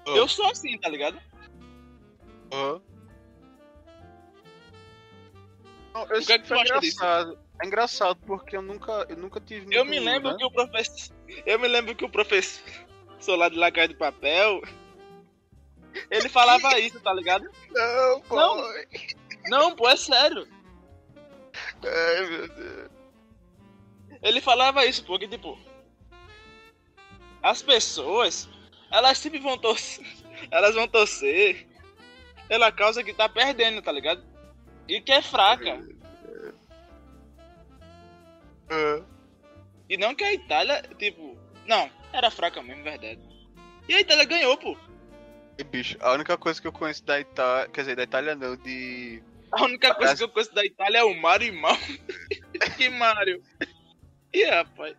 Ah. 0.07 0.11
Eu 0.11 0.29
sou 0.29 0.47
assim, 0.47 0.79
tá 0.79 0.89
ligado? 0.89 1.21
Aham. 2.53 2.81
Não, 5.93 6.03
O 6.03 6.07
que 6.07 6.33
é 6.33 6.39
que 6.39 6.47
tu 6.47 6.55
é 6.55 6.63
disso? 6.63 6.75
engraçado. 6.75 7.39
É 7.61 7.67
engraçado 7.67 8.21
porque 8.25 8.57
eu 8.57 8.63
nunca, 8.63 9.05
eu 9.09 9.17
nunca 9.17 9.41
tive. 9.41 9.75
Eu 9.75 9.85
me 9.85 9.99
lembro 9.99 10.31
né? 10.31 10.37
que 10.39 10.45
o 10.45 10.51
professor. 10.51 11.17
Eu 11.45 11.59
me 11.59 11.67
lembro 11.67 11.97
que 11.97 12.05
o 12.05 12.09
professor 12.09 12.63
lá 13.27 13.49
de 13.49 13.57
Lacaia 13.57 13.89
de 13.89 13.95
Papel. 13.95 14.63
Ele 16.11 16.29
falava 16.29 16.79
isso, 16.79 17.01
tá 17.01 17.13
ligado? 17.13 17.49
Não, 17.71 18.21
pô. 18.23 18.37
Não. 18.37 18.75
Não, 19.49 19.77
pô, 19.77 19.89
é 19.89 19.97
sério. 19.97 20.47
Ai, 21.85 22.27
meu 22.27 22.49
Deus. 22.49 22.91
Ele 24.23 24.41
falava 24.41 24.85
isso 24.85 25.05
porque, 25.05 25.27
tipo. 25.27 25.59
As 27.43 27.63
pessoas. 27.63 28.49
elas 28.91 29.19
sempre 29.19 29.39
vão 29.39 29.59
torcer. 29.59 30.07
Elas 30.53 30.77
vão 30.77 30.87
torcer 30.87 31.67
pela 32.47 32.71
causa 32.71 33.03
que 33.03 33.13
tá 33.13 33.29
perdendo, 33.29 33.83
tá 33.83 33.91
ligado? 33.91 34.23
E 34.87 35.01
que 35.01 35.11
é 35.11 35.21
fraca. 35.21 35.85
É. 38.71 39.03
E 39.89 39.97
não 39.97 40.15
que 40.15 40.23
a 40.23 40.33
Itália, 40.33 40.83
tipo. 40.97 41.37
Não, 41.67 41.91
era 42.13 42.31
fraca 42.31 42.63
mesmo, 42.63 42.83
verdade. 42.83 43.21
E 43.89 43.95
a 43.95 44.01
Itália 44.01 44.25
ganhou, 44.25 44.57
pô. 44.57 44.77
E, 45.59 45.65
bicho, 45.65 45.97
a 46.01 46.13
única 46.13 46.37
coisa 46.37 46.61
que 46.61 46.69
eu 46.69 46.73
conheço 46.73 47.05
da 47.05 47.19
Itália. 47.19 47.69
Quer 47.69 47.81
dizer, 47.81 47.97
da 47.97 48.03
Itália 48.05 48.35
não, 48.35 48.57
de. 48.57 49.23
A 49.51 49.65
única 49.65 49.95
coisa 49.95 50.17
que 50.17 50.23
eu 50.23 50.29
conheço 50.29 50.55
da 50.55 50.65
Itália 50.65 50.99
é 50.99 51.05
o 51.05 51.21
Mario 51.21 51.49
e 51.49 51.53
Mal. 51.53 51.77
que 52.77 52.89
Mario. 52.91 53.43
E 54.33 54.45
rapaz. 54.45 54.97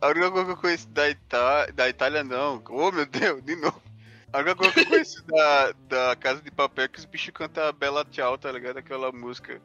A 0.00 0.08
única 0.08 0.30
coisa 0.30 0.46
que 0.46 0.52
eu 0.52 0.56
conheço 0.56 0.88
da, 0.88 1.08
Ita... 1.08 1.66
da 1.72 1.88
Itália 1.88 2.22
não. 2.22 2.62
Oh 2.68 2.92
meu 2.92 3.06
Deus, 3.06 3.42
de 3.42 3.56
novo. 3.56 3.80
A 4.32 4.38
única 4.38 4.56
coisa 4.56 4.72
que 4.72 4.80
eu 4.80 4.86
conheço 4.86 5.24
da, 5.26 5.72
da 5.88 6.16
Casa 6.16 6.42
de 6.42 6.50
Papel 6.50 6.84
é 6.84 6.88
que 6.88 6.98
os 6.98 7.04
bichos 7.04 7.32
cantam 7.32 7.72
Bela 7.72 8.04
Tchau, 8.04 8.36
tá 8.36 8.50
ligado? 8.52 8.78
Aquela 8.78 9.12
música. 9.12 9.62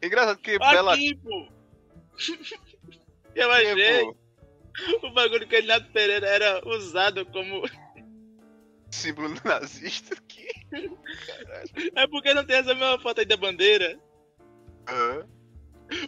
Engraçado 0.00 0.38
que 0.38 0.58
Bela 0.58 0.94
Aqui, 0.94 1.14
pô. 1.16 1.48
Eu 3.34 3.50
achei. 3.50 4.21
O 5.02 5.10
bagulho 5.10 5.46
que 5.46 5.56
o 5.56 5.60
Renato 5.60 5.90
Pereira 5.92 6.26
era 6.26 6.66
usado 6.68 7.26
como. 7.26 7.62
símbolo 8.90 9.34
nazista 9.44 10.14
aqui. 10.14 10.48
É 11.94 12.06
porque 12.06 12.34
não 12.34 12.44
tem 12.44 12.56
essa 12.56 12.74
mesma 12.74 12.98
foto 12.98 13.20
aí 13.20 13.26
da 13.26 13.36
bandeira. 13.36 13.98
Aham. 14.88 15.26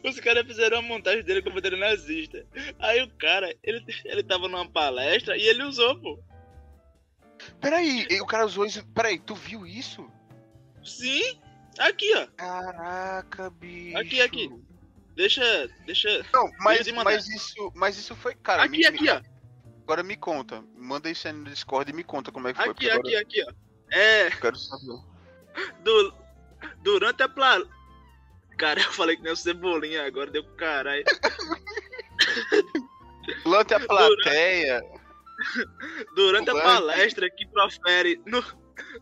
Os 0.03 0.19
caras 0.21 0.47
fizeram 0.47 0.81
uma 0.81 0.89
montagem 0.89 1.23
dele 1.23 1.43
com 1.43 1.51
a 1.51 1.53
bandeira 1.53 1.77
nazista. 1.77 2.47
Aí 2.79 3.03
o 3.03 3.11
cara, 3.17 3.55
ele, 3.63 3.85
ele 4.05 4.23
tava 4.23 4.49
numa 4.49 4.69
palestra 4.69 5.37
e 5.37 5.43
ele 5.43 5.63
usou, 5.63 5.99
pô. 6.01 6.19
Peraí, 7.61 8.07
o 8.21 8.27
cara 8.27 8.47
usou 8.47 8.65
isso. 8.65 8.85
Peraí, 8.95 9.19
tu 9.19 9.35
viu 9.35 9.67
isso? 9.67 10.11
Sim, 10.83 11.39
aqui, 11.79 12.15
ó. 12.17 12.27
Caraca, 12.37 13.51
bicho. 13.51 13.99
Aqui, 13.99 14.21
aqui. 14.21 14.51
Deixa. 15.15 15.69
Deixa. 15.87 16.25
Não, 16.33 16.51
mas, 16.61 16.91
mas 16.93 17.29
isso, 17.29 17.73
mas 17.75 17.97
isso 17.97 18.15
foi, 18.17 18.35
cara. 18.35 18.65
Aqui, 18.65 18.79
me- 18.79 18.87
aqui, 18.87 19.11
ó. 19.11 19.21
Agora 19.83 20.03
me 20.03 20.17
conta. 20.17 20.63
Manda 20.77 21.11
isso 21.11 21.27
aí 21.27 21.33
no 21.33 21.45
Discord 21.45 21.91
e 21.91 21.95
me 21.95 22.05
conta 22.05 22.33
como 22.33 22.49
é 22.49 22.53
que 22.53 22.61
foi. 22.63 22.71
Aqui, 22.71 22.91
aqui, 22.91 22.99
agora 23.09 23.21
aqui, 23.21 23.45
ó. 23.47 23.53
É, 23.91 24.31
quero 24.31 24.57
saber. 24.57 24.99
do, 25.85 26.15
durante 26.83 27.23
a 27.23 27.29
pla... 27.29 27.63
Cara, 28.57 28.81
eu 28.81 28.93
falei 28.93 29.17
que 29.17 29.23
nem 29.23 29.33
o 29.33 29.37
Cebolinha 29.37 30.07
agora, 30.07 30.31
deu 30.31 30.45
caralho. 30.57 31.05
Durante 33.45 33.75
a 33.75 33.81
plateia. 33.81 34.83
Durante 36.15 36.51
a 36.51 36.53
Durante- 36.53 36.75
palestra 36.75 37.31
que 37.31 37.47
profere 37.47 38.21
no, 38.25 38.43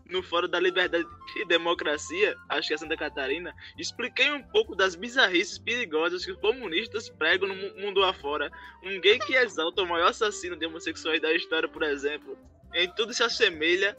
no 0.05 0.21
Fórum 0.23 0.47
da 0.47 0.59
Liberdade 0.59 1.05
e 1.37 1.45
Democracia, 1.45 2.35
acho 2.49 2.67
que 2.67 2.73
é 2.73 2.77
Santa 2.77 2.97
Catarina, 2.97 3.53
expliquei 3.77 4.31
um 4.31 4.43
pouco 4.43 4.75
das 4.75 4.95
bizarrices 4.95 5.57
perigosas 5.57 6.25
que 6.25 6.31
os 6.31 6.37
comunistas 6.37 7.09
pregam 7.09 7.47
no 7.47 7.55
mu- 7.55 7.75
mundo 7.77 8.03
afora. 8.03 8.51
Um 8.83 8.99
gay 8.99 9.19
que 9.19 9.35
exalta 9.35 9.81
o 9.81 9.87
maior 9.87 10.09
assassino 10.09 10.55
de 10.55 10.65
homossexuais 10.65 11.21
da 11.21 11.33
história, 11.33 11.67
por 11.67 11.83
exemplo, 11.83 12.37
em 12.73 12.89
tudo 12.95 13.13
se 13.13 13.23
assemelha 13.23 13.97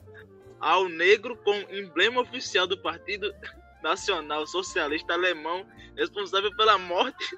ao 0.61 0.89
negro 0.89 1.37
com 1.37 1.55
emblema 1.71 2.21
oficial 2.21 2.67
do 2.67 2.79
Partido 2.79 3.35
Nacional 3.83 4.47
Socialista 4.47 5.13
Alemão, 5.13 5.67
responsável 5.97 6.55
pela 6.57 6.79
morte 6.79 7.37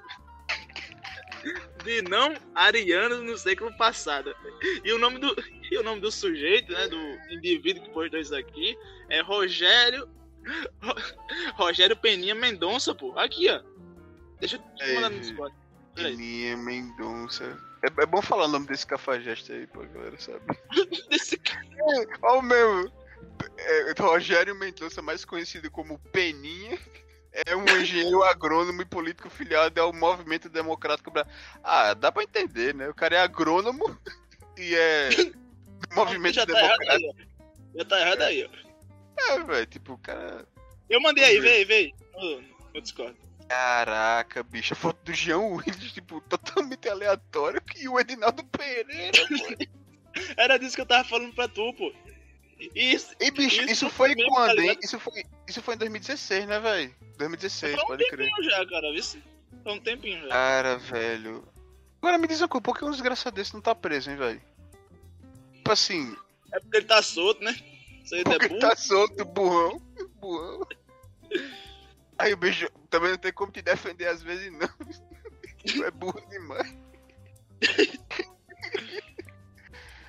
de 1.83 2.01
não 2.03 2.33
arianos 2.55 3.21
no 3.21 3.37
século 3.37 3.75
passado. 3.77 4.35
E 4.83 4.91
o 4.91 4.97
nome 4.99 5.19
do, 5.19 5.35
e 5.71 5.77
o 5.77 5.83
nome 5.83 6.01
do 6.01 6.11
sujeito, 6.11 6.71
né, 6.71 6.87
do 6.87 6.97
indivíduo 7.33 7.83
que 7.83 7.89
postou 7.91 8.19
isso 8.19 8.35
aqui, 8.35 8.77
é 9.09 9.21
Rogério 9.21 10.09
Ro- 10.81 10.95
Rogério 11.55 11.95
Peninha 11.95 12.33
Mendonça, 12.35 12.93
pô. 12.95 13.17
Aqui, 13.17 13.49
ó. 13.49 13.61
Deixa 14.39 14.55
eu 14.57 14.61
te 14.75 14.93
mandar 14.95 15.09
no 15.09 15.19
Discord. 15.19 15.55
Peninha 15.95 16.55
Mendonça. 16.57 17.57
É, 17.83 18.03
é 18.03 18.05
bom 18.05 18.21
falar 18.21 18.45
o 18.45 18.49
nome 18.49 18.67
desse 18.67 18.85
cafajeste 18.87 19.51
aí, 19.51 19.67
pô, 19.67 19.81
galera, 19.85 20.17
sabe? 20.19 20.41
Desse 21.09 21.37
cara. 21.37 21.61
Ó 22.23 22.39
o 22.39 22.41
mesmo. 22.41 22.91
É, 23.57 23.93
Rogério 23.99 24.55
Mendonça, 24.55 25.01
mais 25.01 25.23
conhecido 25.25 25.69
como 25.69 25.99
Peninha, 26.11 26.77
é 27.45 27.55
um 27.55 27.63
engenheiro 27.63 28.23
agrônomo 28.23 28.81
e 28.81 28.85
político 28.85 29.29
filiado 29.29 29.79
ao 29.79 29.93
Movimento 29.93 30.49
Democrático 30.49 31.11
Brasileiro. 31.11 31.41
Ah, 31.63 31.93
dá 31.93 32.11
pra 32.11 32.23
entender, 32.23 32.73
né? 32.73 32.89
O 32.89 32.95
cara 32.95 33.15
é 33.15 33.19
agrônomo 33.19 33.97
e 34.57 34.73
é 34.73 35.09
Movimento 35.93 36.35
Já 36.35 36.45
tá 36.45 36.59
errado 36.59 36.77
Democrático. 36.79 37.15
aí. 37.19 37.27
Já 37.75 37.85
tá 37.85 37.99
errado 37.99 38.21
aí, 38.21 38.45
ó. 38.45 38.67
É, 39.33 39.43
velho, 39.43 39.65
tipo, 39.67 39.93
o 39.93 39.97
cara. 39.97 40.47
Eu 40.89 41.01
mandei 41.01 41.23
aí, 41.23 41.39
vem, 41.39 41.65
vem. 41.65 41.95
No, 42.15 42.41
no 42.73 42.81
Discord. 42.81 43.15
Caraca, 43.47 44.43
bicho, 44.43 44.73
a 44.73 44.75
foto 44.75 44.97
do 45.03 45.13
Jean 45.13 45.39
Willis, 45.39 45.93
tipo, 45.93 46.19
totalmente 46.21 46.89
aleatório. 46.89 47.61
E 47.77 47.87
o 47.87 47.99
Edinaldo 47.99 48.43
Pereira, 48.45 49.19
pô. 49.27 49.67
Era 50.35 50.57
disso 50.57 50.75
que 50.75 50.81
eu 50.81 50.85
tava 50.85 51.07
falando 51.07 51.33
pra 51.33 51.47
tu, 51.47 51.73
pô. 51.73 51.93
Isso, 52.75 53.15
E, 53.19 53.29
bicho, 53.31 53.61
Isso 53.61 53.71
isso, 53.71 53.89
foi 53.89 54.15
mesmo, 54.15 54.33
tá 54.33 54.45
quando, 54.47 54.59
hein? 54.61 54.79
Isso 54.83 54.99
foi, 54.99 55.23
isso 55.47 55.61
foi 55.61 55.75
em 55.75 55.77
2016, 55.77 56.47
né, 56.47 56.59
velho? 56.59 56.95
2016, 57.17 57.75
Foi 57.75 57.83
um 57.83 57.87
pode 57.87 58.07
crer. 58.09 58.29
tempinho 58.29 58.49
já, 58.49 58.65
cara. 58.67 58.91
Viu? 58.93 59.03
Foi 59.63 59.73
um 59.73 59.79
tempinho 59.79 60.21
já. 60.21 60.27
Cara, 60.29 60.77
velho. 60.77 61.47
Agora 62.01 62.17
me 62.17 62.27
diz 62.27 62.41
uma 62.41 62.47
coisa, 62.47 62.63
por 62.63 62.77
que 62.77 62.85
um 62.85 62.91
desgraçado 62.91 63.35
desse 63.35 63.53
não 63.53 63.61
tá 63.61 63.75
preso, 63.75 64.09
hein, 64.09 64.17
velho? 64.17 64.41
Tipo 65.55 65.71
assim, 65.71 66.15
É 66.53 66.59
porque 66.59 66.77
ele 66.77 66.85
tá 66.85 67.01
solto, 67.01 67.43
né? 67.43 67.55
É 68.11 68.23
porque 68.23 68.47
burro. 68.47 68.59
tá 68.61 68.75
solto, 68.75 69.25
burrão. 69.25 69.81
Burrão. 70.15 70.67
Aí 72.17 72.33
o 72.33 72.37
bicho 72.37 72.67
também 72.89 73.11
não 73.11 73.17
tem 73.17 73.33
como 73.33 73.51
te 73.51 73.61
defender 73.61 74.07
às 74.07 74.23
vezes, 74.23 74.51
não. 74.51 74.69
Tu 75.67 75.83
é 75.83 75.91
burro 75.91 76.21
demais. 76.29 76.75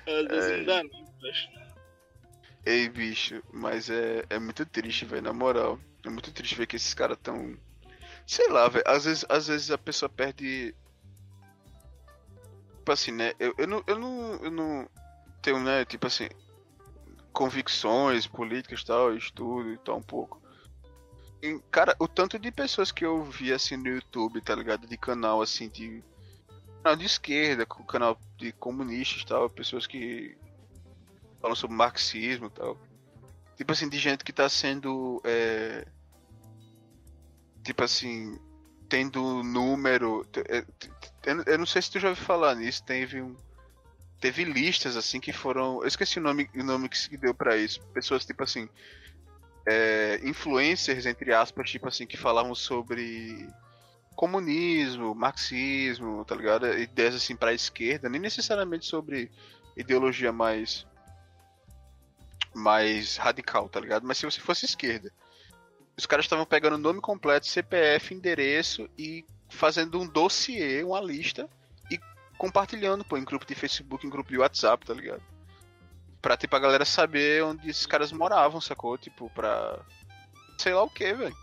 Às 0.07 0.27
vezes 0.27 0.57
não 0.59 0.65
dá, 0.65 0.83
não. 0.83 1.09
Ei, 2.65 2.89
bicho, 2.89 3.41
mas 3.51 3.89
é, 3.89 4.25
é 4.29 4.37
muito 4.37 4.65
triste, 4.65 5.05
velho, 5.05 5.21
na 5.21 5.33
moral. 5.33 5.79
É 6.05 6.09
muito 6.09 6.31
triste 6.31 6.55
ver 6.55 6.67
que 6.67 6.75
esses 6.75 6.93
caras 6.93 7.17
tão. 7.21 7.57
Sei 8.27 8.47
lá, 8.49 8.67
velho. 8.67 8.83
Às 8.87 9.05
vezes, 9.05 9.25
às 9.29 9.47
vezes 9.47 9.71
a 9.71 9.77
pessoa 9.77 10.09
perde. 10.09 10.75
Tipo 12.77 12.91
assim, 12.91 13.11
né? 13.11 13.33
Eu, 13.39 13.53
eu, 13.57 13.67
não, 13.67 13.83
eu, 13.87 13.99
não, 13.99 14.33
eu 14.43 14.51
não 14.51 14.89
tenho, 15.41 15.59
né? 15.59 15.85
Tipo 15.85 16.07
assim. 16.07 16.29
Convicções 17.31 18.27
políticas 18.27 18.81
e 18.81 18.85
tal, 18.85 19.15
estudo 19.15 19.71
e 19.71 19.77
tal, 19.77 19.97
um 19.97 20.03
pouco. 20.03 20.41
E, 21.41 21.57
cara, 21.71 21.95
o 21.99 22.07
tanto 22.07 22.37
de 22.37 22.51
pessoas 22.51 22.91
que 22.91 23.05
eu 23.05 23.23
vi 23.23 23.53
assim 23.53 23.77
no 23.77 23.87
YouTube, 23.87 24.41
tá 24.41 24.53
ligado? 24.55 24.85
De 24.87 24.97
canal 24.97 25.41
assim 25.41 25.69
de. 25.69 26.03
Canal 26.83 26.97
de 26.97 27.05
esquerda, 27.05 27.65
canal 27.65 28.19
de 28.37 28.51
comunistas 28.53 29.21
e 29.21 29.25
tal, 29.25 29.49
pessoas 29.49 29.85
que 29.87 30.37
falam 31.41 31.55
sobre 31.55 31.75
marxismo 31.75 32.47
e 32.47 32.49
tal. 32.49 32.77
Tipo 33.57 33.71
assim, 33.71 33.89
de 33.89 33.97
gente 33.97 34.23
que 34.23 34.33
tá 34.33 34.47
sendo. 34.47 35.21
é, 35.25 35.85
tipo 37.63 37.83
assim. 37.83 38.39
Tendo 38.87 39.43
número. 39.43 40.25
é, 40.47 40.65
Eu 41.45 41.57
não 41.59 41.65
sei 41.65 41.81
se 41.81 41.91
tu 41.91 41.99
já 41.99 42.09
ouviu 42.09 42.23
falar 42.23 42.55
nisso. 42.55 42.83
Teve 42.83 43.21
um. 43.21 43.35
Teve 44.19 44.43
listas 44.43 44.97
assim 44.97 45.19
que 45.19 45.31
foram. 45.31 45.81
Eu 45.81 45.87
esqueci 45.87 46.19
o 46.19 46.21
nome, 46.21 46.49
o 46.55 46.63
nome 46.63 46.89
que 46.89 46.97
se 46.97 47.15
deu 47.17 47.33
pra 47.33 47.57
isso. 47.57 47.81
Pessoas 47.93 48.25
tipo 48.25 48.43
assim. 48.43 48.67
é, 49.67 50.19
influencers, 50.23 51.05
entre 51.05 51.33
aspas, 51.33 51.69
tipo 51.69 51.87
assim, 51.87 52.05
que 52.07 52.17
falavam 52.17 52.55
sobre 52.55 53.47
comunismo, 54.15 55.15
marxismo, 55.15 56.25
tá 56.25 56.35
ligado? 56.35 56.67
Ideias 56.77 57.15
assim 57.15 57.35
pra 57.35 57.53
esquerda, 57.53 58.09
nem 58.09 58.19
necessariamente 58.19 58.85
sobre 58.85 59.31
ideologia 59.77 60.31
mais 60.33 60.85
mais 62.59 63.17
radical, 63.17 63.67
tá 63.69 63.79
ligado? 63.79 64.05
Mas 64.05 64.17
se 64.17 64.25
você 64.25 64.39
fosse 64.39 64.65
esquerda. 64.65 65.11
Os 65.97 66.05
caras 66.05 66.25
estavam 66.25 66.45
pegando 66.45 66.77
nome 66.77 67.01
completo, 67.01 67.47
CPF, 67.47 68.13
endereço 68.13 68.89
e 68.97 69.25
fazendo 69.49 69.99
um 69.99 70.07
dossiê, 70.07 70.83
uma 70.83 71.01
lista 71.01 71.49
e 71.91 71.99
compartilhando, 72.37 73.03
pô, 73.03 73.17
em 73.17 73.23
grupo 73.23 73.45
de 73.45 73.55
Facebook, 73.55 74.05
em 74.05 74.09
grupo 74.09 74.29
de 74.29 74.37
WhatsApp, 74.37 74.85
tá 74.85 74.93
ligado? 74.93 75.21
Pra, 76.21 76.37
tipo, 76.37 76.55
a 76.55 76.59
galera 76.59 76.85
saber 76.85 77.43
onde 77.43 77.69
esses 77.69 77.85
caras 77.85 78.11
moravam, 78.11 78.61
sacou? 78.61 78.97
Tipo, 78.97 79.29
pra. 79.31 79.79
Sei 80.57 80.73
lá 80.73 80.83
o 80.83 80.89
que, 80.89 81.13
velho. 81.13 81.35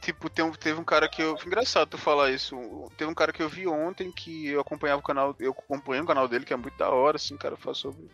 Tipo, 0.00 0.28
tem 0.28 0.48
teve 0.52 0.80
um 0.80 0.84
cara 0.84 1.08
que 1.08 1.22
eu. 1.22 1.36
Engraçado 1.46 1.88
tu 1.88 1.98
falar 1.98 2.30
isso. 2.30 2.56
Teve 2.96 3.10
um 3.10 3.14
cara 3.14 3.32
que 3.32 3.42
eu 3.42 3.48
vi 3.48 3.66
ontem 3.66 4.12
que 4.12 4.48
eu 4.48 4.60
acompanhava 4.60 5.00
o 5.00 5.04
canal. 5.04 5.34
Eu 5.38 5.52
acompanhei 5.52 6.02
o 6.02 6.06
canal 6.06 6.28
dele, 6.28 6.44
que 6.44 6.52
é 6.52 6.56
muito 6.56 6.76
da 6.76 6.90
hora, 6.90 7.16
assim, 7.16 7.36
cara 7.36 7.56
fala 7.56 7.74
sobre 7.74 8.08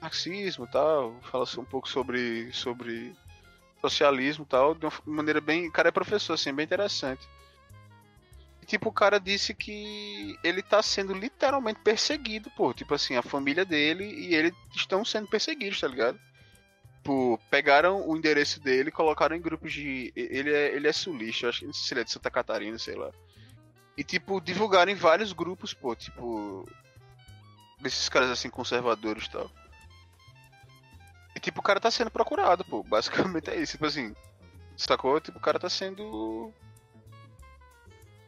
marxismo 0.00 0.64
e 0.64 0.68
tal. 0.68 1.14
Fala 1.22 1.44
um 1.58 1.64
pouco 1.64 1.88
sobre. 1.88 2.52
sobre 2.52 3.14
socialismo 3.80 4.44
e 4.44 4.48
tal. 4.48 4.74
De 4.74 4.86
uma 4.86 4.92
maneira 5.06 5.40
bem. 5.40 5.68
O 5.68 5.72
cara 5.72 5.88
é 5.88 5.92
professor, 5.92 6.34
assim, 6.34 6.52
bem 6.52 6.64
interessante. 6.64 7.26
tipo, 8.66 8.90
o 8.90 8.92
cara 8.92 9.18
disse 9.18 9.54
que 9.54 10.38
ele 10.44 10.62
tá 10.62 10.82
sendo 10.82 11.14
literalmente 11.14 11.80
perseguido, 11.80 12.50
pô. 12.50 12.72
Tipo 12.74 12.94
assim, 12.94 13.16
a 13.16 13.22
família 13.22 13.64
dele 13.64 14.04
e 14.04 14.34
ele 14.34 14.52
estão 14.74 15.04
sendo 15.04 15.28
perseguidos, 15.28 15.80
tá 15.80 15.88
ligado? 15.88 16.18
Pegaram 17.50 18.06
o 18.06 18.14
endereço 18.14 18.60
dele, 18.60 18.90
colocaram 18.90 19.34
em 19.34 19.40
grupos 19.40 19.72
de. 19.72 20.12
Ele 20.14 20.52
é, 20.52 20.74
ele 20.74 20.86
é 20.86 20.92
sulista, 20.92 21.48
acho 21.48 21.60
que 21.60 21.66
não 21.66 21.72
sei 21.72 21.82
se 21.82 21.94
ele 21.94 22.00
é 22.02 22.04
de 22.04 22.12
Santa 22.12 22.30
Catarina, 22.30 22.78
sei 22.78 22.96
lá. 22.96 23.10
E, 23.96 24.04
tipo, 24.04 24.40
divulgaram 24.40 24.92
em 24.92 24.94
vários 24.94 25.32
grupos, 25.32 25.72
pô, 25.72 25.96
tipo. 25.96 26.68
Desses 27.80 28.08
caras 28.08 28.30
assim, 28.30 28.50
conservadores 28.50 29.24
e 29.24 29.30
tal. 29.30 29.50
Tipo, 31.48 31.60
o 31.60 31.62
cara 31.62 31.80
tá 31.80 31.90
sendo 31.90 32.10
procurado, 32.10 32.62
pô. 32.62 32.82
Basicamente 32.82 33.48
é 33.48 33.56
isso. 33.56 33.72
Tipo 33.72 33.86
assim. 33.86 34.14
Sacou? 34.76 35.18
Tipo, 35.18 35.38
o 35.38 35.40
cara 35.40 35.58
tá 35.58 35.70
sendo. 35.70 36.52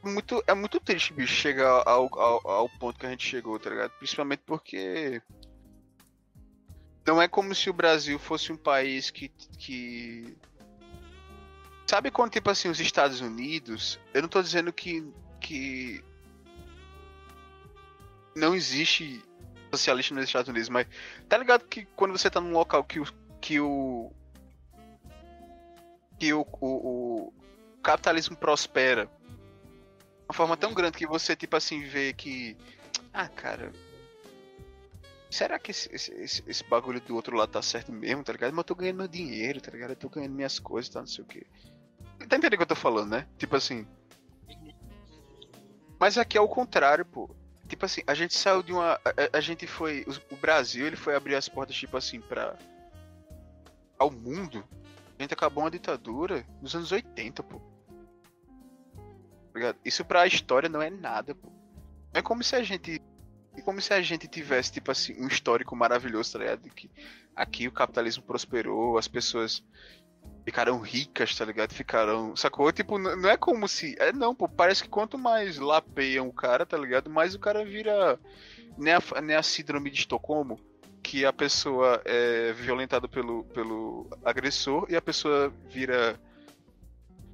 Muito, 0.02 0.42
é 0.46 0.54
muito 0.54 0.80
triste, 0.80 1.12
bicho, 1.12 1.34
chegar 1.34 1.82
ao, 1.86 2.08
ao, 2.18 2.50
ao 2.50 2.68
ponto 2.70 2.98
que 2.98 3.04
a 3.04 3.10
gente 3.10 3.28
chegou, 3.28 3.58
tá 3.58 3.68
ligado? 3.68 3.90
Principalmente 3.98 4.40
porque 4.46 5.20
não 7.06 7.20
é 7.20 7.28
como 7.28 7.54
se 7.54 7.68
o 7.68 7.74
Brasil 7.74 8.18
fosse 8.18 8.50
um 8.50 8.56
país 8.56 9.10
que, 9.10 9.28
que. 9.28 10.34
Sabe 11.86 12.10
quando, 12.10 12.32
tipo 12.32 12.48
assim, 12.48 12.70
os 12.70 12.80
Estados 12.80 13.20
Unidos. 13.20 14.00
Eu 14.14 14.22
não 14.22 14.30
tô 14.30 14.40
dizendo 14.40 14.72
que. 14.72 15.06
que 15.38 16.02
não 18.34 18.54
existe 18.54 19.22
socialista 19.70 20.14
nos 20.14 20.24
Estados 20.24 20.48
Unidos, 20.48 20.68
mas 20.68 20.86
tá 21.28 21.38
ligado 21.38 21.64
que 21.64 21.84
quando 21.96 22.16
você 22.16 22.30
tá 22.30 22.40
num 22.40 22.52
local 22.52 22.84
que 22.84 23.00
o. 23.00 23.06
que 23.40 23.60
o. 23.60 24.12
que 26.18 26.32
o, 26.32 26.46
o, 26.60 27.28
o 27.28 27.32
capitalismo 27.82 28.36
prospera 28.36 29.08
uma 30.30 30.34
forma 30.34 30.56
tão 30.56 30.72
grande 30.72 30.96
que 30.96 31.06
você, 31.06 31.34
tipo 31.34 31.56
assim, 31.56 31.82
vê 31.82 32.12
que. 32.12 32.56
Ah, 33.12 33.28
cara, 33.28 33.72
será 35.28 35.58
que 35.58 35.72
esse, 35.72 35.92
esse, 35.92 36.44
esse, 36.46 36.64
bagulho 36.64 37.00
do 37.00 37.16
outro 37.16 37.36
lado 37.36 37.50
tá 37.50 37.60
certo 37.60 37.92
mesmo, 37.92 38.22
tá 38.22 38.32
ligado? 38.32 38.52
Mas 38.52 38.58
eu 38.58 38.64
tô 38.64 38.74
ganhando 38.76 38.98
meu 38.98 39.08
dinheiro, 39.08 39.60
tá 39.60 39.72
ligado? 39.72 39.90
Eu 39.90 39.96
tô 39.96 40.08
ganhando 40.08 40.34
minhas 40.34 40.60
coisas, 40.60 40.88
tá? 40.88 41.00
Não 41.00 41.06
sei 41.08 41.24
o 41.24 41.26
que. 41.26 41.44
Tá 42.28 42.36
entendendo 42.36 42.54
o 42.54 42.56
que 42.56 42.62
eu 42.62 42.66
tô 42.66 42.76
falando, 42.76 43.10
né? 43.10 43.26
Tipo 43.38 43.56
assim. 43.56 43.84
Mas 45.98 46.16
aqui 46.16 46.38
é 46.38 46.40
o 46.40 46.48
contrário, 46.48 47.04
pô. 47.04 47.34
Tipo 47.70 47.86
assim, 47.86 48.02
a 48.04 48.14
gente 48.14 48.36
saiu 48.36 48.64
de 48.64 48.72
uma. 48.72 48.94
A, 48.94 49.38
a 49.38 49.40
gente 49.40 49.64
foi. 49.64 50.04
O, 50.04 50.34
o, 50.34 50.36
Brasil, 50.36 50.88
ele 50.88 50.96
foi 50.96 51.14
abrir 51.14 51.36
as 51.36 51.48
portas, 51.48 51.76
tipo 51.76 51.96
assim, 51.96 52.20
pra. 52.20 52.58
ao 53.96 54.10
mundo. 54.10 54.64
A 55.16 55.22
gente 55.22 55.32
acabou 55.32 55.62
uma 55.62 55.70
ditadura 55.70 56.44
nos 56.60 56.74
anos 56.74 56.90
80, 56.90 57.44
pô. 57.44 57.60
Tá 59.52 59.74
Isso 59.84 60.04
pra 60.04 60.26
história 60.26 60.68
não 60.68 60.82
é 60.82 60.90
nada, 60.90 61.32
pô. 61.32 61.48
É 62.12 62.20
como 62.20 62.42
se 62.42 62.56
a 62.56 62.62
gente 62.64 63.00
e 63.56 63.62
como 63.62 63.80
se 63.80 63.94
a 63.94 64.00
gente 64.02 64.26
tivesse, 64.26 64.72
tipo 64.72 64.90
assim, 64.90 65.14
um 65.22 65.28
histórico 65.28 65.76
maravilhoso, 65.76 66.32
tá 66.32 66.38
ligado? 66.40 66.68
Que 66.70 66.90
aqui 67.36 67.68
o 67.68 67.72
capitalismo 67.72 68.24
prosperou, 68.24 68.98
as 68.98 69.06
pessoas 69.06 69.62
ficaram 70.44 70.80
ricas, 70.80 71.34
tá 71.34 71.44
ligado? 71.44 71.72
Ficaram. 71.72 72.34
Sacou? 72.36 72.70
Tipo, 72.72 72.98
não 72.98 73.28
é 73.28 73.36
como 73.36 73.68
se. 73.68 73.96
É 73.98 74.12
não, 74.12 74.34
pô. 74.34 74.48
Parece 74.48 74.82
que 74.82 74.88
quanto 74.88 75.18
mais 75.18 75.58
lapeiam 75.58 76.28
o 76.28 76.32
cara, 76.32 76.66
tá 76.66 76.76
ligado? 76.76 77.10
Mais 77.10 77.34
o 77.34 77.38
cara 77.38 77.64
vira. 77.64 78.18
Nem 78.76 78.94
a, 78.94 79.20
nem 79.22 79.36
a 79.36 79.42
síndrome 79.42 79.90
de 79.90 80.00
Estocolmo, 80.00 80.58
que 81.02 81.24
a 81.24 81.32
pessoa 81.32 82.00
é 82.04 82.52
violentada 82.52 83.08
pelo, 83.08 83.44
pelo 83.44 84.08
agressor 84.24 84.86
e 84.88 84.96
a 84.96 85.02
pessoa 85.02 85.52
vira. 85.68 86.18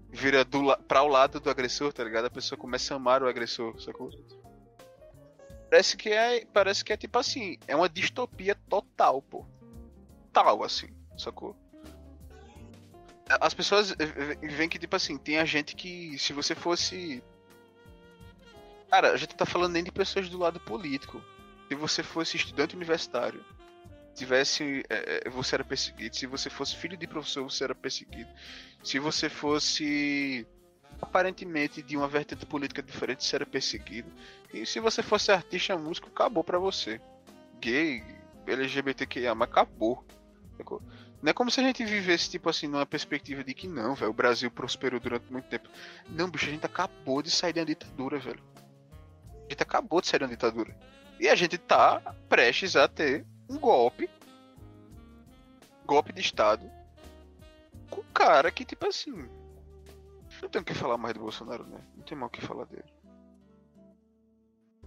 Vira 0.09 0.45
do, 0.45 0.75
pra 0.89 1.03
o 1.03 1.09
lado 1.09 1.41
do 1.41 1.51
agressor, 1.51 1.93
tá 1.93 2.03
ligado? 2.03 2.27
A 2.27 2.31
pessoa 2.31 2.59
começa 2.59 2.95
a 2.95 2.97
amar 2.97 3.23
o 3.23 3.29
agressor, 3.29 3.79
sacou? 3.81 4.11
Parece 5.69 5.97
que 5.97 6.11
é. 6.11 6.45
Parece 6.47 6.85
que 6.85 6.93
é 6.93 6.97
tipo 6.97 7.19
assim, 7.19 7.59
é 7.67 7.77
uma 7.77 7.89
distopia 7.89 8.57
total, 8.69 9.21
pô. 9.21 9.45
Tal, 10.33 10.63
assim, 10.63 10.89
sacou? 11.19 11.57
As 13.29 13.53
pessoas 13.55 13.95
veem 14.41 14.69
que, 14.69 14.79
tipo 14.79 14.95
assim, 14.95 15.19
tem 15.19 15.39
a 15.39 15.45
gente 15.45 15.75
que, 15.75 16.17
se 16.19 16.33
você 16.33 16.55
fosse. 16.55 17.23
Cara, 18.89 19.13
a 19.13 19.17
gente 19.17 19.35
tá 19.35 19.45
falando 19.45 19.73
nem 19.73 19.83
de 19.83 19.91
pessoas 19.91 20.29
do 20.29 20.39
lado 20.39 20.61
político. 20.61 21.21
Se 21.69 21.75
você 21.75 22.03
fosse 22.05 22.37
estudante 22.37 22.77
universitário, 22.77 23.45
tivesse. 24.15 24.85
É, 24.89 25.29
você 25.29 25.57
era 25.57 25.65
perseguido. 25.65 26.15
Se 26.15 26.27
você 26.27 26.49
fosse 26.49 26.77
filho 26.77 26.97
de 26.97 27.07
professor, 27.07 27.43
você 27.43 27.65
era 27.65 27.75
perseguido. 27.75 28.31
Se 28.85 29.01
você 29.01 29.29
fosse 29.29 30.47
aparentemente 31.03 31.83
de 31.83 31.97
uma 31.97 32.09
vertente 32.09 32.47
política 32.47 32.83
diferente, 32.83 33.25
você 33.25 33.37
era 33.37 33.47
perseguido. 33.47 34.11
E 34.55 34.65
se 34.65 34.79
você 34.79 35.03
fosse 35.03 35.33
artista, 35.33 35.77
músico, 35.77 36.09
acabou 36.09 36.45
pra 36.45 36.59
você. 36.59 37.01
Gay, 37.61 38.05
LGBTQIA, 38.47 39.35
mas 39.35 39.49
acabou. 39.49 40.05
Não 41.23 41.31
é 41.31 41.33
como 41.33 41.51
se 41.51 41.61
a 41.61 41.63
gente 41.63 41.85
vivesse, 41.85 42.31
tipo 42.31 42.49
assim, 42.49 42.67
numa 42.67 42.87
perspectiva 42.87 43.43
de 43.43 43.55
que 43.55 43.67
não, 43.67 43.95
velho, 43.95 44.11
o 44.11 44.15
Brasil 44.15 44.51
prosperou 44.51 45.01
durante 45.01 45.31
muito 45.33 45.49
tempo. 45.49 45.69
Não, 46.09 46.31
bicho, 46.31 46.47
a 46.47 46.51
gente 46.51 46.67
acabou 46.67 47.23
de 47.23 47.31
sair 47.31 47.53
da 47.53 47.65
ditadura, 47.65 48.19
velho. 48.19 48.43
A 49.47 49.51
gente 49.51 49.63
acabou 49.63 50.01
de 50.01 50.09
sair 50.09 50.21
da 50.21 50.27
ditadura. 50.27 50.77
E 51.19 51.29
a 51.29 51.35
gente 51.35 51.57
tá 51.57 52.01
prestes 52.29 52.77
a 52.77 52.87
ter 52.87 53.25
um 53.49 53.59
golpe. 53.59 54.11
Golpe 55.87 56.13
de 56.13 56.21
Estado. 56.21 56.71
Com 57.91 58.01
um 58.01 58.13
cara 58.13 58.51
que, 58.51 58.65
tipo 58.65 58.87
assim. 58.87 59.29
Não 60.43 60.49
tem 60.51 60.61
o 60.61 60.65
que 60.65 60.75
falar 60.75 60.99
mais 60.99 61.15
do 61.15 61.21
Bolsonaro, 61.21 61.65
né? 61.65 61.79
Não 61.97 62.05
tem 62.05 62.17
mal 62.17 62.29
o 62.29 62.31
que 62.31 62.43
falar 62.43 62.67
dele 62.67 62.85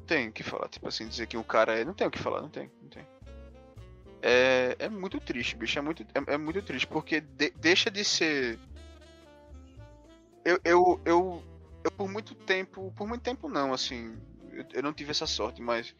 tem 0.09 0.29
o 0.29 0.31
que 0.31 0.41
falar. 0.41 0.67
Tipo 0.67 0.87
assim, 0.87 1.07
dizer 1.07 1.27
que 1.27 1.37
um 1.37 1.43
cara 1.43 1.79
é. 1.79 1.85
Não 1.85 1.93
tem 1.93 2.07
o 2.07 2.11
que 2.11 2.17
falar, 2.17 2.41
não 2.41 2.49
tem, 2.49 2.71
não 2.81 2.89
tem. 2.89 3.05
É, 4.21 4.75
é 4.79 4.89
muito 4.89 5.19
triste, 5.19 5.55
bicho. 5.55 5.79
É 5.79 5.81
muito, 5.81 6.03
é, 6.03 6.33
é 6.33 6.37
muito 6.37 6.61
triste, 6.61 6.87
porque 6.87 7.21
de, 7.21 7.51
deixa 7.51 7.89
de 7.89 8.03
ser. 8.03 8.59
Eu, 10.43 10.59
eu, 10.63 11.01
eu, 11.05 11.43
eu, 11.83 11.91
por 11.91 12.09
muito 12.09 12.35
tempo. 12.35 12.93
Por 12.95 13.07
muito 13.07 13.21
tempo 13.21 13.47
não, 13.47 13.73
assim. 13.73 14.17
Eu, 14.51 14.65
eu 14.73 14.83
não 14.83 14.93
tive 14.93 15.11
essa 15.11 15.25
sorte, 15.25 15.61
mas. 15.61 15.95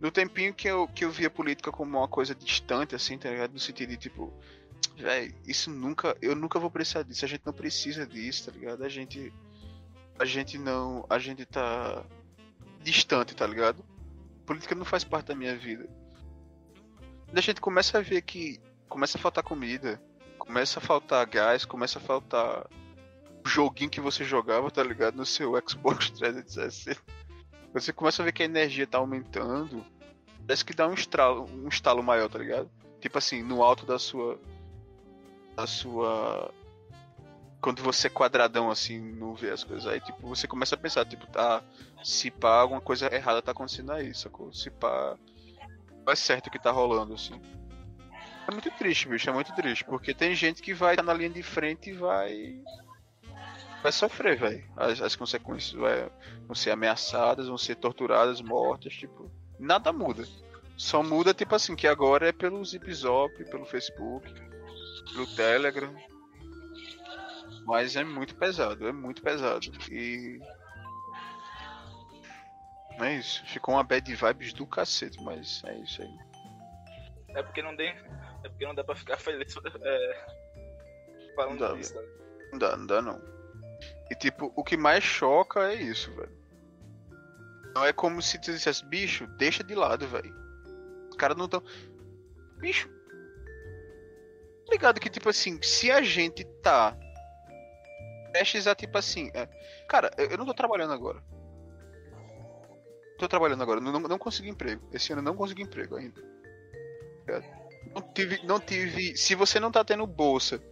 No 0.00 0.10
tempinho 0.10 0.54
que 0.54 0.68
eu, 0.68 0.86
que 0.86 1.04
eu 1.04 1.10
via 1.10 1.28
política 1.28 1.72
como 1.72 1.98
uma 1.98 2.08
coisa 2.08 2.34
distante, 2.34 2.94
assim, 2.94 3.18
tá 3.18 3.28
ligado? 3.30 3.52
No 3.52 3.60
sentido 3.60 3.90
de 3.90 3.96
tipo. 3.96 4.32
Véi, 4.96 5.34
isso 5.46 5.70
nunca. 5.70 6.16
Eu 6.22 6.34
nunca 6.34 6.58
vou 6.58 6.70
precisar 6.70 7.02
disso. 7.02 7.24
A 7.24 7.28
gente 7.28 7.42
não 7.44 7.52
precisa 7.52 8.06
disso, 8.06 8.50
tá 8.50 8.52
ligado? 8.52 8.82
A 8.84 8.88
gente. 8.88 9.32
A 10.18 10.24
gente 10.24 10.56
não. 10.56 11.04
A 11.10 11.18
gente 11.18 11.44
tá 11.44 12.04
distante, 12.82 13.34
tá 13.34 13.46
ligado? 13.46 13.84
Política 14.46 14.74
não 14.74 14.84
faz 14.84 15.04
parte 15.04 15.26
da 15.26 15.34
minha 15.34 15.56
vida. 15.56 15.88
A 17.34 17.40
gente 17.40 17.60
começa 17.60 17.98
a 17.98 18.00
ver 18.00 18.22
que 18.22 18.60
começa 18.88 19.18
a 19.18 19.20
faltar 19.20 19.44
comida, 19.44 20.00
começa 20.38 20.78
a 20.78 20.82
faltar 20.82 21.26
gás, 21.26 21.64
começa 21.64 21.98
a 21.98 22.02
faltar 22.02 22.66
o 23.44 23.48
joguinho 23.48 23.90
que 23.90 24.00
você 24.00 24.24
jogava, 24.24 24.70
tá 24.70 24.82
ligado? 24.82 25.16
No 25.16 25.26
seu 25.26 25.52
Xbox 25.66 26.10
360. 26.10 27.00
Você 27.72 27.92
começa 27.92 28.22
a 28.22 28.24
ver 28.24 28.32
que 28.32 28.42
a 28.42 28.46
energia 28.46 28.86
tá 28.86 28.98
aumentando. 28.98 29.84
Parece 30.46 30.64
que 30.64 30.74
dá 30.74 30.88
um 30.88 30.94
estalo, 30.94 31.44
um 31.50 31.68
estalo 31.68 32.02
maior, 32.02 32.28
tá 32.28 32.38
ligado? 32.38 32.70
Tipo 33.00 33.18
assim, 33.18 33.42
no 33.42 33.62
alto 33.62 33.84
da 33.84 33.98
sua. 33.98 34.40
Da 35.54 35.66
sua 35.66 36.52
quando 37.60 37.82
você 37.82 38.06
é 38.06 38.10
quadradão 38.10 38.70
assim, 38.70 39.00
não 39.00 39.34
vê 39.34 39.50
as 39.50 39.64
coisas. 39.64 39.86
Aí, 39.86 40.00
tipo, 40.00 40.26
você 40.26 40.46
começa 40.46 40.74
a 40.74 40.78
pensar, 40.78 41.04
tipo, 41.04 41.26
tá. 41.26 41.62
Se 42.02 42.30
pá, 42.30 42.60
alguma 42.60 42.80
coisa 42.80 43.12
errada 43.12 43.42
tá 43.42 43.52
acontecendo 43.52 43.92
aí, 43.92 44.14
sacou? 44.14 44.52
Se 44.52 44.70
pá. 44.70 45.16
É 46.08 46.14
certo 46.16 46.46
o 46.46 46.50
que 46.50 46.58
tá 46.58 46.70
rolando, 46.70 47.14
assim. 47.14 47.40
É 48.46 48.50
muito 48.50 48.70
triste, 48.72 49.08
bicho, 49.08 49.28
é 49.28 49.32
muito 49.32 49.54
triste. 49.54 49.84
Porque 49.84 50.14
tem 50.14 50.34
gente 50.34 50.62
que 50.62 50.72
vai 50.72 50.96
na 50.96 51.12
linha 51.12 51.30
de 51.30 51.42
frente 51.42 51.90
e 51.90 51.94
vai. 51.94 52.60
Vai 53.82 53.92
sofrer, 53.92 54.38
velho. 54.38 54.64
As, 54.76 55.00
as 55.00 55.14
consequências 55.14 55.72
vai, 55.72 56.10
vão 56.46 56.54
ser 56.54 56.70
ameaçadas, 56.70 57.48
vão 57.48 57.58
ser 57.58 57.76
torturadas, 57.76 58.40
mortas, 58.40 58.94
tipo. 58.94 59.30
Nada 59.58 59.92
muda. 59.92 60.26
Só 60.76 61.02
muda, 61.02 61.34
tipo 61.34 61.54
assim, 61.54 61.74
que 61.74 61.86
agora 61.86 62.28
é 62.28 62.32
pelo 62.32 62.64
Zip 62.64 62.92
Zop, 62.92 63.44
pelo 63.44 63.66
Facebook, 63.66 64.32
pelo 65.12 65.26
Telegram 65.34 65.92
mas 67.68 67.96
é 67.96 68.02
muito 68.02 68.34
pesado, 68.34 68.88
é 68.88 68.92
muito 68.92 69.20
pesado. 69.20 69.70
E. 69.90 70.40
É 73.00 73.14
isso. 73.14 73.44
Ficou 73.46 73.74
uma 73.74 73.84
bad 73.84 74.14
vibes 74.14 74.52
do 74.52 74.66
cacete, 74.66 75.22
mas 75.22 75.62
é 75.64 75.74
isso 75.78 76.02
aí. 76.02 76.18
É 77.36 77.42
porque 77.42 77.62
não 77.62 77.76
tem. 77.76 77.90
É 78.44 78.48
porque 78.48 78.66
não 78.66 78.74
dá 78.74 78.82
pra 78.82 78.96
ficar 78.96 79.16
feliz 79.20 79.54
é, 79.56 80.26
falando 81.34 81.60
não 81.60 81.68
dá, 81.68 81.74
disso. 81.74 81.94
Né? 81.94 82.02
Não 82.52 82.58
dá, 82.58 82.76
não 82.76 82.86
dá 82.86 83.02
não. 83.02 83.20
E 84.10 84.14
tipo, 84.14 84.52
o 84.56 84.64
que 84.64 84.76
mais 84.76 85.04
choca 85.04 85.70
é 85.70 85.74
isso, 85.74 86.12
velho. 86.14 86.36
Não 87.74 87.84
é 87.84 87.92
como 87.92 88.20
se 88.20 88.40
tu 88.40 88.50
dissesse, 88.50 88.84
bicho, 88.84 89.26
deixa 89.38 89.62
de 89.62 89.74
lado, 89.74 90.06
velho. 90.08 90.34
Os 91.10 91.16
caras 91.16 91.36
não 91.36 91.48
tão. 91.48 91.62
Bicho. 92.58 92.88
Tá 94.66 94.72
ligado 94.72 95.00
que, 95.00 95.08
tipo 95.08 95.28
assim, 95.28 95.60
se 95.62 95.90
a 95.90 96.02
gente 96.02 96.44
tá 96.62 96.96
prestes 98.32 98.66
a 98.66 98.74
tipo 98.74 98.96
assim. 98.96 99.30
É, 99.34 99.46
cara, 99.88 100.10
eu 100.16 100.36
não 100.36 100.46
tô 100.46 100.54
trabalhando 100.54 100.92
agora. 100.92 101.22
Tô 103.18 103.28
trabalhando 103.28 103.62
agora, 103.62 103.80
não, 103.80 104.00
não 104.00 104.18
consegui 104.18 104.48
emprego. 104.48 104.88
Esse 104.92 105.12
ano 105.12 105.20
eu 105.20 105.24
não 105.24 105.34
consegui 105.34 105.62
emprego 105.62 105.96
ainda. 105.96 106.22
Não 107.94 108.02
tive, 108.02 108.40
não 108.44 108.60
tive. 108.60 109.16
Se 109.16 109.34
você 109.34 109.60
não 109.60 109.70
tá 109.70 109.84
tendo 109.84 110.06
bolsa, 110.06 110.62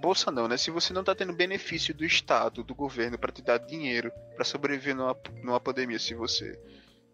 bolsa 0.00 0.30
não, 0.30 0.46
né? 0.46 0.56
Se 0.56 0.70
você 0.70 0.92
não 0.92 1.02
tá 1.02 1.14
tendo 1.14 1.32
benefício 1.32 1.94
do 1.94 2.04
Estado, 2.04 2.62
do 2.62 2.74
governo, 2.74 3.18
para 3.18 3.32
te 3.32 3.42
dar 3.42 3.58
dinheiro 3.58 4.12
para 4.34 4.44
sobreviver 4.44 4.94
numa, 4.94 5.16
numa 5.42 5.60
pandemia, 5.60 5.98
se 5.98 6.14
você, 6.14 6.58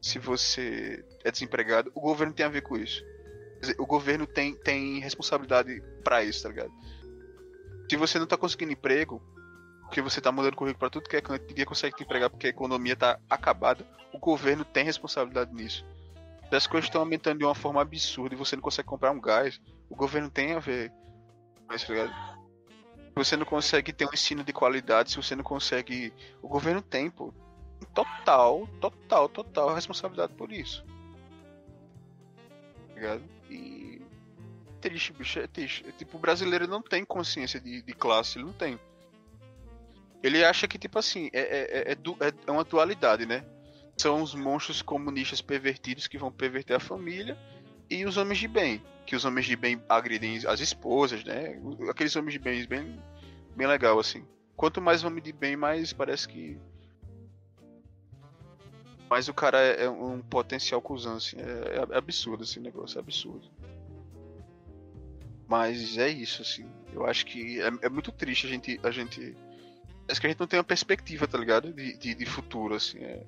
se 0.00 0.18
você 0.18 1.04
é 1.22 1.30
desempregado, 1.30 1.90
o 1.94 2.00
governo 2.00 2.34
tem 2.34 2.44
a 2.44 2.50
ver 2.50 2.62
com 2.62 2.76
isso. 2.76 3.02
Dizer, 3.60 3.76
o 3.78 3.86
governo 3.86 4.26
tem, 4.26 4.54
tem 4.54 4.98
responsabilidade 4.98 5.82
para 6.02 6.22
isso, 6.22 6.42
tá 6.42 6.48
ligado? 6.48 6.72
Se 7.88 7.96
você 7.96 8.18
não 8.18 8.26
tá 8.26 8.36
conseguindo 8.36 8.72
emprego, 8.72 9.22
porque 9.94 10.02
você 10.02 10.20
tá 10.20 10.32
mudando 10.32 10.56
currículo 10.56 10.80
para 10.80 10.90
tudo 10.90 11.08
que 11.08 11.16
é 11.16 11.20
canto, 11.20 11.46
ninguém 11.46 11.64
consegue 11.64 11.94
te 11.94 12.02
empregar 12.02 12.28
porque 12.28 12.48
a 12.48 12.50
economia 12.50 12.96
tá 12.96 13.16
acabada, 13.30 13.86
o 14.12 14.18
governo 14.18 14.64
tem 14.64 14.84
responsabilidade 14.84 15.54
nisso. 15.54 15.86
As 16.50 16.66
coisas 16.66 16.88
estão 16.88 17.00
aumentando 17.00 17.38
de 17.38 17.44
uma 17.44 17.54
forma 17.54 17.80
absurda 17.80 18.34
e 18.34 18.38
você 18.38 18.56
não 18.56 18.62
consegue 18.62 18.88
comprar 18.88 19.12
um 19.12 19.20
gás, 19.20 19.60
o 19.88 19.94
governo 19.94 20.28
tem 20.28 20.52
a 20.54 20.58
ver 20.58 20.90
tá 21.68 21.76
ligado? 21.88 22.12
Você 23.14 23.36
não 23.36 23.46
consegue 23.46 23.92
ter 23.92 24.04
um 24.04 24.12
ensino 24.12 24.42
de 24.42 24.52
qualidade, 24.52 25.12
se 25.12 25.16
você 25.16 25.36
não 25.36 25.44
consegue. 25.44 26.12
O 26.42 26.48
governo 26.48 26.82
tem, 26.82 27.08
pô. 27.08 27.32
Total, 27.94 28.66
total, 28.80 29.28
total 29.28 29.74
responsabilidade 29.74 30.32
por 30.32 30.50
isso. 30.50 30.84
Tá 32.88 32.94
ligado? 32.94 33.22
E. 33.48 34.02
Triste, 34.80 35.12
bicho, 35.12 35.38
é 35.38 35.46
triste. 35.46 35.84
Tipo, 35.96 36.16
o 36.16 36.20
brasileiro 36.20 36.66
não 36.66 36.82
tem 36.82 37.04
consciência 37.04 37.60
de, 37.60 37.80
de 37.80 37.92
classe, 37.92 38.38
ele 38.38 38.46
não 38.46 38.52
tem. 38.52 38.76
Ele 40.24 40.42
acha 40.42 40.66
que, 40.66 40.78
tipo 40.78 40.98
assim, 40.98 41.28
é, 41.34 41.40
é, 41.40 41.92
é, 41.92 41.92
é, 41.92 42.32
é 42.46 42.50
uma 42.50 42.64
dualidade, 42.64 43.26
né? 43.26 43.44
São 43.94 44.22
os 44.22 44.34
monstros 44.34 44.80
comunistas 44.80 45.42
pervertidos 45.42 46.06
que 46.06 46.16
vão 46.16 46.32
perverter 46.32 46.74
a 46.74 46.80
família 46.80 47.36
e 47.90 48.06
os 48.06 48.16
homens 48.16 48.38
de 48.38 48.48
bem, 48.48 48.82
que 49.04 49.14
os 49.14 49.26
homens 49.26 49.44
de 49.44 49.54
bem 49.54 49.80
agridem 49.86 50.40
as 50.46 50.60
esposas, 50.60 51.22
né? 51.24 51.60
Aqueles 51.90 52.16
homens 52.16 52.32
de 52.32 52.38
bem 52.38 52.66
bem, 52.66 52.98
bem 53.54 53.66
legal 53.66 53.98
assim. 53.98 54.26
Quanto 54.56 54.80
mais 54.80 55.04
homem 55.04 55.22
de 55.22 55.30
bem, 55.30 55.56
mais 55.56 55.92
parece 55.92 56.26
que 56.26 56.58
mais 59.10 59.28
o 59.28 59.34
cara 59.34 59.60
é, 59.60 59.84
é 59.84 59.90
um 59.90 60.22
potencial 60.22 60.80
cuzão, 60.80 61.16
assim. 61.16 61.36
É, 61.36 61.94
é 61.94 61.98
absurdo 61.98 62.44
esse 62.44 62.58
negócio, 62.58 62.96
é 62.96 63.00
absurdo. 63.00 63.50
Mas 65.46 65.98
é 65.98 66.08
isso, 66.08 66.40
assim. 66.40 66.66
Eu 66.94 67.04
acho 67.04 67.26
que 67.26 67.60
é, 67.60 67.70
é, 67.82 67.88
muito 67.90 68.10
triste 68.10 68.46
a 68.46 68.50
gente. 68.50 68.80
A 68.82 68.90
gente. 68.90 69.36
Parece 70.06 70.20
que 70.20 70.26
a 70.26 70.30
gente 70.30 70.40
não 70.40 70.46
tem 70.46 70.58
uma 70.58 70.64
perspectiva, 70.64 71.26
tá 71.26 71.38
ligado? 71.38 71.72
De, 71.72 71.96
de, 71.96 72.14
de 72.14 72.26
futuro, 72.26 72.74
assim. 72.74 72.98
É 72.98 73.24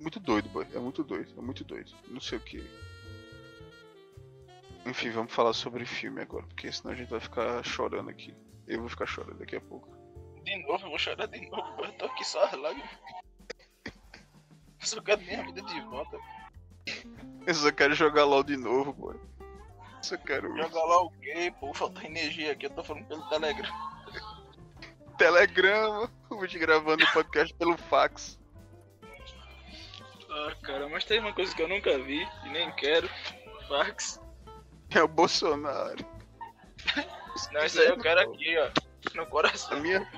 muito 0.00 0.20
doido, 0.20 0.48
boy. 0.48 0.66
É 0.74 0.78
muito 0.78 1.02
doido, 1.02 1.32
é 1.36 1.40
muito 1.40 1.64
doido. 1.64 1.92
Não 2.08 2.20
sei 2.20 2.38
o 2.38 2.40
que. 2.40 2.62
Enfim, 4.86 5.10
vamos 5.10 5.32
falar 5.32 5.52
sobre 5.52 5.84
filme 5.84 6.22
agora, 6.22 6.46
porque 6.46 6.70
senão 6.72 6.92
a 6.92 6.96
gente 6.96 7.10
vai 7.10 7.20
ficar 7.20 7.62
chorando 7.62 8.08
aqui. 8.08 8.34
Eu 8.66 8.80
vou 8.80 8.88
ficar 8.88 9.06
chorando 9.06 9.38
daqui 9.38 9.56
a 9.56 9.60
pouco. 9.60 9.88
De 10.44 10.56
novo, 10.62 10.86
eu 10.86 10.90
vou 10.90 10.98
chorar 10.98 11.26
de 11.26 11.40
novo, 11.50 11.84
eu 11.84 11.92
tô 11.92 12.06
aqui 12.06 12.24
só 12.24 12.44
as 12.44 12.52
lágrimas. 12.52 12.90
Eu 13.84 14.86
só 14.86 15.00
quero 15.02 15.20
minha 15.20 15.42
vida 15.44 15.60
de 15.60 15.80
volta. 15.82 16.18
Eu 17.46 17.54
só 17.54 17.70
quero 17.72 17.94
jogar 17.94 18.24
LOL 18.24 18.42
de 18.42 18.56
novo, 18.56 18.94
pô. 18.94 19.14
Só 20.00 20.16
quero. 20.16 20.56
Jogar 20.56 20.84
LOL 20.84 21.06
o 21.06 21.10
quê, 21.20 21.52
pô? 21.58 21.74
Falta 21.74 22.06
energia 22.06 22.52
aqui, 22.52 22.66
eu 22.66 22.70
tô 22.70 22.82
falando 22.82 23.06
pelo 23.06 23.28
Telegram. 23.28 23.70
Telegram, 25.18 26.08
vou 26.30 26.46
te 26.46 26.58
gravando 26.58 27.04
o 27.04 27.12
podcast 27.12 27.52
pelo 27.54 27.76
fax. 27.76 28.38
Ah, 30.30 30.54
cara, 30.62 30.88
mas 30.88 31.04
tem 31.04 31.18
uma 31.18 31.32
coisa 31.32 31.54
que 31.54 31.60
eu 31.60 31.68
nunca 31.68 31.98
vi 31.98 32.26
e 32.44 32.48
nem 32.50 32.70
quero: 32.76 33.10
fax. 33.68 34.20
É 34.94 35.02
o 35.02 35.08
Bolsonaro. 35.08 36.06
Não, 37.52 37.64
isso 37.64 37.80
aí 37.80 37.88
eu 37.88 37.98
quero 37.98 38.20
aqui, 38.20 38.56
ó. 38.58 38.70
No 39.14 39.26
coração. 39.26 39.76
A 39.76 39.80
minha. 39.80 40.08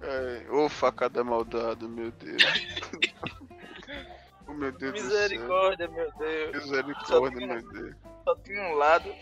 É, 0.00 0.50
ô 0.50 0.68
facada 0.68 1.22
maldada, 1.22 1.86
meu 1.86 2.10
Deus. 2.12 2.42
oh, 4.48 4.54
meu 4.54 4.72
Deus 4.72 4.92
Misericórdia, 4.92 5.88
meu 5.88 6.10
Deus. 6.12 6.64
Misericórdia, 6.64 7.46
meu 7.46 7.72
Deus. 7.72 7.96
Só 8.24 8.34
tinha 8.36 8.62
um 8.62 8.74
lado. 8.74 9.14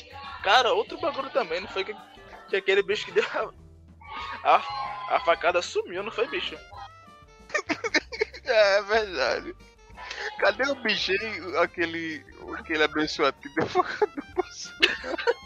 Cara, 0.43 0.73
outro 0.73 1.01
bagulho 1.01 1.31
também, 1.31 1.61
não 1.61 1.69
foi 1.69 1.85
que, 1.85 1.95
que 2.49 2.57
aquele 2.57 2.83
bicho 2.83 3.05
que 3.07 3.13
deu 3.13 3.25
a, 3.25 4.57
a, 4.57 5.17
a 5.17 5.21
facada 5.21 5.61
sumiu, 5.63 6.03
não 6.03 6.11
foi, 6.11 6.27
bicho? 6.29 6.57
é, 8.45 8.79
é 8.79 8.83
verdade. 8.83 9.55
Cadê 10.39 10.71
o 10.71 10.75
bichinho, 10.77 11.59
aquele, 11.59 12.25
aquele 12.59 12.85
abençoado 12.85 13.37
que 13.41 13.49
deu 13.51 13.67
fogo 13.67 13.89
do 13.89 14.35
Bolsonaro? 14.35 15.37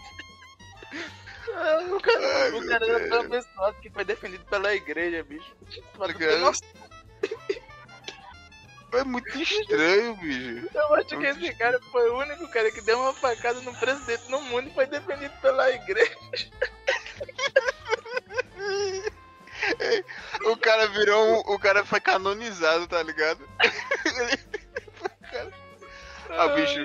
Ah, 1.55 1.78
o 1.90 2.01
cara, 2.01 2.43
Ai, 2.43 2.51
o 2.52 2.66
cara 2.66 2.86
era 2.86 3.09
tão 3.09 3.20
abençoado 3.20 3.81
que 3.81 3.90
foi 3.90 4.05
defendido 4.05 4.44
pela 4.47 4.74
igreja, 4.74 5.22
bicho. 5.22 5.55
Foi 8.90 9.05
muito 9.05 9.40
estranho, 9.40 10.16
bicho. 10.16 10.68
Eu 10.74 10.94
acho 10.94 11.06
que 11.06 11.27
esse 11.27 11.55
cara 11.55 11.81
foi 11.93 12.10
o 12.10 12.18
único 12.18 12.48
cara 12.48 12.70
que 12.72 12.81
deu 12.81 12.98
uma 12.98 13.12
facada 13.14 13.60
no 13.60 13.74
presidente 13.77 14.28
no 14.28 14.40
mundo 14.43 14.68
e 14.68 14.74
foi 14.74 14.86
defendido 14.86 15.32
pela 15.40 15.70
igreja. 15.70 16.16
O 20.44 20.56
cara 20.56 20.86
virou 20.88 21.22
um, 21.24 21.38
O 21.55 21.59
cara 21.59 21.84
foi 21.84 22.01
canonizado, 22.01 22.86
tá 22.86 23.02
ligado? 23.02 23.47
ah, 26.30 26.48
bicho. 26.48 26.80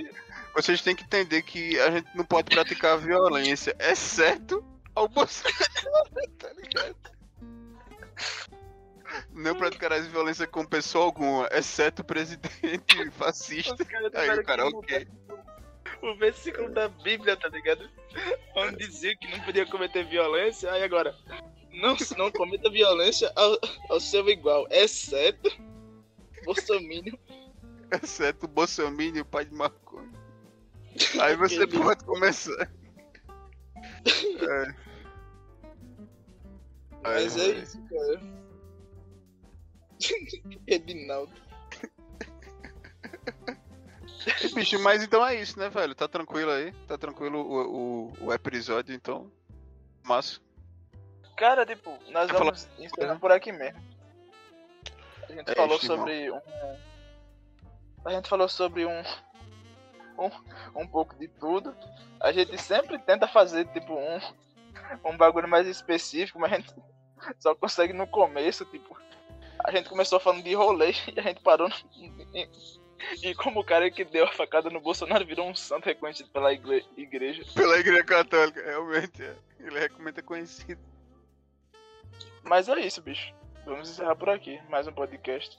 Vocês 0.55 0.81
têm 0.81 0.95
que 0.95 1.03
entender 1.03 1.41
que 1.41 1.79
a 1.79 1.91
gente 1.91 2.07
não 2.15 2.23
pode 2.23 2.49
praticar 2.49 2.97
violência, 2.97 3.75
exceto 3.79 4.63
ao 4.93 5.07
Bolsonaro, 5.09 5.59
tá 6.39 6.49
ligado? 6.53 6.95
Não 9.31 9.55
praticarás 9.55 10.07
violência 10.07 10.47
com 10.47 10.65
pessoa 10.65 11.05
alguma, 11.05 11.47
exceto 11.51 12.01
o 12.01 12.05
presidente 12.05 13.11
fascista. 13.11 13.75
Aí 14.13 14.39
o 14.39 14.43
cara, 14.43 14.65
ok. 14.67 15.07
O 16.01 16.15
versículo 16.15 16.69
da 16.69 16.87
Bíblia, 16.87 17.35
tá 17.37 17.47
ligado? 17.47 17.89
Onde 18.55 18.77
dizia 18.77 19.15
que 19.17 19.27
não 19.27 19.39
podia 19.41 19.65
cometer 19.65 20.05
violência, 20.05 20.71
aí 20.71 20.83
agora, 20.83 21.15
não, 21.71 21.95
não 22.17 22.31
cometa 22.31 22.69
violência 22.69 23.31
ao, 23.35 23.57
ao 23.89 23.99
seu 23.99 24.27
igual, 24.29 24.67
exceto 24.69 25.49
Bolsonaro. 26.43 27.19
Exceto 27.91 28.47
Bolsonaro, 28.47 29.21
o 29.21 29.25
pai 29.25 29.45
de 29.45 29.53
maconha. 29.53 30.11
Aí 31.21 31.35
você 31.35 31.67
pode 31.67 32.05
começar. 32.05 32.71
É. 34.05 34.75
Mas 37.03 37.37
é 37.37 37.49
isso, 37.49 37.81
cara. 37.89 38.21
Edinaldo. 40.67 41.33
Bicho, 44.53 44.79
mas 44.79 45.03
então 45.03 45.25
é 45.25 45.35
isso, 45.35 45.59
né, 45.59 45.69
velho? 45.69 45.93
Tá 45.93 46.07
tranquilo 46.07 46.51
aí? 46.51 46.71
Tá 46.87 46.97
tranquilo 46.97 47.39
o, 47.39 48.11
o, 48.11 48.25
o 48.25 48.33
episódio, 48.33 48.95
então? 48.95 49.31
Massa. 50.03 50.39
Cara, 51.35 51.65
tipo, 51.65 51.91
nós 52.09 52.31
Quer 52.31 52.37
vamos 52.37 52.63
falar... 52.63 52.83
encerrar 52.85 53.19
por 53.19 53.31
aqui 53.31 53.51
mesmo. 53.51 53.81
A 55.29 55.33
gente 55.33 55.51
é 55.51 55.55
falou 55.55 55.79
sobre 55.79 56.31
um. 56.31 56.41
A 58.05 58.11
gente 58.11 58.29
falou 58.29 58.47
sobre 58.47 58.85
um. 58.85 59.03
Um, 60.17 60.81
um 60.81 60.87
pouco 60.87 61.15
de 61.15 61.27
tudo. 61.27 61.75
A 62.21 62.31
gente 62.31 62.57
sempre 62.57 62.97
tenta 62.99 63.27
fazer, 63.27 63.65
tipo, 63.67 63.93
um. 63.93 64.19
Um 65.03 65.17
bagulho 65.17 65.47
mais 65.47 65.67
específico, 65.67 66.39
mas 66.39 66.53
a 66.53 66.55
gente 66.57 66.73
só 67.39 67.53
consegue 67.55 67.91
no 67.91 68.07
começo, 68.07 68.63
tipo. 68.65 68.97
A 69.59 69.71
gente 69.71 69.89
começou 69.89 70.19
falando 70.19 70.43
de 70.43 70.53
rolê 70.53 70.91
e 71.13 71.19
a 71.19 71.23
gente 71.23 71.41
parou 71.41 71.67
no, 71.67 71.75
e 73.21 73.35
como 73.35 73.59
o 73.59 73.63
cara 73.63 73.89
que 73.91 74.03
deu 74.03 74.25
a 74.25 74.31
facada 74.31 74.69
no 74.69 74.79
Bolsonaro 74.79 75.25
virou 75.25 75.49
um 75.49 75.55
santo 75.55 75.85
reconhecido 75.85 76.29
pela 76.29 76.53
igreja. 76.53 77.43
Pela 77.53 77.77
igreja 77.77 78.03
católica, 78.03 78.61
realmente. 78.63 79.21
É. 79.21 79.35
Ele 79.59 79.77
é 79.77 79.87
realmente 79.87 80.19
é 80.19 80.23
conhecido. 80.23 80.81
Mas 82.43 82.69
é 82.69 82.79
isso, 82.79 83.01
bicho. 83.01 83.33
Vamos 83.65 83.89
encerrar 83.89 84.15
por 84.15 84.29
aqui. 84.29 84.61
Mais 84.69 84.87
um 84.87 84.91
podcast. 84.91 85.57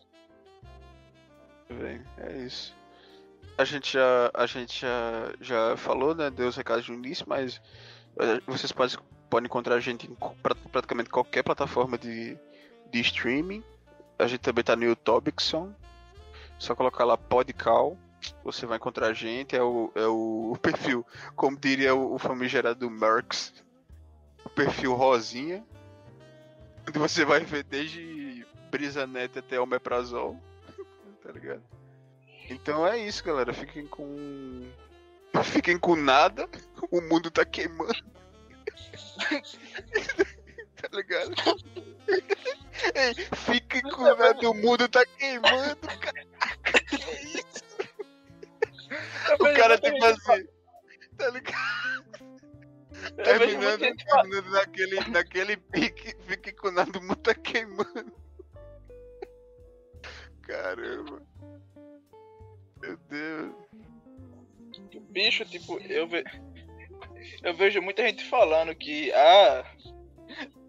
Bem, 1.68 2.02
é 2.18 2.38
isso. 2.38 2.74
A 3.58 3.64
gente 3.64 3.94
já, 3.94 4.30
a 4.32 4.46
gente 4.46 4.80
já, 4.80 5.32
já 5.40 5.76
falou, 5.76 6.14
né? 6.14 6.30
Deu 6.30 6.46
os 6.46 6.56
recados 6.56 6.88
no 6.88 6.94
início, 6.94 7.26
mas 7.28 7.60
eh, 8.18 8.40
vocês 8.46 8.70
podem, 8.70 8.96
podem 9.28 9.46
encontrar 9.46 9.74
a 9.74 9.80
gente 9.80 10.06
em 10.06 10.16
praticamente 10.70 11.10
qualquer 11.10 11.42
plataforma 11.42 11.98
de, 11.98 12.38
de 12.90 13.00
streaming. 13.00 13.64
A 14.18 14.26
gente 14.26 14.40
também 14.40 14.62
tá 14.62 14.76
no 14.76 14.84
YouTubexon. 14.84 15.74
Só 16.58 16.74
colocar 16.74 17.04
lá 17.04 17.16
Podcal. 17.16 17.96
Você 18.42 18.66
vai 18.66 18.76
encontrar 18.76 19.08
a 19.08 19.12
gente. 19.12 19.54
É 19.56 19.62
o, 19.62 19.92
é 19.94 20.06
o 20.06 20.56
perfil, 20.60 21.06
como 21.34 21.58
diria 21.58 21.94
o, 21.94 22.14
o 22.14 22.18
famigerado 22.18 22.90
Merx. 22.90 23.52
O 24.44 24.48
perfil 24.48 24.94
rosinha 24.94 25.64
onde 26.88 26.98
você 26.98 27.24
vai 27.24 27.40
ver 27.40 27.64
desde 27.64 28.46
Brisa 28.70 29.06
Net 29.06 29.38
até 29.38 29.60
Omeprazol. 29.60 30.40
tá 31.22 31.32
ligado? 31.32 31.62
Então 32.48 32.86
é 32.86 32.98
isso, 32.98 33.24
galera. 33.24 33.52
Fiquem 33.52 33.86
com. 33.86 34.62
Fiquem 35.44 35.78
com 35.78 35.96
nada. 35.96 36.48
O 36.90 37.00
mundo 37.00 37.30
tá 37.30 37.44
queimando. 37.44 37.92
tá 40.76 40.88
ligado? 40.92 41.34
Ei, 42.94 43.14
fiquem 43.34 43.82
com 43.82 44.02
nada. 44.02 44.48
O 44.48 44.54
mundo 44.54 44.88
tá 44.88 45.04
queimando, 45.04 45.88
cara. 46.00 46.26
Que 46.80 46.96
é 46.96 47.22
isso? 47.24 47.66
O 49.40 49.54
cara 49.54 49.78
tipo 49.78 50.04
assim. 50.04 50.46
Tá 51.16 51.30
ligado? 51.30 51.96
Terminando, 53.22 53.78
terminando 53.80 54.50
naquele, 54.50 55.00
naquele 55.10 55.56
pique, 55.56 56.14
fique 56.26 56.52
com 56.52 56.70
nada, 56.70 56.98
o 56.98 57.02
mundo 57.02 57.16
tá 57.16 57.34
queimando. 57.34 58.12
Caramba. 60.42 61.22
Meu 62.80 62.96
Deus. 63.08 63.54
Bicho, 65.10 65.44
tipo, 65.46 65.78
eu, 65.80 66.06
ve... 66.06 66.24
eu 67.42 67.54
vejo 67.56 67.80
muita 67.80 68.02
gente 68.02 68.28
falando 68.28 68.74
que, 68.74 69.12
ah, 69.12 69.64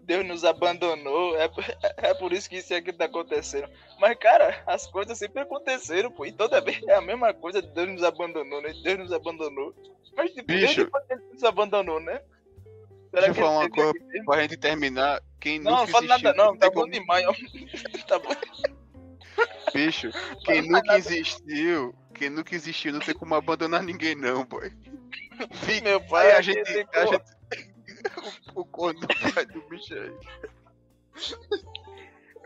Deus 0.08 0.26
nos 0.26 0.42
abandonou, 0.42 1.36
é, 1.36 1.50
é 1.98 2.14
por 2.14 2.32
isso 2.32 2.48
que 2.48 2.56
isso 2.56 2.74
aqui 2.74 2.94
tá 2.94 3.04
acontecendo. 3.04 3.68
Mas, 4.00 4.16
cara, 4.18 4.62
as 4.66 4.86
coisas 4.86 5.18
sempre 5.18 5.42
aconteceram, 5.42 6.10
pô, 6.10 6.24
e 6.24 6.32
toda 6.32 6.62
vez 6.62 6.82
é 6.88 6.94
a 6.94 7.00
mesma 7.02 7.34
coisa, 7.34 7.60
Deus 7.60 7.88
nos 7.90 8.02
abandonou, 8.02 8.62
né? 8.62 8.72
Deus 8.82 8.98
nos 9.00 9.12
abandonou. 9.12 9.74
Mas, 10.16 10.30
tipo, 10.30 10.46
Bicho. 10.46 10.90
Deus 11.08 11.20
nos 11.30 11.44
abandonou, 11.44 12.00
né? 12.00 12.22
Deixa 13.12 13.28
eu 13.28 13.34
falar 13.34 13.58
uma 13.58 13.70
coisa 13.70 13.92
pra 14.24 14.40
gente 14.40 14.56
terminar. 14.56 15.20
Quem 15.38 15.58
não, 15.58 15.72
nunca 15.72 15.82
não 15.82 15.88
fala 15.88 16.06
nada 16.06 16.32
não, 16.32 16.56
tá 16.56 16.68
bom 16.70 16.80
como- 16.80 16.92
demais, 16.92 17.26
ó. 17.26 17.32
tá 18.08 18.18
bom. 18.18 18.34
Bicho, 19.74 20.10
quem 20.46 20.62
nunca 20.62 20.96
existiu, 20.96 21.94
quem 22.14 22.30
nunca 22.30 22.54
existiu 22.54 22.94
não 22.94 23.00
tem 23.00 23.14
como 23.14 23.34
abandonar 23.34 23.82
ninguém 23.82 24.14
não, 24.14 24.46
boy. 24.46 24.72
Meu 25.84 26.00
pai, 26.00 26.32
a 26.32 26.40
gente, 26.40 26.66
a 26.94 27.04
gente 27.04 27.37
o, 28.54 28.64
corno 28.64 29.00
do 29.00 29.06
pai 29.06 29.46
do 29.46 29.60
bicho 29.68 29.94
aí. 29.94 30.12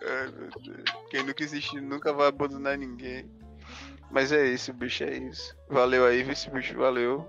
Ai, 0.02 0.32
meu 0.32 0.50
Deus. 0.50 0.84
Quem 1.10 1.22
nunca 1.22 1.42
existiu 1.42 1.82
nunca 1.82 2.12
vai 2.12 2.28
abandonar 2.28 2.76
ninguém. 2.76 3.30
Mas 4.10 4.32
é 4.32 4.46
isso, 4.46 4.72
bicho, 4.72 5.04
é 5.04 5.16
isso. 5.16 5.56
Valeu 5.68 6.04
aí, 6.04 6.22
vice 6.22 6.50
bicho, 6.50 6.76
valeu. 6.76 7.28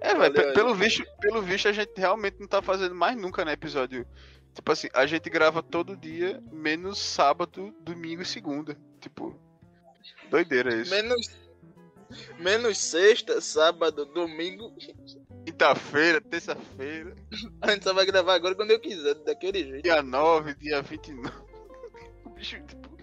É, 0.00 0.14
velho, 0.14 0.48
aí. 0.48 0.54
pelo 0.54 0.74
visto, 0.74 1.04
pelo 1.20 1.42
visto 1.42 1.68
a 1.68 1.72
gente 1.72 1.92
realmente 1.96 2.38
não 2.38 2.46
tá 2.46 2.60
fazendo 2.62 2.94
mais 2.94 3.16
nunca, 3.16 3.44
né, 3.44 3.52
episódio. 3.52 4.06
Tipo 4.54 4.70
assim, 4.70 4.88
a 4.94 5.04
gente 5.04 5.28
grava 5.28 5.62
todo 5.62 5.96
dia, 5.96 6.42
menos 6.52 6.98
sábado, 6.98 7.74
domingo 7.80 8.22
e 8.22 8.26
segunda. 8.26 8.76
Tipo, 9.00 9.38
doideira 10.30 10.74
isso. 10.74 10.90
Menos, 10.90 11.30
menos 12.38 12.78
sexta, 12.78 13.40
sábado, 13.40 14.06
domingo. 14.06 14.72
Quinta-feira, 15.44 16.20
terça-feira, 16.20 17.14
A 17.60 17.70
gente 17.70 17.84
só 17.84 17.92
vai 17.92 18.06
gravar 18.06 18.34
agora 18.34 18.54
quando 18.54 18.70
eu 18.70 18.80
quiser, 18.80 19.14
daquele 19.16 19.62
jeito. 19.64 19.82
dia 19.82 20.02
9, 20.02 20.54
dia 20.54 20.82
29. 20.82 21.30
O 22.24 22.30
bicho, 22.30 22.60
tipo, 22.62 22.94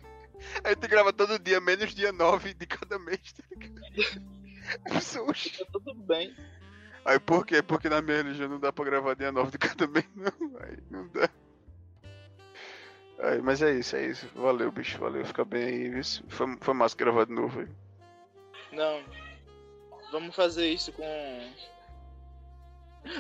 a 0.64 0.70
gente 0.70 0.88
grava 0.88 1.14
todo 1.14 1.40
dia, 1.40 1.62
menos 1.62 1.94
dia 1.94 2.12
9 2.12 2.54
de 2.54 2.66
cada 2.66 2.98
mês, 3.00 3.34
tá 3.34 3.44
ligado? 3.52 4.32
Tá 4.88 5.66
tudo 5.74 5.94
bem. 5.96 6.34
Aí 7.04 7.20
por 7.20 7.46
quê? 7.46 7.62
Porque 7.62 7.90
na 7.90 8.02
minha 8.02 8.18
religião 8.18 8.48
não 8.48 8.60
dá 8.60 8.72
pra 8.72 8.86
gravar 8.86 9.16
dia 9.16 9.32
9 9.32 9.52
de 9.52 9.58
cada 9.58 9.88
mês, 9.88 10.08
não. 10.16 10.58
Aí 10.60 10.78
não 10.90 11.08
dá. 11.10 11.30
Aí, 13.20 13.42
mas 13.42 13.62
é 13.62 13.74
isso, 13.74 13.96
é 13.96 14.06
isso. 14.08 14.28
Valeu, 14.34 14.72
bicho, 14.72 14.98
valeu. 14.98 15.26
Fica 15.26 15.44
bem 15.44 15.64
aí? 15.64 16.04
Foi, 16.30 16.58
foi 16.60 16.74
massa 16.74 16.96
gravar 16.96 17.26
de 17.26 17.34
novo 17.34 17.60
aí. 17.60 17.68
Não. 18.72 19.04
Vamos 20.12 20.36
fazer 20.36 20.70
isso 20.70 20.92
com. 20.94 21.04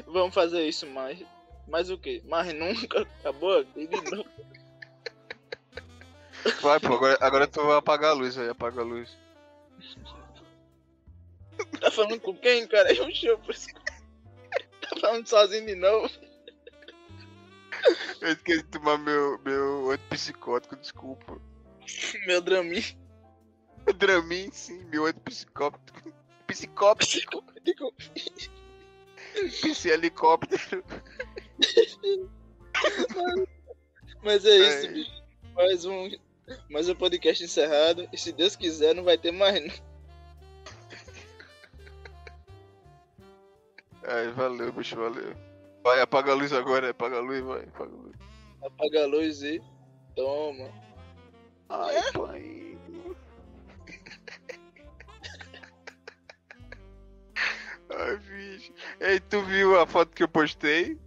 Vamos 0.05 0.33
fazer 0.33 0.67
isso 0.67 0.87
mais. 0.87 1.19
Mais 1.67 1.89
o 1.89 1.97
quê? 1.97 2.21
Mais 2.25 2.53
nunca? 2.53 3.01
Acabou. 3.19 3.65
Vai, 6.61 6.79
pô, 6.79 6.93
agora, 6.93 7.17
agora 7.21 7.47
tu 7.47 7.63
vai 7.63 7.77
apagar 7.77 8.11
a 8.11 8.13
luz 8.13 8.37
aí, 8.37 8.49
apaga 8.49 8.81
a 8.81 8.83
luz. 8.83 9.15
Tá 11.79 11.91
falando 11.91 12.19
com 12.19 12.35
quem, 12.35 12.67
cara? 12.67 12.93
Eu 12.93 13.09
chupo. 13.11 13.51
Tá 14.81 14.99
falando 14.99 15.27
sozinho 15.27 15.65
de 15.65 15.75
novo. 15.75 16.09
Eu 18.19 18.31
esqueci 18.33 18.63
de 18.63 18.69
tomar 18.69 18.97
meu, 18.97 19.39
meu 19.43 19.91
antipsicótico, 19.91 20.75
desculpa. 20.75 21.39
Meu 22.27 22.41
Dramin. 22.41 22.83
Dramin, 23.95 24.51
sim, 24.51 24.83
meu 24.85 25.05
antipsicótico. 25.05 26.13
Psicótico, 26.45 27.43
PC 29.61 29.89
helicóptero. 29.89 30.83
Mas 34.23 34.45
é 34.45 34.55
isso, 34.57 34.87
É. 34.87 34.91
bicho. 34.91 35.21
Mais 35.55 35.85
um, 35.85 36.09
mais 36.69 36.89
um 36.89 36.95
podcast 36.95 37.43
encerrado. 37.43 38.07
E 38.11 38.17
se 38.17 38.31
Deus 38.31 38.55
quiser, 38.55 38.95
não 38.95 39.03
vai 39.03 39.17
ter 39.17 39.31
mais. 39.31 39.61
não. 39.63 39.91
Ai, 44.03 44.31
valeu, 44.31 44.71
bicho, 44.73 44.95
valeu. 44.95 45.35
Vai, 45.83 46.01
apaga 46.01 46.31
a 46.31 46.35
luz 46.35 46.51
agora, 46.53 46.89
apaga 46.89 47.17
a 47.17 47.21
luz, 47.21 47.41
vai, 47.43 47.61
apaga 47.63 47.91
a 47.91 47.97
luz. 47.97 48.15
Apaga 48.63 49.03
a 49.03 49.07
luz 49.07 49.41
e. 49.43 49.61
Toma. 50.15 50.69
Ai, 51.69 52.11
pai. 52.13 52.70
Ai, 57.93 58.17
bicho. 58.17 58.73
Ei, 58.99 59.19
tu 59.19 59.41
viu 59.43 59.79
a 59.79 59.85
foto 59.85 60.15
que 60.15 60.23
eu 60.23 60.27
postei? 60.27 60.97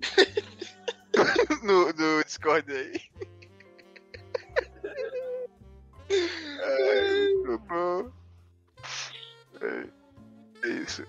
no, 1.62 1.92
no 1.92 2.24
Discord 2.24 2.70
aí. 2.72 3.00
Ai, 6.10 7.34
muito 7.34 7.58
bom. 7.66 8.12
É, 9.60 10.66
é 10.66 10.68
isso. 10.68 11.06